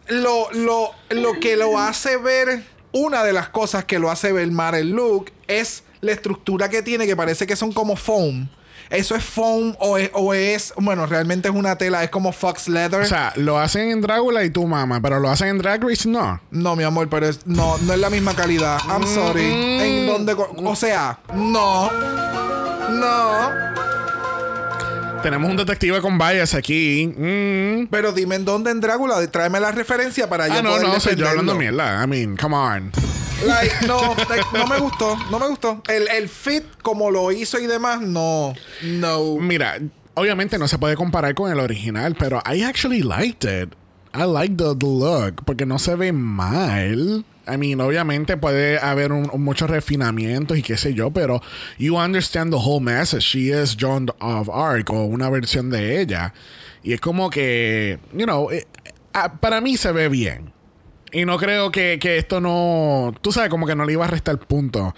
lo, 0.09 0.51
lo, 0.53 0.91
lo 1.11 1.41
que 1.41 1.57
lo 1.57 1.79
hace 1.79 2.17
ver, 2.17 2.65
una 2.93 3.25
de 3.25 3.33
las 3.33 3.49
cosas 3.49 3.85
que 3.85 3.99
lo 3.99 4.11
hace 4.11 4.33
ver 4.33 4.51
mal 4.51 4.75
el 4.75 4.91
look 4.91 5.31
es 5.49 5.85
la 6.01 6.13
estructura 6.13 6.69
que 6.69 6.83
tiene, 6.83 7.07
que 7.07 7.17
parece 7.17 7.47
que 7.47 7.57
son 7.57 7.73
como 7.73 7.97
foam. 7.97 8.49
¿Eso 8.89 9.17
es 9.17 9.25
foam 9.25 9.75
o 9.81 9.99
es, 9.99 10.11
o 10.15 10.33
es- 10.33 10.73
bueno, 10.77 11.07
realmente 11.07 11.49
es 11.49 11.55
una 11.55 11.77
tela, 11.77 12.05
es 12.05 12.11
como 12.11 12.31
fox 12.33 12.69
leather? 12.69 13.01
O 13.01 13.05
sea, 13.05 13.33
lo 13.35 13.59
hacen 13.59 13.91
en 13.91 14.01
Drácula 14.01 14.45
y 14.45 14.51
tu 14.51 14.65
mamá, 14.65 15.01
pero 15.01 15.19
lo 15.19 15.29
hacen 15.29 15.49
en 15.49 15.59
Drag 15.59 15.83
Race, 15.83 16.09
no. 16.09 16.41
no, 16.53 16.77
mi 16.77 16.85
amor, 16.85 17.09
pero 17.09 17.27
es, 17.29 17.45
no, 17.47 17.77
no 17.79 17.93
es 17.95 17.99
la 17.99 18.11
misma 18.11 18.35
calidad. 18.37 18.79
I'm 18.89 19.05
sorry. 19.05 19.45
En 19.45 20.07
donde, 20.07 20.35
o 20.35 20.77
sea, 20.77 21.19
no. 21.35 21.91
No. 22.91 23.76
Tenemos 25.27 25.51
un 25.51 25.57
detective 25.57 26.01
con 26.01 26.19
bias 26.19 26.55
aquí. 26.55 27.09
Mm. 27.09 27.89
Pero 27.91 28.13
dime 28.13 28.37
en 28.37 28.45
dónde 28.45 28.71
en 28.71 28.81
Drácula, 28.81 29.27
tráeme 29.27 29.59
la 29.59 29.73
referencia 29.73 30.29
para 30.29 30.47
yo 30.47 30.55
Ah, 30.55 30.63
no, 30.63 30.71
poder 30.71 30.87
no, 30.87 31.01
soy 31.01 31.17
yo 31.17 31.29
hablando 31.29 31.57
mierda. 31.57 32.05
I 32.05 32.07
mean, 32.07 32.37
come 32.37 32.55
on. 32.55 32.93
Like, 33.45 33.75
no, 33.89 34.15
like, 34.31 34.47
no 34.53 34.69
me 34.69 34.79
gustó, 34.79 35.19
no 35.33 35.41
me 35.41 35.49
gustó. 35.49 35.83
El, 35.89 36.07
el 36.07 36.29
fit 36.29 36.63
como 36.81 37.11
lo 37.11 37.33
hizo 37.33 37.59
y 37.59 37.67
demás, 37.67 38.01
no, 38.03 38.55
no. 38.85 39.35
Mira, 39.41 39.81
obviamente 40.15 40.61
no 40.61 40.69
se 40.69 40.79
puede 40.79 40.95
comparar 40.95 41.35
con 41.35 41.51
el 41.51 41.59
original, 41.59 42.15
pero 42.17 42.41
I 42.47 42.63
actually 42.63 43.03
liked 43.03 43.43
it. 43.43 43.75
I 44.15 44.27
like 44.27 44.55
the, 44.57 44.77
the 44.79 44.87
look 44.87 45.45
porque 45.45 45.67
no 45.67 45.81
se 45.81 45.97
ve 45.97 46.13
mal. 46.13 47.25
I 47.49 47.57
mean, 47.57 47.81
obviamente 47.81 48.37
puede 48.37 48.79
haber 48.79 49.13
un, 49.13 49.31
un- 49.33 49.43
muchos 49.45 49.71
refinamientos 49.71 50.59
y 50.59 50.63
qué 50.63 50.77
sé 50.77 50.95
yo, 50.95 51.11
pero 51.11 51.41
you 51.79 51.97
understand 51.97 52.51
the 52.53 52.59
whole 52.59 52.81
message. 52.85 53.23
She 53.25 53.51
is 53.53 53.77
Joan 53.79 54.09
of 54.21 54.49
Arc 54.51 54.91
o 54.91 55.05
una 55.05 55.31
versión 55.31 55.71
de 55.71 56.01
ella. 56.01 56.35
Y 56.83 56.93
es 56.93 57.01
como 57.01 57.31
que, 57.31 57.99
you 58.13 58.25
know, 58.25 58.51
eh, 58.51 58.67
ah, 59.15 59.35
para 59.41 59.61
mí 59.61 59.77
se 59.77 59.93
ve 59.93 60.09
bien. 60.09 60.53
Y 61.13 61.25
no 61.25 61.39
creo 61.39 61.71
que, 61.71 61.99
que 62.01 62.19
esto 62.19 62.41
no. 62.41 63.15
Tú 63.23 63.33
sabes, 63.33 63.49
como 63.49 63.67
que 63.67 63.75
no 63.77 63.85
le 63.85 63.93
iba 63.93 64.05
a 64.05 64.09
restar 64.09 64.39
punto. 64.39 64.95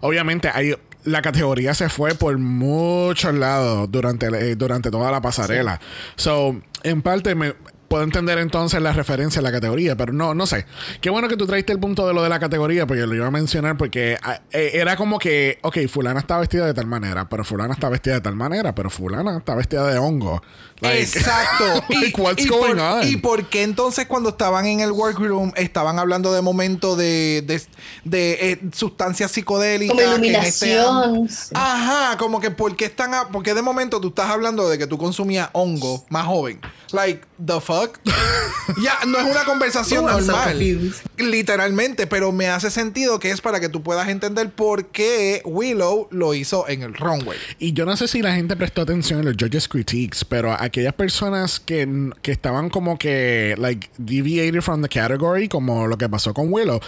Obviamente, 0.00 0.50
hay, 0.52 0.74
la 1.04 1.22
categoría 1.22 1.74
se 1.74 1.88
fue 1.88 2.14
por 2.14 2.36
muchos 2.38 3.34
lados 3.34 3.90
durante, 3.90 4.26
eh, 4.26 4.56
durante 4.56 4.90
toda 4.90 5.10
la 5.10 5.20
pasarela. 5.20 5.80
So, 6.16 6.60
en 6.82 7.02
parte 7.02 7.34
me. 7.34 7.54
Puedo 7.90 8.04
entender 8.04 8.38
entonces 8.38 8.80
la 8.80 8.92
referencia 8.92 9.40
a 9.40 9.42
la 9.42 9.50
categoría, 9.50 9.96
pero 9.96 10.12
no, 10.12 10.32
no 10.32 10.46
sé. 10.46 10.64
Qué 11.00 11.10
bueno 11.10 11.26
que 11.26 11.36
tú 11.36 11.44
traiste 11.48 11.72
el 11.72 11.80
punto 11.80 12.06
de 12.06 12.14
lo 12.14 12.22
de 12.22 12.28
la 12.28 12.38
categoría, 12.38 12.86
porque 12.86 13.04
lo 13.04 13.16
iba 13.16 13.26
a 13.26 13.32
mencionar, 13.32 13.76
porque 13.76 14.16
ah, 14.22 14.42
eh, 14.52 14.70
era 14.74 14.94
como 14.94 15.18
que, 15.18 15.58
ok, 15.62 15.76
fulana 15.88 16.20
está 16.20 16.38
vestida 16.38 16.66
de 16.66 16.72
tal 16.72 16.86
manera, 16.86 17.28
pero 17.28 17.42
fulana 17.42 17.74
está 17.74 17.88
vestida 17.88 18.14
de 18.14 18.20
tal 18.20 18.36
manera, 18.36 18.76
pero 18.76 18.90
fulana 18.90 19.38
está 19.38 19.56
vestida 19.56 19.90
de 19.90 19.98
hongo. 19.98 20.40
Like- 20.80 21.02
Exacto. 21.02 21.84
like, 22.00 22.20
what's 22.20 22.44
y 22.44 22.48
going 22.48 22.76
por, 22.76 22.78
on? 22.80 23.08
¿Y 23.08 23.16
por 23.16 23.48
qué 23.48 23.62
entonces 23.62 24.06
cuando 24.06 24.30
estaban 24.30 24.66
en 24.66 24.80
el 24.80 24.92
workroom 24.92 25.52
estaban 25.56 25.98
hablando 25.98 26.32
de 26.32 26.40
momento 26.42 26.96
de, 26.96 27.42
de, 27.46 27.62
de, 28.04 28.52
eh, 28.52 28.60
sustancias 28.72 29.30
psicodélicas? 29.30 29.94
Como 29.96 30.00
este- 30.00 30.14
iluminación. 30.70 31.28
sí. 31.28 31.50
Ajá, 31.54 32.16
como 32.18 32.40
que 32.40 32.50
¿por 32.50 32.76
qué 32.76 32.86
están 32.86 33.14
a- 33.14 33.28
porque 33.28 33.54
de 33.54 33.62
momento 33.62 34.00
tú 34.00 34.08
estás 34.08 34.30
hablando 34.30 34.68
de 34.68 34.78
que 34.78 34.86
tú 34.86 34.98
consumías 34.98 35.50
hongo 35.52 36.04
más 36.08 36.26
joven? 36.26 36.60
Like, 36.92 37.20
the 37.44 37.60
fuck? 37.60 37.98
ya, 38.82 38.98
no 39.06 39.18
es 39.18 39.24
una 39.24 39.44
conversación 39.44 40.04
so 40.08 40.10
normal. 40.20 40.58
Literalmente, 41.18 42.06
pero 42.06 42.32
me 42.32 42.48
hace 42.48 42.70
sentido 42.70 43.18
que 43.20 43.30
es 43.30 43.40
para 43.40 43.60
que 43.60 43.68
tú 43.68 43.82
puedas 43.82 44.08
entender 44.08 44.50
por 44.50 44.86
qué 44.86 45.42
Willow 45.44 46.08
lo 46.10 46.34
hizo 46.34 46.68
en 46.68 46.82
el 46.82 46.94
runway. 46.94 47.38
Y 47.58 47.72
yo 47.72 47.84
no 47.86 47.96
sé 47.96 48.08
si 48.08 48.22
la 48.22 48.34
gente 48.34 48.56
prestó 48.56 48.82
atención 48.82 49.20
en 49.20 49.26
los 49.26 49.36
judges 49.38 49.68
critiques, 49.68 50.24
pero 50.24 50.52
aquellas 50.70 50.94
personas 50.94 51.60
que, 51.60 52.10
que 52.22 52.32
estaban 52.32 52.70
como 52.70 52.98
que, 52.98 53.54
like, 53.58 53.88
deviated 53.98 54.60
from 54.62 54.82
the 54.82 54.88
category, 54.88 55.48
como 55.48 55.86
lo 55.86 55.98
que 55.98 56.08
pasó 56.08 56.32
con 56.32 56.52
Willow, 56.52 56.80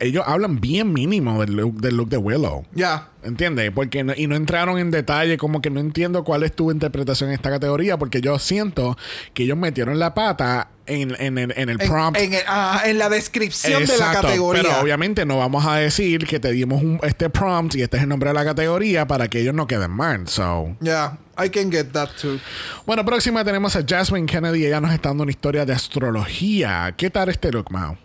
ellos 0.00 0.24
hablan 0.26 0.60
bien 0.60 0.92
mínimo 0.92 1.40
del 1.40 1.54
look, 1.56 1.80
del 1.80 1.96
look 1.96 2.08
de 2.08 2.16
Willow. 2.18 2.64
Ya. 2.74 3.08
¿Entiendes? 3.22 3.72
Porque 3.74 4.04
no- 4.04 4.12
y 4.16 4.26
no 4.28 4.36
entraron 4.36 4.78
en 4.78 4.90
detalle, 4.92 5.36
como 5.36 5.60
que 5.60 5.68
no 5.70 5.80
entiendo 5.80 6.22
cuál 6.22 6.44
es 6.44 6.52
tu 6.54 6.70
interpretación 6.70 7.30
en 7.30 7.34
esta 7.34 7.50
categoría, 7.50 7.96
porque 7.98 8.20
yo 8.20 8.38
siento 8.38 8.96
que 9.34 9.42
ellos 9.44 9.56
metieron 9.58 9.98
la 9.98 10.14
pata 10.14 10.68
en, 10.86 11.16
en 11.20 11.36
el, 11.38 11.52
en 11.56 11.68
el 11.68 11.80
En, 11.80 11.88
prompt. 11.88 12.20
en 12.20 12.34
el- 12.34 12.42
ah, 12.46 12.82
en 12.86 12.98
la 12.98 13.08
descripción 13.08 13.80
de 13.80 13.88
la 13.88 13.94
Exacto, 13.94 14.22
categoría. 14.28 14.62
Pero 14.62 14.80
obviamente 14.80 15.26
no 15.26 15.38
vamos 15.38 15.66
a 15.66 15.74
decir 15.76 16.24
que 16.26 16.38
te 16.38 16.52
dimos 16.52 16.80
un- 16.82 17.00
este 17.02 17.28
prompt 17.28 17.74
y 17.74 17.82
este 17.82 17.96
es 17.96 18.04
el 18.04 18.08
nombre 18.08 18.30
de 18.30 18.34
la 18.34 18.44
categoría 18.44 19.08
para 19.08 19.26
que 19.26 19.40
ellos 19.40 19.54
no 19.54 19.66
queden 19.66 19.90
mal. 19.90 20.28
So. 20.28 20.76
Yeah, 20.80 21.18
I 21.38 21.50
can 21.50 21.70
get 21.70 21.92
that 21.92 22.10
too. 22.20 22.40
Bueno, 22.86 23.04
próxima 23.04 23.44
tenemos 23.44 23.76
a 23.76 23.84
Jasmine 23.86 24.26
Kennedy. 24.26 24.66
Ella 24.66 24.80
nos 24.80 24.92
está 24.92 25.10
dando 25.10 25.24
una 25.24 25.32
historia 25.32 25.66
de 25.66 25.72
astrología. 25.72 26.94
¿Qué 26.96 27.10
tal 27.10 27.28
este 27.28 27.50
look, 27.52 27.70
Mao? 27.70 27.98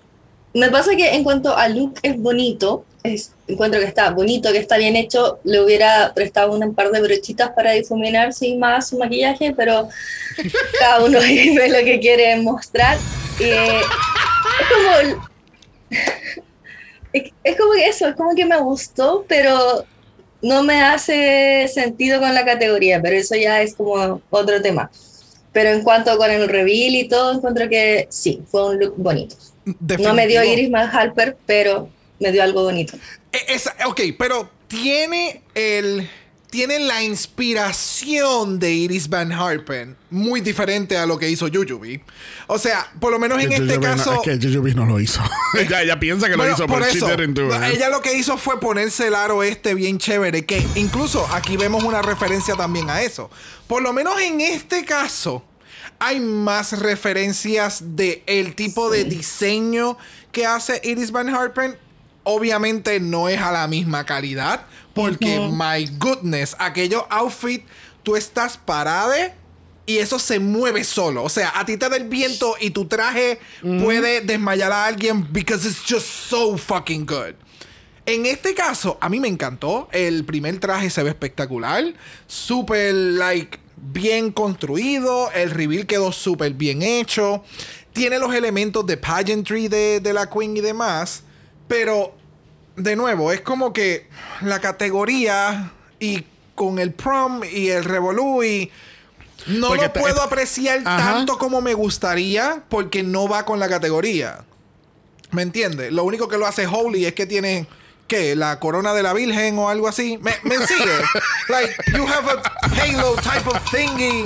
Me 0.53 0.69
pasa 0.69 0.95
que 0.95 1.15
en 1.15 1.23
cuanto 1.23 1.55
a 1.55 1.69
look 1.69 1.95
es 2.03 2.17
bonito, 2.17 2.85
es, 3.03 3.31
encuentro 3.47 3.79
que 3.79 3.85
está 3.85 4.09
bonito, 4.11 4.51
que 4.51 4.57
está 4.57 4.77
bien 4.77 4.97
hecho, 4.97 5.39
le 5.45 5.61
hubiera 5.61 6.13
prestado 6.13 6.51
un 6.51 6.75
par 6.75 6.91
de 6.91 7.01
brochitas 7.01 7.51
para 7.51 7.71
difuminar 7.71 8.33
sin 8.33 8.59
más 8.59 8.89
su 8.89 8.97
maquillaje, 8.97 9.53
pero 9.55 9.87
cada 10.79 11.03
uno 11.03 11.19
ve 11.21 11.69
lo 11.69 11.85
que 11.85 11.99
quiere 12.01 12.35
mostrar. 12.41 12.97
Y, 13.39 13.43
eh, 13.43 13.81
es 14.59 14.67
como... 15.13 15.31
Es, 17.13 17.23
es 17.43 17.57
como 17.57 17.73
que 17.73 17.87
eso, 17.89 18.07
es 18.07 18.15
como 18.15 18.33
que 18.33 18.45
me 18.45 18.57
gustó, 18.61 19.25
pero 19.27 19.85
no 20.41 20.63
me 20.63 20.81
hace 20.81 21.67
sentido 21.73 22.19
con 22.19 22.33
la 22.33 22.45
categoría, 22.45 23.01
pero 23.01 23.15
eso 23.15 23.35
ya 23.35 23.61
es 23.61 23.75
como 23.75 24.21
otro 24.29 24.61
tema. 24.61 24.89
Pero 25.53 25.69
en 25.71 25.83
cuanto 25.83 26.17
con 26.17 26.31
el 26.31 26.47
reveal 26.47 26.95
y 26.95 27.07
todo, 27.09 27.33
encuentro 27.33 27.67
que 27.69 28.07
sí, 28.09 28.41
fue 28.49 28.69
un 28.69 28.79
look 28.79 28.93
bonito. 28.97 29.35
No 29.99 30.13
me 30.13 30.25
dio. 30.27 30.43
Iris 30.43 30.71
Van 30.71 30.89
Halper, 30.89 31.37
pero 31.45 31.89
me 32.19 32.31
dio 32.31 32.41
algo 32.41 32.63
bonito. 32.63 32.97
E- 33.31 33.53
esa- 33.53 33.75
ok, 33.85 33.99
pero 34.17 34.49
tiene 34.67 35.41
el. 35.53 36.09
Tiene 36.51 36.79
la 36.79 37.01
inspiración 37.01 38.59
de 38.59 38.73
Iris 38.73 39.07
Van 39.07 39.31
Harpen 39.31 39.95
muy 40.09 40.41
diferente 40.41 40.97
a 40.97 41.05
lo 41.05 41.17
que 41.17 41.29
hizo 41.29 41.47
Yuyubi. 41.47 42.01
O 42.47 42.57
sea, 42.59 42.91
por 42.99 43.09
lo 43.09 43.19
menos 43.19 43.41
en 43.41 43.53
este 43.53 43.75
no- 43.77 43.79
caso. 43.79 44.21
es 44.25 44.37
que 44.39 44.75
no 44.75 44.85
lo 44.85 44.99
hizo. 44.99 45.21
ella, 45.57 45.81
ella 45.81 45.97
piensa 45.97 46.27
que 46.29 46.35
lo 46.35 46.45
hizo, 46.45 46.67
por 46.67 46.79
pero 46.79 46.91
she 46.91 46.97
eso, 46.97 47.07
didn't 47.07 47.37
do 47.37 47.47
it. 47.55 47.73
ella 47.73 47.87
lo 47.87 48.01
que 48.01 48.17
hizo 48.17 48.37
fue 48.37 48.59
ponerse 48.59 49.07
el 49.07 49.15
aro 49.15 49.43
este 49.43 49.73
bien 49.75 49.97
chévere, 49.97 50.45
que 50.45 50.61
incluso 50.75 51.25
aquí 51.31 51.55
vemos 51.55 51.85
una 51.85 52.01
referencia 52.01 52.55
también 52.55 52.89
a 52.89 53.01
eso. 53.01 53.31
Por 53.67 53.81
lo 53.81 53.93
menos 53.93 54.19
en 54.19 54.41
este 54.41 54.83
caso, 54.83 55.45
hay 55.99 56.19
más 56.19 56.77
referencias 56.79 57.95
de 57.95 58.23
el 58.25 58.55
tipo 58.55 58.89
de 58.89 59.05
diseño 59.05 59.97
que 60.33 60.45
hace 60.45 60.81
Iris 60.83 61.11
Van 61.11 61.29
Harpen. 61.29 61.77
Obviamente 62.23 62.99
no 62.99 63.29
es 63.29 63.39
a 63.41 63.51
la 63.51 63.67
misma 63.67 64.05
calidad, 64.05 64.65
porque 64.93 65.39
my 65.39 65.85
goodness, 65.97 66.55
aquellos 66.59 67.03
outfits, 67.09 67.65
tú 68.03 68.15
estás 68.15 68.57
parade 68.57 69.33
y 69.85 69.97
eso 69.97 70.19
se 70.19 70.39
mueve 70.39 70.83
solo. 70.83 71.23
O 71.23 71.29
sea, 71.29 71.51
a 71.55 71.65
ti 71.65 71.77
te 71.77 71.89
da 71.89 71.97
el 71.97 72.07
viento 72.07 72.55
y 72.59 72.69
tu 72.69 72.85
traje 72.85 73.39
puede 73.61 74.21
desmayar 74.21 74.71
a 74.71 74.85
alguien 74.85 75.27
because 75.31 75.67
it's 75.67 75.81
just 75.87 76.05
so 76.05 76.57
fucking 76.57 77.05
good. 77.05 77.35
En 78.05 78.25
este 78.25 78.53
caso, 78.53 78.97
a 78.99 79.09
mí 79.09 79.19
me 79.19 79.27
encantó. 79.27 79.87
El 79.91 80.25
primer 80.25 80.59
traje 80.59 80.89
se 80.89 81.03
ve 81.03 81.09
espectacular. 81.09 81.93
Súper, 82.27 82.93
like, 82.93 83.59
bien 83.77 84.31
construido. 84.31 85.31
El 85.31 85.51
reveal 85.51 85.85
quedó 85.85 86.11
súper 86.11 86.53
bien 86.53 86.81
hecho. 86.81 87.43
Tiene 87.93 88.17
los 88.17 88.33
elementos 88.33 88.85
de 88.85 88.97
pageantry 88.97 89.67
de, 89.67 89.99
de 89.99 90.13
la 90.13 90.29
Queen 90.29 90.57
y 90.57 90.61
demás. 90.61 91.23
Pero, 91.71 92.13
de 92.75 92.97
nuevo, 92.97 93.31
es 93.31 93.39
como 93.39 93.71
que 93.71 94.07
la 94.41 94.59
categoría 94.59 95.71
y 96.01 96.25
con 96.53 96.79
el 96.79 96.91
prom 96.91 97.43
y 97.49 97.69
el 97.69 97.85
revolú 97.85 98.43
y... 98.43 98.69
No 99.47 99.69
Porque 99.69 99.85
lo 99.85 99.93
puedo 99.93 100.21
apreciar 100.21 100.81
Ajá. 100.85 101.13
tanto 101.13 101.37
como 101.37 101.61
me 101.61 101.73
gustaría 101.73 102.61
porque 102.67 103.03
no 103.03 103.29
va 103.29 103.45
con 103.45 103.57
la 103.59 103.69
categoría. 103.69 104.39
¿Me 105.31 105.43
entiendes? 105.43 105.93
Lo 105.93 106.03
único 106.03 106.27
que 106.27 106.37
lo 106.37 106.45
hace 106.45 106.67
Holy 106.67 107.05
es 107.05 107.13
que 107.13 107.25
tiene, 107.25 107.67
¿qué? 108.05 108.35
La 108.35 108.59
corona 108.59 108.93
de 108.93 109.01
la 109.01 109.13
Virgen 109.13 109.57
o 109.57 109.69
algo 109.69 109.87
así. 109.87 110.19
¿Me, 110.21 110.33
me 110.43 110.57
sigue? 110.67 110.91
like, 111.49 111.73
you 111.95 112.05
have 112.05 112.29
a 112.29 112.41
halo 112.81 113.15
type 113.15 113.47
of 113.49 113.57
thingy. 113.71 114.25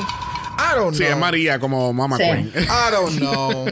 I 0.57 0.73
don't 0.75 0.93
Sí, 0.95 1.03
know. 1.03 1.11
es 1.13 1.17
María 1.17 1.59
como 1.59 1.93
Mama 1.93 2.17
Sí. 2.17 2.23
Queen. 2.23 2.51
I 2.55 2.91
don't 2.91 3.17
know. 3.19 3.65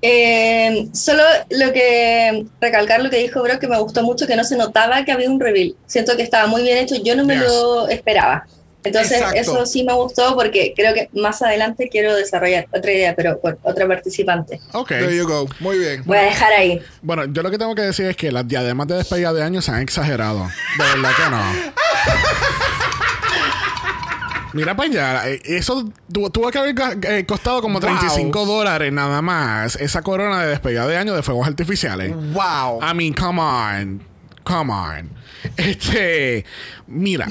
Eh, 0.00 0.88
solo 0.92 1.22
lo 1.50 1.72
que 1.72 2.46
recalcar 2.60 3.02
lo 3.02 3.10
que 3.10 3.18
dijo 3.18 3.42
Bro, 3.42 3.58
que 3.58 3.66
me 3.66 3.78
gustó 3.80 4.02
mucho 4.02 4.26
que 4.26 4.36
no 4.36 4.44
se 4.44 4.56
notaba 4.56 5.04
que 5.04 5.12
había 5.12 5.28
un 5.28 5.40
reveal. 5.40 5.74
Siento 5.86 6.16
que 6.16 6.22
estaba 6.22 6.46
muy 6.46 6.62
bien 6.62 6.78
hecho, 6.78 6.94
yo 7.02 7.16
no 7.16 7.24
me 7.24 7.34
Yes. 7.34 7.44
lo 7.44 7.88
esperaba. 7.88 8.46
Entonces, 8.84 9.18
Exacto. 9.18 9.40
eso 9.40 9.66
sí 9.66 9.82
me 9.82 9.92
gustó 9.92 10.36
porque 10.36 10.72
creo 10.74 10.94
que 10.94 11.10
más 11.12 11.42
adelante 11.42 11.88
quiero 11.90 12.14
desarrollar 12.14 12.68
otra 12.72 12.92
idea, 12.92 13.14
pero 13.16 13.40
con 13.40 13.58
otra 13.62 13.88
participante. 13.88 14.60
Ok. 14.72 14.88
There 14.90 15.16
you 15.16 15.26
go. 15.26 15.48
Muy 15.58 15.78
bien. 15.78 16.02
Voy 16.06 16.16
a 16.16 16.22
dejar 16.22 16.52
ahí. 16.52 16.80
Bueno, 17.02 17.24
yo 17.26 17.42
lo 17.42 17.50
que 17.50 17.58
tengo 17.58 17.74
que 17.74 17.82
decir 17.82 18.06
es 18.06 18.16
que 18.16 18.30
las 18.30 18.46
diademas 18.46 18.86
de 18.86 18.94
despedida 18.94 19.32
de 19.32 19.42
año 19.42 19.60
se 19.60 19.72
han 19.72 19.82
exagerado. 19.82 20.44
De 20.78 20.84
verdad 20.94 21.10
que 21.16 21.30
no. 21.30 21.42
Mira 24.58 24.76
para 24.76 24.88
allá. 24.88 25.28
eh, 25.30 25.40
Eso 25.44 25.90
tu- 26.12 26.30
tuvo 26.30 26.50
que 26.50 26.58
haber 26.58 26.74
eh, 27.02 27.24
costado 27.26 27.60
como 27.62 27.80
Wow. 27.80 27.88
35 27.88 28.46
dólares 28.46 28.92
nada 28.92 29.22
más. 29.22 29.76
Esa 29.76 30.02
corona 30.02 30.42
de 30.42 30.48
despedida 30.50 30.86
de 30.86 30.96
año 30.96 31.14
de 31.14 31.22
fuegos 31.22 31.46
artificiales. 31.46 32.14
Wow. 32.14 32.80
I 32.82 32.94
mean, 32.94 33.12
come 33.14 33.40
on. 33.40 34.02
Come 34.44 34.72
on. 34.72 35.10
Este. 35.56 36.44
Mira. 36.86 37.28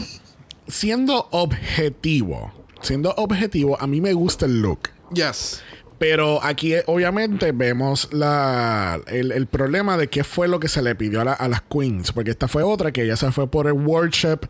Siendo 0.68 1.28
objetivo. 1.32 2.52
Siendo 2.82 3.12
objetivo, 3.18 3.78
a 3.82 3.88
mí 3.88 4.02
me 4.02 4.14
gusta 4.14 4.46
el 4.46 4.62
look. 4.62 4.90
Yes. 5.14 5.62
Pero 5.98 6.44
aquí 6.44 6.76
eh, 6.76 6.84
obviamente 6.86 7.52
vemos 7.54 8.10
la, 8.12 9.00
el, 9.08 9.32
el 9.32 9.48
problema 9.48 9.98
de 9.98 10.10
qué 10.10 10.24
fue 10.24 10.48
lo 10.48 10.60
que 10.60 10.68
se 10.68 10.84
le 10.84 10.94
pidió 10.94 11.22
a, 11.22 11.24
la- 11.26 11.34
a 11.34 11.48
las 11.48 11.62
queens. 11.64 12.12
Porque 12.12 12.30
esta 12.32 12.48
fue 12.48 12.62
otra 12.64 12.92
que 12.92 13.04
ella 13.04 13.16
se 13.16 13.32
fue 13.32 13.50
por 13.50 13.66
el 13.68 13.74
worship. 13.74 14.42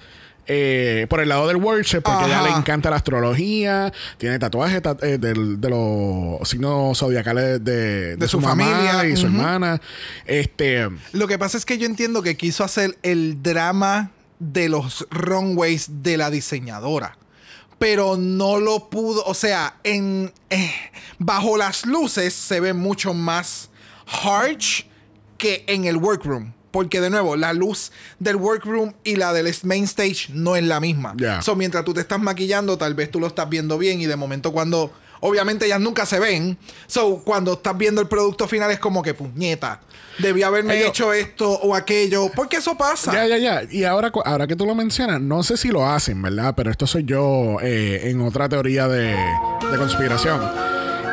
Eh, 0.47 1.05
por 1.09 1.19
el 1.19 1.29
lado 1.29 1.47
del 1.47 1.57
worship, 1.57 2.01
porque 2.01 2.23
a 2.23 2.27
ella 2.27 2.39
Ajá. 2.39 2.49
le 2.49 2.55
encanta 2.57 2.89
la 2.89 2.95
astrología, 2.97 3.91
tiene 4.17 4.39
tatuajes 4.39 4.81
ta- 4.81 4.97
eh, 5.01 5.17
del- 5.17 5.59
de 5.59 5.69
los 5.69 6.47
signos 6.47 6.97
zodiacales 6.97 7.63
de, 7.63 8.15
de, 8.15 8.27
su 8.27 8.39
su, 8.39 8.41
mamá 8.41 8.65
familia, 8.65 9.05
y 9.07 9.17
su 9.17 9.25
hermana. 9.27 9.81
Este, 10.25 10.87
Lo 11.13 11.27
que 11.27 11.37
pasa 11.37 11.57
es 11.57 11.65
que 11.65 11.77
yo 11.77 11.85
entiendo 11.85 12.21
que 12.21 12.37
quiso 12.37 12.63
hacer 12.63 12.97
el 13.03 13.41
drama 13.43 14.11
de 14.39 14.69
los 14.69 15.05
runways 15.11 16.03
de 16.03 16.17
la 16.17 16.29
diseñadora. 16.29 17.17
Pero 17.79 18.17
no 18.17 18.59
lo 18.59 18.89
pudo. 18.89 19.23
O 19.25 19.33
sea, 19.35 19.75
en 19.83 20.33
eh, 20.49 20.71
bajo 21.19 21.57
las 21.57 21.85
luces 21.85 22.33
se 22.33 22.59
ve 22.59 22.73
mucho 22.73 23.13
más 23.13 23.69
harsh 24.23 24.83
que 25.37 25.63
en 25.67 25.85
el 25.85 25.97
workroom. 25.97 26.53
Porque 26.72 27.01
de 27.01 27.09
nuevo, 27.09 27.36
la 27.36 27.53
luz 27.53 27.91
del 28.20 28.36
workroom 28.36 28.93
y 29.03 29.15
la 29.15 29.34
del 29.34 29.53
main 29.63 29.86
stage 29.86 30.28
no 30.34 30.55
es 30.55 30.63
la 30.63 30.80
misma. 30.80 31.13
Ya. 31.18 31.41
So, 31.41 31.55
mientras 31.55 31.84
tú 31.86 31.93
te 31.93 32.01
estás 32.01 32.20
maquillando, 32.20 32.78
tal 32.78 32.93
vez 32.93 33.09
tú 33.09 33.20
lo 33.20 33.28
estás 33.28 33.49
viendo 33.49 33.78
bien 33.78 34.01
y 34.01 34.05
de 34.05 34.15
momento 34.15 34.51
cuando... 34.51 34.91
Obviamente 35.20 35.65
ellas 35.65 35.80
nunca 35.80 36.05
se 36.05 36.20
ven. 36.20 36.59
So, 36.86 37.24
cuando 37.26 37.53
estás 37.53 37.76
viendo 37.76 37.99
el 38.01 38.07
producto 38.07 38.47
final 38.47 38.70
es 38.70 38.78
como 38.78 39.01
que 39.01 39.15
puñeta. 39.15 39.82
Debí 40.20 40.43
haberme 40.43 40.78
Ellos- 40.78 40.89
hecho 40.89 41.11
esto 41.11 41.49
o 41.53 41.74
aquello. 41.74 42.30
Porque 42.36 42.57
eso 42.57 42.78
pasa. 42.78 43.11
Ya, 43.13 43.26
ya, 43.26 43.38
ya. 43.39 43.63
Y 43.72 43.84
ahora, 43.84 44.11
ahora 44.26 44.45
que 44.45 44.55
tú 44.55 44.68
lo 44.68 44.76
mencionas, 44.76 45.20
no 45.20 45.41
sé 45.41 45.57
si 45.57 45.70
lo 45.70 45.88
hacen, 45.89 46.22
¿verdad? 46.22 46.53
Pero 46.55 46.70
esto 46.70 46.86
soy 46.86 47.03
yo 47.03 47.57
eh, 47.63 48.11
en 48.11 48.22
otra 48.22 48.47
teoría 48.47 48.88
de, 48.88 49.07
de 49.72 49.78
conspiración. 49.80 50.39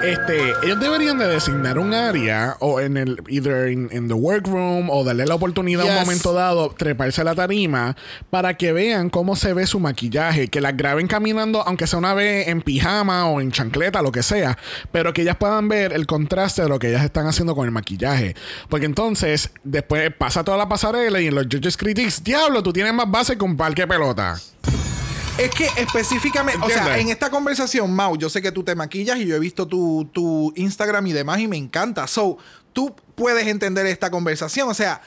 Este, 0.05 0.53
ellos 0.63 0.79
deberían 0.81 1.17
de 1.17 1.27
designar 1.27 1.79
un 1.79 1.95
área 1.95 2.57
o 2.61 2.79
en 2.79 2.99
el 2.99 3.23
either 3.27 3.71
in, 3.71 3.89
in 3.91 4.07
the 4.07 4.13
workroom 4.13 4.91
o 4.91 5.03
darle 5.03 5.25
la 5.25 5.35
oportunidad 5.35 5.89
a 5.89 5.93
un 5.93 5.95
momento 5.95 6.35
dado 6.35 6.75
treparse 6.77 7.23
a 7.23 7.25
la 7.25 7.35
tarima 7.35 7.97
para 8.29 8.55
que 8.59 8.75
vean 8.75 9.09
cómo 9.09 9.35
se 9.35 9.55
ve 9.55 9.67
su 9.67 9.81
maquillaje, 9.81 10.49
que 10.49 10.61
las 10.61 10.77
graben 10.77 11.07
caminando 11.07 11.63
aunque 11.67 11.87
sea 11.87 11.99
una 11.99 12.13
vez 12.13 12.49
en 12.49 12.61
pijama 12.61 13.29
o 13.29 13.41
en 13.41 13.51
chancleta, 13.51 14.03
lo 14.03 14.13
que 14.13 14.23
sea, 14.23 14.59
pero 14.93 15.15
que 15.15 15.23
ellas 15.23 15.37
puedan 15.37 15.69
ver 15.69 15.95
el 15.95 16.07
contraste 16.07 16.61
de 16.61 16.69
lo 16.69 16.79
que 16.79 16.91
ellas 16.91 17.03
están 17.03 17.27
haciendo 17.27 17.55
con 17.55 17.65
el 17.65 17.71
maquillaje, 17.71 18.37
porque 18.69 18.85
entonces 18.85 19.53
después 19.63 20.13
pasa 20.15 20.45
toda 20.45 20.59
la 20.59 20.69
pasarela 20.69 21.19
y 21.19 21.29
en 21.29 21.35
los 21.35 21.47
judges 21.47 21.79
critics, 21.79 22.23
diablo, 22.23 22.63
tú 22.63 22.75
tienes 22.75 22.93
más 22.93 23.11
base 23.11 23.39
que 23.39 23.45
un 23.45 23.57
parque 23.57 23.83
de 23.83 23.89
pelota. 23.89 24.37
Es 25.37 25.51
que 25.51 25.69
específicamente, 25.77 26.65
o 26.65 26.69
sea, 26.69 26.97
en 26.99 27.09
esta 27.09 27.29
conversación, 27.29 27.93
Mau, 27.93 28.17
yo 28.17 28.31
sé 28.31 28.41
que 28.41 28.53
tú 28.53 28.63
te 28.63 28.77
maquillas 28.77 29.19
y 29.19 29.27
yo 29.27 29.35
he 29.35 29.41
visto 29.41 29.67
tu, 29.67 30.09
tu 30.13 30.53
Instagram 30.55 31.09
y 31.09 31.13
demás 31.13 31.41
y 31.41 31.49
me 31.49 31.57
encanta. 31.57 32.07
So, 32.07 32.39
tú 32.73 32.95
puedes 33.15 33.47
entender 33.49 33.87
esta 33.87 34.11
conversación. 34.11 34.69
O 34.69 34.75
sea, 34.75 35.01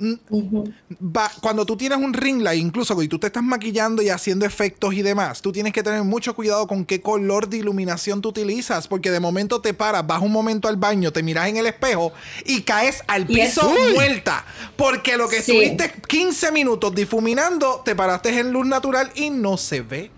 va- 0.00 1.30
cuando 1.40 1.64
tú 1.66 1.76
tienes 1.76 1.98
un 1.98 2.12
ring 2.12 2.42
light, 2.42 2.60
incluso 2.60 3.00
y 3.02 3.08
tú 3.08 3.18
te 3.18 3.28
estás 3.28 3.42
maquillando 3.42 4.02
y 4.02 4.08
haciendo 4.10 4.44
efectos 4.46 4.94
y 4.94 5.02
demás, 5.02 5.40
tú 5.42 5.52
tienes 5.52 5.72
que 5.72 5.82
tener 5.82 6.02
mucho 6.04 6.34
cuidado 6.34 6.66
con 6.66 6.84
qué 6.84 7.00
color 7.00 7.48
de 7.48 7.58
iluminación 7.58 8.20
tú 8.20 8.28
utilizas, 8.30 8.88
porque 8.88 9.10
de 9.10 9.20
momento 9.20 9.60
te 9.60 9.74
paras, 9.74 10.06
vas 10.06 10.22
un 10.22 10.32
momento 10.32 10.68
al 10.68 10.76
baño, 10.76 11.12
te 11.12 11.22
miras 11.22 11.48
en 11.48 11.56
el 11.56 11.66
espejo 11.66 12.12
y 12.44 12.62
caes 12.62 13.02
al 13.06 13.26
piso 13.26 13.68
Uy. 13.68 13.94
muerta, 13.94 14.44
porque 14.76 15.16
lo 15.16 15.28
que 15.28 15.42
Sí. 15.42 15.52
estuviste 15.52 15.92
15 16.08 16.52
minutos 16.52 16.94
difuminando, 16.94 17.82
te 17.84 17.94
paraste 17.94 18.38
en 18.38 18.52
luz 18.52 18.66
natural 18.66 19.10
y 19.14 19.30
no 19.30 19.56
se 19.56 19.80
ve. 19.82 20.10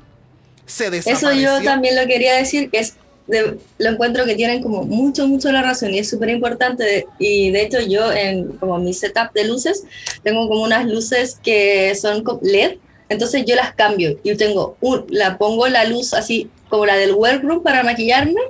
Se 0.67 0.85
Eso 0.87 0.91
desapareció. 0.91 1.59
yo 1.59 1.65
también 1.65 1.97
lo 1.97 2.07
quería 2.07 2.35
decir, 2.35 2.71
que 2.71 2.81
es 2.81 2.95
de- 3.29 3.59
lo 3.79 3.91
encuentro 3.91 4.25
que 4.25 4.35
tienen 4.35 4.63
como 4.63 4.83
mucho, 4.83 5.29
mucho 5.29 5.53
la 5.53 5.63
razón 5.63 5.95
y 5.95 5.99
es 6.01 6.09
súper 6.11 6.31
importante. 6.31 7.07
y 7.19 7.51
de 7.51 7.63
hecho 7.63 7.81
yo 7.81 8.13
en 8.13 8.49
como 8.59 8.79
mi 8.79 8.93
setup 8.93 9.33
de 9.35 9.45
luces, 9.45 9.85
tengo 10.23 10.49
como 10.49 10.63
unas 10.65 10.87
luces 10.87 11.39
que 11.43 11.95
son 11.95 12.25
LED, 12.43 12.79
entonces 13.09 13.45
yo 13.47 13.55
las 13.55 13.75
cambio 13.75 14.19
y 14.23 14.35
tengo, 14.37 14.77
un, 14.81 15.07
la 15.09 15.39
pongo 15.39 15.69
la 15.69 15.85
luz 15.85 16.13
así 16.15 16.51
como 16.69 16.85
la 16.85 16.97
del 16.97 17.13
workroom 17.13 17.63
para 17.63 17.83
maquillarme, 17.83 18.41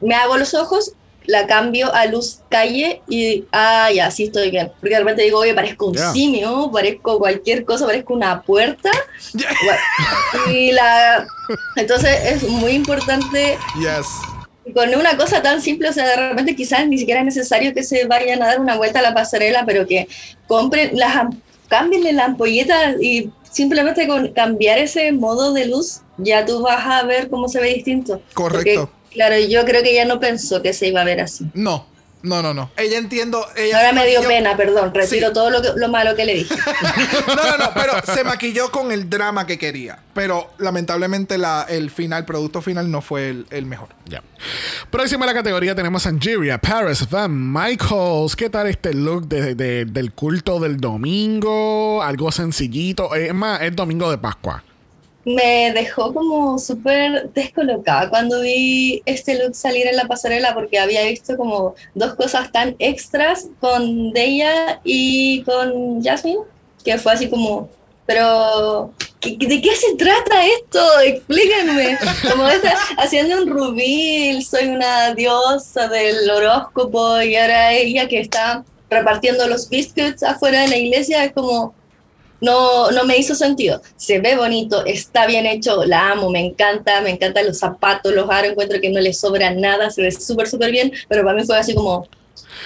me 0.00 0.14
hago 0.14 0.36
los 0.36 0.54
ojos, 0.54 0.92
la 1.26 1.46
cambio 1.46 1.92
a 1.94 2.06
luz 2.06 2.40
calle 2.48 3.02
y, 3.08 3.44
ah, 3.52 3.90
ya, 3.94 4.10
sí 4.10 4.24
estoy 4.24 4.50
bien. 4.50 4.70
Porque 4.80 4.94
de 4.94 5.00
repente 5.00 5.22
digo, 5.22 5.38
oye, 5.38 5.54
parezco 5.54 5.86
un 5.86 5.94
Ya. 5.94 6.12
simio, 6.12 6.70
parezco 6.72 7.18
cualquier 7.18 7.64
cosa, 7.64 7.86
parezco 7.86 8.14
una 8.14 8.42
puerta. 8.42 8.90
Y 10.52 10.72
la 10.72 11.26
entonces 11.76 12.16
es 12.24 12.42
muy 12.48 12.72
importante 12.72 13.58
Yes. 13.78 14.06
con 14.74 14.94
una 14.94 15.16
cosa 15.16 15.42
tan 15.42 15.60
simple, 15.60 15.88
o 15.88 15.92
sea, 15.92 16.06
de 16.06 16.28
repente 16.30 16.54
quizás 16.56 16.86
ni 16.88 16.98
siquiera 16.98 17.20
es 17.20 17.26
necesario 17.26 17.74
que 17.74 17.82
se 17.82 18.06
vayan 18.06 18.42
a 18.42 18.46
dar 18.46 18.60
una 18.60 18.76
vuelta 18.76 19.00
a 19.00 19.02
la 19.02 19.14
pasarela, 19.14 19.64
pero 19.66 19.86
que 19.86 20.06
compren 20.46 20.90
las 20.98 21.26
cámbienle 21.68 22.12
la 22.12 22.26
ampolleta 22.26 22.92
y 23.00 23.30
simplemente 23.50 24.06
con 24.06 24.28
cambiar 24.32 24.78
ese 24.78 25.10
modo 25.12 25.52
de 25.52 25.66
luz 25.66 26.00
ya 26.18 26.44
tú 26.44 26.60
vas 26.62 26.84
a 26.86 27.02
ver 27.04 27.28
cómo 27.30 27.48
se 27.48 27.60
ve 27.60 27.74
distinto. 27.74 28.20
Correcto. 28.34 28.86
Porque, 28.90 29.01
claro, 29.12 29.38
yo 29.38 29.64
creo 29.64 29.82
que 29.82 29.92
ella 29.92 30.04
no 30.04 30.20
pensó 30.20 30.62
que 30.62 30.72
se 30.72 30.88
iba 30.88 31.00
a 31.00 31.04
ver 31.04 31.20
así. 31.20 31.46
No, 31.54 31.86
no, 32.22 32.40
no, 32.42 32.54
no. 32.54 32.70
Ella 32.76 32.98
entiendo. 32.98 33.44
Ella 33.56 33.78
Ahora 33.78 33.92
me 33.92 34.06
dio 34.06 34.20
maquilló- 34.20 34.28
pena, 34.28 34.56
perdón, 34.56 34.94
retiro 34.94 35.28
Sí. 35.28 35.34
todo 35.34 35.50
lo, 35.50 35.60
que- 35.60 35.72
lo 35.74 35.88
malo 35.88 36.14
que 36.14 36.24
le 36.24 36.34
dije. 36.34 36.54
No, 37.26 37.34
no, 37.34 37.58
no, 37.58 37.70
pero 37.74 37.92
se 38.14 38.22
maquilló 38.24 38.70
con 38.70 38.92
el 38.92 39.08
drama 39.10 39.46
que 39.46 39.58
quería. 39.58 39.98
Pero 40.14 40.50
lamentablemente 40.58 41.36
la, 41.38 41.66
el 41.68 41.90
final, 41.90 42.24
producto 42.24 42.62
final, 42.62 42.90
no 42.90 43.00
fue 43.02 43.30
el, 43.30 43.46
el 43.50 43.66
mejor. 43.66 43.88
Ya. 44.06 44.22
Próxima 44.90 45.24
en 45.24 45.28
la 45.28 45.34
categoría 45.34 45.74
tenemos 45.74 46.06
Angeria, 46.06 46.58
Paris, 46.58 47.08
Van 47.10 47.52
Michaels. 47.52 48.36
¿Qué 48.36 48.50
tal 48.50 48.66
este 48.68 48.94
look 48.94 49.26
de- 49.26 49.54
de- 49.54 49.84
del 49.86 50.12
culto 50.12 50.60
del 50.60 50.76
domingo? 50.78 52.02
Algo 52.02 52.30
sencillito. 52.30 53.14
Es 53.14 53.32
más, 53.34 53.62
es 53.62 53.74
domingo 53.74 54.10
de 54.10 54.18
Pascua. 54.18 54.62
Me 55.24 55.72
dejó 55.72 56.12
como 56.12 56.58
súper 56.58 57.30
descolocada 57.30 58.10
cuando 58.10 58.40
vi 58.40 59.02
este 59.06 59.34
look 59.42 59.54
salir 59.54 59.86
en 59.86 59.96
la 59.96 60.06
pasarela 60.06 60.52
porque 60.54 60.78
había 60.80 61.04
visto 61.04 61.36
como 61.36 61.74
dos 61.94 62.14
cosas 62.14 62.50
tan 62.50 62.74
extras 62.80 63.46
con 63.60 64.12
Deya 64.12 64.80
y 64.82 65.42
con 65.44 66.02
Jasmine 66.02 66.40
que 66.84 66.98
fue 66.98 67.12
así 67.12 67.28
como 67.28 67.68
pero 68.04 68.92
¿qué- 69.20 69.36
¿de 69.38 69.60
qué 69.62 69.76
se 69.76 69.94
trata 69.94 70.44
esto? 70.44 70.80
explíquenme 71.04 71.96
como 72.28 72.48
esa, 72.48 72.74
haciendo 72.98 73.42
un 73.42 73.48
rubil 73.48 74.44
soy 74.44 74.66
una 74.66 75.14
diosa 75.14 75.86
del 75.86 76.28
horóscopo 76.28 77.22
y 77.22 77.36
ahora 77.36 77.72
ella 77.72 78.08
que 78.08 78.18
está 78.18 78.64
repartiendo 78.90 79.46
los 79.46 79.68
biscuits 79.68 80.24
afuera 80.24 80.62
de 80.62 80.68
la 80.68 80.76
iglesia 80.78 81.24
es 81.24 81.32
como 81.32 81.74
no, 82.42 82.90
no 82.90 83.04
me 83.04 83.16
hizo 83.16 83.34
sentido. 83.34 83.80
Se 83.96 84.18
ve 84.18 84.36
bonito, 84.36 84.84
está 84.84 85.26
bien 85.26 85.46
hecho, 85.46 85.84
la 85.84 86.10
amo, 86.10 86.28
me 86.28 86.40
encanta, 86.40 87.00
me 87.00 87.10
encantan 87.10 87.46
los 87.46 87.58
zapatos, 87.58 88.12
los 88.12 88.28
aros, 88.28 88.50
encuentro 88.50 88.80
que 88.80 88.90
no 88.90 89.00
le 89.00 89.14
sobra 89.14 89.54
nada, 89.54 89.90
se 89.90 90.02
ve 90.02 90.10
súper, 90.10 90.48
súper 90.48 90.72
bien, 90.72 90.92
pero 91.08 91.22
para 91.24 91.36
mí 91.36 91.46
fue 91.46 91.56
así 91.56 91.72
como, 91.72 92.08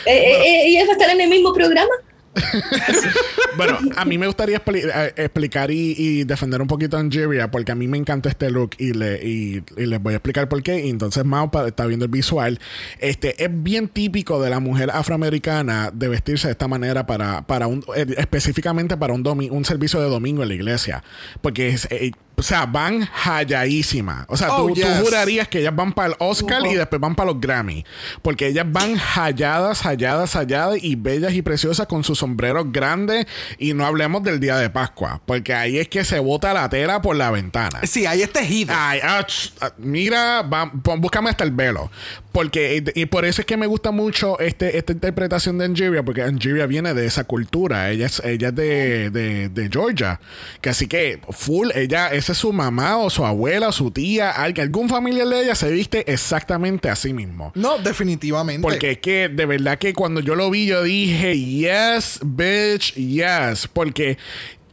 eh, 0.06 0.16
eh, 0.16 0.40
eh, 0.44 0.68
¿y 0.70 0.76
es 0.78 0.88
va 0.88 0.92
a 0.92 0.92
estar 0.92 1.10
en 1.10 1.20
el 1.20 1.28
mismo 1.28 1.52
programa? 1.52 1.92
Bueno, 3.56 3.78
a 3.96 4.04
mí 4.04 4.18
me 4.18 4.26
gustaría 4.26 4.62
expli- 4.62 4.84
eh, 4.84 5.12
explicar 5.16 5.70
y, 5.70 6.24
defender 6.24 6.60
un 6.60 6.68
poquito 6.68 6.98
a 6.98 7.00
Angeria 7.00 7.50
porque 7.50 7.72
a 7.72 7.74
mí 7.74 7.88
me 7.88 7.96
encanta 7.96 8.28
este 8.28 8.50
look 8.50 8.72
y, 8.78 8.92
le, 8.92 9.16
y, 9.26 9.62
les 9.76 10.02
voy 10.02 10.12
a 10.12 10.16
explicar 10.16 10.46
por 10.48 10.62
qué. 10.62 10.88
Entonces 10.90 11.24
Mao 11.24 11.50
está 11.66 11.86
viendo 11.86 12.04
el 12.04 12.10
visual. 12.10 12.58
Este 12.98 13.42
es 13.42 13.50
bien 13.50 13.88
típico 13.88 14.42
de 14.42 14.50
la 14.50 14.60
mujer 14.60 14.90
afroamericana 14.90 15.90
de 15.92 16.08
vestirse 16.08 16.48
de 16.48 16.52
esta 16.52 16.68
manera 16.68 17.06
para, 17.06 17.46
para 17.46 17.66
un 17.66 17.82
eh, 17.96 18.06
específicamente 18.18 18.96
para 18.98 19.14
un 19.14 19.24
domi- 19.24 19.50
un 19.50 19.64
servicio 19.64 20.00
de 20.00 20.08
domingo 20.10 20.42
en 20.42 20.48
la 20.48 20.54
iglesia. 20.54 21.02
Porque 21.40 21.68
es, 21.68 21.88
eh, 21.90 22.12
o 22.38 22.42
sea, 22.42 22.66
van 22.66 23.08
halladísimas. 23.12 24.26
O 24.28 24.36
sea, 24.36 24.52
Oh, 24.52 24.68
tú, 24.68 24.74
tú 24.74 24.80
yes. 24.82 25.00
jurarías 25.00 25.48
que 25.48 25.60
ellas 25.60 25.74
van 25.74 25.92
para 25.92 26.08
el 26.08 26.14
Oscar 26.18 26.62
y 26.66 26.74
después 26.74 27.00
van 27.00 27.14
para 27.14 27.30
los 27.32 27.40
Grammy. 27.40 27.84
Porque 28.22 28.46
ellas 28.48 28.66
van 28.68 28.96
halladas, 28.96 29.82
halladas, 29.82 30.34
halladas 30.36 30.78
y 30.82 30.94
bellas 30.96 31.32
y 31.34 31.42
preciosas 31.42 31.86
con 31.86 32.04
sus 32.04 32.18
sombreros 32.18 32.70
grandes. 32.72 33.26
Y 33.58 33.74
no 33.74 33.84
hablemos 33.86 34.22
del 34.22 34.38
día 34.40 34.56
de 34.58 34.70
Pascua. 34.70 35.20
Porque 35.26 35.54
ahí 35.54 35.78
es 35.78 35.88
que 35.88 36.04
se 36.04 36.18
bota 36.18 36.52
la 36.52 36.68
tela 36.68 37.00
por 37.02 37.16
la 37.16 37.30
ventana. 37.30 37.80
Sí, 37.84 38.06
ahí 38.06 38.22
es 38.22 38.32
tejido. 38.32 38.74
Ay, 38.76 39.00
ach, 39.02 39.48
ah, 39.60 39.72
mira, 39.78 40.42
va- 40.42 40.70
búscame 40.72 41.30
hasta 41.30 41.44
el 41.44 41.50
velo. 41.52 41.90
Porque, 42.32 42.84
y 42.94 43.06
por 43.06 43.24
eso 43.24 43.40
es 43.40 43.46
que 43.46 43.56
me 43.56 43.66
gusta 43.66 43.92
mucho 43.92 44.38
este, 44.40 44.76
esta 44.76 44.92
interpretación 44.92 45.56
de 45.56 45.64
Angeria, 45.64 46.02
porque 46.04 46.22
Angeria 46.22 46.66
viene 46.66 46.92
de 46.92 47.06
esa 47.06 47.24
cultura. 47.24 47.90
Ella 47.90 48.06
es, 48.06 48.20
ella 48.24 48.48
es 48.48 48.54
de, 48.54 49.10
de, 49.10 49.48
de 49.48 49.68
Georgia. 49.72 50.20
Que 50.60 50.68
así 50.68 50.86
que, 50.86 51.18
full, 51.30 51.70
ella 51.74 52.08
es 52.08 52.25
veces 52.26 52.38
su 52.38 52.52
mamá 52.52 52.96
o 52.98 53.08
su 53.10 53.24
abuela 53.24 53.68
o 53.68 53.72
su 53.72 53.90
tía, 53.90 54.30
alguien- 54.30 54.66
algún 54.66 54.88
familiar 54.88 55.26
de 55.28 55.42
ella 55.42 55.54
se 55.54 55.70
viste 55.70 56.10
exactamente 56.12 56.88
así 56.90 57.12
mismo. 57.12 57.52
No, 57.54 57.78
definitivamente. 57.78 58.62
Porque 58.62 58.92
es 58.92 58.98
que 58.98 59.28
de 59.28 59.46
verdad 59.46 59.78
que 59.78 59.92
cuando 59.92 60.20
yo 60.20 60.34
lo 60.34 60.50
vi, 60.50 60.66
yo 60.66 60.82
dije, 60.82 61.38
yes, 61.38 62.20
bitch, 62.24 62.94
yes. 62.94 63.68
Porque 63.72 64.18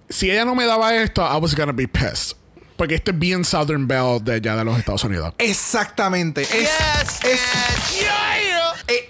si 0.09 0.30
ella 0.31 0.45
no 0.45 0.55
me 0.55 0.65
daba 0.65 0.95
esto, 0.95 1.21
I 1.21 1.38
was 1.39 1.55
gonna 1.55 1.71
be 1.73 1.88
pissed. 1.88 2.35
Porque 2.75 2.95
esto 2.95 3.11
es 3.11 3.19
bien 3.19 3.45
Southern 3.45 3.88
Belle 3.88 4.19
de 4.21 4.34
allá 4.34 4.55
de 4.55 4.65
los 4.65 4.77
Estados 4.80 5.03
Unidos. 5.03 5.34
Exactamente. 5.38 6.41
Es, 6.41 6.49
Yes, 6.49 7.19
es- 7.23 7.39
bitch. 7.91 8.01
Yeah. 8.01 8.73
eh, 8.88 9.09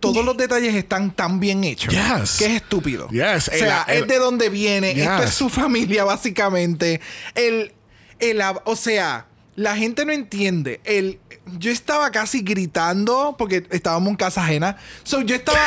todos 0.00 0.24
los 0.24 0.36
detalles 0.36 0.74
están 0.74 1.10
tan 1.14 1.38
bien 1.40 1.62
hechos 1.64 1.92
Yes. 1.94 2.36
que 2.38 2.46
es 2.46 2.52
estúpido. 2.62 3.08
Yes. 3.10 3.48
O 3.48 3.52
sea, 3.52 3.84
El- 3.88 3.96
el- 3.96 4.02
es 4.02 4.08
de 4.08 4.18
donde 4.18 4.48
viene. 4.48 4.90
Esto 4.92 5.18
Yes. 5.18 5.28
es 5.30 5.34
su 5.34 5.48
familia, 5.48 6.04
básicamente. 6.04 7.00
El, 7.34 7.72
el, 8.18 8.40
o 8.64 8.76
sea, 8.76 9.26
la 9.60 9.76
gente 9.76 10.06
no 10.06 10.12
entiende. 10.12 10.80
El, 10.84 11.20
yo 11.58 11.70
estaba 11.70 12.10
casi 12.10 12.40
gritando 12.40 13.34
porque 13.36 13.66
estábamos 13.70 14.08
en 14.08 14.16
casa 14.16 14.42
ajena. 14.42 14.78
So, 15.02 15.20
yo 15.20 15.36
estaba. 15.36 15.58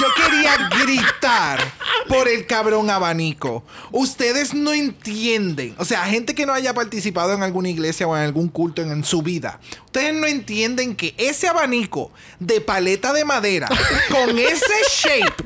yo 0.00 0.06
quería 0.14 0.70
gritar 0.82 1.60
por 2.08 2.28
el 2.28 2.46
cabrón 2.46 2.88
abanico. 2.88 3.62
Ustedes 3.92 4.54
no 4.54 4.72
entienden. 4.72 5.74
O 5.76 5.84
sea, 5.84 6.06
gente 6.06 6.34
que 6.34 6.46
no 6.46 6.54
haya 6.54 6.72
participado 6.72 7.34
en 7.34 7.42
alguna 7.42 7.68
iglesia 7.68 8.06
o 8.08 8.16
en 8.16 8.22
algún 8.22 8.48
culto 8.48 8.80
en, 8.80 8.90
en 8.90 9.04
su 9.04 9.20
vida. 9.20 9.60
Ustedes 9.84 10.14
no 10.14 10.26
entienden 10.26 10.96
que 10.96 11.14
ese 11.18 11.46
abanico 11.46 12.10
de 12.40 12.62
paleta 12.62 13.12
de 13.12 13.26
madera 13.26 13.68
con 14.10 14.38
ese 14.38 14.74
shape 14.90 15.44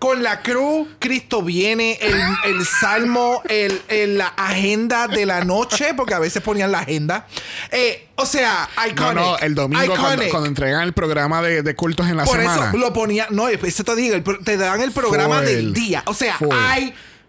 con 0.00 0.22
la 0.24 0.40
cruz, 0.42 0.88
Cristo 0.98 1.42
viene, 1.42 1.98
el, 2.00 2.14
el 2.46 2.66
salmo, 2.66 3.42
el, 3.48 3.80
el- 3.88 4.16
la 4.18 4.28
agenda 4.28 5.06
de 5.06 5.26
la 5.26 5.44
noche, 5.44 5.92
porque 5.94 6.14
a 6.14 6.18
veces 6.18 6.42
ponían 6.42 6.72
la 6.72 6.78
agenda. 6.80 7.26
Eh, 7.70 8.08
o 8.16 8.24
sea, 8.26 8.68
iconic. 8.88 9.14
no, 9.14 9.38
el 9.38 9.54
domingo 9.54 9.94
cuando, 9.96 10.46
entregan 10.46 10.82
el 10.82 10.94
programa 10.94 11.42
de, 11.42 11.62
de 11.62 11.76
cultos 11.76 12.08
en 12.08 12.16
la 12.16 12.24
Por 12.24 12.38
semana. 12.38 12.68
eso 12.70 12.78
lo 12.78 12.92
ponía. 12.94 13.26
No, 13.30 13.46
eso 13.48 13.84
te 13.84 13.94
digo, 13.94 14.16
te 14.42 14.56
dan 14.56 14.80
el 14.80 14.90
programa 14.90 15.36
Full. 15.36 15.44
del 15.44 15.72
día. 15.74 16.02
O 16.06 16.14
sea, 16.14 16.36
Full. 16.38 16.48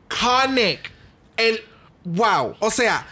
iconic. 0.10 0.90
El 1.38 1.62
wow. 2.06 2.56
O 2.60 2.72
sea, 2.72 3.06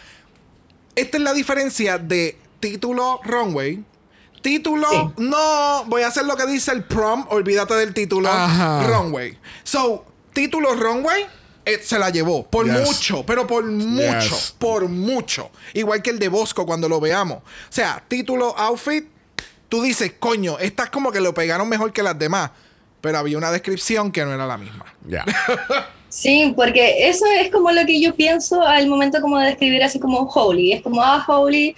esta 0.96 1.18
es 1.18 1.24
la 1.24 1.34
diferencia 1.34 1.98
de 1.98 2.38
título 2.62 3.20
runway. 3.26 3.84
Título, 4.42 4.88
Sí. 4.90 4.98
no, 5.18 5.84
voy 5.86 6.04
a 6.04 6.08
hacer 6.08 6.26
lo 6.26 6.36
que 6.38 6.46
dice 6.46 6.72
el 6.72 6.84
prom, 6.84 7.26
olvídate 7.30 7.74
del 7.76 7.94
título 7.94 8.30
Ajá. 8.30 8.84
runway. 8.88 9.38
So, 9.64 10.06
título 10.34 10.74
runway 10.76 11.26
eh, 11.66 11.80
se 11.84 12.00
la 12.00 12.10
llevó 12.10 12.48
por 12.48 12.66
Yes. 12.66 12.86
mucho, 12.88 13.26
pero 13.26 13.46
por 13.46 13.66
mucho, 13.66 14.20
Yes. 14.36 14.56
por 14.58 14.88
mucho. 14.88 15.52
Igual 15.74 16.02
que 16.02 16.10
el 16.10 16.20
de 16.20 16.30
Bosco 16.30 16.66
cuando 16.66 16.88
lo 16.90 17.00
veamos. 17.00 17.40
O 17.40 17.44
sea, 17.70 18.02
título 18.08 18.58
outfit, 18.58 19.06
tú 19.68 19.82
dices, 19.84 20.14
coño, 20.20 20.58
estas 20.60 20.90
como 20.90 21.12
que 21.12 21.20
lo 21.20 21.34
pegaron 21.34 21.68
mejor 21.70 21.92
que 21.94 22.02
las 22.02 22.18
demás. 22.18 22.52
Pero 23.02 23.18
había 23.20 23.38
una 23.38 23.52
descripción 23.52 24.12
que 24.12 24.26
no 24.26 24.34
era 24.34 24.46
la 24.48 24.58
misma. 24.58 24.86
Ya. 25.08 25.26
Sí, 26.12 26.52
porque 26.56 27.08
eso 27.08 27.24
es 27.40 27.52
como 27.52 27.72
lo 27.72 27.86
que 27.86 28.02
yo 28.02 28.16
pienso 28.16 28.64
al 28.64 28.88
momento 28.88 29.22
como 29.22 29.38
de 29.38 29.46
describir 29.50 29.84
así 29.84 30.00
como 30.00 30.22
Holy. 30.22 30.74
Es 30.74 30.82
como, 30.82 31.04
ah, 31.04 31.24
Holy, 31.28 31.76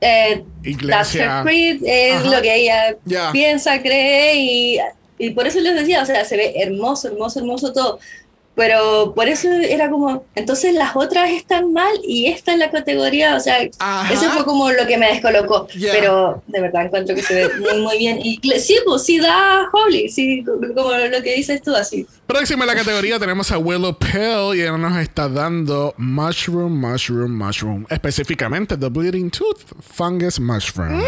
eh, 0.00 0.42
that's 0.88 1.14
her 1.14 1.42
creed, 1.42 1.82
es 1.84 2.16
Ajá. 2.16 2.30
lo 2.36 2.42
que 2.42 2.54
ella 2.54 2.96
Ya. 3.04 3.30
piensa, 3.32 3.80
cree 3.82 4.34
y, 4.36 4.78
y 5.18 5.30
por 5.30 5.46
eso 5.46 5.60
les 5.60 5.74
decía, 5.74 6.02
o 6.02 6.06
sea, 6.06 6.24
se 6.24 6.36
ve 6.36 6.54
hermoso, 6.56 7.08
hermoso, 7.08 7.40
hermoso 7.40 7.72
todo. 7.72 7.98
Pero 8.60 9.14
por 9.14 9.26
eso 9.26 9.48
era 9.50 9.88
como, 9.88 10.22
entonces 10.34 10.74
las 10.74 10.94
otras 10.94 11.30
están 11.30 11.72
mal 11.72 11.94
y 12.06 12.26
esta 12.26 12.52
es 12.52 12.58
la 12.58 12.70
categoría, 12.70 13.34
o 13.34 13.40
sea, 13.40 13.56
Ajá. 13.78 14.12
eso 14.12 14.30
fue 14.32 14.44
como 14.44 14.70
lo 14.70 14.86
que 14.86 14.98
me 14.98 15.06
descolocó. 15.06 15.66
Ya. 15.74 15.92
Pero 15.92 16.42
de 16.46 16.60
verdad 16.60 16.84
encuentro 16.84 17.14
que 17.16 17.22
se 17.22 17.32
ve 17.36 17.50
muy, 17.58 17.80
muy 17.80 17.96
bien. 17.96 18.18
Y 18.22 18.38
sí, 18.58 18.76
pues 18.84 19.04
sí 19.04 19.18
da 19.18 19.66
Holy, 19.72 20.10
sí, 20.10 20.44
como 20.44 20.90
lo 20.92 21.22
que 21.22 21.36
dices 21.36 21.62
tú, 21.62 21.74
así. 21.74 22.06
Próxima 22.26 22.64
en 22.64 22.68
la 22.68 22.74
categoría 22.76 23.18
tenemos 23.18 23.50
a 23.50 23.56
Willow 23.56 23.96
Pill 23.98 24.54
y 24.54 24.60
ella 24.60 24.76
nos 24.76 24.98
está 24.98 25.26
dando 25.26 25.94
Mushroom, 25.96 26.78
Mushroom, 26.78 27.32
Mushroom. 27.32 27.86
Específicamente 27.88 28.76
The 28.76 28.88
Bleeding 28.88 29.30
Tooth 29.30 29.62
Fungus 29.80 30.38
Mushroom. 30.38 31.02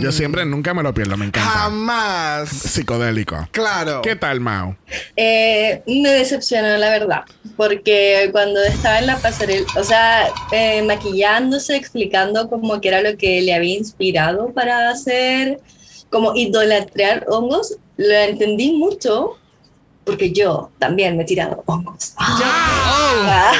Yo 0.00 0.12
siempre, 0.12 0.44
nunca 0.44 0.74
me 0.74 0.82
lo 0.82 0.92
pierdo, 0.94 1.16
me 1.16 1.24
encanta. 1.24 1.50
Jamás. 1.50 2.50
Psicodélico. 2.50 3.48
Claro. 3.50 4.02
¿Qué 4.02 4.14
tal, 4.16 4.38
Mao? 4.38 4.76
Eh, 5.16 5.82
me 5.86 6.10
decepcionó, 6.10 6.57
la 6.62 6.90
verdad, 6.90 7.22
porque 7.56 8.28
cuando 8.32 8.62
estaba 8.62 8.98
en 8.98 9.06
la 9.06 9.18
pasarela, 9.18 9.66
o 9.76 9.84
sea, 9.84 10.28
eh, 10.52 10.82
maquillándose, 10.82 11.76
explicando 11.76 12.48
como 12.48 12.80
que 12.80 12.88
era 12.88 13.02
lo 13.02 13.16
que 13.16 13.40
le 13.42 13.54
había 13.54 13.76
inspirado 13.76 14.52
para 14.52 14.90
hacer, 14.90 15.60
como 16.10 16.34
idolatrar 16.34 17.24
hongos, 17.28 17.76
lo 17.96 18.14
entendí 18.14 18.72
mucho, 18.72 19.36
porque 20.04 20.32
yo 20.32 20.70
también 20.78 21.16
me 21.16 21.22
he 21.22 21.26
tirado 21.26 21.62
hongos. 21.66 22.14
Ah. 23.20 23.52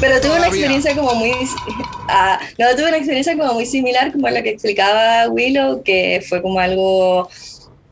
Pero 0.00 0.20
tuve 0.20 0.36
una 0.36 0.46
experiencia 0.46 0.94
como 0.94 1.14
muy, 1.14 1.32
ah, 2.08 2.40
no, 2.58 2.66
tuve 2.74 2.88
una 2.88 2.96
experiencia 2.96 3.36
como 3.36 3.54
muy 3.54 3.66
similar 3.66 4.12
como 4.12 4.28
la 4.28 4.42
que 4.42 4.50
explicaba 4.50 5.28
Willow, 5.28 5.82
que 5.82 6.24
fue 6.28 6.40
como 6.40 6.58
algo, 6.58 7.28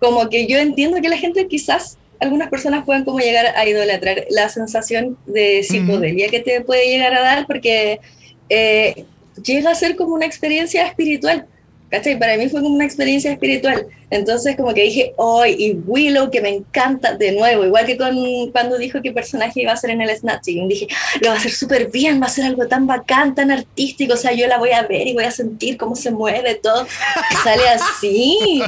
como 0.01 0.28
que 0.28 0.47
yo 0.47 0.59
entiendo 0.59 1.01
que 1.01 1.09
la 1.09 1.18
gente 1.18 1.47
quizás, 1.48 1.98
algunas 2.20 2.49
personas 2.49 2.85
pueden 2.85 3.05
como 3.05 3.19
llegar 3.19 3.47
a 3.57 3.66
idolatrar 3.66 4.24
la 4.31 4.49
sensación 4.49 5.16
de 5.27 5.62
psicodelia 5.62 6.28
que 6.28 6.40
te 6.40 6.61
puede 6.61 6.89
llegar 6.89 7.15
a 7.15 7.23
dar, 7.23 7.47
porque 7.47 8.01
eh, 8.49 9.05
llega 9.43 9.70
a 9.70 9.74
ser 9.74 9.97
como 9.97 10.15
una 10.15 10.27
experiencia 10.27 10.86
espiritual. 10.86 11.47
¿Cachai? 11.90 12.19
Para 12.19 12.36
mí 12.36 12.48
fue 12.48 12.60
como 12.60 12.74
una 12.74 12.85
experiencia 12.85 13.32
espiritual. 13.32 13.86
Entonces 14.10 14.56
como 14.56 14.73
que 14.73 14.82
dije, 14.85 15.12
hoy 15.16 15.56
y 15.59 15.73
Willow, 15.86 16.31
que 16.31 16.40
me 16.40 16.48
encanta 16.48 17.15
de 17.15 17.32
nuevo, 17.32 17.65
igual 17.65 17.85
que 17.85 17.97
con, 17.97 18.16
cuando 18.52 18.78
dijo 18.78 19.02
qué 19.02 19.12
personaje 19.12 19.62
iba 19.62 19.73
a 19.73 19.77
ser 19.77 19.90
en 19.90 20.01
el 20.01 20.16
Snatching, 20.16 20.69
dije, 20.69 20.89
lo 21.20 21.28
va 21.28 21.35
a 21.35 21.39
hacer 21.39 21.52
súper 21.52 21.90
bien, 21.90 22.20
va 22.20 22.27
a 22.27 22.31
ser 22.31 22.47
algo 22.47 22.66
tan 22.66 22.86
bacán, 22.86 23.35
tan 23.35 23.51
artístico, 23.51 24.15
o 24.15 24.16
sea, 24.16 24.32
yo 24.32 24.47
la 24.47 24.59
voy 24.59 24.70
a 24.70 24.82
ver 24.82 25.06
y 25.06 25.12
voy 25.12 25.24
a 25.24 25.31
sentir 25.31 25.77
cómo 25.77 25.94
se 25.94 26.10
mueve 26.10 26.55
todo, 26.55 26.86
y 27.31 27.35
sale 27.36 27.69
así. 27.69 28.62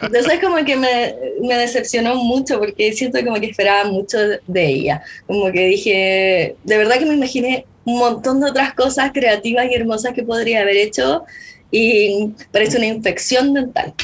Entonces 0.00 0.40
como 0.40 0.64
que 0.64 0.76
me, 0.76 1.14
me 1.42 1.58
decepcionó 1.58 2.16
mucho 2.16 2.58
porque 2.58 2.92
siento 2.92 3.22
como 3.22 3.38
que 3.38 3.46
esperaba 3.46 3.84
mucho 3.90 4.18
de 4.46 4.66
ella. 4.66 5.02
Como 5.26 5.52
que 5.52 5.66
dije, 5.66 6.56
de 6.64 6.78
verdad 6.78 6.98
que 6.98 7.06
me 7.06 7.14
imaginé 7.14 7.66
un 7.84 7.98
montón 7.98 8.40
de 8.40 8.50
otras 8.50 8.74
cosas 8.74 9.12
creativas 9.12 9.66
y 9.70 9.74
hermosas 9.74 10.12
que 10.12 10.22
podría 10.22 10.60
haber 10.60 10.76
hecho 10.76 11.24
y 11.70 12.34
parece 12.52 12.76
una 12.78 12.86
infección 12.86 13.52
dental. 13.54 13.94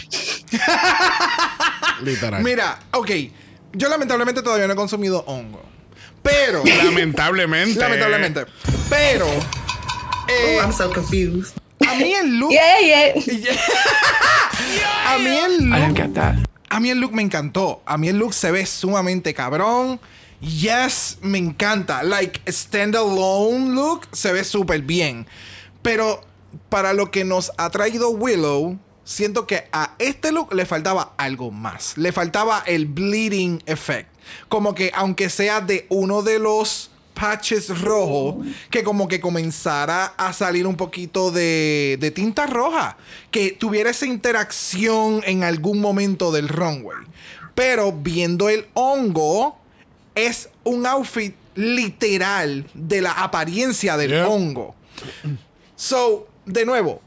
Literal. 2.03 2.43
Mira, 2.43 2.79
ok. 2.93 3.11
Yo 3.73 3.89
lamentablemente 3.89 4.43
todavía 4.43 4.67
no 4.67 4.73
he 4.75 4.77
consumido 4.77 5.25
hongo. 5.27 5.63
Pero. 6.23 6.63
Lamentablemente. 6.85 7.79
lamentablemente. 7.81 8.47
Pero. 8.89 9.27
eh, 10.29 10.59
Oh, 10.59 10.63
I'm 10.63 10.73
so 10.73 10.91
confused. 10.93 11.57
a 11.87 11.95
mí 11.97 12.15
el 12.15 12.39
look. 12.39 12.51
Yeah, 12.51 12.81
yeah. 12.81 13.55
A 15.07 15.19
mí 15.19 15.37
el 15.37 15.53
I 15.53 15.81
didn't 15.81 15.89
look. 15.89 15.97
get 15.97 16.15
that. 16.15 16.37
A 16.71 16.81
mí 16.81 16.91
el 16.91 16.99
look 16.99 17.13
me 17.13 17.23
encantó. 17.23 17.83
A 17.87 17.99
mí 17.99 18.09
el 18.09 18.17
look 18.19 18.33
se 18.33 18.51
ve 18.51 18.65
sumamente 18.67 19.35
cabrón. 19.35 20.01
Yes, 20.41 21.19
me 21.21 21.39
encanta. 21.39 22.03
Like, 22.03 22.41
standalone 22.51 23.75
look 23.75 24.07
se 24.13 24.33
ve 24.33 24.45
súper 24.45 24.83
bien. 24.83 25.27
Pero 25.83 26.23
para 26.69 26.93
lo 26.93 27.11
que 27.11 27.25
nos 27.25 27.53
ha 27.57 27.71
traído 27.71 28.11
Willow, 28.11 28.79
siento 29.05 29.47
que 29.47 29.69
a 29.73 29.95
este 29.99 30.33
look 30.33 30.55
le 30.55 30.67
faltaba 30.67 31.13
algo 31.17 31.51
más. 31.51 31.97
Le 31.97 32.13
faltaba 32.13 32.63
el 32.67 32.87
bleeding 32.87 33.63
effect. 33.67 34.09
Como 34.49 34.75
que 34.75 34.91
aunque 34.95 35.29
sea 35.29 35.61
de 35.61 35.87
uno 35.91 36.23
de 36.23 36.39
los 36.39 36.91
patches 37.15 37.81
rojos, 37.81 38.45
que 38.71 38.83
como 38.83 39.07
que 39.07 39.21
comenzara 39.21 40.07
a 40.17 40.33
salir 40.33 40.67
un 40.67 40.77
poquito 40.77 41.31
de, 41.31 41.97
de 42.01 42.11
tinta 42.11 42.47
roja. 42.47 42.97
Que 43.31 43.53
tuviera 43.53 43.91
esa 43.91 44.07
interacción 44.07 45.23
en 45.25 45.45
algún 45.45 45.81
momento 45.81 46.33
del 46.33 46.49
runway. 46.49 46.97
Pero 47.55 47.93
viendo 47.93 48.49
el 48.49 48.67
hongo, 48.75 49.57
es 50.17 50.49
un 50.65 50.87
outfit 50.87 51.35
literal 51.55 52.67
de 52.75 53.01
la 53.01 53.13
apariencia 53.13 53.97
del 53.97 54.11
Yeah. 54.11 54.27
hongo. 54.29 54.75
So, 55.77 56.27
de 56.47 56.65
nuevo, 56.65 57.01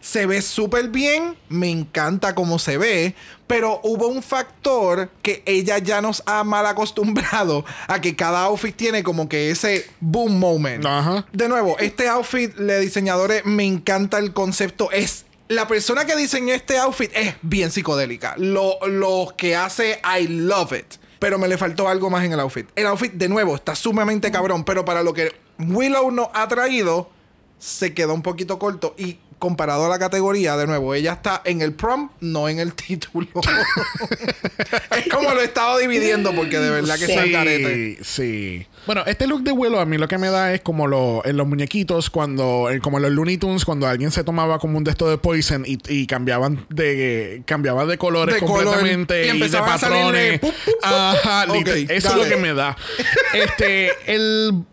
se 0.00 0.26
ve 0.26 0.40
súper 0.40 0.88
bien, 0.88 1.36
me 1.48 1.70
encanta 1.70 2.34
cómo 2.34 2.58
se 2.58 2.78
ve, 2.78 3.14
pero 3.46 3.80
hubo 3.82 4.08
un 4.08 4.22
factor 4.22 5.10
que 5.22 5.42
ella 5.44 5.78
ya 5.78 6.00
nos 6.00 6.22
ha 6.26 6.44
mal 6.44 6.66
acostumbrado 6.66 7.64
a 7.88 8.00
que 8.00 8.16
cada 8.16 8.44
outfit 8.44 8.74
tiene 8.74 9.02
como 9.02 9.28
que 9.28 9.50
ese 9.50 9.88
boom 10.00 10.38
moment. 10.38 10.84
Ajá. 10.86 11.26
De 11.32 11.48
nuevo, 11.48 11.76
este 11.78 12.08
outfit, 12.08 12.56
le 12.56 12.80
diseñadores, 12.80 13.44
me 13.44 13.64
encanta 13.64 14.18
el 14.18 14.32
concepto. 14.32 14.90
Es 14.92 15.26
la 15.48 15.66
persona 15.66 16.04
que 16.04 16.14
diseñó 16.16 16.54
este 16.54 16.78
outfit 16.78 17.10
es 17.14 17.34
bien 17.42 17.70
psicodélica. 17.70 18.34
Lo, 18.36 18.78
lo 18.86 19.34
que 19.36 19.56
hace, 19.56 20.00
I 20.04 20.28
love 20.28 20.72
it. 20.72 20.94
Pero 21.18 21.38
me 21.38 21.48
le 21.48 21.58
faltó 21.58 21.88
algo 21.88 22.10
más 22.10 22.24
en 22.24 22.32
el 22.32 22.40
outfit. 22.40 22.68
El 22.76 22.86
outfit, 22.86 23.12
de 23.12 23.28
nuevo, 23.28 23.56
está 23.56 23.74
sumamente 23.74 24.30
cabrón. 24.30 24.64
Pero 24.64 24.84
para 24.84 25.02
lo 25.02 25.12
que 25.12 25.32
Willow 25.58 26.10
nos 26.10 26.28
ha 26.32 26.46
traído 26.48 27.10
se 27.58 27.94
quedó 27.94 28.14
un 28.14 28.22
poquito 28.22 28.58
corto 28.58 28.94
y 28.98 29.18
comparado 29.38 29.86
a 29.86 29.88
la 29.88 30.00
categoría, 30.00 30.56
de 30.56 30.66
nuevo, 30.66 30.94
ella 30.94 31.12
está 31.12 31.42
en 31.44 31.62
el 31.62 31.72
prom, 31.72 32.10
no 32.20 32.48
en 32.48 32.58
el 32.58 32.74
título. 32.74 33.28
es 34.96 35.08
como 35.12 35.32
lo 35.32 35.40
he 35.40 35.44
estado 35.44 35.78
dividiendo 35.78 36.34
porque 36.34 36.58
de 36.58 36.70
verdad 36.70 36.98
que 36.98 37.06
Sí. 37.06 37.12
es 37.12 37.32
carete. 37.32 37.98
Sí. 38.02 38.66
Bueno, 38.86 39.04
este 39.06 39.26
look 39.26 39.42
de 39.42 39.52
Willow 39.52 39.78
a 39.78 39.86
mí 39.86 39.96
lo 39.96 40.08
que 40.08 40.18
me 40.18 40.28
da 40.28 40.52
es 40.54 40.60
como 40.62 40.86
lo, 40.88 41.22
en 41.24 41.36
los 41.36 41.46
muñequitos, 41.46 42.10
cuando, 42.10 42.68
eh, 42.70 42.80
como 42.80 42.96
en 42.98 43.02
los 43.04 43.12
Looney 43.12 43.38
Tunes, 43.38 43.64
cuando 43.64 43.86
alguien 43.86 44.10
se 44.10 44.24
tomaba 44.24 44.58
como 44.58 44.76
un 44.78 44.84
de 44.84 44.90
estos 44.90 45.10
de 45.10 45.18
Poison 45.18 45.64
y, 45.66 45.78
y 45.88 46.06
cambiaban 46.06 46.64
de 46.70 47.42
cambiaban 47.46 47.86
de 47.86 47.96
colores 47.98 48.34
De 48.34 48.40
color, 48.40 48.64
completamente 48.64 49.26
y 49.26 49.30
y, 49.36 49.40
de 49.48 49.58
patrones. 49.58 50.40
Ajá, 50.82 51.44
Ok, 51.48 51.54
liter- 51.56 51.90
eso 51.92 52.08
dale. 52.10 52.22
es 52.22 52.28
lo 52.30 52.34
que 52.36 52.42
me 52.42 52.54
da. 52.54 52.76
Este, 53.34 53.90
el 54.06 54.64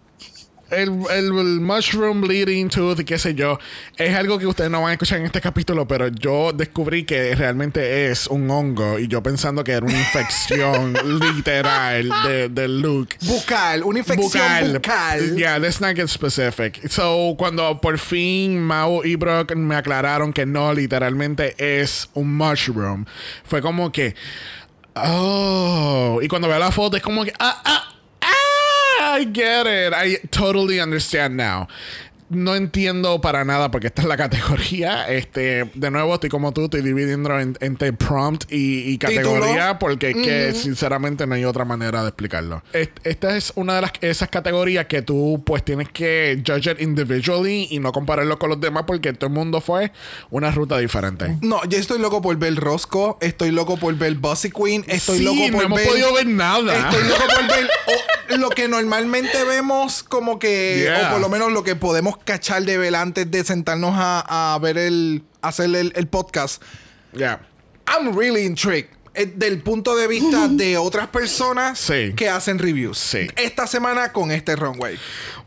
el, 0.71 0.89
el, 1.11 1.25
el 1.37 1.59
mushroom 1.61 2.21
bleeding 2.21 2.69
tooth, 2.69 3.03
qué 3.05 3.17
sé 3.17 3.35
yo, 3.35 3.59
es 3.97 4.15
algo 4.15 4.39
que 4.39 4.47
ustedes 4.47 4.71
no 4.71 4.81
van 4.81 4.89
a 4.89 4.93
escuchar 4.93 5.19
en 5.19 5.25
este 5.25 5.41
capítulo, 5.41 5.87
pero 5.87 6.07
yo 6.07 6.51
descubrí 6.53 7.05
que 7.05 7.35
realmente 7.35 8.09
es 8.09 8.27
un 8.27 8.49
hongo 8.49 8.99
y 8.99 9.07
yo 9.07 9.21
pensando 9.21 9.63
que 9.63 9.73
era 9.73 9.85
una 9.85 9.97
infección 9.97 10.93
literal 11.19 12.09
de, 12.25 12.49
del 12.49 12.81
look. 12.81 13.09
Bucal, 13.21 13.83
una 13.83 13.99
infección 13.99 14.73
bucal. 14.73 15.35
Yeah, 15.35 15.59
let's 15.59 15.79
not 15.81 15.95
get 15.95 16.07
specific. 16.07 16.89
So, 16.89 17.35
cuando 17.37 17.79
por 17.79 17.99
fin 17.99 18.59
Mao 18.59 19.03
y 19.03 19.15
Brock 19.15 19.55
me 19.55 19.75
aclararon 19.75 20.33
que 20.33 20.45
no, 20.45 20.73
literalmente 20.73 21.55
es 21.57 22.09
un 22.13 22.35
mushroom, 22.35 23.05
fue 23.43 23.61
como 23.61 23.91
que. 23.91 24.15
Oh. 24.95 26.19
Y 26.21 26.27
cuando 26.27 26.47
veo 26.47 26.57
la 26.57 26.71
foto 26.71 26.97
es 26.97 27.03
como 27.03 27.25
que. 27.25 27.33
Ah, 27.39 27.61
ah, 27.65 27.94
I 29.15 29.23
get 29.23 29.65
it. 29.65 29.93
I 29.93 30.15
totally 30.31 30.81
understand 30.81 31.37
now. 31.37 31.69
No 32.27 32.56
entiendo 32.56 33.22
para 33.22 33.45
nada 33.45 33.69
porque 33.69 33.88
esta 33.88 34.02
es 34.02 34.07
la 34.07 34.18
categoría. 34.18 35.07
Este, 35.07 35.69
de 35.76 35.91
nuevo, 35.91 36.15
estoy 36.15 36.30
como 36.30 36.52
tú, 36.53 36.64
estoy 36.65 36.81
dividiendo 36.81 37.39
en- 37.39 37.56
entre 37.61 37.93
prompt 37.93 38.52
y, 38.52 38.80
y 38.91 38.97
categoría 38.97 39.77
porque 39.77 40.10
es 40.10 40.15
que 40.15 40.53
sinceramente 40.53 41.27
no 41.27 41.35
hay 41.35 41.45
otra 41.45 41.65
manera 41.65 42.02
de 42.02 42.07
explicarlo. 42.10 42.64
Est- 42.73 42.97
Esta 43.03 43.38
es 43.38 43.53
una 43.56 43.76
de 43.76 43.81
las 43.81 43.91
esas 44.02 44.30
categorías 44.30 44.88
que 44.88 45.03
tú 45.03 45.43
pues 45.45 45.64
tienes 45.64 45.89
que 45.89 46.41
judge 46.45 46.72
it 46.72 46.81
individually 46.81 47.68
y 47.69 47.80
no 47.80 47.91
compararlo 47.91 48.39
con 48.39 48.49
los 48.49 48.60
demás 48.60 48.85
porque 48.88 49.14
todo 49.14 49.27
el 49.27 49.34
mundo 49.34 49.61
fue 49.61 49.91
una 50.31 50.49
ruta 50.52 50.80
diferente. 50.80 51.38
No, 51.41 51.64
yo 51.65 51.77
estoy 51.77 51.99
loco 51.99 52.22
por 52.23 52.35
ver 52.38 52.56
Roscoe, 52.56 53.18
estoy 53.22 53.52
loco 53.52 53.77
por 53.77 53.93
ver 53.95 54.15
Bossy 54.15 54.49
Queen, 54.49 54.84
estoy 54.88 55.19
Sí, 55.19 55.23
loco 55.23 55.41
no 55.52 55.53
por 55.57 55.64
hemos 55.65 55.80
ver. 55.80 55.88
podido 55.89 56.14
ver 56.14 56.27
nada. 56.27 56.89
Estoy 56.89 57.07
loco 57.07 57.23
por 57.27 57.47
ver 57.56 58.39
lo 58.39 58.49
que 58.49 58.68
normalmente 58.68 59.43
vemos, 59.43 60.02
como 60.02 60.39
que, 60.39 60.81
Yeah. 60.85 61.07
o 61.07 61.11
por 61.11 61.22
lo 61.22 61.30
menos 61.30 61.52
lo 61.52 61.64
que 61.64 61.76
podemos 61.76 62.14
cachar 62.23 62.63
de 62.63 62.77
ver 62.77 62.95
antes 62.95 63.29
de 63.29 63.43
sentarnos 63.43 63.93
a, 63.95 64.53
a 64.55 64.59
ver 64.59 64.77
el, 64.77 65.23
hacer 65.41 65.75
el, 65.75 65.91
el 65.95 66.07
podcast. 66.07 66.61
Yeah. 67.13 67.39
I'm 67.87 68.17
really 68.17 68.45
intrigued. 68.45 68.94
Eh, 69.15 69.31
Del 69.35 69.61
punto 69.61 69.95
de 69.95 70.07
vista 70.07 70.47
de 70.47 70.77
otras 70.77 71.07
personas 71.07 71.79
Sí. 71.79 72.13
que 72.15 72.29
hacen 72.29 72.59
reviews. 72.59 72.97
Sí. 72.97 73.27
Esta 73.35 73.67
semana 73.67 74.11
con 74.11 74.31
este 74.31 74.55
runway. 74.55 74.97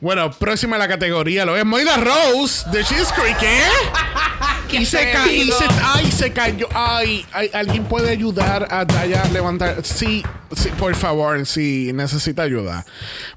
Bueno, 0.01 0.31
próxima 0.31 0.77
a 0.77 0.78
la 0.78 0.89
categoría 0.89 1.45
lo 1.45 1.57
es 1.57 1.65
Moira 1.65 1.97
Rose 1.97 2.69
de 2.70 2.85
Cheese 2.85 3.12
Creek, 3.12 3.43
¿eh? 3.43 3.62
Y 4.70 4.85
se 4.85 5.11
cayó. 5.11 5.32
Y 5.32 5.51
se, 5.51 5.65
ay, 5.82 6.12
se 6.12 6.32
cayó. 6.32 6.69
Ay, 6.74 7.24
ay, 7.32 7.51
alguien 7.55 7.85
puede 7.85 8.11
ayudar 8.11 8.69
a 8.70 8.85
Daya 8.85 9.23
a 9.23 9.28
levantar. 9.28 9.82
Sí, 9.82 10.23
sí, 10.55 10.69
por 10.78 10.95
favor, 10.95 11.47
sí, 11.47 11.90
necesita 11.95 12.43
ayuda. 12.43 12.85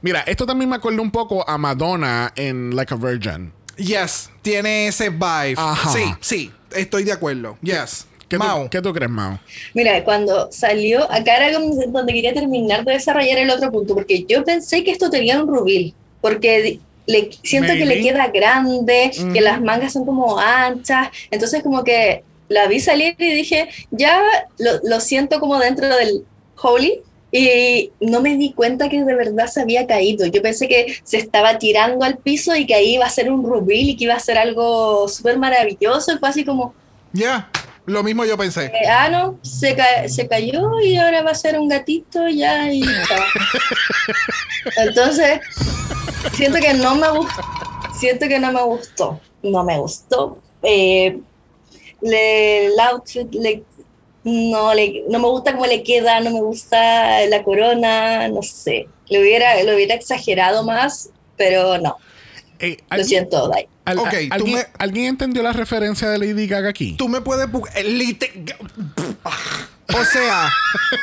Mira, 0.02 0.20
esto 0.22 0.46
también 0.46 0.70
me 0.70 0.76
acuerda 0.76 1.02
un 1.02 1.10
poco 1.10 1.48
a 1.48 1.58
Madonna 1.58 2.34
en 2.36 2.76
Like 2.76 2.94
a 2.94 2.98
Virgin. 2.98 3.54
Yes, 3.78 4.30
tiene 4.42 4.88
ese 4.88 5.10
vibe. 5.10 5.56
Ajá. 5.58 5.90
Sí, 5.94 6.04
sí, 6.20 6.52
estoy 6.72 7.06
de 7.06 7.14
acuerdo. 7.14 7.58
Yes. 7.62 8.08
¿Qué, 8.32 8.38
Mao. 8.38 8.64
tú, 8.64 8.70
¿Qué 8.70 8.82
tú 8.82 8.94
crees, 8.94 9.12
Mao? 9.12 9.40
Mira, 9.74 10.04
cuando 10.04 10.52
salió, 10.52 11.04
acá 11.12 11.36
era 11.38 11.60
donde 11.60 12.14
quería 12.14 12.34
terminar 12.34 12.86
de 12.86 12.94
desarrollar 12.94 13.38
el 13.38 13.50
otro 13.50 13.72
punto, 13.72 13.94
porque 13.94 14.26
yo 14.28 14.44
pensé 14.44 14.84
que 14.84 14.92
esto 14.92 15.10
tenía 15.10 15.42
un 15.42 15.48
rubil, 15.48 15.94
porque 16.22 16.80
le, 17.06 17.30
siento 17.44 17.74
que 17.74 17.86
le 17.86 17.96
Maybe. 17.96 18.04
queda 18.04 18.28
grande, 18.28 19.12
que 19.34 19.42
las 19.42 19.62
mangas 19.62 19.94
son 19.94 20.06
como 20.06 20.40
anchas, 20.40 21.10
entonces 21.30 21.62
como 21.62 21.84
que 21.84 22.24
la 22.48 22.68
vi 22.68 22.80
salir 22.80 23.16
y 23.18 23.34
dije, 23.34 23.68
ya 23.92 24.22
lo, 24.58 24.72
lo 24.84 25.00
siento 25.00 25.40
como 25.40 25.60
dentro 25.60 25.88
del 25.96 26.24
Holy. 26.62 27.02
Y 27.34 27.92
no 28.02 28.20
me 28.20 28.36
di 28.36 28.52
cuenta 28.52 28.90
que 28.90 29.06
de 29.06 29.16
verdad 29.16 29.48
se 29.48 29.62
había 29.62 29.88
caído. 29.88 30.26
Yo 30.26 30.42
pensé 30.42 30.68
que 30.68 30.98
se 31.06 31.18
estaba 31.18 31.58
tirando 31.60 32.04
al 32.04 32.18
piso 32.18 32.54
y 32.58 32.66
que 32.66 32.76
ahí 32.76 32.96
iba 32.96 33.06
a 33.06 33.10
ser 33.10 33.32
un 33.32 33.46
rubil 33.46 33.92
y 33.92 33.96
que 33.96 34.04
iba 34.04 34.16
a 34.16 34.20
ser 34.20 34.38
algo 34.38 35.08
súper 35.08 35.38
maravilloso. 35.38 36.12
Y 36.14 36.18
fue 36.18 36.28
así 36.28 36.44
como, 36.44 36.74
Ya, 37.14 37.50
lo 37.86 38.04
mismo 38.04 38.24
yo 38.26 38.38
pensé. 38.38 38.66
eh, 38.66 38.88
ah, 38.90 39.10
no, 39.10 39.38
se, 39.42 39.76
ca- 39.76 40.08
se 40.08 40.28
cayó 40.28 40.80
y 40.82 40.96
ahora 40.98 41.22
va 41.24 41.32
a 41.32 41.36
ser 41.36 41.60
un 41.60 41.68
gatito 41.68 42.28
ya 42.30 42.72
y. 42.72 42.82
Entonces, 44.78 45.40
siento 46.34 46.60
que 46.60 46.74
no 46.74 46.96
me 46.96 47.10
gustó. 47.12 47.42
Siento 48.00 48.28
que 48.28 48.40
no 48.40 48.52
me 48.52 48.62
gustó. 48.64 49.20
No 49.44 49.64
me 49.64 49.78
gustó. 49.80 50.40
Eh, 50.64 51.20
le, 52.02 52.68
el 52.68 52.80
outfit 52.80 53.34
le- 53.34 53.64
no, 54.24 54.74
le, 54.74 55.04
no 55.10 55.18
me 55.20 55.28
gusta 55.28 55.54
cómo 55.54 55.66
le 55.66 55.82
queda, 55.84 56.20
no 56.20 56.30
me 56.30 56.42
gusta 56.42 57.26
la 57.26 57.44
corona, 57.44 58.28
no 58.28 58.42
sé. 58.44 58.88
Le 59.08 59.20
hubiera, 59.20 59.62
lo 59.64 59.74
hubiera 59.76 59.96
exagerado 59.96 60.64
más, 60.64 61.10
pero 61.36 61.78
no. 61.80 61.98
Eh, 62.62 62.78
Lo 62.80 62.86
¿alguien- 62.90 63.08
siento, 63.08 63.48
Dai. 63.50 63.68
al- 63.86 63.98
Ok, 64.00 64.06
al- 64.14 64.28
tú 64.30 64.34
¿alguien, 64.36 64.58
me- 64.58 64.66
¿Alguien 64.78 65.06
entendió 65.08 65.42
la 65.44 65.54
referencia 65.54 66.10
de 66.10 66.18
Lady 66.20 66.48
Gaga 66.48 66.70
aquí? 66.70 66.96
Tú 66.98 67.10
me 67.10 67.22
puedes 67.22 67.52
buscar. 67.52 67.84
O 69.94 70.06
sea, 70.06 70.48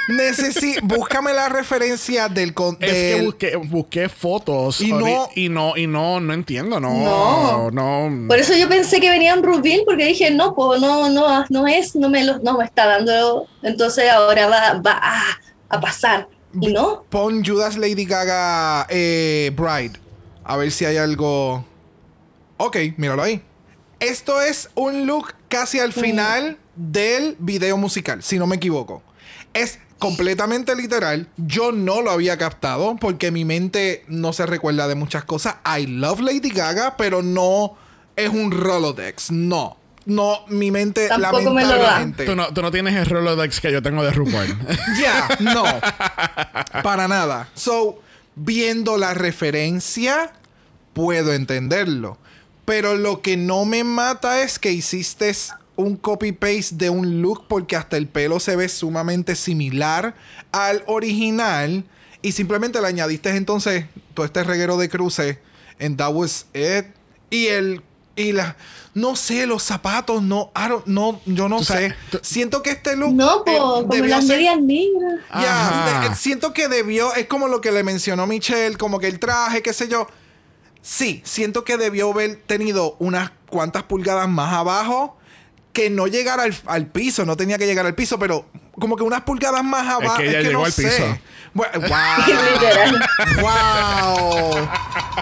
necesito. 0.08 0.80
Búscame 0.82 1.34
la 1.34 1.50
referencia 1.50 2.28
del. 2.28 2.54
con- 2.54 2.78
Es 2.80 2.92
que 2.92 3.22
busqué, 3.22 3.56
busqué 3.56 4.08
fotos 4.08 4.80
Y 4.80 4.92
no- 4.92 5.28
y 5.34 5.50
no 5.50 5.76
y 5.76 5.86
no 5.86 6.20
no 6.20 6.32
entiendo 6.32 6.80
no 6.80 6.90
No. 6.90 7.70
no, 7.70 8.28
Por 8.28 8.38
eso 8.38 8.54
yo 8.56 8.66
pensé 8.68 8.98
que 9.00 9.10
venía 9.10 9.34
un 9.34 9.42
Rubin, 9.42 9.80
porque 9.84 10.06
dije, 10.06 10.30
no, 10.30 10.54
pues 10.54 10.80
no, 10.80 11.10
no, 11.10 11.44
no 11.50 11.66
es, 11.66 11.94
no 11.96 12.08
me, 12.08 12.24
lo, 12.24 12.38
no 12.38 12.56
me 12.56 12.64
está 12.64 12.86
dando, 12.86 13.46
entonces 13.62 14.08
ahora 14.10 14.46
va, 14.46 14.80
va 14.80 14.98
a, 15.02 15.22
a 15.68 15.80
pasar. 15.80 16.26
Y 16.58 16.68
no, 16.72 17.04
Pon 17.10 17.44
Judas 17.44 17.76
Lady 17.76 18.06
Gaga 18.06 18.86
eh, 18.88 19.52
Bride. 19.54 19.98
A 20.48 20.56
ver 20.56 20.72
si 20.72 20.86
hay 20.86 20.96
algo. 20.96 21.64
Ok, 22.56 22.76
míralo 22.96 23.22
ahí. 23.22 23.42
Esto 24.00 24.40
es 24.40 24.70
un 24.74 25.06
look 25.06 25.34
casi 25.48 25.78
al 25.78 25.92
final 25.92 26.56
del 26.74 27.36
video 27.38 27.76
musical, 27.76 28.22
si 28.22 28.38
no 28.38 28.46
me 28.46 28.56
equivoco. 28.56 29.02
Es 29.52 29.78
completamente 29.98 30.74
literal. 30.74 31.28
Yo 31.36 31.70
no 31.72 32.00
lo 32.00 32.10
había 32.10 32.38
captado 32.38 32.96
porque 32.96 33.30
mi 33.30 33.44
mente 33.44 34.04
no 34.08 34.32
se 34.32 34.46
recuerda 34.46 34.88
de 34.88 34.94
muchas 34.94 35.24
cosas. 35.24 35.56
I 35.78 35.86
love 35.86 36.20
Lady 36.20 36.50
Gaga, 36.50 36.96
pero 36.96 37.22
no 37.22 37.76
es 38.16 38.30
un 38.30 38.50
Rolodex. 38.50 39.30
No. 39.30 39.76
No, 40.06 40.46
mi 40.48 40.70
mente 40.70 41.08
Tampoco 41.08 41.50
me 41.52 41.62
lo 41.62 41.68
da. 41.68 41.76
lamentablemente. 41.76 42.24
tú 42.24 42.34
no 42.34 42.54
tú 42.54 42.62
no 42.62 42.70
tienes 42.70 42.94
el 42.96 43.04
Rolodex 43.04 43.60
que 43.60 43.70
yo 43.70 43.82
tengo 43.82 44.02
de 44.02 44.10
RuPaul 44.12 44.56
Ya, 44.98 45.28
no. 45.40 45.64
Para 46.82 47.06
nada. 47.06 47.48
So, 47.54 48.00
viendo 48.38 48.96
la 48.96 49.14
referencia, 49.14 50.32
puedo 50.92 51.32
entenderlo. 51.32 52.18
Pero 52.64 52.94
lo 52.96 53.22
que 53.22 53.36
no 53.36 53.64
me 53.64 53.84
mata 53.84 54.42
es 54.42 54.58
que 54.58 54.72
hiciste 54.72 55.32
un 55.76 55.96
copy-paste 55.96 56.74
de 56.76 56.90
un 56.90 57.22
look 57.22 57.46
porque 57.48 57.76
hasta 57.76 57.96
el 57.96 58.08
pelo 58.08 58.40
se 58.40 58.56
ve 58.56 58.68
sumamente 58.68 59.36
similar 59.36 60.14
al 60.50 60.82
original 60.86 61.84
y 62.20 62.32
simplemente 62.32 62.80
le 62.80 62.88
añadiste 62.88 63.30
entonces 63.30 63.86
todo 64.12 64.26
este 64.26 64.42
reguero 64.42 64.76
de 64.76 64.88
cruces 64.88 65.38
en 65.78 65.96
That 65.96 66.12
Was 66.12 66.46
It 66.52 66.86
y 67.30 67.46
el 67.46 67.82
y 68.16 68.32
la 68.32 68.56
no 69.00 69.16
sé 69.16 69.46
los 69.46 69.62
zapatos 69.62 70.22
no 70.22 70.50
I 70.56 70.68
don't- 70.68 70.82
no 70.86 71.20
yo 71.26 71.48
no 71.48 71.62
sé 71.62 71.94
siento 72.22 72.62
que 72.62 72.70
este 72.70 72.96
look 72.96 73.12
no, 73.14 73.42
eh, 73.46 73.56
como 73.58 73.82
debió 73.84 74.16
las 74.16 74.26
ser- 74.26 74.36
medias 74.38 74.60
negras. 74.60 75.20
ya, 75.34 76.14
siento 76.14 76.52
que 76.52 76.68
debió, 76.68 77.14
es 77.14 77.26
como 77.26 77.48
lo 77.48 77.60
que 77.60 77.70
le 77.72 77.82
mencionó 77.82 78.26
Michelle, 78.26 78.76
como 78.76 78.98
que 78.98 79.06
el 79.08 79.18
traje, 79.18 79.62
qué 79.62 79.72
sé 79.72 79.88
yo. 79.88 80.06
Sí, 80.80 81.20
siento 81.24 81.64
que 81.64 81.76
debió 81.76 82.10
haber 82.12 82.36
tenido 82.36 82.96
unas 82.98 83.30
cuantas 83.50 83.82
pulgadas 83.82 84.28
más 84.28 84.52
abajo, 84.54 85.16
que 85.72 85.90
no 85.90 86.06
llegara 86.06 86.44
al, 86.44 86.56
al 86.66 86.86
piso, 86.86 87.24
no 87.26 87.36
tenía 87.36 87.58
que 87.58 87.66
llegar 87.66 87.84
al 87.84 87.94
piso, 87.94 88.18
pero 88.18 88.46
como 88.80 88.96
que 88.96 89.02
unas 89.02 89.22
pulgadas 89.22 89.62
más 89.64 89.86
abajo. 89.86 90.16
que 90.16 90.28
ella 90.28 90.40
llegó 90.40 90.60
no 90.60 90.64
al 90.64 90.72
sé. 90.72 90.84
piso. 90.88 91.18
Bueno, 91.54 91.80
wow. 91.80 93.42
wow. 93.42 94.68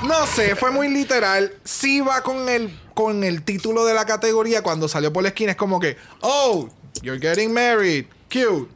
No 0.09 0.27
sé, 0.27 0.55
fue 0.57 0.71
muy 0.71 0.89
literal. 0.89 1.53
Sí 1.65 2.01
va 2.01 2.23
con 2.23 2.49
el, 2.49 2.71
con 2.97 3.25
el 3.25 3.43
título 3.43 3.85
de 3.85 3.93
la 3.93 4.07
categoría 4.07 4.63
cuando 4.63 4.89
salió 4.89 5.13
por 5.13 5.23
la 5.23 5.29
esquina, 5.29 5.51
es 5.51 5.57
como 5.59 5.79
que, 5.79 5.99
oh, 6.23 6.67
you're 7.03 7.21
getting 7.21 7.53
married. 7.53 8.07
Cute. 8.31 8.71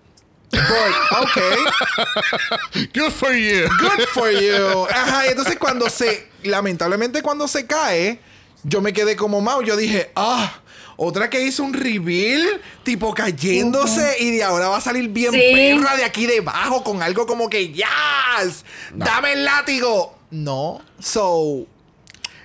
But, 0.50 1.22
okay. 1.22 2.88
good 2.94 3.12
for 3.12 3.32
you 3.32 3.68
Good 3.80 4.06
for 4.12 4.30
you. 4.30 4.84
Ajá, 4.90 5.26
y 5.26 5.30
entonces 5.30 5.56
cuando 5.58 5.88
se 5.88 6.28
lamentablemente 6.42 7.22
cuando 7.22 7.48
se 7.48 7.66
cae, 7.66 8.20
yo 8.62 8.82
me 8.82 8.92
quedé 8.92 9.16
como 9.16 9.40
Mao. 9.40 9.62
Yo 9.62 9.74
dije, 9.76 10.10
ah, 10.16 10.52
otra 10.96 11.30
que 11.30 11.40
hizo 11.42 11.62
un 11.62 11.72
reveal, 11.72 12.60
tipo 12.82 13.14
cayéndose, 13.14 14.16
y 14.20 14.32
de 14.32 14.44
ahora 14.44 14.68
va 14.68 14.76
a 14.76 14.80
salir 14.82 15.08
bien 15.08 15.32
Sí. 15.32 15.40
perra 15.54 15.96
de 15.96 16.04
aquí 16.04 16.26
debajo 16.26 16.84
con 16.84 17.02
algo 17.02 17.26
como 17.26 17.48
que, 17.48 17.72
yes, 17.72 18.64
dame 18.94 19.32
el 19.32 19.44
látigo. 19.46 20.18
No, 20.30 20.82
so, 20.98 21.66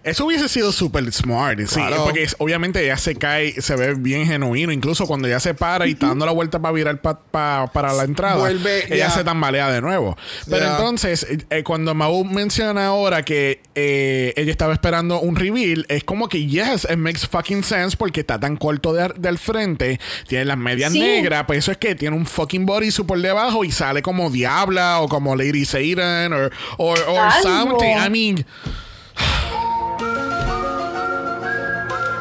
Eso 0.06 0.26
hubiese 0.28 0.48
sido 0.48 0.72
súper 0.72 1.12
smart, 1.12 1.60
sí, 1.62 1.76
Claro. 1.76 2.04
porque 2.06 2.22
es- 2.24 2.36
obviamente 2.38 2.86
ya 2.86 2.96
se 2.96 3.16
cae, 3.16 3.60
se 3.60 3.76
ve 3.76 3.96
bien 3.96 4.28
genuino, 4.28 4.72
incluso 4.72 5.08
cuando 5.08 5.28
ya 5.28 5.40
se 5.40 5.56
para 5.56 5.88
y 5.88 5.92
está 5.94 6.08
dando 6.10 6.28
la 6.28 6.32
vuelta 6.32 6.62
para 6.62 6.72
virar 6.74 7.02
pa- 7.02 7.20
pa- 7.20 7.72
para 7.74 7.92
la 7.92 8.04
entrada, 8.04 8.36
Vuelve, 8.38 8.86
ella 8.86 9.08
ya. 9.08 9.10
se 9.10 9.24
tambalea 9.24 9.70
de 9.72 9.82
nuevo. 9.82 10.16
Pero 10.48 10.68
entonces, 10.68 11.26
eh, 11.50 11.64
cuando 11.64 11.96
Mau 11.96 12.24
menciona 12.24 12.86
ahora 12.88 13.24
que 13.24 13.62
eh, 13.74 14.32
ella 14.38 14.52
estaba 14.52 14.74
esperando 14.74 15.20
un 15.20 15.36
reveal, 15.36 15.86
es 15.90 16.04
como 16.04 16.30
que 16.30 16.46
yes, 16.46 16.84
it 16.90 16.98
makes 16.98 17.28
fucking 17.28 17.64
sense 17.64 17.98
porque 17.98 18.20
está 18.22 18.40
tan 18.40 18.58
corto 18.58 18.94
de- 18.94 19.12
del 19.18 19.40
frente, 19.40 20.00
tiene 20.28 20.46
las 20.46 20.58
medias 20.58 20.94
Sí. 20.94 21.00
negras, 21.00 21.46
pues 21.48 21.60
eso 21.60 21.72
es 21.72 21.78
que 21.78 21.96
tiene 21.96 22.16
un 22.16 22.26
fucking 22.28 22.66
body 22.66 22.92
por 23.08 23.20
debajo 23.20 23.64
y 23.66 23.72
sale 23.72 24.04
como 24.04 24.30
Diabla 24.30 25.02
o 25.02 25.10
como 25.10 25.36
Lady 25.36 25.66
Satan 25.66 26.32
or, 26.32 26.52
or, 26.78 27.00
or 27.08 27.18
Algo. 27.20 27.42
something. 27.42 27.96
I 28.06 28.10
mean... 28.12 28.46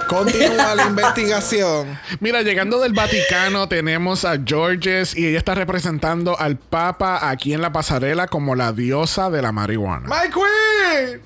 continúa 0.08 0.74
la 0.74 0.86
investigación. 0.86 1.98
Mira, 2.20 2.42
llegando 2.42 2.80
del 2.80 2.92
Vaticano 2.92 3.68
tenemos 3.68 4.24
a 4.24 4.36
Georges 4.44 5.16
y 5.16 5.26
ella 5.26 5.38
está 5.38 5.54
representando 5.54 6.38
al 6.38 6.56
Papa 6.56 7.28
aquí 7.30 7.52
en 7.54 7.62
la 7.62 7.72
pasarela 7.72 8.26
como 8.26 8.54
la 8.54 8.72
diosa 8.72 9.30
de 9.30 9.42
la 9.42 9.52
marihuana. 9.52 10.08
¡My 10.08 10.30
Queen! 10.30 11.20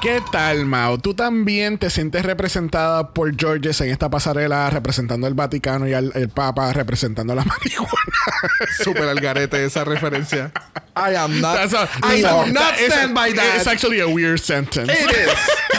¿Qué 0.00 0.20
tal, 0.32 0.64
Mao? 0.64 0.98
¿Tú 0.98 1.14
también 1.14 1.78
te 1.78 1.88
sientes 1.88 2.24
representada 2.24 3.10
por 3.14 3.36
Georges 3.38 3.80
en 3.82 3.90
esta 3.90 4.10
pasarela 4.10 4.68
representando 4.68 5.28
al 5.28 5.34
Vaticano 5.34 5.86
y 5.86 5.94
al 5.94 6.10
el 6.16 6.28
Papa 6.28 6.72
representando 6.72 7.36
la 7.36 7.44
marihuana? 7.44 7.92
Súper 8.82 9.04
al 9.04 9.20
garete 9.20 9.64
esa 9.64 9.84
referencia. 9.84 10.50
I 10.96 11.14
am 11.14 11.40
not. 11.40 11.56
A- 11.72 11.88
I 12.02 12.20
do 12.20 12.46
not 12.52 12.74
stand 12.78 13.14
by 13.14 13.32
that. 13.32 13.58
It's 13.58 13.68
actually 13.68 14.00
a 14.00 14.08
weird 14.08 14.40
sentence. 14.40 14.90
It 14.92 15.08
is. 15.08 15.71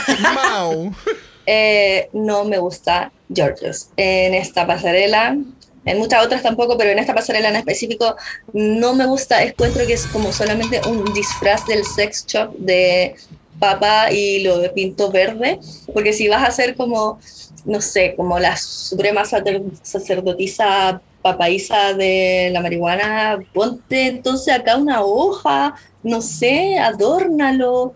Eh, 1.46 2.10
no 2.14 2.46
me 2.46 2.58
gusta 2.58 3.12
Georgios. 3.34 3.90
En 3.98 4.34
esta 4.34 4.66
pasarela, 4.66 5.38
en 5.86 5.98
muchas 5.98 6.26
otras 6.26 6.42
tampoco, 6.42 6.78
pero 6.78 6.92
en 6.92 7.00
esta 7.00 7.14
pasarela 7.14 7.50
en 7.50 7.58
específico 7.58 8.16
no 8.54 8.94
me 8.94 9.06
gusta. 9.06 9.44
Encuentro 9.44 9.86
que 9.86 9.94
es 9.94 10.06
como 10.08 10.32
solamente 10.32 10.82
un 10.88 11.14
disfraz 11.14 11.66
del 11.68 11.84
sex 11.86 12.26
shop 12.26 12.56
de 12.58 13.16
papa 13.60 14.12
y 14.12 14.42
lo 14.44 14.60
de 14.60 14.70
pinto 14.70 15.12
verde, 15.12 15.60
porque 15.94 16.14
si 16.14 16.28
vas 16.28 16.44
a 16.44 16.48
hacer 16.48 16.76
como, 16.76 17.20
no 17.66 17.82
sé, 17.82 18.14
como 18.16 18.40
la 18.40 18.58
suprema 18.58 19.24
sacer- 19.26 19.64
sacerdotisa 19.82 21.02
papaísa 21.22 21.94
de 21.94 22.50
la 22.52 22.60
marihuana, 22.62 23.40
ponte 23.54 24.08
entonces 24.08 24.54
acá 24.54 24.76
una 24.76 25.02
hoja, 25.04 25.76
no 26.04 26.22
sé, 26.22 26.78
adórnalo, 26.78 27.94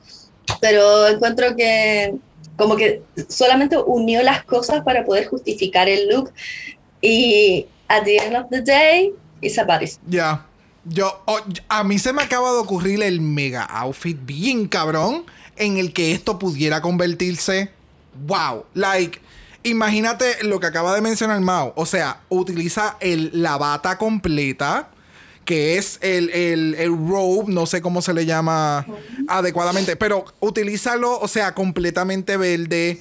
pero 0.62 1.08
encuentro 1.08 1.56
que 1.56 2.16
como 2.56 2.76
que 2.76 3.04
solamente 3.30 3.78
unió 3.78 4.24
las 4.24 4.44
cosas 4.44 4.84
para 4.84 5.06
poder 5.06 5.28
justificar 5.28 5.88
el 5.88 6.10
look 6.10 6.32
y 7.02 7.68
at 7.88 8.04
the 8.04 8.18
end 8.18 8.36
of 8.36 8.48
the 8.50 8.62
day 8.62 9.14
it's 9.42 9.58
a 9.58 9.64
body 9.64 9.90
Ya. 10.08 10.44
Yo, 10.90 11.22
oh, 11.26 11.40
a 11.68 11.84
mí 11.84 12.00
se 12.00 12.14
me 12.14 12.24
acaba 12.24 12.52
de 12.54 12.60
ocurrir 12.60 13.04
el 13.04 13.20
mega 13.20 13.64
outfit 13.64 14.18
bien 14.22 14.68
cabrón 14.70 15.26
en 15.58 15.78
el 15.78 15.92
que 15.92 16.14
esto 16.14 16.40
pudiera 16.40 16.82
convertirse. 16.82 17.72
Wow. 18.26 18.66
Like, 18.74 19.20
imagínate 19.64 20.44
lo 20.44 20.60
que 20.60 20.68
acaba 20.68 20.96
de 20.96 21.02
mencionar 21.02 21.42
Mao. 21.42 21.74
O 21.76 21.86
sea, 21.86 22.22
utiliza 22.30 22.96
el, 23.02 23.32
la 23.34 23.58
bata 23.58 23.98
completa, 23.98 24.90
que 25.48 25.78
es 25.78 25.98
el, 26.02 26.30
el, 26.30 26.76
el 26.78 26.90
robe, 26.90 27.46
no 27.48 27.66
sé 27.66 27.82
cómo 27.82 28.02
se 28.02 28.14
le 28.14 28.26
llama 28.26 28.86
adecuadamente, 29.30 29.96
pero 29.96 30.26
utilízalo, 30.42 31.18
o 31.20 31.28
sea, 31.28 31.54
completamente 31.56 32.36
verde. 32.38 33.00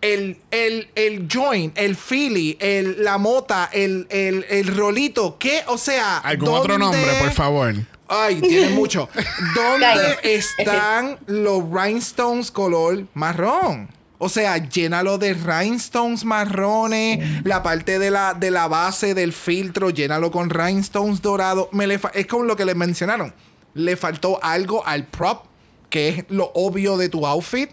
El, 0.00 0.38
el, 0.52 0.88
el 0.94 1.26
joint, 1.28 1.76
el 1.76 1.96
Philly, 1.96 2.56
el, 2.60 3.02
la 3.02 3.18
mota, 3.18 3.68
el, 3.72 4.06
el, 4.10 4.46
el 4.48 4.68
rolito, 4.76 5.38
¿qué? 5.40 5.62
O 5.66 5.76
sea, 5.76 6.18
¿Algún 6.18 6.50
otro 6.50 6.78
¿dónde- 6.78 6.96
nombre, 6.98 7.14
por 7.20 7.32
favor? 7.32 7.74
Ay, 8.06 8.40
tiene 8.40 8.68
mucho. 8.70 9.08
¿Dónde 9.56 10.18
están 10.22 11.18
los 11.26 11.64
rhinestones 11.68 12.52
color 12.52 13.04
marrón? 13.14 13.88
O 14.18 14.28
sea, 14.28 14.56
llénalo 14.56 15.16
de 15.16 15.34
rhinestones 15.34 16.24
marrones. 16.24 17.44
La 17.44 17.62
parte 17.62 17.98
de 17.98 18.10
la, 18.10 18.34
de 18.34 18.50
la 18.50 18.66
base 18.66 19.14
del 19.14 19.32
filtro, 19.32 19.90
llénalo 19.90 20.30
con 20.32 20.50
rhinestones 20.50 21.22
dorados. 21.22 21.68
Me 21.72 21.86
le 21.86 22.00
es 22.14 22.26
como 22.26 22.44
lo 22.44 22.56
que 22.56 22.64
les 22.64 22.76
mencionaron. 22.76 23.32
Le 23.74 23.96
faltó 23.96 24.40
algo 24.42 24.84
al 24.86 25.06
prop, 25.06 25.44
que 25.88 26.08
es 26.08 26.24
lo 26.28 26.50
obvio 26.54 26.96
de 26.96 27.08
tu 27.08 27.26
outfit. 27.26 27.70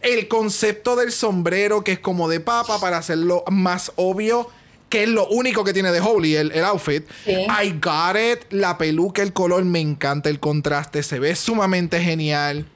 El 0.00 0.28
concepto 0.28 0.96
del 0.96 1.12
sombrero, 1.12 1.84
que 1.84 1.92
es 1.92 1.98
como 1.98 2.28
de 2.28 2.40
papa, 2.40 2.80
para 2.80 2.96
hacerlo 2.96 3.44
más 3.50 3.92
obvio. 3.96 4.48
Que 4.88 5.04
es 5.04 5.08
lo 5.08 5.26
único 5.28 5.64
que 5.64 5.72
tiene 5.72 5.90
de 5.90 6.00
Holy, 6.00 6.36
el, 6.36 6.52
el 6.52 6.64
outfit. 6.64 7.04
Sí. 7.24 7.32
I 7.32 7.78
got 7.80 8.16
it. 8.16 8.50
La 8.50 8.76
peluca, 8.78 9.22
el 9.22 9.32
color, 9.32 9.64
me 9.64 9.80
encanta 9.80 10.28
el 10.28 10.40
contraste. 10.40 11.02
Se 11.02 11.18
ve 11.18 11.34
sumamente 11.36 12.00
genial. 12.00 12.66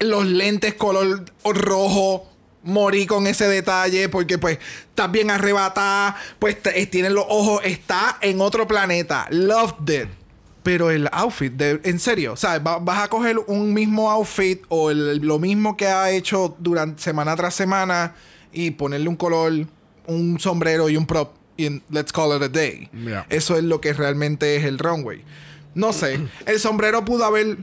Los 0.00 0.26
lentes 0.26 0.74
color 0.74 1.24
rojo. 1.44 2.28
Morí 2.66 3.04
con 3.06 3.26
ese 3.26 3.46
detalle 3.46 4.08
porque 4.08 4.38
pues 4.38 4.58
estás 4.88 5.12
bien 5.12 5.30
arrebatada. 5.30 6.16
Pues 6.38 6.56
eh, 6.74 6.86
tiene 6.86 7.10
los 7.10 7.26
ojos. 7.28 7.60
Está 7.64 8.16
en 8.22 8.40
otro 8.40 8.66
planeta. 8.66 9.26
Loved 9.30 9.90
it. 10.02 10.08
Pero 10.62 10.90
el 10.90 11.06
outfit, 11.12 11.52
de- 11.52 11.80
en 11.84 11.98
serio, 12.00 12.36
¿sabes? 12.36 12.66
Va- 12.66 12.78
vas 12.78 13.02
a 13.04 13.08
coger 13.08 13.38
un 13.48 13.74
mismo 13.74 14.10
outfit 14.10 14.62
o 14.70 14.90
el- 14.90 15.18
lo 15.18 15.38
mismo 15.38 15.76
que 15.76 15.86
ha 15.88 16.10
hecho 16.10 16.56
durante 16.58 17.02
semana 17.02 17.36
tras 17.36 17.54
semana 17.54 18.14
y 18.50 18.70
ponerle 18.70 19.10
un 19.10 19.16
color, 19.16 19.52
un 20.06 20.40
sombrero 20.40 20.88
y 20.88 20.96
un 20.96 21.06
prop 21.06 21.34
y 21.58 21.66
en- 21.66 21.82
let's 21.90 22.12
call 22.12 22.34
it 22.34 22.42
a 22.42 22.48
day. 22.48 22.88
Yeah. 22.94 23.26
Eso 23.28 23.58
es 23.58 23.64
lo 23.64 23.82
que 23.82 23.92
realmente 23.92 24.56
es 24.56 24.64
el 24.64 24.78
runway. 24.78 25.22
No 25.74 25.92
sé, 25.92 26.18
el 26.46 26.58
sombrero 26.58 27.04
pudo 27.04 27.26
haber 27.26 27.58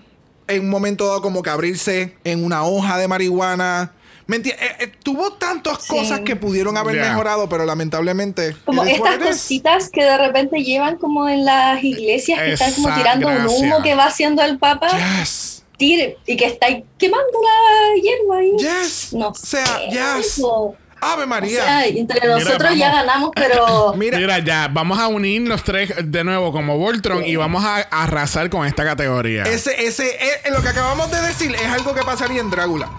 en 0.52 0.64
un 0.64 0.70
momento 0.70 1.08
dado 1.08 1.22
como 1.22 1.42
que 1.42 1.50
abrirse 1.50 2.16
en 2.24 2.44
una 2.44 2.64
hoja 2.64 2.98
de 2.98 3.08
marihuana. 3.08 3.94
¿Me 4.28 4.38
eh, 4.38 4.56
eh, 4.80 4.92
tuvo 5.04 5.34
tantas 5.34 5.84
Sí. 5.84 5.90
cosas 5.90 6.22
que 6.22 6.36
pudieron 6.38 6.78
haber 6.78 6.96
Yeah. 6.96 7.10
mejorado, 7.10 7.50
pero 7.50 7.66
lamentablemente. 7.66 8.56
como 8.66 8.84
estas 8.84 9.18
cositas 9.18 9.90
que 9.90 10.04
de 10.04 10.18
repente 10.18 10.64
llevan 10.64 10.98
como 10.98 11.28
en 11.28 11.44
las 11.44 11.84
iglesias 11.84 12.40
que 12.40 12.54
están 12.54 12.72
como 12.74 12.88
Esa 12.90 12.98
tirando 12.98 13.28
un 13.28 13.48
humo 13.48 13.82
que 13.84 13.94
va 13.96 14.06
haciendo 14.06 14.42
el 14.44 14.58
papa 14.58 14.88
Yes. 15.20 15.64
tire, 15.78 16.18
y 16.26 16.38
que 16.38 16.46
está 16.46 16.68
quemando 16.98 17.28
la 17.44 18.02
hierba 18.02 18.38
ahí 18.38 18.52
Yes. 18.58 19.14
no 19.14 19.30
O 19.30 19.34
sea, 19.36 19.66
sé, 19.66 19.90
yes. 19.90 20.38
algo. 20.38 20.76
Ave 21.02 21.24
O 21.24 21.28
María. 21.28 21.64
sea, 21.64 21.86
entre 21.88 22.28
nosotros 22.28 22.76
ya 22.76 22.92
ganamos 22.92 23.32
pero 23.36 23.94
Mira, 23.98 24.18
Mira, 24.20 24.40
ya, 24.40 24.68
vamos 24.72 25.00
a 25.00 25.08
unir 25.08 25.42
los 25.48 25.64
tres 25.64 25.92
de 26.04 26.24
nuevo 26.24 26.52
como 26.52 26.78
Voltron 26.78 27.26
y 27.26 27.36
vamos 27.36 27.64
a 27.66 27.78
arrasar 27.78 28.50
con 28.50 28.66
esta 28.68 28.84
categoría. 28.84 29.44
ese, 29.44 29.86
ese, 29.86 30.08
eh, 30.10 30.52
lo 30.52 30.62
que 30.62 30.70
acabamos 30.70 31.10
de 31.12 31.22
decir 31.22 31.54
es 31.56 31.68
algo 31.68 31.94
que 31.96 32.04
pasaría 32.04 32.40
en 32.42 32.50
Drácula. 32.52 32.90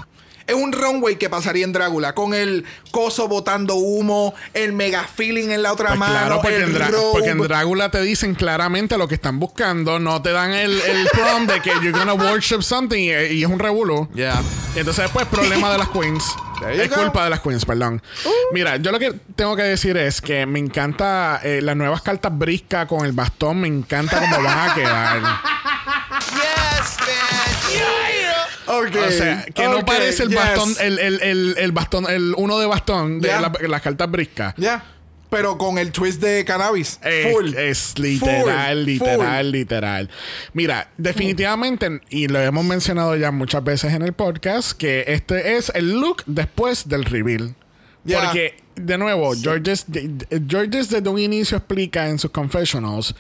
Es 0.45 0.57
un 0.57 0.73
runway 0.73 1.15
que 1.17 1.31
pasaría 1.31 1.65
en 1.65 1.73
Drácula, 1.73 2.15
con 2.17 2.35
el 2.35 2.65
coso 2.91 3.29
botando 3.29 3.77
humo, 3.77 4.35
el 4.55 4.73
mega 4.73 5.05
feeling 5.05 5.51
en 5.51 5.63
la 5.63 5.73
otra 5.73 5.91
Pues 5.91 6.01
mano, 6.01 6.13
claro, 6.13 6.41
porque 6.43 6.57
el 6.57 6.63
en, 6.77 6.93
robe. 6.93 7.09
porque 7.13 7.29
en 7.29 7.39
Drácula 7.39 7.91
te 7.93 8.03
dicen 8.03 8.35
claramente 8.35 8.99
lo 8.99 9.07
que 9.07 9.15
están 9.15 9.39
buscando, 9.39 10.01
no 10.01 10.21
te 10.21 10.33
dan 10.33 10.51
el, 10.53 10.73
el 10.81 11.07
prompt 11.13 11.53
de 11.53 11.61
que 11.61 11.71
you're 11.81 11.93
gonna 11.93 12.15
worship 12.15 12.63
something 12.63 12.99
y, 12.99 13.13
y 13.35 13.45
es 13.45 13.49
un 13.49 13.61
revuelo. 13.61 14.09
Yeah. 14.17 14.43
Y 14.75 14.81
entonces 14.81 15.05
después 15.05 15.27
problema 15.27 15.71
de 15.71 15.79
las 15.79 15.89
queens. 15.91 16.25
Es 16.71 16.89
go. 16.91 16.97
culpa 16.97 17.25
de 17.25 17.31
las 17.31 17.41
queens, 17.41 17.65
perdón. 17.65 18.03
Mira, 18.53 18.77
yo 18.77 18.93
lo 18.93 18.99
que 18.99 19.13
tengo 19.37 19.57
que 19.57 19.63
decir 19.63 19.97
es 19.97 20.21
que 20.21 20.47
me 20.47 20.59
encanta 20.59 21.41
eh, 21.43 21.61
las 21.63 21.77
nuevas 21.77 22.03
cartas 22.03 22.37
brisca 22.37 22.87
con 22.87 23.05
el 23.07 23.13
bastón, 23.13 23.61
me 23.61 23.69
encanta 23.69 24.19
cómo 24.21 24.43
van 24.43 24.71
a 24.71 24.75
quedar. 24.75 25.21
Yes, 26.33 26.97
man. 27.01 27.73
Yeah. 27.73 28.79
Ok. 28.79 28.97
O 29.09 29.11
sea, 29.11 29.45
que 29.55 29.65
no 29.67 29.79
ok, 29.79 29.85
parece 29.85 30.23
el 30.25 30.29
yes. 30.31 30.39
bastón, 30.39 30.75
el, 30.81 30.99
el, 30.99 31.23
el, 31.23 31.55
el 31.59 31.73
bastón, 31.73 32.07
el 32.09 32.35
uno 32.37 32.59
de 32.59 32.67
bastón 32.67 33.21
de 33.21 33.29
Ya. 33.29 33.41
la- 33.41 33.53
las 33.61 33.83
cartas 33.83 34.11
brisca. 34.11 34.55
Ya. 34.57 34.85
Pero 35.33 35.57
con 35.57 35.79
el 35.79 35.93
twist 35.93 36.21
de 36.21 36.45
cannabis. 36.45 37.01
Es, 37.03 37.33
Full. 37.33 37.55
es 37.55 37.99
literal, 37.99 38.77
Full, 38.81 38.85
literal, 38.85 39.45
full. 39.47 39.53
literal. 39.53 40.11
Mira, 40.53 40.91
definitivamente, 40.99 42.03
y 42.11 42.29
lo 42.29 42.39
hemos 42.39 42.67
mencionado 42.67 43.17
ya 43.17 43.31
muchas 43.31 43.65
veces 43.65 43.95
en 43.95 44.03
el 44.03 44.13
podcast, 44.13 44.73
que 44.73 45.05
este 45.09 45.57
es 45.57 45.73
el 45.75 45.99
look 45.99 46.23
después 46.27 46.87
del 46.87 47.07
reveal. 47.07 47.55
Ya. 48.05 48.25
Porque, 48.25 48.57
de 48.77 48.99
nuevo, 48.99 49.33
Georges, 49.35 49.87
Georges 50.47 50.91
desde 50.91 51.09
un 51.09 51.19
inicio 51.19 51.57
explica 51.57 52.11
en 52.11 52.19
sus 52.19 52.31
confessionals, 52.31 53.15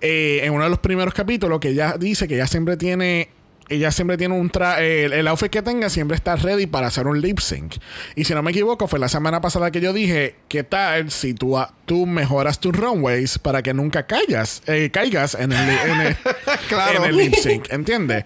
eh, 0.00 0.40
en 0.42 0.52
uno 0.54 0.64
de 0.64 0.70
los 0.70 0.80
primeros 0.80 1.14
capítulos, 1.14 1.60
que 1.60 1.68
ella 1.68 1.94
dice 1.96 2.26
que 2.26 2.34
ella 2.34 2.48
siempre 2.48 2.76
tiene 2.76 3.28
ella 3.68 3.90
siempre 3.90 4.16
tiene 4.16 4.34
un 4.38 4.50
tra 4.50 4.80
el, 4.82 5.12
el 5.12 5.28
outfit 5.28 5.50
que 5.50 5.62
tenga 5.62 5.88
siempre 5.88 6.16
está 6.16 6.36
ready 6.36 6.66
para 6.66 6.88
hacer 6.88 7.06
un 7.06 7.20
lip 7.20 7.38
sync. 7.38 7.76
Y 8.16 8.24
si 8.24 8.34
no 8.34 8.42
me 8.42 8.50
equivoco, 8.50 8.88
fue 8.88 8.98
la 8.98 9.08
semana 9.08 9.40
pasada 9.40 9.70
que 9.70 9.80
yo 9.80 9.92
dije, 9.92 10.36
¿qué 10.48 10.64
tal 10.64 11.10
si 11.10 11.34
tú, 11.34 11.56
tú 11.86 12.06
mejoras 12.06 12.60
tus 12.60 12.74
runways 12.76 13.38
para 13.38 13.62
que 13.62 13.72
nunca 13.74 14.06
caigas, 14.06 14.62
eh, 14.66 14.90
caigas 14.92 15.34
en 15.34 15.52
el, 15.52 15.68
en 15.70 16.00
el, 16.00 16.16
Claro. 16.68 17.04
en 17.04 17.10
el 17.10 17.16
lip 17.16 17.34
sync? 17.34 17.70
¿Entiendes? 17.72 18.24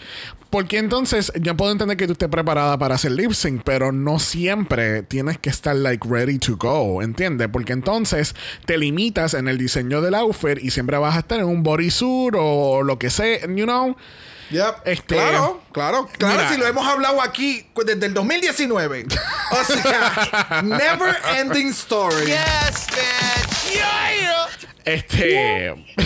Porque 0.51 0.79
entonces 0.79 1.33
yo 1.41 1.57
puedo 1.57 1.73
entender 1.73 1.97
que 1.97 2.07
tú 2.07 2.13
estés 2.13 2.29
preparada 2.29 2.79
para 2.79 2.95
hacer 2.95 3.11
lip 3.13 3.33
sync, 3.33 3.63
pero 3.65 3.93
no 3.93 4.19
siempre 4.19 5.03
tienes 5.03 5.39
que 5.39 5.51
estar 5.51 5.75
like 5.75 6.07
ready 6.09 6.39
to 6.39 6.57
go, 6.57 7.03
¿entiendes? 7.03 7.49
Porque 7.53 7.73
entonces 7.73 8.35
te 8.65 8.79
limitas 8.79 9.35
en 9.35 9.49
el 9.49 9.59
diseño 9.59 10.01
del 10.01 10.15
outfit 10.15 10.59
y 10.63 10.71
siempre 10.71 10.97
vas 10.99 11.17
a 11.17 11.19
estar 11.19 11.41
en 11.41 11.47
un 11.47 11.63
bodysuit 11.63 12.35
o 12.39 12.83
lo 12.83 12.99
que 12.99 13.11
sea, 13.11 13.41
you 13.49 13.65
know. 13.65 13.97
Yep. 14.51 14.74
Este- 14.85 15.14
claro, 15.16 15.62
claro, 15.73 16.09
claro, 16.18 16.36
Mira. 16.36 16.52
si 16.52 16.56
lo 16.59 16.66
hemos 16.66 16.86
hablado 16.86 17.20
aquí 17.20 17.66
pues, 17.74 17.86
desde 17.86 18.06
el 18.06 18.14
2019. 18.14 19.06
O 19.51 19.64
sea, 19.64 20.60
never 20.64 21.16
ending 21.36 21.68
story. 21.68 22.27
Yes, 22.27 22.86
bitch. 22.90 23.73
Yeah. 23.74 23.97
Este. 24.86 25.74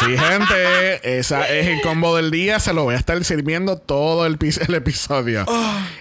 sí, 0.00 0.18
gente. 0.18 1.18
Esa 1.18 1.48
es 1.48 1.68
el 1.68 1.80
combo 1.80 2.16
del 2.16 2.32
día. 2.32 2.58
Se 2.58 2.72
lo 2.72 2.82
voy 2.82 2.96
a 2.96 2.98
estar 2.98 3.22
sirviendo 3.24 3.78
todo 3.78 4.26
el, 4.26 4.36
el 4.40 4.74
episodio. 4.74 5.46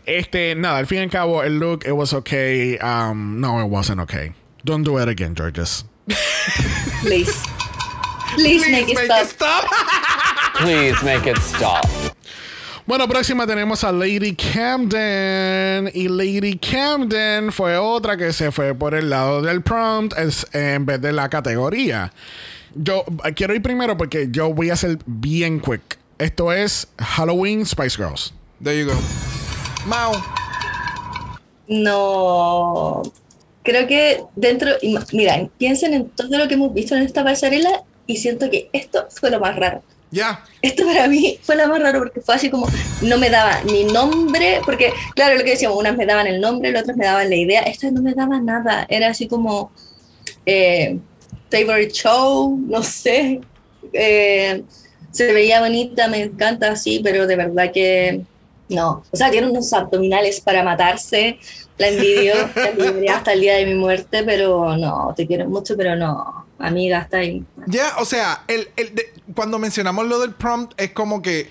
Este, 0.07 0.55
nada, 0.55 0.79
al 0.79 0.87
fin 0.87 0.97
y 0.97 1.01
al 1.01 1.09
cabo, 1.11 1.43
el 1.43 1.59
look, 1.59 1.85
it 1.85 1.91
was 1.91 2.13
okay. 2.13 2.79
Um, 2.81 3.39
no, 3.39 3.63
it 3.63 3.69
wasn't 3.69 3.99
okay. 4.01 4.33
Don't 4.65 4.83
do 4.83 4.97
it 4.97 5.07
again, 5.07 5.35
Georges. 5.35 5.85
Please. 7.01 7.31
Please, 8.33 8.63
Please 8.63 8.71
make 8.71 8.89
it 8.89 8.97
stop. 8.97 9.21
it 9.21 9.27
stop. 9.29 9.65
Please 10.59 10.95
make 11.03 11.29
it 11.29 11.37
stop. 11.39 11.85
Bueno, 12.85 13.07
próxima 13.07 13.47
tenemos 13.47 13.83
a 13.83 13.91
Lady 13.91 14.35
Camden. 14.35 15.89
Y 15.93 16.07
Lady 16.09 16.57
Camden 16.57 17.51
fue 17.51 17.77
otra 17.77 18.17
que 18.17 18.33
se 18.33 18.51
fue 18.51 18.75
por 18.75 18.93
el 18.93 19.09
lado 19.09 19.41
del 19.41 19.61
prompt 19.61 20.17
es- 20.17 20.45
en 20.53 20.85
vez 20.85 21.01
de 21.01 21.11
la 21.13 21.29
categoría. 21.29 22.11
Yo 22.75 23.03
quiero 23.35 23.53
ir 23.55 23.61
primero 23.61 23.95
porque 23.97 24.27
yo 24.31 24.53
voy 24.53 24.69
a 24.69 24.75
ser 24.75 24.97
bien 25.05 25.59
quick. 25.61 25.97
Esto 26.17 26.51
es 26.51 26.87
Halloween 26.99 27.65
Spice 27.65 27.97
Girls. 27.97 28.33
There 28.61 28.77
you 28.79 28.87
go. 28.91 28.99
Mau. 29.85 30.13
No. 31.67 33.01
Creo 33.63 33.87
que 33.87 34.23
dentro. 34.35 34.71
Mira, 35.13 35.47
piensen 35.57 35.93
en 35.93 36.09
todo 36.09 36.37
lo 36.37 36.47
que 36.47 36.55
hemos 36.55 36.73
visto 36.73 36.95
en 36.95 37.03
esta 37.03 37.23
pasarela 37.23 37.83
y 38.07 38.17
siento 38.17 38.49
que 38.49 38.69
esto 38.73 39.07
fue 39.09 39.31
lo 39.31 39.39
más 39.39 39.55
raro. 39.55 39.81
Ya. 40.13 40.43
Esto 40.61 40.85
para 40.85 41.07
mí 41.07 41.39
fue 41.41 41.55
lo 41.55 41.67
más 41.67 41.81
raro 41.81 41.97
porque 41.97 42.21
fue 42.21 42.35
así 42.35 42.51
como 42.51 42.67
no 43.01 43.17
me 43.17 43.31
daba 43.31 43.63
ni 43.63 43.83
nombre, 43.85 44.61
porque 44.63 44.93
claro, 45.15 45.35
lo 45.35 45.43
que 45.43 45.49
decíamos, 45.51 45.79
unas 45.79 45.97
me 45.97 46.05
daban 46.05 46.27
el 46.27 46.39
nombre, 46.39 46.71
las 46.71 46.83
otras 46.83 46.97
me 46.97 47.05
daban 47.05 47.31
la 47.31 47.35
idea, 47.35 47.61
esta 47.63 47.89
no 47.89 47.99
me 48.03 48.13
daba 48.13 48.39
nada, 48.39 48.85
era 48.89 49.07
así 49.07 49.27
como 49.27 49.71
eh, 50.45 50.99
favorite 51.49 51.91
show, 51.91 52.59
no 52.67 52.83
sé, 52.83 53.41
eh, 53.91 54.61
se 55.09 55.33
veía 55.33 55.61
bonita, 55.61 56.07
me 56.07 56.21
encanta, 56.21 56.75
sí, 56.75 57.01
pero 57.03 57.25
de 57.25 57.35
verdad 57.35 57.71
que 57.71 58.21
no, 58.69 59.03
o 59.09 59.17
sea, 59.17 59.31
tiene 59.31 59.49
unos 59.49 59.73
abdominales 59.73 60.41
para 60.41 60.63
matarse, 60.63 61.39
la 61.79 61.87
envidio, 61.87 62.35
la 62.55 62.69
envidiaría 62.69 63.17
hasta 63.17 63.33
el 63.33 63.41
día 63.41 63.55
de 63.55 63.65
mi 63.65 63.73
muerte, 63.73 64.21
pero 64.23 64.77
no, 64.77 65.11
te 65.17 65.25
quiero 65.25 65.49
mucho, 65.49 65.75
pero 65.75 65.95
no, 65.95 66.42
amiga, 66.67 66.99
está 66.99 67.17
ahí. 67.17 67.43
Ya, 67.67 67.95
o 67.99 68.05
sea, 68.05 68.43
el, 68.47 68.69
el 68.75 68.95
de- 68.95 69.13
cuando 69.35 69.59
mencionamos 69.59 70.07
lo 70.07 70.19
del 70.19 70.33
prompt, 70.33 70.73
es 70.77 70.91
como 70.91 71.21
que, 71.21 71.49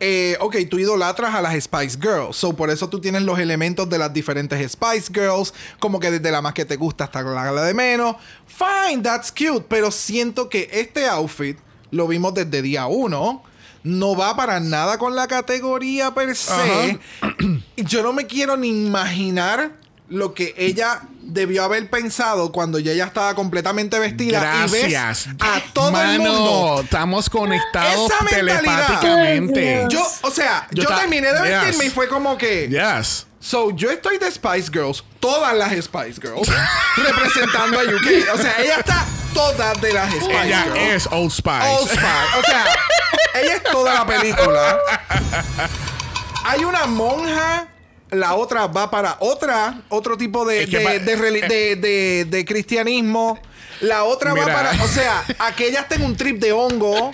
eh, 0.00 0.36
ok, 0.40 0.56
tú 0.68 0.78
idolatras 0.78 1.34
a 1.34 1.40
las 1.42 1.54
Spice 1.62 1.98
Girls. 2.00 2.36
So, 2.36 2.54
por 2.56 2.70
eso 2.70 2.88
tú 2.88 3.00
tienes 3.00 3.22
los 3.22 3.38
elementos 3.38 3.88
de 3.88 3.98
las 3.98 4.12
diferentes 4.12 4.72
Spice 4.72 5.12
Girls, 5.12 5.54
como 5.78 6.00
que 6.00 6.10
desde 6.10 6.30
la 6.30 6.42
más 6.42 6.54
que 6.54 6.64
te 6.64 6.76
gusta 6.76 7.04
hasta 7.04 7.22
la, 7.22 7.52
la 7.52 7.62
de 7.64 7.74
menos. 7.74 8.16
Fine, 8.46 9.02
that's 9.02 9.30
cute. 9.30 9.64
Pero 9.68 9.90
siento 9.90 10.48
que 10.48 10.68
este 10.72 11.06
outfit 11.06 11.56
lo 11.90 12.08
vimos 12.08 12.34
desde 12.34 12.62
día 12.62 12.86
uno. 12.86 13.44
No 13.84 14.14
va 14.16 14.36
para 14.36 14.60
nada 14.60 14.96
con 14.96 15.14
la 15.16 15.26
categoría 15.26 16.12
per 16.14 16.36
se. 16.36 16.98
Y 17.76 17.84
Yo 17.84 18.02
no 18.04 18.12
me 18.12 18.26
quiero 18.26 18.56
ni 18.56 18.68
imaginar 18.86 19.72
lo 20.12 20.34
que 20.34 20.54
ella 20.56 21.00
debió 21.22 21.64
haber 21.64 21.88
pensado 21.88 22.52
cuando 22.52 22.78
ya 22.78 22.92
ella 22.92 23.06
estaba 23.06 23.34
completamente 23.34 23.98
vestida 23.98 24.38
y 24.38 24.68
Gracias. 24.70 25.26
ves 25.28 25.36
a 25.40 25.60
todo 25.72 25.86
el 25.88 25.92
Mano, 25.92 26.32
mundo. 26.32 26.80
estamos 26.84 27.30
conectados 27.30 28.10
Esa 28.10 28.22
mentalidad. 28.24 28.60
telepáticamente. 28.60 29.86
Yo, 29.88 30.06
o 30.22 30.30
sea, 30.30 30.66
Yo 30.72 30.86
terminé 30.86 31.32
de 31.32 31.38
Yes. 31.40 31.50
vestirme 31.62 31.84
y 31.86 31.90
fue 31.90 32.08
como 32.08 32.36
que. 32.36 32.68
Yes. 32.68 33.26
So, 33.40 33.70
yo 33.72 33.90
estoy 33.90 34.18
de 34.18 34.30
Spice 34.30 34.70
Girls, 34.72 35.02
todas 35.18 35.56
las 35.56 35.72
Spice 35.72 36.20
Girls, 36.20 36.48
representando 36.96 37.80
a 37.80 37.82
UK. 37.82 38.34
O 38.34 38.38
sea, 38.38 38.54
ella 38.58 38.76
está 38.78 39.04
todas 39.34 39.80
de 39.80 39.92
las 39.94 40.12
Spice 40.12 40.44
Ella 40.44 40.62
Girls. 40.64 40.78
es 40.78 41.06
Old 41.10 41.30
Spice. 41.32 41.66
Old 41.66 41.88
Spice. 41.88 42.38
O 42.38 42.42
sea, 42.44 42.64
ella 43.42 43.54
es 43.54 43.62
toda 43.64 43.94
la 43.94 44.06
película. 44.06 44.78
Hay 46.44 46.64
una 46.64 46.86
monja. 46.86 47.68
La 48.12 48.34
otra 48.34 48.66
va 48.68 48.90
para 48.90 49.16
otra, 49.20 49.80
otro 49.88 50.16
tipo 50.16 50.44
de, 50.44 50.62
Es 50.64 50.70
que 50.70 50.78
de, 50.78 50.84
pa- 50.84 50.90
de 50.98 51.16
reli- 51.18 51.48
de- 51.48 51.76
de- 51.76 52.24
de 52.26 52.44
cristianismo. 52.44 53.38
La 53.80 54.04
otra 54.04 54.32
Mira. 54.32 54.46
va 54.46 54.52
para. 54.52 54.84
O 54.84 54.86
sea, 54.86 55.24
aquella 55.40 55.80
está 55.80 55.96
en 55.96 56.02
un 56.04 56.16
trip 56.16 56.38
de 56.38 56.52
hongo. 56.52 57.10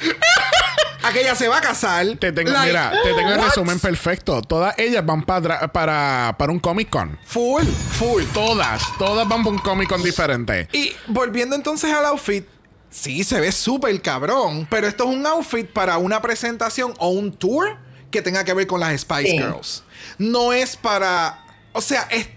Aquella 1.03 1.35
se 1.35 1.49
va 1.49 1.59
a 1.59 1.61
casar. 1.61 2.05
Te 2.19 2.33
tengo, 2.33 2.51
Like, 2.51 2.67
mira, 2.67 2.91
te 3.03 3.15
tengo 3.15 3.31
el 3.31 3.39
what? 3.39 3.47
resumen 3.47 3.79
perfecto. 3.79 4.43
Todas 4.43 4.75
ellas 4.79 5.07
van 5.07 5.23
para, 5.23 5.69
para, 5.73 6.35
para 6.39 6.53
un 6.53 6.59
Comic 6.59 6.91
Con. 6.91 7.19
Full, 7.25 7.63
full. 7.65 8.25
Todas, 8.35 8.83
todas 8.99 9.27
van 9.29 9.43
para 9.45 9.51
un 9.57 9.59
Comic 9.59 9.89
Con 9.89 10.03
diferente. 10.03 10.69
Y 10.73 10.93
volviendo 11.07 11.55
entonces 11.55 11.93
al 11.93 12.05
outfit, 12.07 12.45
sí, 12.91 13.23
se 13.25 13.41
ve 13.41 13.53
súper 13.53 14.03
cabrón, 14.03 14.67
pero 14.69 14.89
esto 14.89 15.05
es 15.05 15.11
un 15.11 15.25
outfit 15.27 15.67
para 15.71 15.99
una 15.99 16.21
presentación 16.21 16.93
o 16.99 17.11
un 17.11 17.33
tour 17.33 17.79
que 18.11 18.21
tenga 18.21 18.43
que 18.45 18.53
ver 18.53 18.67
con 18.67 18.81
las 18.81 19.01
Spice 19.01 19.31
Sí. 19.31 19.39
Girls. 19.39 19.85
No 20.19 20.53
es 20.53 20.77
para, 20.77 21.45
o 21.73 21.81
sea, 21.81 22.03
es, 22.11 22.29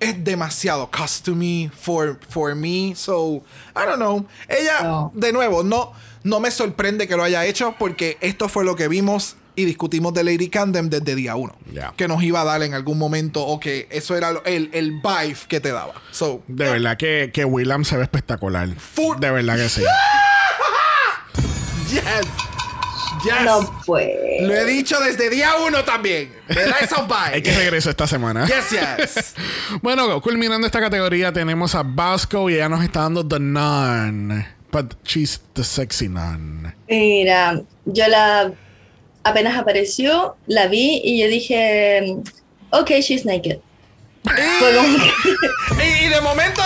es 0.00 0.24
demasiado 0.24 0.90
costumey 0.90 1.70
for, 1.74 2.18
for 2.28 2.54
me, 2.54 2.94
so, 2.96 3.42
I 3.76 3.84
don't 3.86 3.96
know. 3.96 4.26
Ella, 4.48 4.82
No. 4.82 5.12
de 5.14 5.32
nuevo, 5.32 5.62
no, 5.62 5.92
no 6.24 6.40
me 6.40 6.50
sorprende 6.50 7.06
que 7.08 7.16
lo 7.16 7.22
haya 7.24 7.44
hecho 7.46 7.74
porque 7.78 8.18
esto 8.20 8.48
fue 8.48 8.64
lo 8.64 8.74
que 8.76 8.88
vimos 8.88 9.36
y 9.54 9.66
discutimos 9.66 10.14
de 10.14 10.24
Lady 10.24 10.48
Camden 10.48 10.88
desde 10.88 11.14
día 11.14 11.36
uno. 11.36 11.54
Ya. 11.72 11.92
Que 11.96 12.08
nos 12.08 12.22
iba 12.22 12.40
a 12.40 12.44
dar 12.44 12.62
en 12.62 12.72
algún 12.74 12.96
momento 12.98 13.44
o 13.46 13.60
que 13.60 13.86
eso 13.90 14.16
era 14.16 14.30
el, 14.46 14.70
el 14.72 14.92
vibe 15.02 15.36
que 15.46 15.60
te 15.60 15.70
daba. 15.72 15.92
So, 16.10 16.42
De 16.48 16.70
verdad 16.70 16.96
que, 16.96 17.30
que 17.34 17.44
Willam 17.44 17.84
se 17.84 17.96
ve 17.98 18.02
espectacular. 18.04 18.68
Full- 18.70 19.18
De 19.20 19.30
verdad 19.30 19.56
que 19.56 19.68
sí. 19.68 19.82
Yes. 21.92 22.02
Yes. 23.24 23.44
No 23.44 23.82
pues. 23.86 24.10
Lo 24.40 24.54
he 24.54 24.64
dicho 24.64 24.98
desde 25.00 25.30
día 25.30 25.52
uno 25.66 25.84
también. 25.84 26.32
Me 26.48 26.62
da 26.62 26.78
esos 26.80 27.00
Es 27.32 27.42
que 27.42 27.52
regreso 27.54 27.90
esta 27.90 28.06
semana. 28.06 28.46
Yes, 28.46 28.70
yes. 28.70 29.34
Bueno, 29.82 30.20
culminando 30.20 30.66
esta 30.66 30.80
categoría 30.80 31.32
tenemos 31.32 31.74
a 31.74 31.82
Basco 31.82 32.50
y 32.50 32.54
ella 32.54 32.68
nos 32.68 32.82
está 32.82 33.02
dando 33.02 33.26
The 33.26 33.38
Nun. 33.38 34.44
But 34.72 34.94
she's 35.04 35.38
the 35.52 35.64
sexy 35.64 36.08
nun. 36.08 36.74
Mira, 36.88 37.60
yo 37.84 38.08
la 38.08 38.52
apenas 39.22 39.58
apareció, 39.58 40.36
la 40.46 40.66
vi 40.68 41.02
y 41.04 41.20
yo 41.20 41.28
dije, 41.28 42.16
ok, 42.70 42.90
she's 43.02 43.26
naked. 43.26 43.58
Y 44.24 46.08
de 46.08 46.20
momento, 46.22 46.62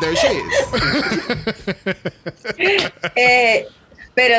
there 0.00 0.14
she 0.16 0.28
is. 0.28 0.54
eh, 3.16 3.66
pero 4.16 4.36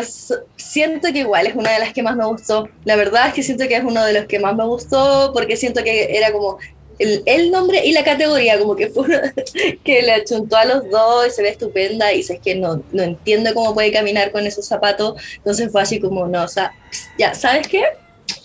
siento 0.55 1.13
que 1.13 1.19
igual 1.19 1.45
es 1.45 1.55
una 1.55 1.71
de 1.71 1.77
las 1.77 1.93
que 1.93 2.01
más 2.01 2.15
me 2.15 2.25
gustó. 2.25 2.67
La 2.83 2.95
verdad 2.95 3.27
es 3.27 3.35
que 3.35 3.43
siento 3.43 3.67
que 3.67 3.75
es 3.75 3.83
uno 3.83 4.03
de 4.03 4.11
los 4.11 4.25
que 4.25 4.39
más 4.39 4.55
me 4.55 4.65
gustó 4.65 5.29
porque 5.35 5.55
siento 5.55 5.83
que 5.83 6.17
era 6.17 6.31
como 6.31 6.57
el, 6.97 7.21
el 7.27 7.51
nombre 7.51 7.85
y 7.85 7.91
la 7.91 8.03
categoría, 8.03 8.57
como 8.57 8.75
que 8.75 8.87
fue 8.87 9.03
uno 9.05 9.19
que 9.83 10.01
le 10.01 10.13
achuntó 10.13 10.57
a 10.57 10.65
los 10.65 10.89
dos 10.89 11.27
y 11.27 11.29
se 11.29 11.43
ve 11.43 11.49
estupenda 11.49 12.11
y 12.11 12.21
es 12.21 12.31
que 12.43 12.55
no, 12.55 12.81
no 12.91 13.03
entiendo 13.03 13.53
cómo 13.53 13.75
puede 13.75 13.91
caminar 13.91 14.31
con 14.31 14.47
esos 14.47 14.65
zapatos. 14.65 15.21
Entonces 15.35 15.71
fue 15.71 15.83
así 15.83 15.99
como, 15.99 16.27
no, 16.27 16.43
o 16.45 16.47
sea, 16.47 16.73
ya, 17.19 17.35
¿sabes 17.35 17.67
qué? 17.67 17.83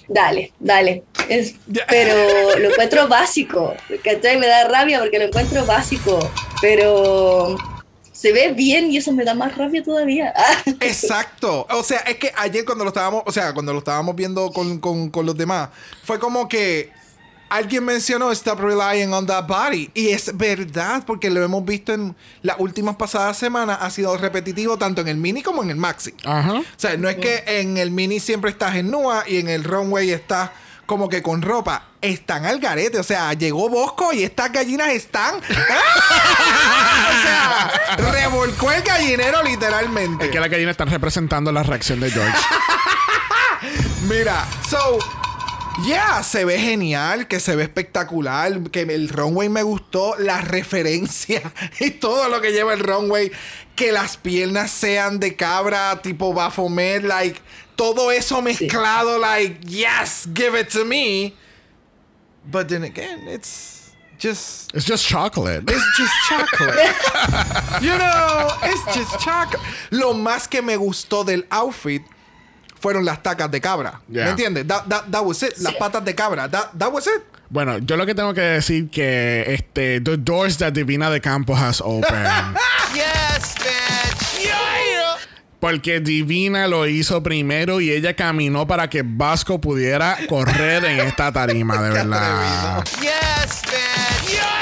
Dale, 0.09 0.53
dale. 0.61 1.03
Es- 1.31 1.55
pero 1.89 2.59
lo 2.59 2.69
encuentro 2.73 3.09
básico. 3.09 3.73
¿Cachai? 4.05 4.37
Me 4.37 4.49
da 4.49 4.69
rabia 4.69 4.99
porque 5.01 5.19
lo 5.19 5.25
encuentro 5.25 5.65
básico. 5.65 6.19
Pero 6.61 7.57
se 8.23 8.33
ve 8.33 8.53
bien 8.53 8.91
y 8.93 8.97
eso 8.99 9.13
me 9.13 9.25
da 9.25 9.35
más 9.35 9.57
rabia 9.57 9.83
todavía. 9.83 10.33
Exacto. 10.81 11.67
O 11.71 11.83
sea, 11.83 11.99
es 12.01 12.17
que 12.17 12.33
ayer 12.37 12.65
cuando 12.65 12.85
lo 12.85 12.89
estábamos, 12.91 13.23
o 13.27 13.33
sea, 13.33 13.53
cuando 13.53 13.73
lo 13.73 13.81
estábamos 13.81 14.15
viendo 14.15 14.51
con, 14.53 14.79
con- 14.79 15.11
con 15.11 15.27
los 15.27 15.37
demás, 15.37 15.71
fue 16.05 16.19
como 16.19 16.49
que 16.49 16.91
alguien 17.49 17.85
mencionó 17.85 18.31
Stop 18.33 18.61
Relying 18.61 19.13
on 19.13 19.27
That 19.27 19.47
Body. 19.47 19.91
Y 19.95 20.09
es 20.09 20.37
verdad, 20.37 21.03
porque 21.07 21.29
lo 21.31 21.43
hemos 21.43 21.65
visto 21.65 21.93
en 21.93 22.15
las 22.43 22.57
últimas 22.61 22.97
pasadas 22.97 23.37
semanas. 23.37 23.79
Ha 23.81 23.91
sido 23.91 24.17
repetitivo 24.17 24.79
tanto 24.79 25.01
en 25.01 25.09
el 25.09 25.17
mini 25.17 25.43
como 25.43 25.63
en 25.63 25.71
el 25.71 25.77
maxi. 25.77 26.15
Ajá. 26.25 26.55
O 26.61 26.65
sea, 26.77 26.97
no 26.97 27.09
es 27.09 27.17
que 27.17 27.43
en 27.47 27.77
el 27.77 27.91
mini 27.91 28.21
siempre 28.21 28.51
estás 28.51 28.77
en 28.77 28.91
nua 28.91 29.25
y 29.27 29.39
en 29.39 29.49
el 29.49 29.65
runway 29.65 30.11
estás 30.13 30.51
como 30.93 31.09
que 31.09 31.23
con 31.23 31.41
ropa. 31.41 31.85
Están 32.03 32.45
al 32.45 32.61
garete. 32.61 32.99
O 32.99 33.03
sea, 33.03 33.33
llegó 33.33 33.71
Bosco 33.71 34.13
y 34.13 34.25
estas 34.25 34.53
gallinas 34.53 34.91
están. 34.91 35.37
¡Ah! 35.71 37.09
o 37.09 37.97
sea, 37.97 38.13
revolcó 38.13 38.71
el 38.71 38.83
gallinero 38.83 39.43
literalmente. 39.43 40.27
Es 40.27 40.31
que 40.31 40.39
las 40.39 40.51
gallinas 40.51 40.73
están 40.73 40.91
representando 40.91 41.51
la 41.51 41.63
reacción 41.63 41.99
de 41.99 42.11
George. 42.11 42.37
Mira, 44.07 44.47
so. 44.69 44.99
Yeah, 45.87 46.23
se 46.23 46.45
ve 46.45 46.59
genial, 46.59 47.27
que 47.27 47.41
se 47.41 47.57
ve 47.57 47.63
espectacular, 47.63 48.61
que 48.71 48.83
el 48.83 49.09
runway 49.09 49.49
me 49.49 49.63
gustó, 49.63 50.15
la 50.19 50.43
referencia 50.43 51.41
y 51.81 51.93
todo 51.93 52.29
lo 52.29 52.43
que 52.43 52.53
lleva 52.53 52.75
el 52.75 52.81
runway, 52.81 53.33
que 53.75 53.91
las 53.91 54.19
piernas 54.19 54.71
sean 54.71 55.19
de 55.19 55.35
cabra 55.35 56.03
tipo 56.03 56.35
Baphomet, 56.35 57.03
like 57.03 57.41
todo 57.77 58.11
eso 58.11 58.41
mezclado, 58.43 59.21
like 59.21 59.59
yes, 59.67 60.27
give 60.33 60.55
it 60.55 60.71
to 60.71 60.85
me. 60.85 61.35
But 62.51 62.69
then 62.69 62.83
again, 62.83 63.29
it's 63.29 63.93
just 64.19 64.75
It's 64.75 64.85
just 64.85 65.07
chocolate. 65.07 65.65
It's 65.69 65.97
just 65.97 66.15
chocolate. 66.29 66.75
you 67.83 67.97
know, 67.97 68.49
it's 68.63 68.85
just 68.95 69.19
chocolate. 69.21 69.61
Lo 69.91 70.15
más 70.15 70.49
que 70.49 70.63
me 70.63 70.77
gustó 70.77 71.25
del 71.25 71.45
outfit 71.51 72.03
fueron 72.81 73.05
las 73.05 73.23
tacas 73.23 73.51
de 73.51 73.61
cabra. 73.61 74.01
Yeah. 74.09 74.25
¿Me 74.25 74.31
entiendes? 74.31 74.67
That, 74.67 74.89
that, 74.89 75.11
that 75.11 75.25
was 75.25 75.43
it. 75.43 75.59
Las 75.59 75.75
patas 75.75 76.05
de 76.05 76.15
cabra. 76.15 76.49
That, 76.49 76.79
that 76.79 76.93
was 76.93 77.07
it. 77.07 77.23
Bueno, 77.51 77.79
yo 77.79 77.97
lo 77.97 78.07
que 78.07 78.15
tengo 78.15 78.33
que 78.33 78.41
decir 78.41 78.91
que 78.91 79.45
este 79.47 80.01
the 80.01 80.17
doors 80.17 80.57
that 80.57 80.73
Divina 80.73 81.11
de 81.11 81.21
Campo 81.21 81.55
has 81.55 81.81
opened. 81.81 82.57
Yes, 82.95 83.55
bitch. 83.55 83.82
Porque 85.63 86.01
Divina 86.01 86.67
lo 86.67 86.89
hizo 86.89 87.23
primero 87.23 87.81
y 87.81 87.93
ella 87.93 88.17
caminó 88.17 88.67
para 88.67 88.91
que 88.91 89.05
Vasco 89.07 89.61
pudiera 89.61 90.19
correr 90.29 90.85
en 90.85 90.99
esta 90.99 91.31
tarima, 91.31 91.81
de 91.81 91.91
verdad. 91.95 92.85
Yes, 93.01 93.63
bitch. 93.63 94.33
Yeah. 94.33 94.53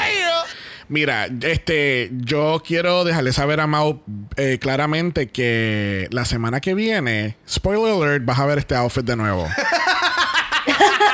Mira, 0.89 1.27
este, 1.41 2.11
yo 2.11 2.61
quiero 2.63 3.03
dejarle 3.03 3.33
saber 3.33 3.61
a 3.61 3.65
Mau 3.65 4.03
eh, 4.35 4.59
claramente 4.61 5.29
que 5.29 6.07
la 6.11 6.23
semana 6.25 6.59
que 6.61 6.75
viene, 6.75 7.35
spoiler 7.49 7.93
alert, 7.93 8.23
vas 8.23 8.37
a 8.37 8.45
ver 8.45 8.59
este 8.59 8.75
outfit 8.75 9.03
de 9.03 9.15
nuevo. 9.15 9.47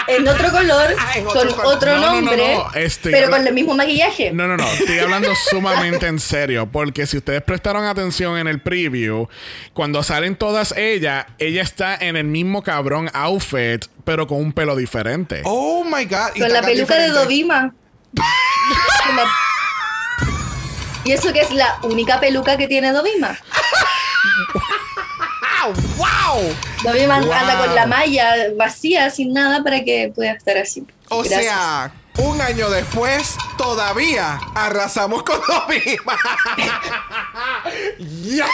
en 0.08 0.28
otro 0.28 0.52
color, 0.52 0.96
Ah, 1.00 1.12
en 1.16 1.26
con 1.26 1.38
otro 1.38 1.56
color. 1.56 1.76
otro 1.76 1.92
No, 1.96 2.00
no, 2.00 2.08
no, 2.08 2.16
nombre, 2.22 2.56
no, 2.56 2.74
este, 2.76 3.12
pero 3.12 3.30
con 3.30 3.46
el 3.46 3.54
mismo 3.54 3.76
maquillaje. 3.76 4.32
No, 4.32 4.48
no, 4.48 4.58
no. 4.58 4.68
Estoy 4.68 5.00
hablando 5.00 5.30
sumamente 5.50 6.08
en 6.08 6.20
serio. 6.20 6.70
Porque 6.72 7.06
si 7.08 7.18
ustedes 7.18 7.42
prestaron 7.44 7.86
atención 7.86 8.38
en 8.38 8.48
el 8.48 8.62
preview, 8.62 9.28
cuando 9.74 10.04
salen 10.04 10.36
todas 10.36 10.74
ellas, 10.78 11.26
ella 11.40 11.62
está 11.62 11.96
en 11.96 12.16
el 12.16 12.26
mismo 12.26 12.64
cabrón 12.64 13.10
outfit, 13.14 13.86
pero 14.04 14.28
con 14.28 14.40
un 14.40 14.54
pelo 14.54 14.76
diferente. 14.76 15.42
Oh 15.46 15.84
my 15.84 16.06
God. 16.06 16.38
Con 16.40 16.52
la 16.52 16.62
peluca 16.62 16.96
de. 16.98 17.10
Dovima. 17.10 17.74
La- 18.14 18.24
Y 21.04 21.12
eso 21.14 21.32
que 21.32 21.40
es 21.40 21.52
la 21.52 21.80
única 21.84 22.20
peluca 22.20 22.58
que 22.58 22.68
tiene 22.68 22.92
Dovima. 22.92 23.38
¡Ah, 25.60 25.70
wow! 25.98 26.44
Wow. 26.84 26.94
anda 27.34 27.58
con 27.66 27.76
la 27.76 27.86
malla 27.88 28.34
vacía, 28.58 29.10
sin 29.10 29.34
nada, 29.34 29.64
para 29.64 29.84
que 29.84 30.12
pueda 30.14 30.32
estar 30.34 30.58
así. 30.58 30.86
O 31.10 31.20
Gracias. 31.24 31.42
sea, 31.44 31.92
un 32.18 32.42
año 32.42 32.70
después, 32.70 33.36
todavía 33.58 34.40
arrasamos 34.56 35.24
con 35.24 35.40
Dovima. 35.48 36.18
yeah. 38.24 38.46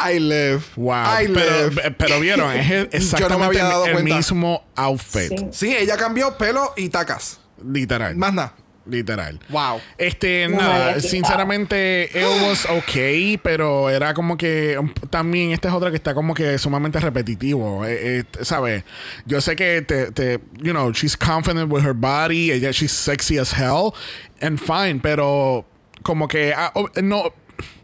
I 0.00 0.18
live. 0.18 0.62
Wow. 0.76 0.94
I 1.22 1.28
Pero, 1.32 1.68
live. 1.70 1.90
pero 1.92 2.20
vieron, 2.20 2.52
es 2.52 2.68
Yo 2.68 2.76
no 2.76 2.88
me 2.90 2.96
exactamente 2.96 3.44
había 3.46 3.64
dado 3.64 3.86
el 3.86 3.92
cuenta. 3.92 4.16
mismo 4.16 4.64
outfit. 4.76 5.30
Sí. 5.30 5.48
Sí, 5.52 5.76
ella 5.76 5.96
cambió 5.96 6.36
pelo 6.36 6.72
y 6.76 6.88
tacas. 6.88 7.38
Literal. 7.64 8.16
Más 8.16 8.34
nada. 8.34 8.52
Literal. 8.86 9.40
Wow. 9.48 9.80
Este, 9.96 10.46
No 10.48 10.58
nada, 10.58 11.00
sinceramente, 11.00 12.10
it 12.12 12.42
was 12.42 12.66
okay, 12.66 13.38
pero 13.38 13.88
era 13.88 14.12
como 14.12 14.36
que 14.36 14.76
um, 14.78 14.92
también 15.10 15.52
esta 15.52 15.68
es 15.68 15.74
otra 15.74 15.90
que 15.90 15.96
está 15.96 16.14
como 16.14 16.34
que 16.34 16.58
sumamente 16.58 17.00
repetitivo, 17.00 17.86
eh, 17.86 18.18
eh, 18.18 18.24
¿sabes? 18.42 18.84
Yo 19.24 19.40
sé 19.40 19.56
que 19.56 19.82
te, 19.82 20.12
te, 20.12 20.40
you 20.58 20.72
know, 20.72 20.92
she's 20.92 21.16
confident 21.16 21.72
with 21.72 21.82
her 21.82 21.94
body, 21.94 22.52
ella, 22.52 22.72
she's 22.72 22.92
sexy 22.92 23.38
as 23.38 23.52
hell, 23.52 23.94
and 24.42 24.58
fine, 24.58 25.00
pero 25.00 25.64
como 26.02 26.28
que, 26.28 26.52
oh, 26.74 26.88
no, 27.02 27.32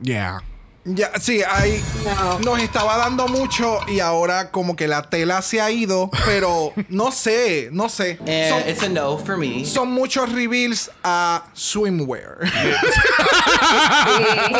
yeah. 0.03 0.41
Ya, 0.85 1.11
sí, 1.21 1.43
ahí 1.47 1.83
No. 2.05 2.39
nos 2.39 2.63
estaba 2.63 2.97
dando 2.97 3.29
mucho 3.29 3.81
y 3.87 4.01
ahora 4.01 4.51
como 4.51 4.77
que 4.77 4.89
la 4.89 5.03
tela 5.03 5.43
se 5.43 5.61
ha 5.61 5.71
ido, 5.71 6.09
pero 6.25 6.73
no 6.89 7.13
sé, 7.13 7.69
no 7.71 7.91
sé. 7.91 8.19
And 8.21 8.49
Son, 8.49 8.69
it's 8.69 8.83
a 8.83 8.89
no 8.89 9.19
for 9.19 9.37
me. 9.37 9.67
son 9.67 9.91
muchos 9.93 10.33
reveals 10.33 10.91
a 11.05 11.45
swimwear. 11.53 12.39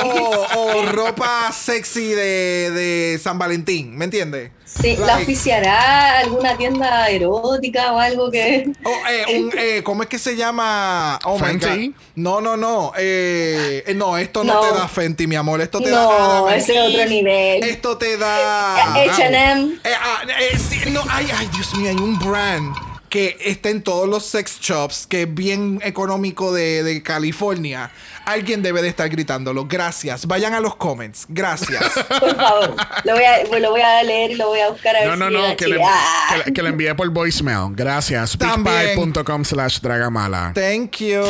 o, 0.05 0.47
o 0.57 0.83
ropa 0.93 1.51
sexy 1.53 2.09
de, 2.11 2.71
de 2.71 3.21
San 3.23 3.39
Valentín, 3.39 3.97
¿me 3.97 4.05
entiendes? 4.05 4.51
Sí, 4.65 4.97
¿La 4.97 5.17
auspiciará 5.17 6.21
alguna 6.21 6.57
tienda 6.57 7.09
erótica 7.09 7.93
o 7.93 7.99
algo 7.99 8.31
que.? 8.31 8.71
Oh, 8.85 9.09
eh, 9.11 9.41
un, 9.41 9.53
eh, 9.59 9.83
¿Cómo 9.83 10.05
es 10.05 10.09
que 10.09 10.17
se 10.17 10.37
llama? 10.37 11.19
Oh 11.25 11.37
my 11.41 11.45
Fenty. 11.59 11.89
God. 11.89 11.95
No, 12.15 12.41
no, 12.41 12.57
no. 12.57 12.93
Eh, 12.97 13.83
eh, 13.85 13.95
no, 13.95 14.17
esto 14.17 14.45
no, 14.45 14.55
No. 14.55 14.61
te 14.61 14.79
da 14.79 14.87
Fenty, 14.87 15.27
mi 15.27 15.35
amor. 15.35 15.61
Esto 15.61 15.81
te 15.81 15.91
No, 15.91 15.97
da. 15.97 16.10
Ese 16.51 16.75
es 16.75 16.95
otro 16.95 17.07
nivel. 17.07 17.63
Esto 17.65 17.97
te 17.99 18.17
da. 18.17 18.95
H&M. 18.95 19.75
Eh, 19.85 19.91
ah, 19.99 20.23
eh, 20.41 20.59
sí, 20.59 20.91
no, 20.91 21.03
ay, 21.09 21.29
ay, 21.37 21.49
Dios 21.55 21.75
mío, 21.77 21.91
hay 21.91 21.97
un 21.97 22.19
brand 22.19 22.75
que 23.09 23.37
está 23.41 23.71
en 23.71 23.83
todos 23.83 24.09
los 24.09 24.25
sex 24.25 24.61
shops, 24.61 25.07
que 25.07 25.23
es 25.23 25.35
bien 25.35 25.81
económico 25.83 26.53
de, 26.53 26.83
de 26.85 27.03
California. 27.03 27.91
Alguien 28.31 28.63
debe 28.63 28.81
de 28.83 28.89
estar 28.89 29.09
gritándolo. 29.09 29.67
Gracias. 29.67 30.27
Vayan 30.27 30.55
a 30.55 30.61
los 30.61 30.77
comments. 30.77 31.27
Gracias. 31.29 31.83
Por 32.21 32.37
favor. 32.37 32.77
Lo 33.05 33.15
voy, 33.15 33.25
a, 33.25 33.59
lo 33.59 33.71
voy 33.71 33.81
a 33.81 34.03
leer 34.03 34.31
y 34.33 34.35
lo 34.37 34.49
voy 34.49 34.61
a 34.61 34.71
buscar 34.71 34.95
a 34.97 35.01
ver 35.01 35.09
No, 35.09 35.17
no, 35.17 35.27
si 35.29 35.33
no, 35.35 35.47
a 35.47 35.57
que. 35.57 35.81
¡Ah! 35.85 36.27
que, 36.31 36.39
le- 36.51 36.53
que 36.55 36.63
le 36.63 36.69
envié 36.71 36.95
por 36.95 37.09
voicemail. 37.11 37.75
Gracias. 37.75 38.31
Speakpipe.com 38.31 39.45
slash 39.45 39.81
dragamala. 39.81 40.53
Thank 40.55 40.97
you. 40.99 41.23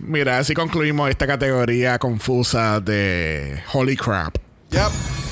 Mira, 0.00 0.38
así 0.38 0.54
concluimos 0.54 1.08
esta 1.08 1.26
categoría 1.26 1.98
confusa 1.98 2.80
de 2.80 3.62
Holy 3.72 3.96
Crap. 3.96 4.36
Yep. 4.70 4.90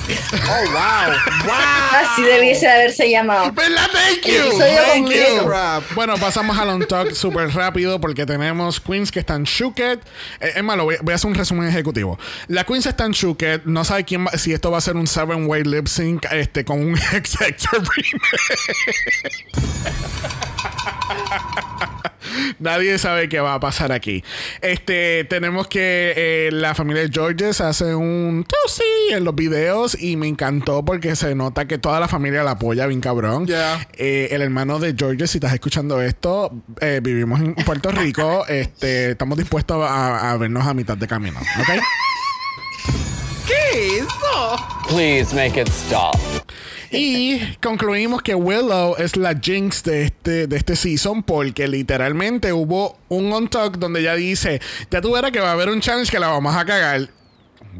Oh, 0.09 0.63
wow. 0.71 1.11
Wow. 1.45 1.53
Así 2.13 2.21
debiese 2.23 2.65
haberse 2.67 3.09
llamado. 3.09 3.51
¿Verdad? 3.51 3.89
Thank 3.91 4.25
you. 4.25 4.57
Thank 4.57 5.09
you. 5.09 5.45
Crap. 5.45 5.83
Bueno, 5.95 6.15
pasamos 6.17 6.57
al 6.57 6.69
on 6.69 6.87
talk 6.87 7.11
súper 7.11 7.49
rápido 7.53 7.99
porque 7.99 8.25
tenemos 8.25 8.79
queens 8.79 9.11
que 9.11 9.19
están 9.19 9.43
shooked. 9.43 9.99
Eh, 10.39 10.53
es 10.55 10.63
malo, 10.63 10.85
voy, 10.85 10.95
voy 11.01 11.11
a 11.11 11.15
hacer 11.15 11.29
un 11.29 11.35
resumen 11.35 11.67
ejecutivo. 11.67 12.17
La 12.47 12.63
queens 12.63 12.85
están 12.85 13.11
shooked. 13.11 13.63
No 13.65 13.83
sabe 13.83 14.05
quién 14.05 14.25
va- 14.25 14.31
si 14.37 14.53
esto 14.53 14.71
va 14.71 14.77
a 14.77 14.81
ser 14.81 14.95
un 14.95 15.07
seven 15.07 15.45
way 15.45 15.63
lip 15.63 15.87
sync 15.87 16.25
este, 16.31 16.63
con 16.63 16.79
un 16.79 16.97
ex 17.13 17.39
Hector 17.41 17.83
Nadie 22.59 22.97
sabe 22.97 23.29
qué 23.29 23.39
va 23.39 23.55
a 23.55 23.59
pasar 23.59 23.91
aquí. 23.91 24.23
Este, 24.61 25.25
tenemos 25.25 25.67
que 25.67 26.13
eh, 26.15 26.49
la 26.51 26.75
familia 26.75 27.03
de 27.03 27.09
Georges 27.09 27.61
hace 27.61 27.95
un 27.95 28.45
sí 28.67 28.83
en 29.11 29.23
los 29.23 29.35
videos 29.35 29.99
y 29.99 30.17
me 30.17 30.27
encantó 30.27 30.83
porque 30.83 31.15
se 31.15 31.35
nota 31.35 31.67
que 31.67 31.77
toda 31.77 31.99
la 31.99 32.07
familia 32.07 32.43
la 32.43 32.51
apoya 32.51 32.85
bien 32.87 33.01
cabrón. 33.01 33.47
Yeah. 33.47 33.87
Eh, 33.93 34.29
el 34.31 34.41
hermano 34.41 34.79
de 34.79 34.95
Georges, 34.97 35.31
si 35.31 35.37
estás 35.37 35.53
escuchando 35.53 36.01
esto, 36.01 36.51
eh, 36.81 36.99
vivimos 37.01 37.39
en 37.39 37.55
Puerto 37.55 37.91
Rico. 37.91 38.45
este, 38.47 39.11
estamos 39.11 39.37
dispuestos 39.37 39.83
a, 39.89 40.31
a 40.31 40.37
vernos 40.37 40.65
a 40.65 40.73
mitad 40.73 40.97
de 40.97 41.07
camino. 41.07 41.39
¿Ok? 41.39 41.81
¿Qué 43.47 43.99
eso? 43.99 44.57
Please 44.89 45.33
make 45.33 45.59
it 45.59 45.69
stop. 45.69 46.17
Y 46.91 47.55
concluimos 47.61 48.21
que 48.21 48.35
Willow 48.35 48.95
es 48.97 49.17
la 49.17 49.35
jinx 49.35 49.83
de 49.83 50.03
este, 50.03 50.47
de 50.47 50.55
este 50.57 50.75
season 50.75 51.23
porque 51.23 51.67
literalmente 51.67 52.53
hubo 52.53 52.97
un 53.09 53.31
on 53.33 53.47
talk 53.47 53.77
donde 53.77 54.01
ella 54.01 54.15
dice, 54.15 54.61
ya 54.89 55.01
tú 55.01 55.11
verás 55.11 55.31
que 55.31 55.39
va 55.39 55.49
a 55.49 55.53
haber 55.53 55.69
un 55.69 55.81
challenge 55.81 56.11
que 56.11 56.19
la 56.19 56.27
vamos 56.27 56.55
a 56.55 56.65
cagar. 56.65 57.09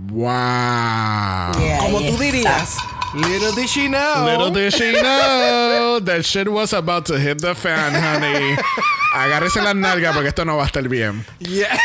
Wow. 0.10 1.54
Como 1.80 2.02
tú 2.02 2.18
dirías. 2.18 2.78
Little 3.14 3.54
did 3.56 3.68
she 3.68 3.88
know. 3.88 4.26
Little 4.26 4.52
did 4.52 4.74
she 4.74 4.92
know 4.92 6.00
that 6.02 6.24
shit 6.26 6.48
was 6.48 6.74
about 6.74 7.06
to 7.06 7.18
hit 7.18 7.40
the 7.40 7.56
fan, 7.56 7.94
honey. 7.94 8.58
Agárrese 9.16 9.62
las 9.62 9.76
nalgas 9.76 10.14
porque 10.14 10.30
esto 10.30 10.46
no 10.46 10.58
va 10.58 10.64
a 10.64 10.68
estar 10.68 10.88
bien. 10.88 11.26
Yeah. 11.40 11.80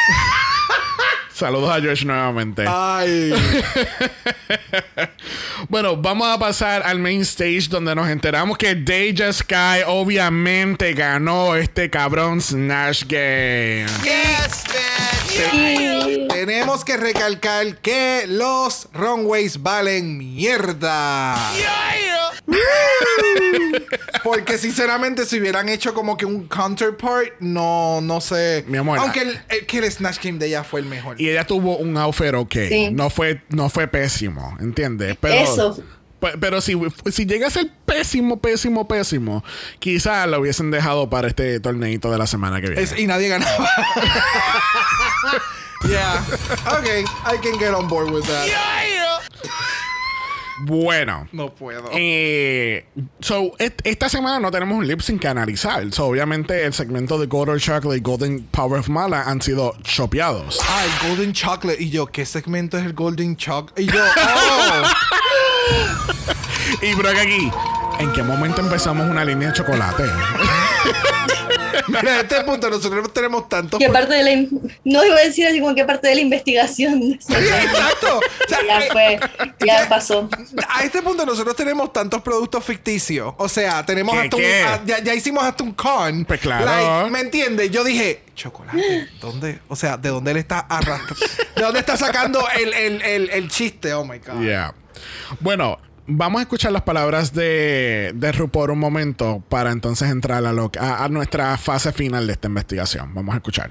Saludos 1.42 1.70
a 1.70 1.80
George 1.80 2.04
nuevamente. 2.04 2.64
Ay. 2.68 3.34
Bueno, 5.68 5.96
vamos 5.96 6.28
a 6.28 6.38
pasar 6.38 6.82
al 6.84 6.98
main 6.98 7.22
stage 7.22 7.68
donde 7.68 7.94
nos 7.94 8.08
enteramos 8.08 8.58
que 8.58 8.74
Deja 8.74 9.32
Sky 9.32 9.82
obviamente 9.86 10.92
ganó 10.92 11.54
este 11.56 11.88
cabrón 11.88 12.40
Snatch 12.40 13.04
Game. 13.06 13.86
Yes, 14.02 14.64
man. 14.68 16.28
Tenemos 16.28 16.84
que 16.84 16.96
recalcar 16.96 17.78
que 17.78 18.24
los 18.28 18.88
runways 18.92 19.62
valen 19.62 20.18
mierda. 20.18 21.36
Porque 24.22 24.58
sinceramente 24.58 25.24
si 25.26 25.40
hubieran 25.40 25.68
hecho 25.68 25.94
como 25.94 26.16
que 26.16 26.24
un 26.26 26.46
counterpart, 26.46 27.32
no, 27.40 28.00
no 28.00 28.20
sé. 28.20 28.64
Mi 28.68 28.78
amor, 28.78 28.98
Aunque 28.98 29.22
el, 29.22 29.40
el- 29.48 29.66
que 29.66 29.78
el 29.78 29.90
Snatch 29.90 30.18
Game 30.22 30.38
de 30.38 30.46
ella 30.46 30.64
fue 30.64 30.80
el 30.80 30.86
mejor. 30.86 31.20
Y 31.20 31.28
ella 31.32 31.46
tuvo 31.46 31.76
un 31.76 31.96
outfit 31.96 32.34
ok. 32.34 32.54
Sí. 32.68 32.88
No, 32.92 33.10
fue, 33.10 33.42
no 33.48 33.68
fue 33.68 33.88
pésimo, 33.88 34.56
¿entiendes? 34.60 35.16
Pero, 35.20 35.34
Eso. 35.34 35.82
pe- 36.20 36.38
Pero 36.38 36.60
si, 36.60 36.78
si 37.10 37.26
llega 37.26 37.48
a 37.48 37.50
ser 37.50 37.68
pésimo, 37.84 38.40
pésimo, 38.40 38.86
pésimo, 38.86 39.44
quizás 39.80 40.28
lo 40.28 40.38
hubiesen 40.40 40.70
dejado 40.70 41.10
para 41.10 41.28
este 41.28 41.58
torneito 41.60 42.10
de 42.10 42.18
la 42.18 42.26
semana 42.26 42.60
que 42.60 42.68
viene. 42.68 42.82
Es- 42.82 42.98
y 42.98 43.06
nadie 43.06 43.28
ganaba. 43.28 43.68
yeah. 45.88 46.24
Okay, 46.78 47.04
I 47.26 47.36
can 47.42 47.58
get 47.58 47.74
on 47.74 47.88
board 47.88 48.10
with 48.10 48.24
that. 48.26 48.48
Bueno. 50.64 51.28
No 51.32 51.54
puedo. 51.54 51.90
Eh, 51.92 52.86
so, 53.20 53.52
et- 53.58 53.80
esta 53.84 54.08
semana 54.08 54.38
no 54.40 54.50
tenemos 54.50 54.78
un 54.78 54.86
lip 54.86 55.00
sync 55.00 55.20
que 55.22 55.28
analizar. 55.28 55.90
So, 55.92 56.06
obviamente, 56.06 56.64
el 56.64 56.72
segmento 56.72 57.18
de 57.18 57.26
Golden 57.26 57.58
Chocolate 57.58 57.96
y 57.96 58.00
Golden 58.00 58.44
Power 58.50 58.80
of 58.80 58.88
Mala 58.88 59.22
han 59.22 59.40
sido 59.42 59.74
chopeados. 59.82 60.58
Ah, 60.68 60.84
el 60.84 61.08
Golden 61.08 61.32
Chocolate. 61.32 61.82
Y 61.82 61.90
yo, 61.90 62.06
¿qué 62.06 62.24
segmento 62.26 62.78
es 62.78 62.84
el 62.84 62.92
Golden 62.92 63.36
Chocolate? 63.36 63.82
Y 63.82 63.86
yo, 63.86 64.00
oh. 64.16 64.82
Y 66.82 66.94
Brock 66.94 67.16
aquí, 67.18 67.50
¿en 67.98 68.12
qué 68.12 68.22
momento 68.22 68.60
empezamos 68.60 69.08
una 69.08 69.24
línea 69.24 69.48
de 69.48 69.54
chocolate? 69.54 70.04
Mira, 71.88 72.16
a 72.16 72.20
este 72.20 72.40
punto 72.42 72.70
nosotros 72.70 73.12
tenemos 73.12 73.48
tantos. 73.48 73.78
¿Qué 73.78 73.88
parte 73.88 74.14
de 74.14 74.22
la 74.24 74.48
no 74.84 75.04
iba 75.04 75.16
a 75.16 75.20
decir 75.20 75.46
así 75.46 75.60
como 75.60 75.74
qué 75.74 75.84
parte 75.84 76.08
de 76.08 76.14
la 76.16 76.20
investigación? 76.20 77.02
Exacto. 77.28 78.18
O 78.18 78.48
sea, 78.48 78.58
ya 78.66 78.80
eh, 78.80 78.88
fue, 78.92 79.20
ya 79.66 79.88
pasó. 79.88 80.28
A 80.68 80.84
este 80.84 81.02
punto 81.02 81.24
nosotros 81.26 81.54
tenemos 81.56 81.92
tantos 81.92 82.22
productos 82.22 82.64
ficticios. 82.64 83.34
O 83.38 83.48
sea, 83.48 83.84
tenemos 83.84 84.14
¿Qué, 84.14 84.20
hasta 84.20 84.36
un... 84.36 84.42
qué? 84.42 84.62
ah, 84.66 84.80
ya, 84.84 84.98
ya 85.02 85.14
hicimos 85.14 85.44
hasta 85.44 85.64
un 85.64 85.72
con. 85.72 86.24
Pues 86.24 86.40
claro. 86.40 86.64
Like, 86.64 87.10
¿Me 87.10 87.20
entiendes? 87.20 87.70
Yo 87.70 87.84
dije, 87.84 88.22
chocolate, 88.34 89.08
¿dónde? 89.20 89.60
O 89.68 89.76
sea, 89.76 89.96
¿de 89.96 90.08
dónde 90.08 90.32
él 90.32 90.36
está 90.38 90.60
arrastrando? 90.60 91.26
¿De 91.56 91.62
dónde 91.62 91.80
está 91.80 91.96
sacando 91.96 92.46
el, 92.58 92.72
el, 92.74 93.02
el, 93.02 93.30
el 93.30 93.48
chiste? 93.50 93.92
Oh 93.94 94.04
my 94.04 94.18
God. 94.18 94.42
Yeah. 94.42 94.74
Bueno, 95.40 95.78
vamos 96.06 96.40
a 96.40 96.42
escuchar 96.42 96.72
las 96.72 96.82
palabras 96.82 97.32
de, 97.32 98.12
de 98.14 98.32
RuPaul 98.32 98.70
un 98.70 98.78
momento 98.78 99.42
para 99.48 99.70
entonces 99.70 100.10
entrar 100.10 100.44
a, 100.44 100.52
lo, 100.52 100.70
a, 100.78 101.04
a 101.04 101.08
nuestra 101.08 101.56
fase 101.58 101.92
final 101.92 102.26
de 102.26 102.32
esta 102.34 102.48
investigación. 102.48 103.14
Vamos 103.14 103.34
a 103.34 103.38
escuchar. 103.38 103.70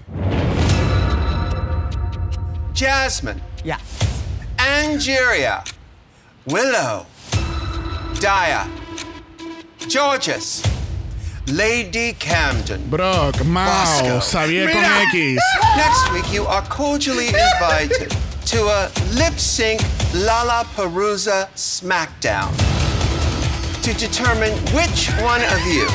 Jasmine. 2.74 3.42
Yeah. 3.64 3.80
Angeria. 4.58 5.64
Willow. 6.46 7.06
Dia. 8.20 8.66
Georges. 9.88 10.64
Lady 11.52 12.14
Camden. 12.14 12.90
Brock, 12.90 13.44
Mao. 13.46 14.20
Xavier 14.22 14.70
con 14.72 14.84
X. 14.84 15.42
Next 15.76 16.12
week, 16.14 16.32
you 16.34 16.46
are 16.46 16.62
cordially 16.70 17.28
invited 17.54 18.10
to 18.46 18.64
a 18.64 18.90
lip 19.16 19.38
sync 19.38 19.82
Lala 20.14 20.64
Lollapalooza 20.66 21.48
SmackDown 21.56 22.52
to 23.84 23.94
determine 23.96 24.54
which 24.74 25.10
one 25.22 25.42
of 25.42 25.66
you 25.68 25.86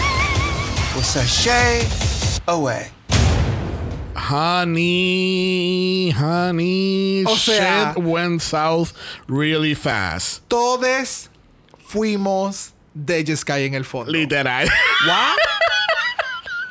will 0.94 1.02
sashay 1.02 1.86
away. 2.48 2.88
Honey, 4.14 6.10
honey, 6.10 7.24
O 7.26 7.34
sea- 7.34 7.92
shit 7.94 7.96
went 8.02 8.42
south 8.42 8.92
really 9.26 9.74
fast. 9.74 10.46
Todos 10.50 11.28
fuimos 11.88 12.72
de 12.94 13.24
Sky 13.36 13.64
en 13.66 13.74
el 13.74 13.84
fondo. 13.84 14.10
Literal. 14.10 14.68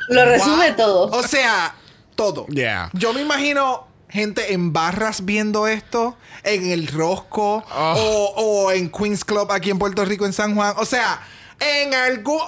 Lo 0.09 0.25
resume 0.25 0.67
Wow. 0.69 0.75
todo. 0.77 1.05
O 1.17 1.23
sea, 1.23 1.75
todo. 2.15 2.45
Yeah. 2.47 2.89
Yo 2.93 3.13
me 3.13 3.21
imagino 3.21 3.87
gente 4.09 4.53
en 4.53 4.71
barras 4.71 5.25
viendo 5.25 5.67
esto, 5.67 6.15
en 6.43 6.71
el 6.71 6.87
Rosco 6.87 7.63
Oh. 7.75 7.93
o, 8.37 8.41
o 8.67 8.71
en 8.71 8.89
Queens 8.89 9.25
Club 9.25 9.51
aquí 9.51 9.69
en 9.71 9.79
Puerto 9.79 10.05
Rico, 10.05 10.25
en 10.25 10.33
San 10.33 10.55
Juan. 10.55 10.73
O 10.77 10.85
sea, 10.85 11.21
en 11.59 11.93
algo 11.93 12.39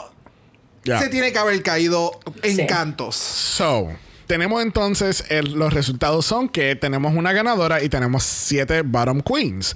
Yeah. 0.84 1.00
se 1.02 1.10
tiene 1.10 1.34
que 1.34 1.40
haber 1.40 1.62
caído 1.64 2.18
en 2.44 2.56
Sí. 2.56 2.66
cantos. 2.66 3.16
So, 3.18 3.90
tenemos 4.28 4.62
entonces 4.62 5.24
el- 5.30 5.54
los 5.54 5.74
resultados 5.74 6.26
son 6.26 6.50
que 6.50 6.76
tenemos 6.76 7.16
una 7.16 7.34
ganadora 7.34 7.82
y 7.82 7.90
tenemos 7.90 8.24
siete 8.24 8.82
bottom 8.84 9.22
queens. 9.22 9.76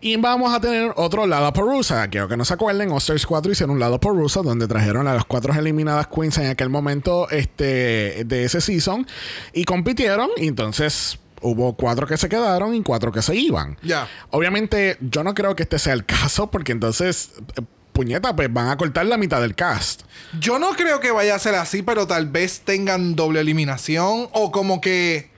Y 0.00 0.16
vamos 0.16 0.52
a 0.54 0.60
tener 0.60 0.92
otro 0.96 1.26
lado 1.26 1.52
Perusa. 1.52 2.08
Quiero 2.08 2.28
que 2.28 2.36
no 2.36 2.44
se 2.44 2.54
acuerden, 2.54 2.90
Osters 2.92 3.24
4 3.24 3.52
hicieron 3.52 3.74
un 3.74 3.80
lado 3.80 3.98
Perusa 4.00 4.42
donde 4.42 4.66
trajeron 4.68 5.08
a 5.08 5.14
las 5.14 5.24
cuatro 5.24 5.54
eliminadas 5.54 6.08
queens 6.08 6.36
en 6.38 6.46
aquel 6.48 6.68
momento 6.68 7.30
este, 7.30 8.24
de 8.26 8.44
ese 8.44 8.60
season 8.60 9.06
y 9.52 9.64
compitieron. 9.64 10.28
Y 10.36 10.48
entonces 10.48 11.18
hubo 11.40 11.74
cuatro 11.76 12.06
que 12.06 12.16
se 12.16 12.28
quedaron 12.28 12.74
y 12.74 12.82
cuatro 12.82 13.12
que 13.12 13.20
se 13.22 13.36
iban. 13.36 13.76
Ya. 13.82 14.08
Obviamente, 14.30 14.96
yo 15.00 15.22
no 15.22 15.34
creo 15.34 15.54
que 15.54 15.62
este 15.64 15.78
sea 15.78 15.92
el 15.92 16.04
caso 16.04 16.50
porque 16.50 16.72
entonces, 16.72 17.30
puñeta, 17.94 18.36
pues 18.36 18.52
van 18.52 18.68
a 18.68 18.76
cortar 18.76 19.06
la 19.06 19.16
mitad 19.16 19.40
del 19.40 19.54
cast. 19.54 20.02
Yo 20.38 20.58
no 20.58 20.72
creo 20.72 21.00
que 21.00 21.10
vaya 21.12 21.34
a 21.34 21.38
ser 21.38 21.54
así, 21.54 21.82
pero 21.82 22.06
tal 22.06 22.26
vez 22.26 22.60
tengan 22.60 23.16
doble 23.16 23.40
eliminación 23.40 24.28
o 24.32 24.50
como 24.52 24.82
que 24.82 25.30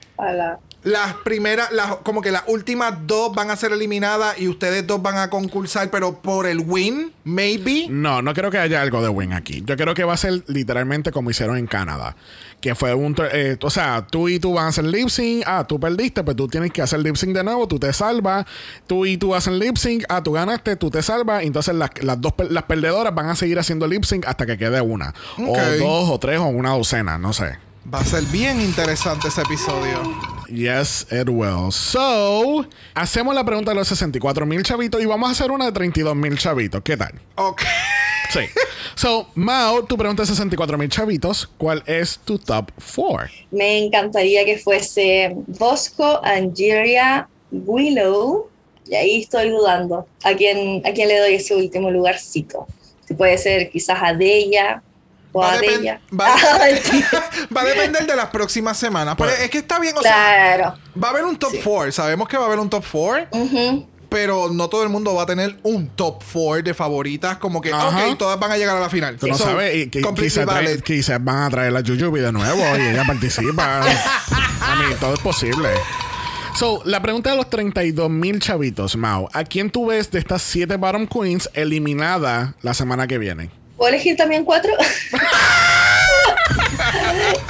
las 0.83 1.15
primeras, 1.15 1.71
las, 1.71 1.97
como 1.97 2.21
que 2.21 2.31
las 2.31 2.43
últimas 2.47 2.93
dos 3.05 3.33
van 3.35 3.51
a 3.51 3.55
ser 3.55 3.71
eliminadas 3.73 4.39
y 4.39 4.47
ustedes 4.47 4.87
dos 4.87 5.01
van 5.01 5.17
a 5.17 5.29
concursar, 5.29 5.89
pero 5.89 6.21
por 6.21 6.47
el 6.47 6.59
win, 6.59 7.11
maybe. 7.23 7.87
No, 7.89 8.21
no 8.21 8.33
creo 8.33 8.49
que 8.51 8.57
haya 8.57 8.81
algo 8.81 9.01
de 9.01 9.09
win 9.09 9.33
aquí. 9.33 9.63
Yo 9.65 9.75
creo 9.75 9.93
que 9.93 10.03
va 10.03 10.13
a 10.13 10.17
ser 10.17 10.43
literalmente 10.47 11.11
como 11.11 11.29
hicieron 11.29 11.57
en 11.57 11.67
Canadá. 11.67 12.15
Que 12.61 12.73
fue 12.73 12.93
un... 12.93 13.15
eh, 13.33 13.57
o 13.61 13.69
sea, 13.69 14.07
tú 14.07 14.29
y 14.29 14.39
tú 14.39 14.53
van 14.53 14.65
a 14.65 14.67
hacer 14.69 14.85
lip 14.85 15.09
sync. 15.09 15.43
Ah, 15.45 15.65
tú 15.67 15.79
perdiste, 15.79 16.23
pues 16.23 16.35
tú 16.35 16.47
tienes 16.47 16.71
que 16.71 16.81
hacer 16.81 16.99
lip 16.99 17.15
sync 17.15 17.35
de 17.35 17.43
nuevo. 17.43 17.67
Tú 17.67 17.77
te 17.77 17.93
salvas. 17.93 18.45
Tú 18.87 19.05
y 19.05 19.17
tú 19.17 19.35
hacen 19.35 19.59
lip 19.59 19.77
sync. 19.77 20.05
Ah, 20.09 20.23
tú 20.23 20.31
ganaste, 20.31 20.75
tú 20.75 20.89
te 20.89 21.03
salvas. 21.03 21.43
Entonces 21.43 21.75
las, 21.75 21.91
las 22.01 22.19
dos 22.19 22.33
las 22.49 22.63
perdedoras 22.63 23.13
van 23.13 23.29
a 23.29 23.35
seguir 23.35 23.59
haciendo 23.59 23.87
lip 23.87 24.03
sync 24.05 24.25
hasta 24.25 24.47
que 24.47 24.57
quede 24.57 24.81
una. 24.81 25.13
O 25.37 25.55
dos, 25.55 26.09
o 26.09 26.19
tres, 26.19 26.39
o 26.39 26.45
una 26.45 26.71
docena. 26.71 27.19
No 27.19 27.31
sé. 27.31 27.59
Va 27.93 27.99
a 27.99 28.03
ser 28.03 28.23
bien 28.23 28.59
interesante 28.59 29.29
ese 29.29 29.41
episodio. 29.43 30.01
Yes, 30.49 31.07
it 31.09 31.29
will. 31.29 31.71
So, 31.71 32.65
hacemos 32.93 33.33
la 33.33 33.45
pregunta 33.45 33.71
de 33.71 33.75
los 33.75 33.87
64 33.87 34.45
mil 34.45 34.61
chavitos 34.61 35.01
y 35.01 35.05
vamos 35.05 35.29
a 35.29 35.31
hacer 35.31 35.51
una 35.51 35.67
de 35.67 35.71
32 35.71 36.13
mil 36.13 36.37
chavitos. 36.37 36.81
¿Qué 36.83 36.97
tal? 36.97 37.13
Ok. 37.35 37.61
Sí. 38.29 38.41
So, 38.95 39.29
Mao, 39.35 39.85
tu 39.85 39.95
pregunta 39.95 40.23
de 40.23 40.27
64 40.27 40.77
mil 40.77 40.89
chavitos. 40.89 41.49
¿Cuál 41.57 41.81
es 41.85 42.19
tu 42.19 42.37
top 42.37 42.71
4? 42.93 43.29
Me 43.51 43.77
encantaría 43.77 44.43
que 44.43 44.57
fuese 44.57 45.33
Bosco, 45.47 46.19
Angeria, 46.25 47.29
Willow. 47.51 48.49
Y 48.85 48.95
ahí 48.95 49.21
estoy 49.21 49.51
dudando. 49.51 50.07
¿A 50.25 50.33
quién, 50.33 50.81
¿A 50.85 50.91
quién 50.91 51.07
le 51.07 51.19
doy 51.19 51.35
ese 51.35 51.55
último 51.55 51.89
lugarcito? 51.89 52.67
Si 53.07 53.13
puede 53.13 53.37
ser 53.37 53.69
quizás 53.69 53.97
a 54.03 54.13
Della 54.13 54.83
o 55.39 55.41
Va 55.41 55.53
a 55.53 55.57
va 56.19 56.35
va 57.57 57.63
depender 57.63 58.05
de 58.05 58.15
las 58.15 58.27
próximas 58.27 58.77
semanas. 58.77 59.15
Pero 59.17 59.29
es 59.31 59.49
que 59.49 59.59
está 59.59 59.79
bien, 59.79 59.95
o 59.97 60.01
sea, 60.01 60.11
claro. 60.57 60.75
va 61.01 61.07
a 61.07 61.11
haber 61.11 61.25
un 61.25 61.37
top 61.37 61.53
4. 61.63 61.91
Sabemos 61.91 62.27
que 62.27 62.37
va 62.37 62.43
a 62.43 62.47
haber 62.47 62.59
un 62.59 62.69
top 62.69 62.83
4. 62.91 63.27
Ujú. 63.31 63.87
Pero 64.09 64.49
no 64.53 64.69
todo 64.69 64.83
el 64.83 64.89
mundo 64.89 65.13
va 65.15 65.23
a 65.23 65.25
tener 65.25 65.57
un 65.63 65.89
top 65.89 66.23
4 66.31 66.63
de 66.63 66.73
favoritas. 66.73 67.37
Como 67.37 67.59
que, 67.59 67.73
Ajá. 67.73 68.07
ok, 68.07 68.17
todas 68.17 68.39
van 68.39 68.51
a 68.53 68.57
llegar 68.57 68.77
a 68.77 68.79
la 68.79 68.89
final. 68.89 69.17
Tú 69.17 69.27
no 69.27 69.37
So, 69.37 69.43
sabes. 69.43 69.75
Y 69.75 69.89
que, 69.89 69.99
completely 70.01 70.29
quizás, 70.31 70.45
trae- 70.45 70.65
valid. 70.65 70.81
quizás 70.81 71.23
van 71.23 71.43
a 71.43 71.49
traer 71.49 71.73
la 71.73 71.81
Yuyubi 71.81 72.21
de 72.21 72.31
nuevo 72.31 72.61
y 72.77 72.81
ella 72.81 73.03
participa. 73.07 73.81
a 73.81 74.75
mí, 74.77 74.95
todo 74.99 75.13
es 75.13 75.19
posible. 75.19 75.69
So, 76.55 76.81
la 76.85 77.01
pregunta 77.01 77.29
de 77.31 77.35
los 77.35 77.49
32 77.49 78.09
mil 78.09 78.39
chavitos, 78.39 78.95
Mao. 78.95 79.29
¿A 79.33 79.43
quién 79.43 79.69
tú 79.69 79.87
ves 79.87 80.09
de 80.09 80.19
estas 80.19 80.41
7 80.41 80.77
Bottom 80.77 81.05
Queens 81.05 81.49
eliminada 81.53 82.55
la 82.61 82.73
semana 82.73 83.07
que 83.07 83.17
viene? 83.17 83.51
¿Puedo 83.77 83.89
elegir 83.89 84.17
también 84.17 84.43
cuatro? 84.43 84.73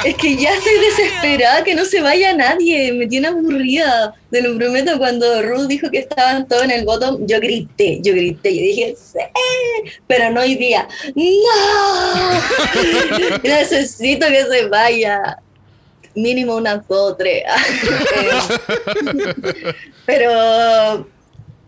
es 0.03 0.15
que 0.15 0.35
ya 0.35 0.53
estoy 0.53 0.73
desesperada 0.79 1.63
que 1.63 1.73
no 1.73 1.85
se 1.85 2.01
vaya 2.01 2.33
nadie. 2.33 2.91
Me 2.93 3.07
tiene 3.07 3.29
aburrida. 3.29 4.13
Te 4.29 4.41
lo 4.41 4.57
prometo, 4.57 4.97
cuando 4.97 5.41
Ruth 5.41 5.67
dijo 5.67 5.89
que 5.89 5.99
estaban 5.99 6.45
todos 6.47 6.63
en 6.63 6.71
el 6.71 6.83
bottom, 6.85 7.25
yo 7.25 7.39
grité, 7.39 7.99
yo 8.01 8.13
grité. 8.13 8.53
Yo 8.55 8.61
dije, 8.61 8.95
sí, 8.97 9.19
pero 10.05 10.29
no 10.31 10.41
hoy 10.41 10.55
día. 10.55 10.87
¡No! 11.15 11.23
Necesito 13.43 14.27
que 14.27 14.45
se 14.45 14.67
vaya. 14.67 15.37
mínimo 16.13 16.55
unas 16.55 16.85
dos 16.87 17.11
o 17.11 17.15
tres. 17.15 17.43
Pero 20.05 21.07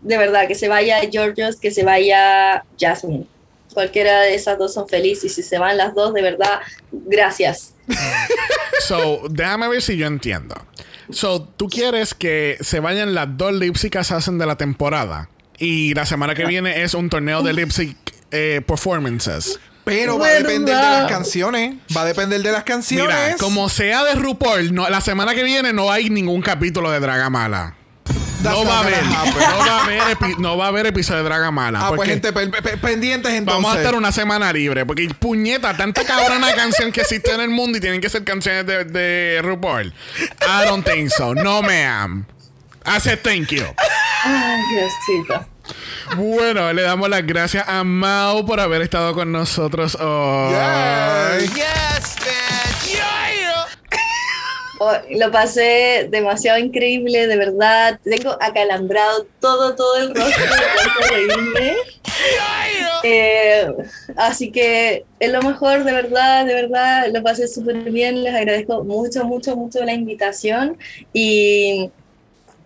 de 0.02 0.16
verdad, 0.16 0.48
que 0.48 0.54
se 0.54 0.68
vaya 0.68 1.00
Georgios, 1.10 1.56
que 1.56 1.70
se 1.70 1.84
vaya 1.84 2.64
Jasmine. 2.78 3.26
Cualquiera 3.72 4.20
de 4.22 4.34
esas 4.34 4.58
dos 4.58 4.74
son 4.74 4.88
felices 4.88 5.24
y 5.24 5.28
si 5.28 5.42
se 5.42 5.58
van 5.58 5.76
las 5.76 5.94
dos, 5.94 6.12
de 6.14 6.22
verdad, 6.22 6.60
gracias. 6.90 7.74
So, 8.80 9.22
déjame 9.28 9.68
ver 9.68 9.82
si 9.82 9.96
yo 9.96 10.06
entiendo. 10.06 10.54
So, 11.10 11.42
tú 11.42 11.68
quieres 11.68 12.14
que 12.14 12.56
se 12.60 12.80
vayan 12.80 13.14
las 13.14 13.36
dos 13.36 13.52
lip 13.52 13.76
sync 13.76 13.96
hacen 13.96 14.38
de 14.38 14.46
la 14.46 14.56
temporada. 14.56 15.28
Y 15.58 15.92
la 15.94 16.06
semana 16.06 16.34
que 16.34 16.46
viene 16.46 16.82
es 16.82 16.94
un 16.94 17.10
torneo 17.10 17.42
de 17.42 17.70
sync 17.70 17.96
eh, 18.30 18.62
performances. 18.66 19.60
Pero 19.84 20.18
va 20.18 20.28
a 20.28 20.30
depender 20.34 20.76
de 20.76 20.82
las 20.82 21.10
canciones. 21.10 21.76
Va 21.96 22.02
a 22.02 22.04
depender 22.04 22.42
de 22.42 22.52
las 22.52 22.64
canciones. 22.64 23.14
Mira, 23.14 23.36
como 23.38 23.68
sea 23.68 24.04
de 24.04 24.14
RuPaul, 24.14 24.74
no, 24.74 24.88
la 24.88 25.00
semana 25.00 25.34
que 25.34 25.42
viene 25.42 25.72
no 25.72 25.90
hay 25.90 26.10
ningún 26.10 26.42
capítulo 26.42 26.90
de 26.90 27.00
Dragamala. 27.00 27.76
No 28.42 28.64
va, 28.64 28.78
a 28.78 28.80
haber, 28.80 29.04
no, 29.04 29.58
va 29.58 29.78
a 29.80 29.84
haber 29.84 30.02
epi- 30.16 30.36
no 30.38 30.56
va 30.56 30.64
a 30.64 30.68
haber 30.68 30.86
episodio 30.86 31.18
de 31.22 31.24
Dragamala. 31.28 31.88
Ah, 31.88 31.92
pues 31.94 32.08
gente, 32.08 32.32
pe- 32.32 32.48
pe- 32.48 32.76
pendientes 32.78 33.32
entonces. 33.32 33.62
vamos 33.62 33.76
a 33.76 33.78
estar 33.80 33.94
una 33.94 34.12
semana 34.12 34.50
libre. 34.52 34.86
Porque 34.86 35.08
puñeta, 35.18 35.76
tanta 35.76 36.04
cabrona 36.04 36.54
canción 36.54 36.90
que 36.90 37.02
existe 37.02 37.32
en 37.34 37.42
el 37.42 37.50
mundo 37.50 37.76
y 37.76 37.80
tienen 37.82 38.00
que 38.00 38.08
ser 38.08 38.24
canciones 38.24 38.64
de, 38.66 38.84
de 38.84 39.40
RuPaul. 39.42 39.92
I 40.40 40.64
don't 40.66 40.86
think 40.88 41.10
so. 41.10 41.34
No, 41.34 41.60
ma'am. 41.62 42.24
Hace 42.84 43.18
thank 43.18 43.48
you. 43.48 43.64
Ay, 44.24 44.60
Diosito. 44.72 45.46
Bueno, 46.16 46.72
le 46.72 46.82
damos 46.82 47.08
las 47.10 47.24
gracias 47.26 47.68
a 47.68 47.84
Mau 47.84 48.44
por 48.46 48.58
haber 48.58 48.80
estado 48.82 49.12
con 49.14 49.30
nosotros 49.30 49.96
hoy. 50.00 50.54
Yes. 51.42 51.54
Yes! 51.54 52.16
Oh, 54.82 54.94
lo 55.10 55.30
pasé 55.30 56.08
demasiado 56.10 56.58
increíble, 56.58 57.26
de 57.26 57.36
verdad. 57.36 58.00
Tengo 58.02 58.38
acalambrado 58.40 59.26
todo, 59.38 59.74
todo 59.74 59.96
el 59.98 60.14
rostro 60.14 60.44
de. 61.14 61.76
Eh, 63.02 63.70
así 64.16 64.50
que 64.50 65.04
es 65.18 65.30
lo 65.30 65.42
mejor, 65.42 65.84
de 65.84 65.92
verdad, 65.92 66.46
de 66.46 66.54
verdad. 66.54 67.08
Lo 67.12 67.22
pasé 67.22 67.46
súper 67.46 67.76
bien. 67.90 68.24
Les 68.24 68.34
agradezco 68.34 68.82
mucho, 68.82 69.26
mucho, 69.26 69.54
mucho 69.54 69.84
la 69.84 69.92
invitación. 69.92 70.78
Y. 71.12 71.90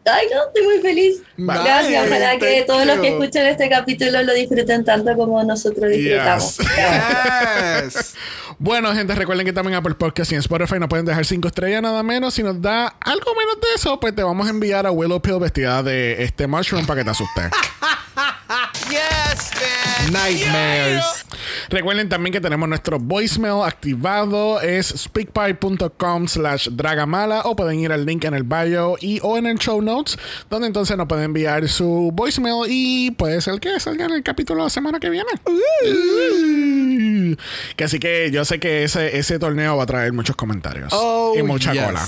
Ay, 0.07 0.27
no, 0.33 0.47
estoy 0.47 0.63
muy 0.65 0.79
feliz. 0.81 1.23
Gracias. 1.37 2.07
Ojalá 2.07 2.39
que 2.39 2.65
todos 2.67 2.87
los 2.87 2.99
que 2.99 3.11
you. 3.11 3.15
escuchen 3.15 3.47
este 3.47 3.69
capítulo 3.71 4.23
lo 4.23 4.35
disfruten 4.35 4.85
tanto 4.85 5.15
como 5.17 5.43
nosotros 5.43 5.91
disfrutamos. 5.91 6.59
Yes. 6.59 6.69
Yes. 7.95 8.15
Bueno, 8.59 8.95
gente, 8.95 9.15
recuerden 9.15 9.47
que 9.47 9.53
también 9.53 9.77
Apple 9.77 9.95
Podcast 9.95 10.31
y 10.33 10.35
en 10.35 10.41
Spotify 10.41 10.79
nos 10.79 10.89
pueden 10.89 11.07
dejar 11.07 11.25
5 11.25 11.49
estrellas 11.49 11.83
nada 11.83 12.03
menos. 12.03 12.35
Si 12.35 12.43
nos 12.43 12.61
da 12.61 12.87
algo 13.01 13.35
menos 13.35 13.61
de 13.61 13.67
eso, 13.75 13.99
pues 13.99 14.15
te 14.15 14.23
vamos 14.23 14.47
a 14.47 14.51
enviar 14.51 14.87
a 14.87 14.91
Willow 14.91 15.21
Pill 15.21 15.39
vestida 15.41 15.83
de 15.83 16.23
este 16.23 16.47
mushroom 16.47 16.87
para 16.87 17.01
que 17.01 17.05
te 17.05 17.11
asuste. 17.11 17.43
Yes, 18.91 19.51
bitch! 19.55 20.13
Nightmares. 20.13 21.25
Recuerden 21.71 22.09
también 22.09 22.33
que 22.33 22.41
tenemos 22.41 22.69
nuestro 22.69 22.99
voicemail 22.99 23.63
activado. 23.65 24.61
Es 24.61 24.89
speakpipe.com 24.89 26.29
slash 26.29 26.69
dragamala 26.71 27.41
o 27.45 27.57
pueden 27.57 27.81
ir 27.81 27.91
al 27.93 28.05
link 28.05 28.25
en 28.25 28.35
el 28.35 28.43
bio 28.45 28.97
y 29.01 29.19
o 29.23 29.39
en 29.39 29.47
el 29.47 29.59
show 29.59 29.81
notes 29.81 30.19
donde 30.51 30.67
entonces 30.67 30.97
nos 30.97 31.07
pueden 31.09 31.25
enviar 31.27 31.67
su 31.69 32.11
voicemail 32.13 32.67
y 32.69 33.11
puede 33.13 33.41
ser 33.41 33.59
que 33.61 33.81
salga 33.81 34.05
en 34.05 34.13
el 34.13 34.23
capítulo 34.23 34.63
la 34.65 34.71
semana 34.71 35.01
que 35.01 35.09
viene. 35.11 35.31
Uh. 35.47 37.35
Que 37.77 37.85
así 37.85 37.99
que 37.99 38.31
yo 38.31 38.45
sé 38.45 38.61
que 38.61 38.85
ese, 38.85 39.17
ese 39.19 39.39
torneo 39.39 39.77
va 39.77 39.85
a 39.85 39.87
traer 39.87 40.13
muchos 40.13 40.37
comentarios 40.37 40.93
Oh, 40.93 41.35
y 41.37 41.43
mucha 41.43 41.73
yes. 41.73 41.83
cola. 41.83 42.07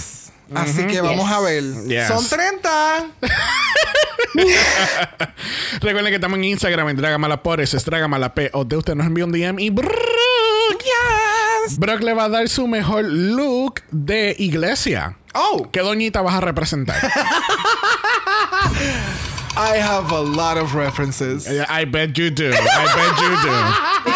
Así 0.55 0.87
que 0.87 1.01
vamos 1.01 1.31
a 1.31 1.41
ver. 1.41 1.63
Yes. 1.87 2.09
Son 2.09 2.27
30. 2.27 3.07
Recuerden 5.81 6.07
que 6.07 6.17
estamos 6.17 6.39
en 6.39 6.45
Instagram 6.45 6.89
en 6.91 6.97
Dragamalapod, 6.97 7.61
eso 7.61 7.77
es 7.77 7.85
Dragamalap 7.85 8.39
o 8.53 8.65
de 8.65 8.77
usted 8.77 8.95
nos 8.95 9.07
envía 9.07 9.25
un 9.25 9.33
DM 9.33 9.59
y 9.59 9.71
Brock 11.79 12.03
le 12.03 12.15
va 12.15 12.25
a 12.25 12.29
dar 12.29 12.49
su 12.49 12.67
mejor 12.67 13.05
look 13.05 13.83
de 13.91 14.35
iglesia. 14.39 15.17
Oh, 15.35 15.69
¿Qué 15.71 15.81
doñita 15.81 16.23
vas 16.23 16.35
a 16.35 16.41
representar? 16.41 16.97
I 19.59 19.79
have 19.79 20.13
a 20.13 20.21
lot 20.21 20.59
of 20.59 20.75
references. 20.75 21.49
I 21.49 21.87
bet 21.87 22.19
you 22.19 22.31
do. 22.31 22.51
I 22.53 22.53
bet 22.53 23.19
you 23.21 23.31
do. 23.43 24.13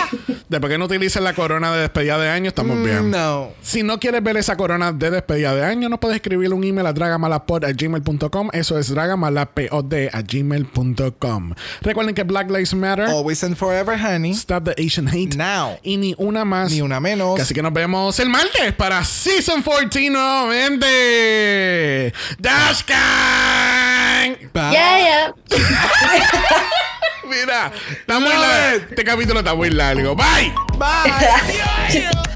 Después 0.51 0.71
que 0.73 0.79
no 0.79 0.87
utilices 0.87 1.23
la 1.23 1.33
corona 1.33 1.73
de 1.73 1.83
despedida 1.83 2.19
de 2.19 2.29
año, 2.29 2.49
estamos 2.49 2.77
bien. 2.83 3.07
Mm, 3.07 3.11
No. 3.13 3.51
Si 3.63 3.85
no 3.85 4.01
quieres 4.01 4.21
ver 4.21 4.37
esa 4.37 4.57
corona 4.57 4.91
de 4.91 5.09
despedida 5.13 5.55
de 5.55 5.65
año, 5.65 5.89
nos 5.89 6.01
puedes 6.01 6.17
escribir 6.17 6.53
un 6.53 6.65
email 6.65 6.89
a 6.89 6.93
dragamalapod.gmail.com. 6.93 8.49
Eso 8.53 8.77
es 8.77 8.93
dragamalapod.gmail.com. 8.93 11.55
Recuerden 11.83 12.15
que 12.17 12.25
Black 12.25 12.51
Lives 12.51 12.75
Matter. 12.75 13.05
Always 13.07 13.45
and 13.45 13.55
forever, 13.57 13.97
honey. 13.97 14.33
Stop 14.33 14.65
the 14.65 14.75
Asian 14.85 15.07
hate. 15.07 15.37
Now. 15.37 15.79
Y 15.85 15.99
ni 15.99 16.17
una 16.19 16.45
más. 16.45 16.73
Ni 16.73 16.83
una 16.83 16.99
menos. 16.99 17.39
Así 17.39 17.55
que 17.55 17.63
nos 17.63 17.73
vemos 17.73 18.19
el 18.19 18.29
martes 18.29 18.73
para 18.73 19.05
Season 19.05 19.63
14 19.63 20.11
nuevamente. 20.11 22.13
Dash 22.41 22.83
Gang. 24.21 24.37
Bye. 24.53 24.73
Yeah, 24.73 24.97
yeah. 24.99 25.33
Mira, 27.25 27.73
está 27.91 28.19
muy 28.21 28.29
largo. 28.29 28.87
Este 28.91 29.05
capítulo 29.05 29.41
está 29.41 29.55
muy 29.55 29.71
largo. 29.71 30.15
Bye. 30.15 30.53
Bye. 30.79 32.11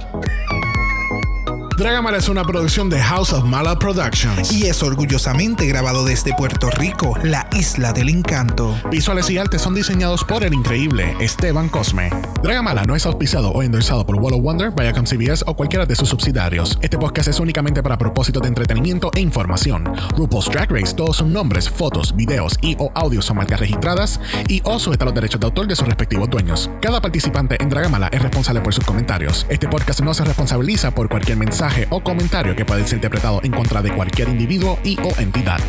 Dragamala 1.76 2.18
es 2.18 2.28
una 2.28 2.44
producción 2.44 2.88
de 2.88 3.00
House 3.02 3.32
of 3.32 3.44
Mala 3.44 3.76
Productions. 3.76 4.52
y 4.52 4.66
es 4.66 4.80
orgullosamente 4.80 5.66
grabado 5.66 6.04
desde 6.04 6.32
Puerto 6.34 6.70
Rico, 6.70 7.18
la 7.24 7.48
isla 7.52 7.92
del 7.92 8.10
encanto. 8.10 8.76
Visuales 8.92 9.28
y 9.30 9.38
artes 9.38 9.62
son 9.62 9.74
diseñados 9.74 10.22
por 10.22 10.44
el 10.44 10.54
increíble 10.54 11.16
Esteban 11.18 11.68
Cosme. 11.68 12.10
Dragamala 12.44 12.84
no 12.84 12.94
es 12.94 13.04
auspiciado 13.06 13.50
o 13.50 13.60
endorsado 13.64 14.06
por 14.06 14.14
Wall 14.16 14.34
of 14.34 14.42
Wonder, 14.42 14.70
Viacom 14.70 15.04
CBS 15.04 15.42
o 15.48 15.54
cualquiera 15.56 15.84
de 15.84 15.96
sus 15.96 16.08
subsidiarios. 16.10 16.78
Este 16.80 16.96
podcast 16.96 17.28
es 17.28 17.40
únicamente 17.40 17.82
para 17.82 17.98
propósitos 17.98 18.42
de 18.42 18.48
entretenimiento 18.48 19.10
e 19.16 19.20
información. 19.20 19.92
RuPaul's 20.16 20.48
Drag 20.50 20.70
Race, 20.70 20.94
todos 20.94 21.16
sus 21.16 21.26
nombres, 21.26 21.68
fotos, 21.68 22.14
videos 22.14 22.56
y 22.62 22.76
o 22.78 22.92
audios 22.94 23.24
son 23.24 23.38
marcas 23.38 23.58
registradas 23.58 24.20
y 24.46 24.60
o 24.62 24.78
sujeta 24.78 25.04
a 25.04 25.06
los 25.06 25.14
derechos 25.14 25.40
de 25.40 25.46
autor 25.46 25.66
de 25.66 25.74
sus 25.74 25.88
respectivos 25.88 26.30
dueños. 26.30 26.70
Cada 26.80 27.00
participante 27.00 27.60
en 27.60 27.68
Dragamala 27.68 28.06
es 28.12 28.22
responsable 28.22 28.60
por 28.60 28.72
sus 28.72 28.84
comentarios. 28.84 29.44
Este 29.48 29.66
podcast 29.66 30.02
no 30.02 30.14
se 30.14 30.24
responsabiliza 30.24 30.92
por 30.92 31.08
cualquier 31.08 31.36
mensaje 31.36 31.63
mensaje 31.64 31.86
o 31.90 32.00
comentario 32.00 32.54
que 32.54 32.64
puede 32.64 32.84
ser 32.84 32.96
interpretado 32.96 33.40
en 33.42 33.50
contra 33.50 33.80
de 33.80 33.90
cualquier 33.90 34.28
individuo 34.28 34.78
y 34.84 34.98
o 35.00 35.18
entidad. 35.18 35.60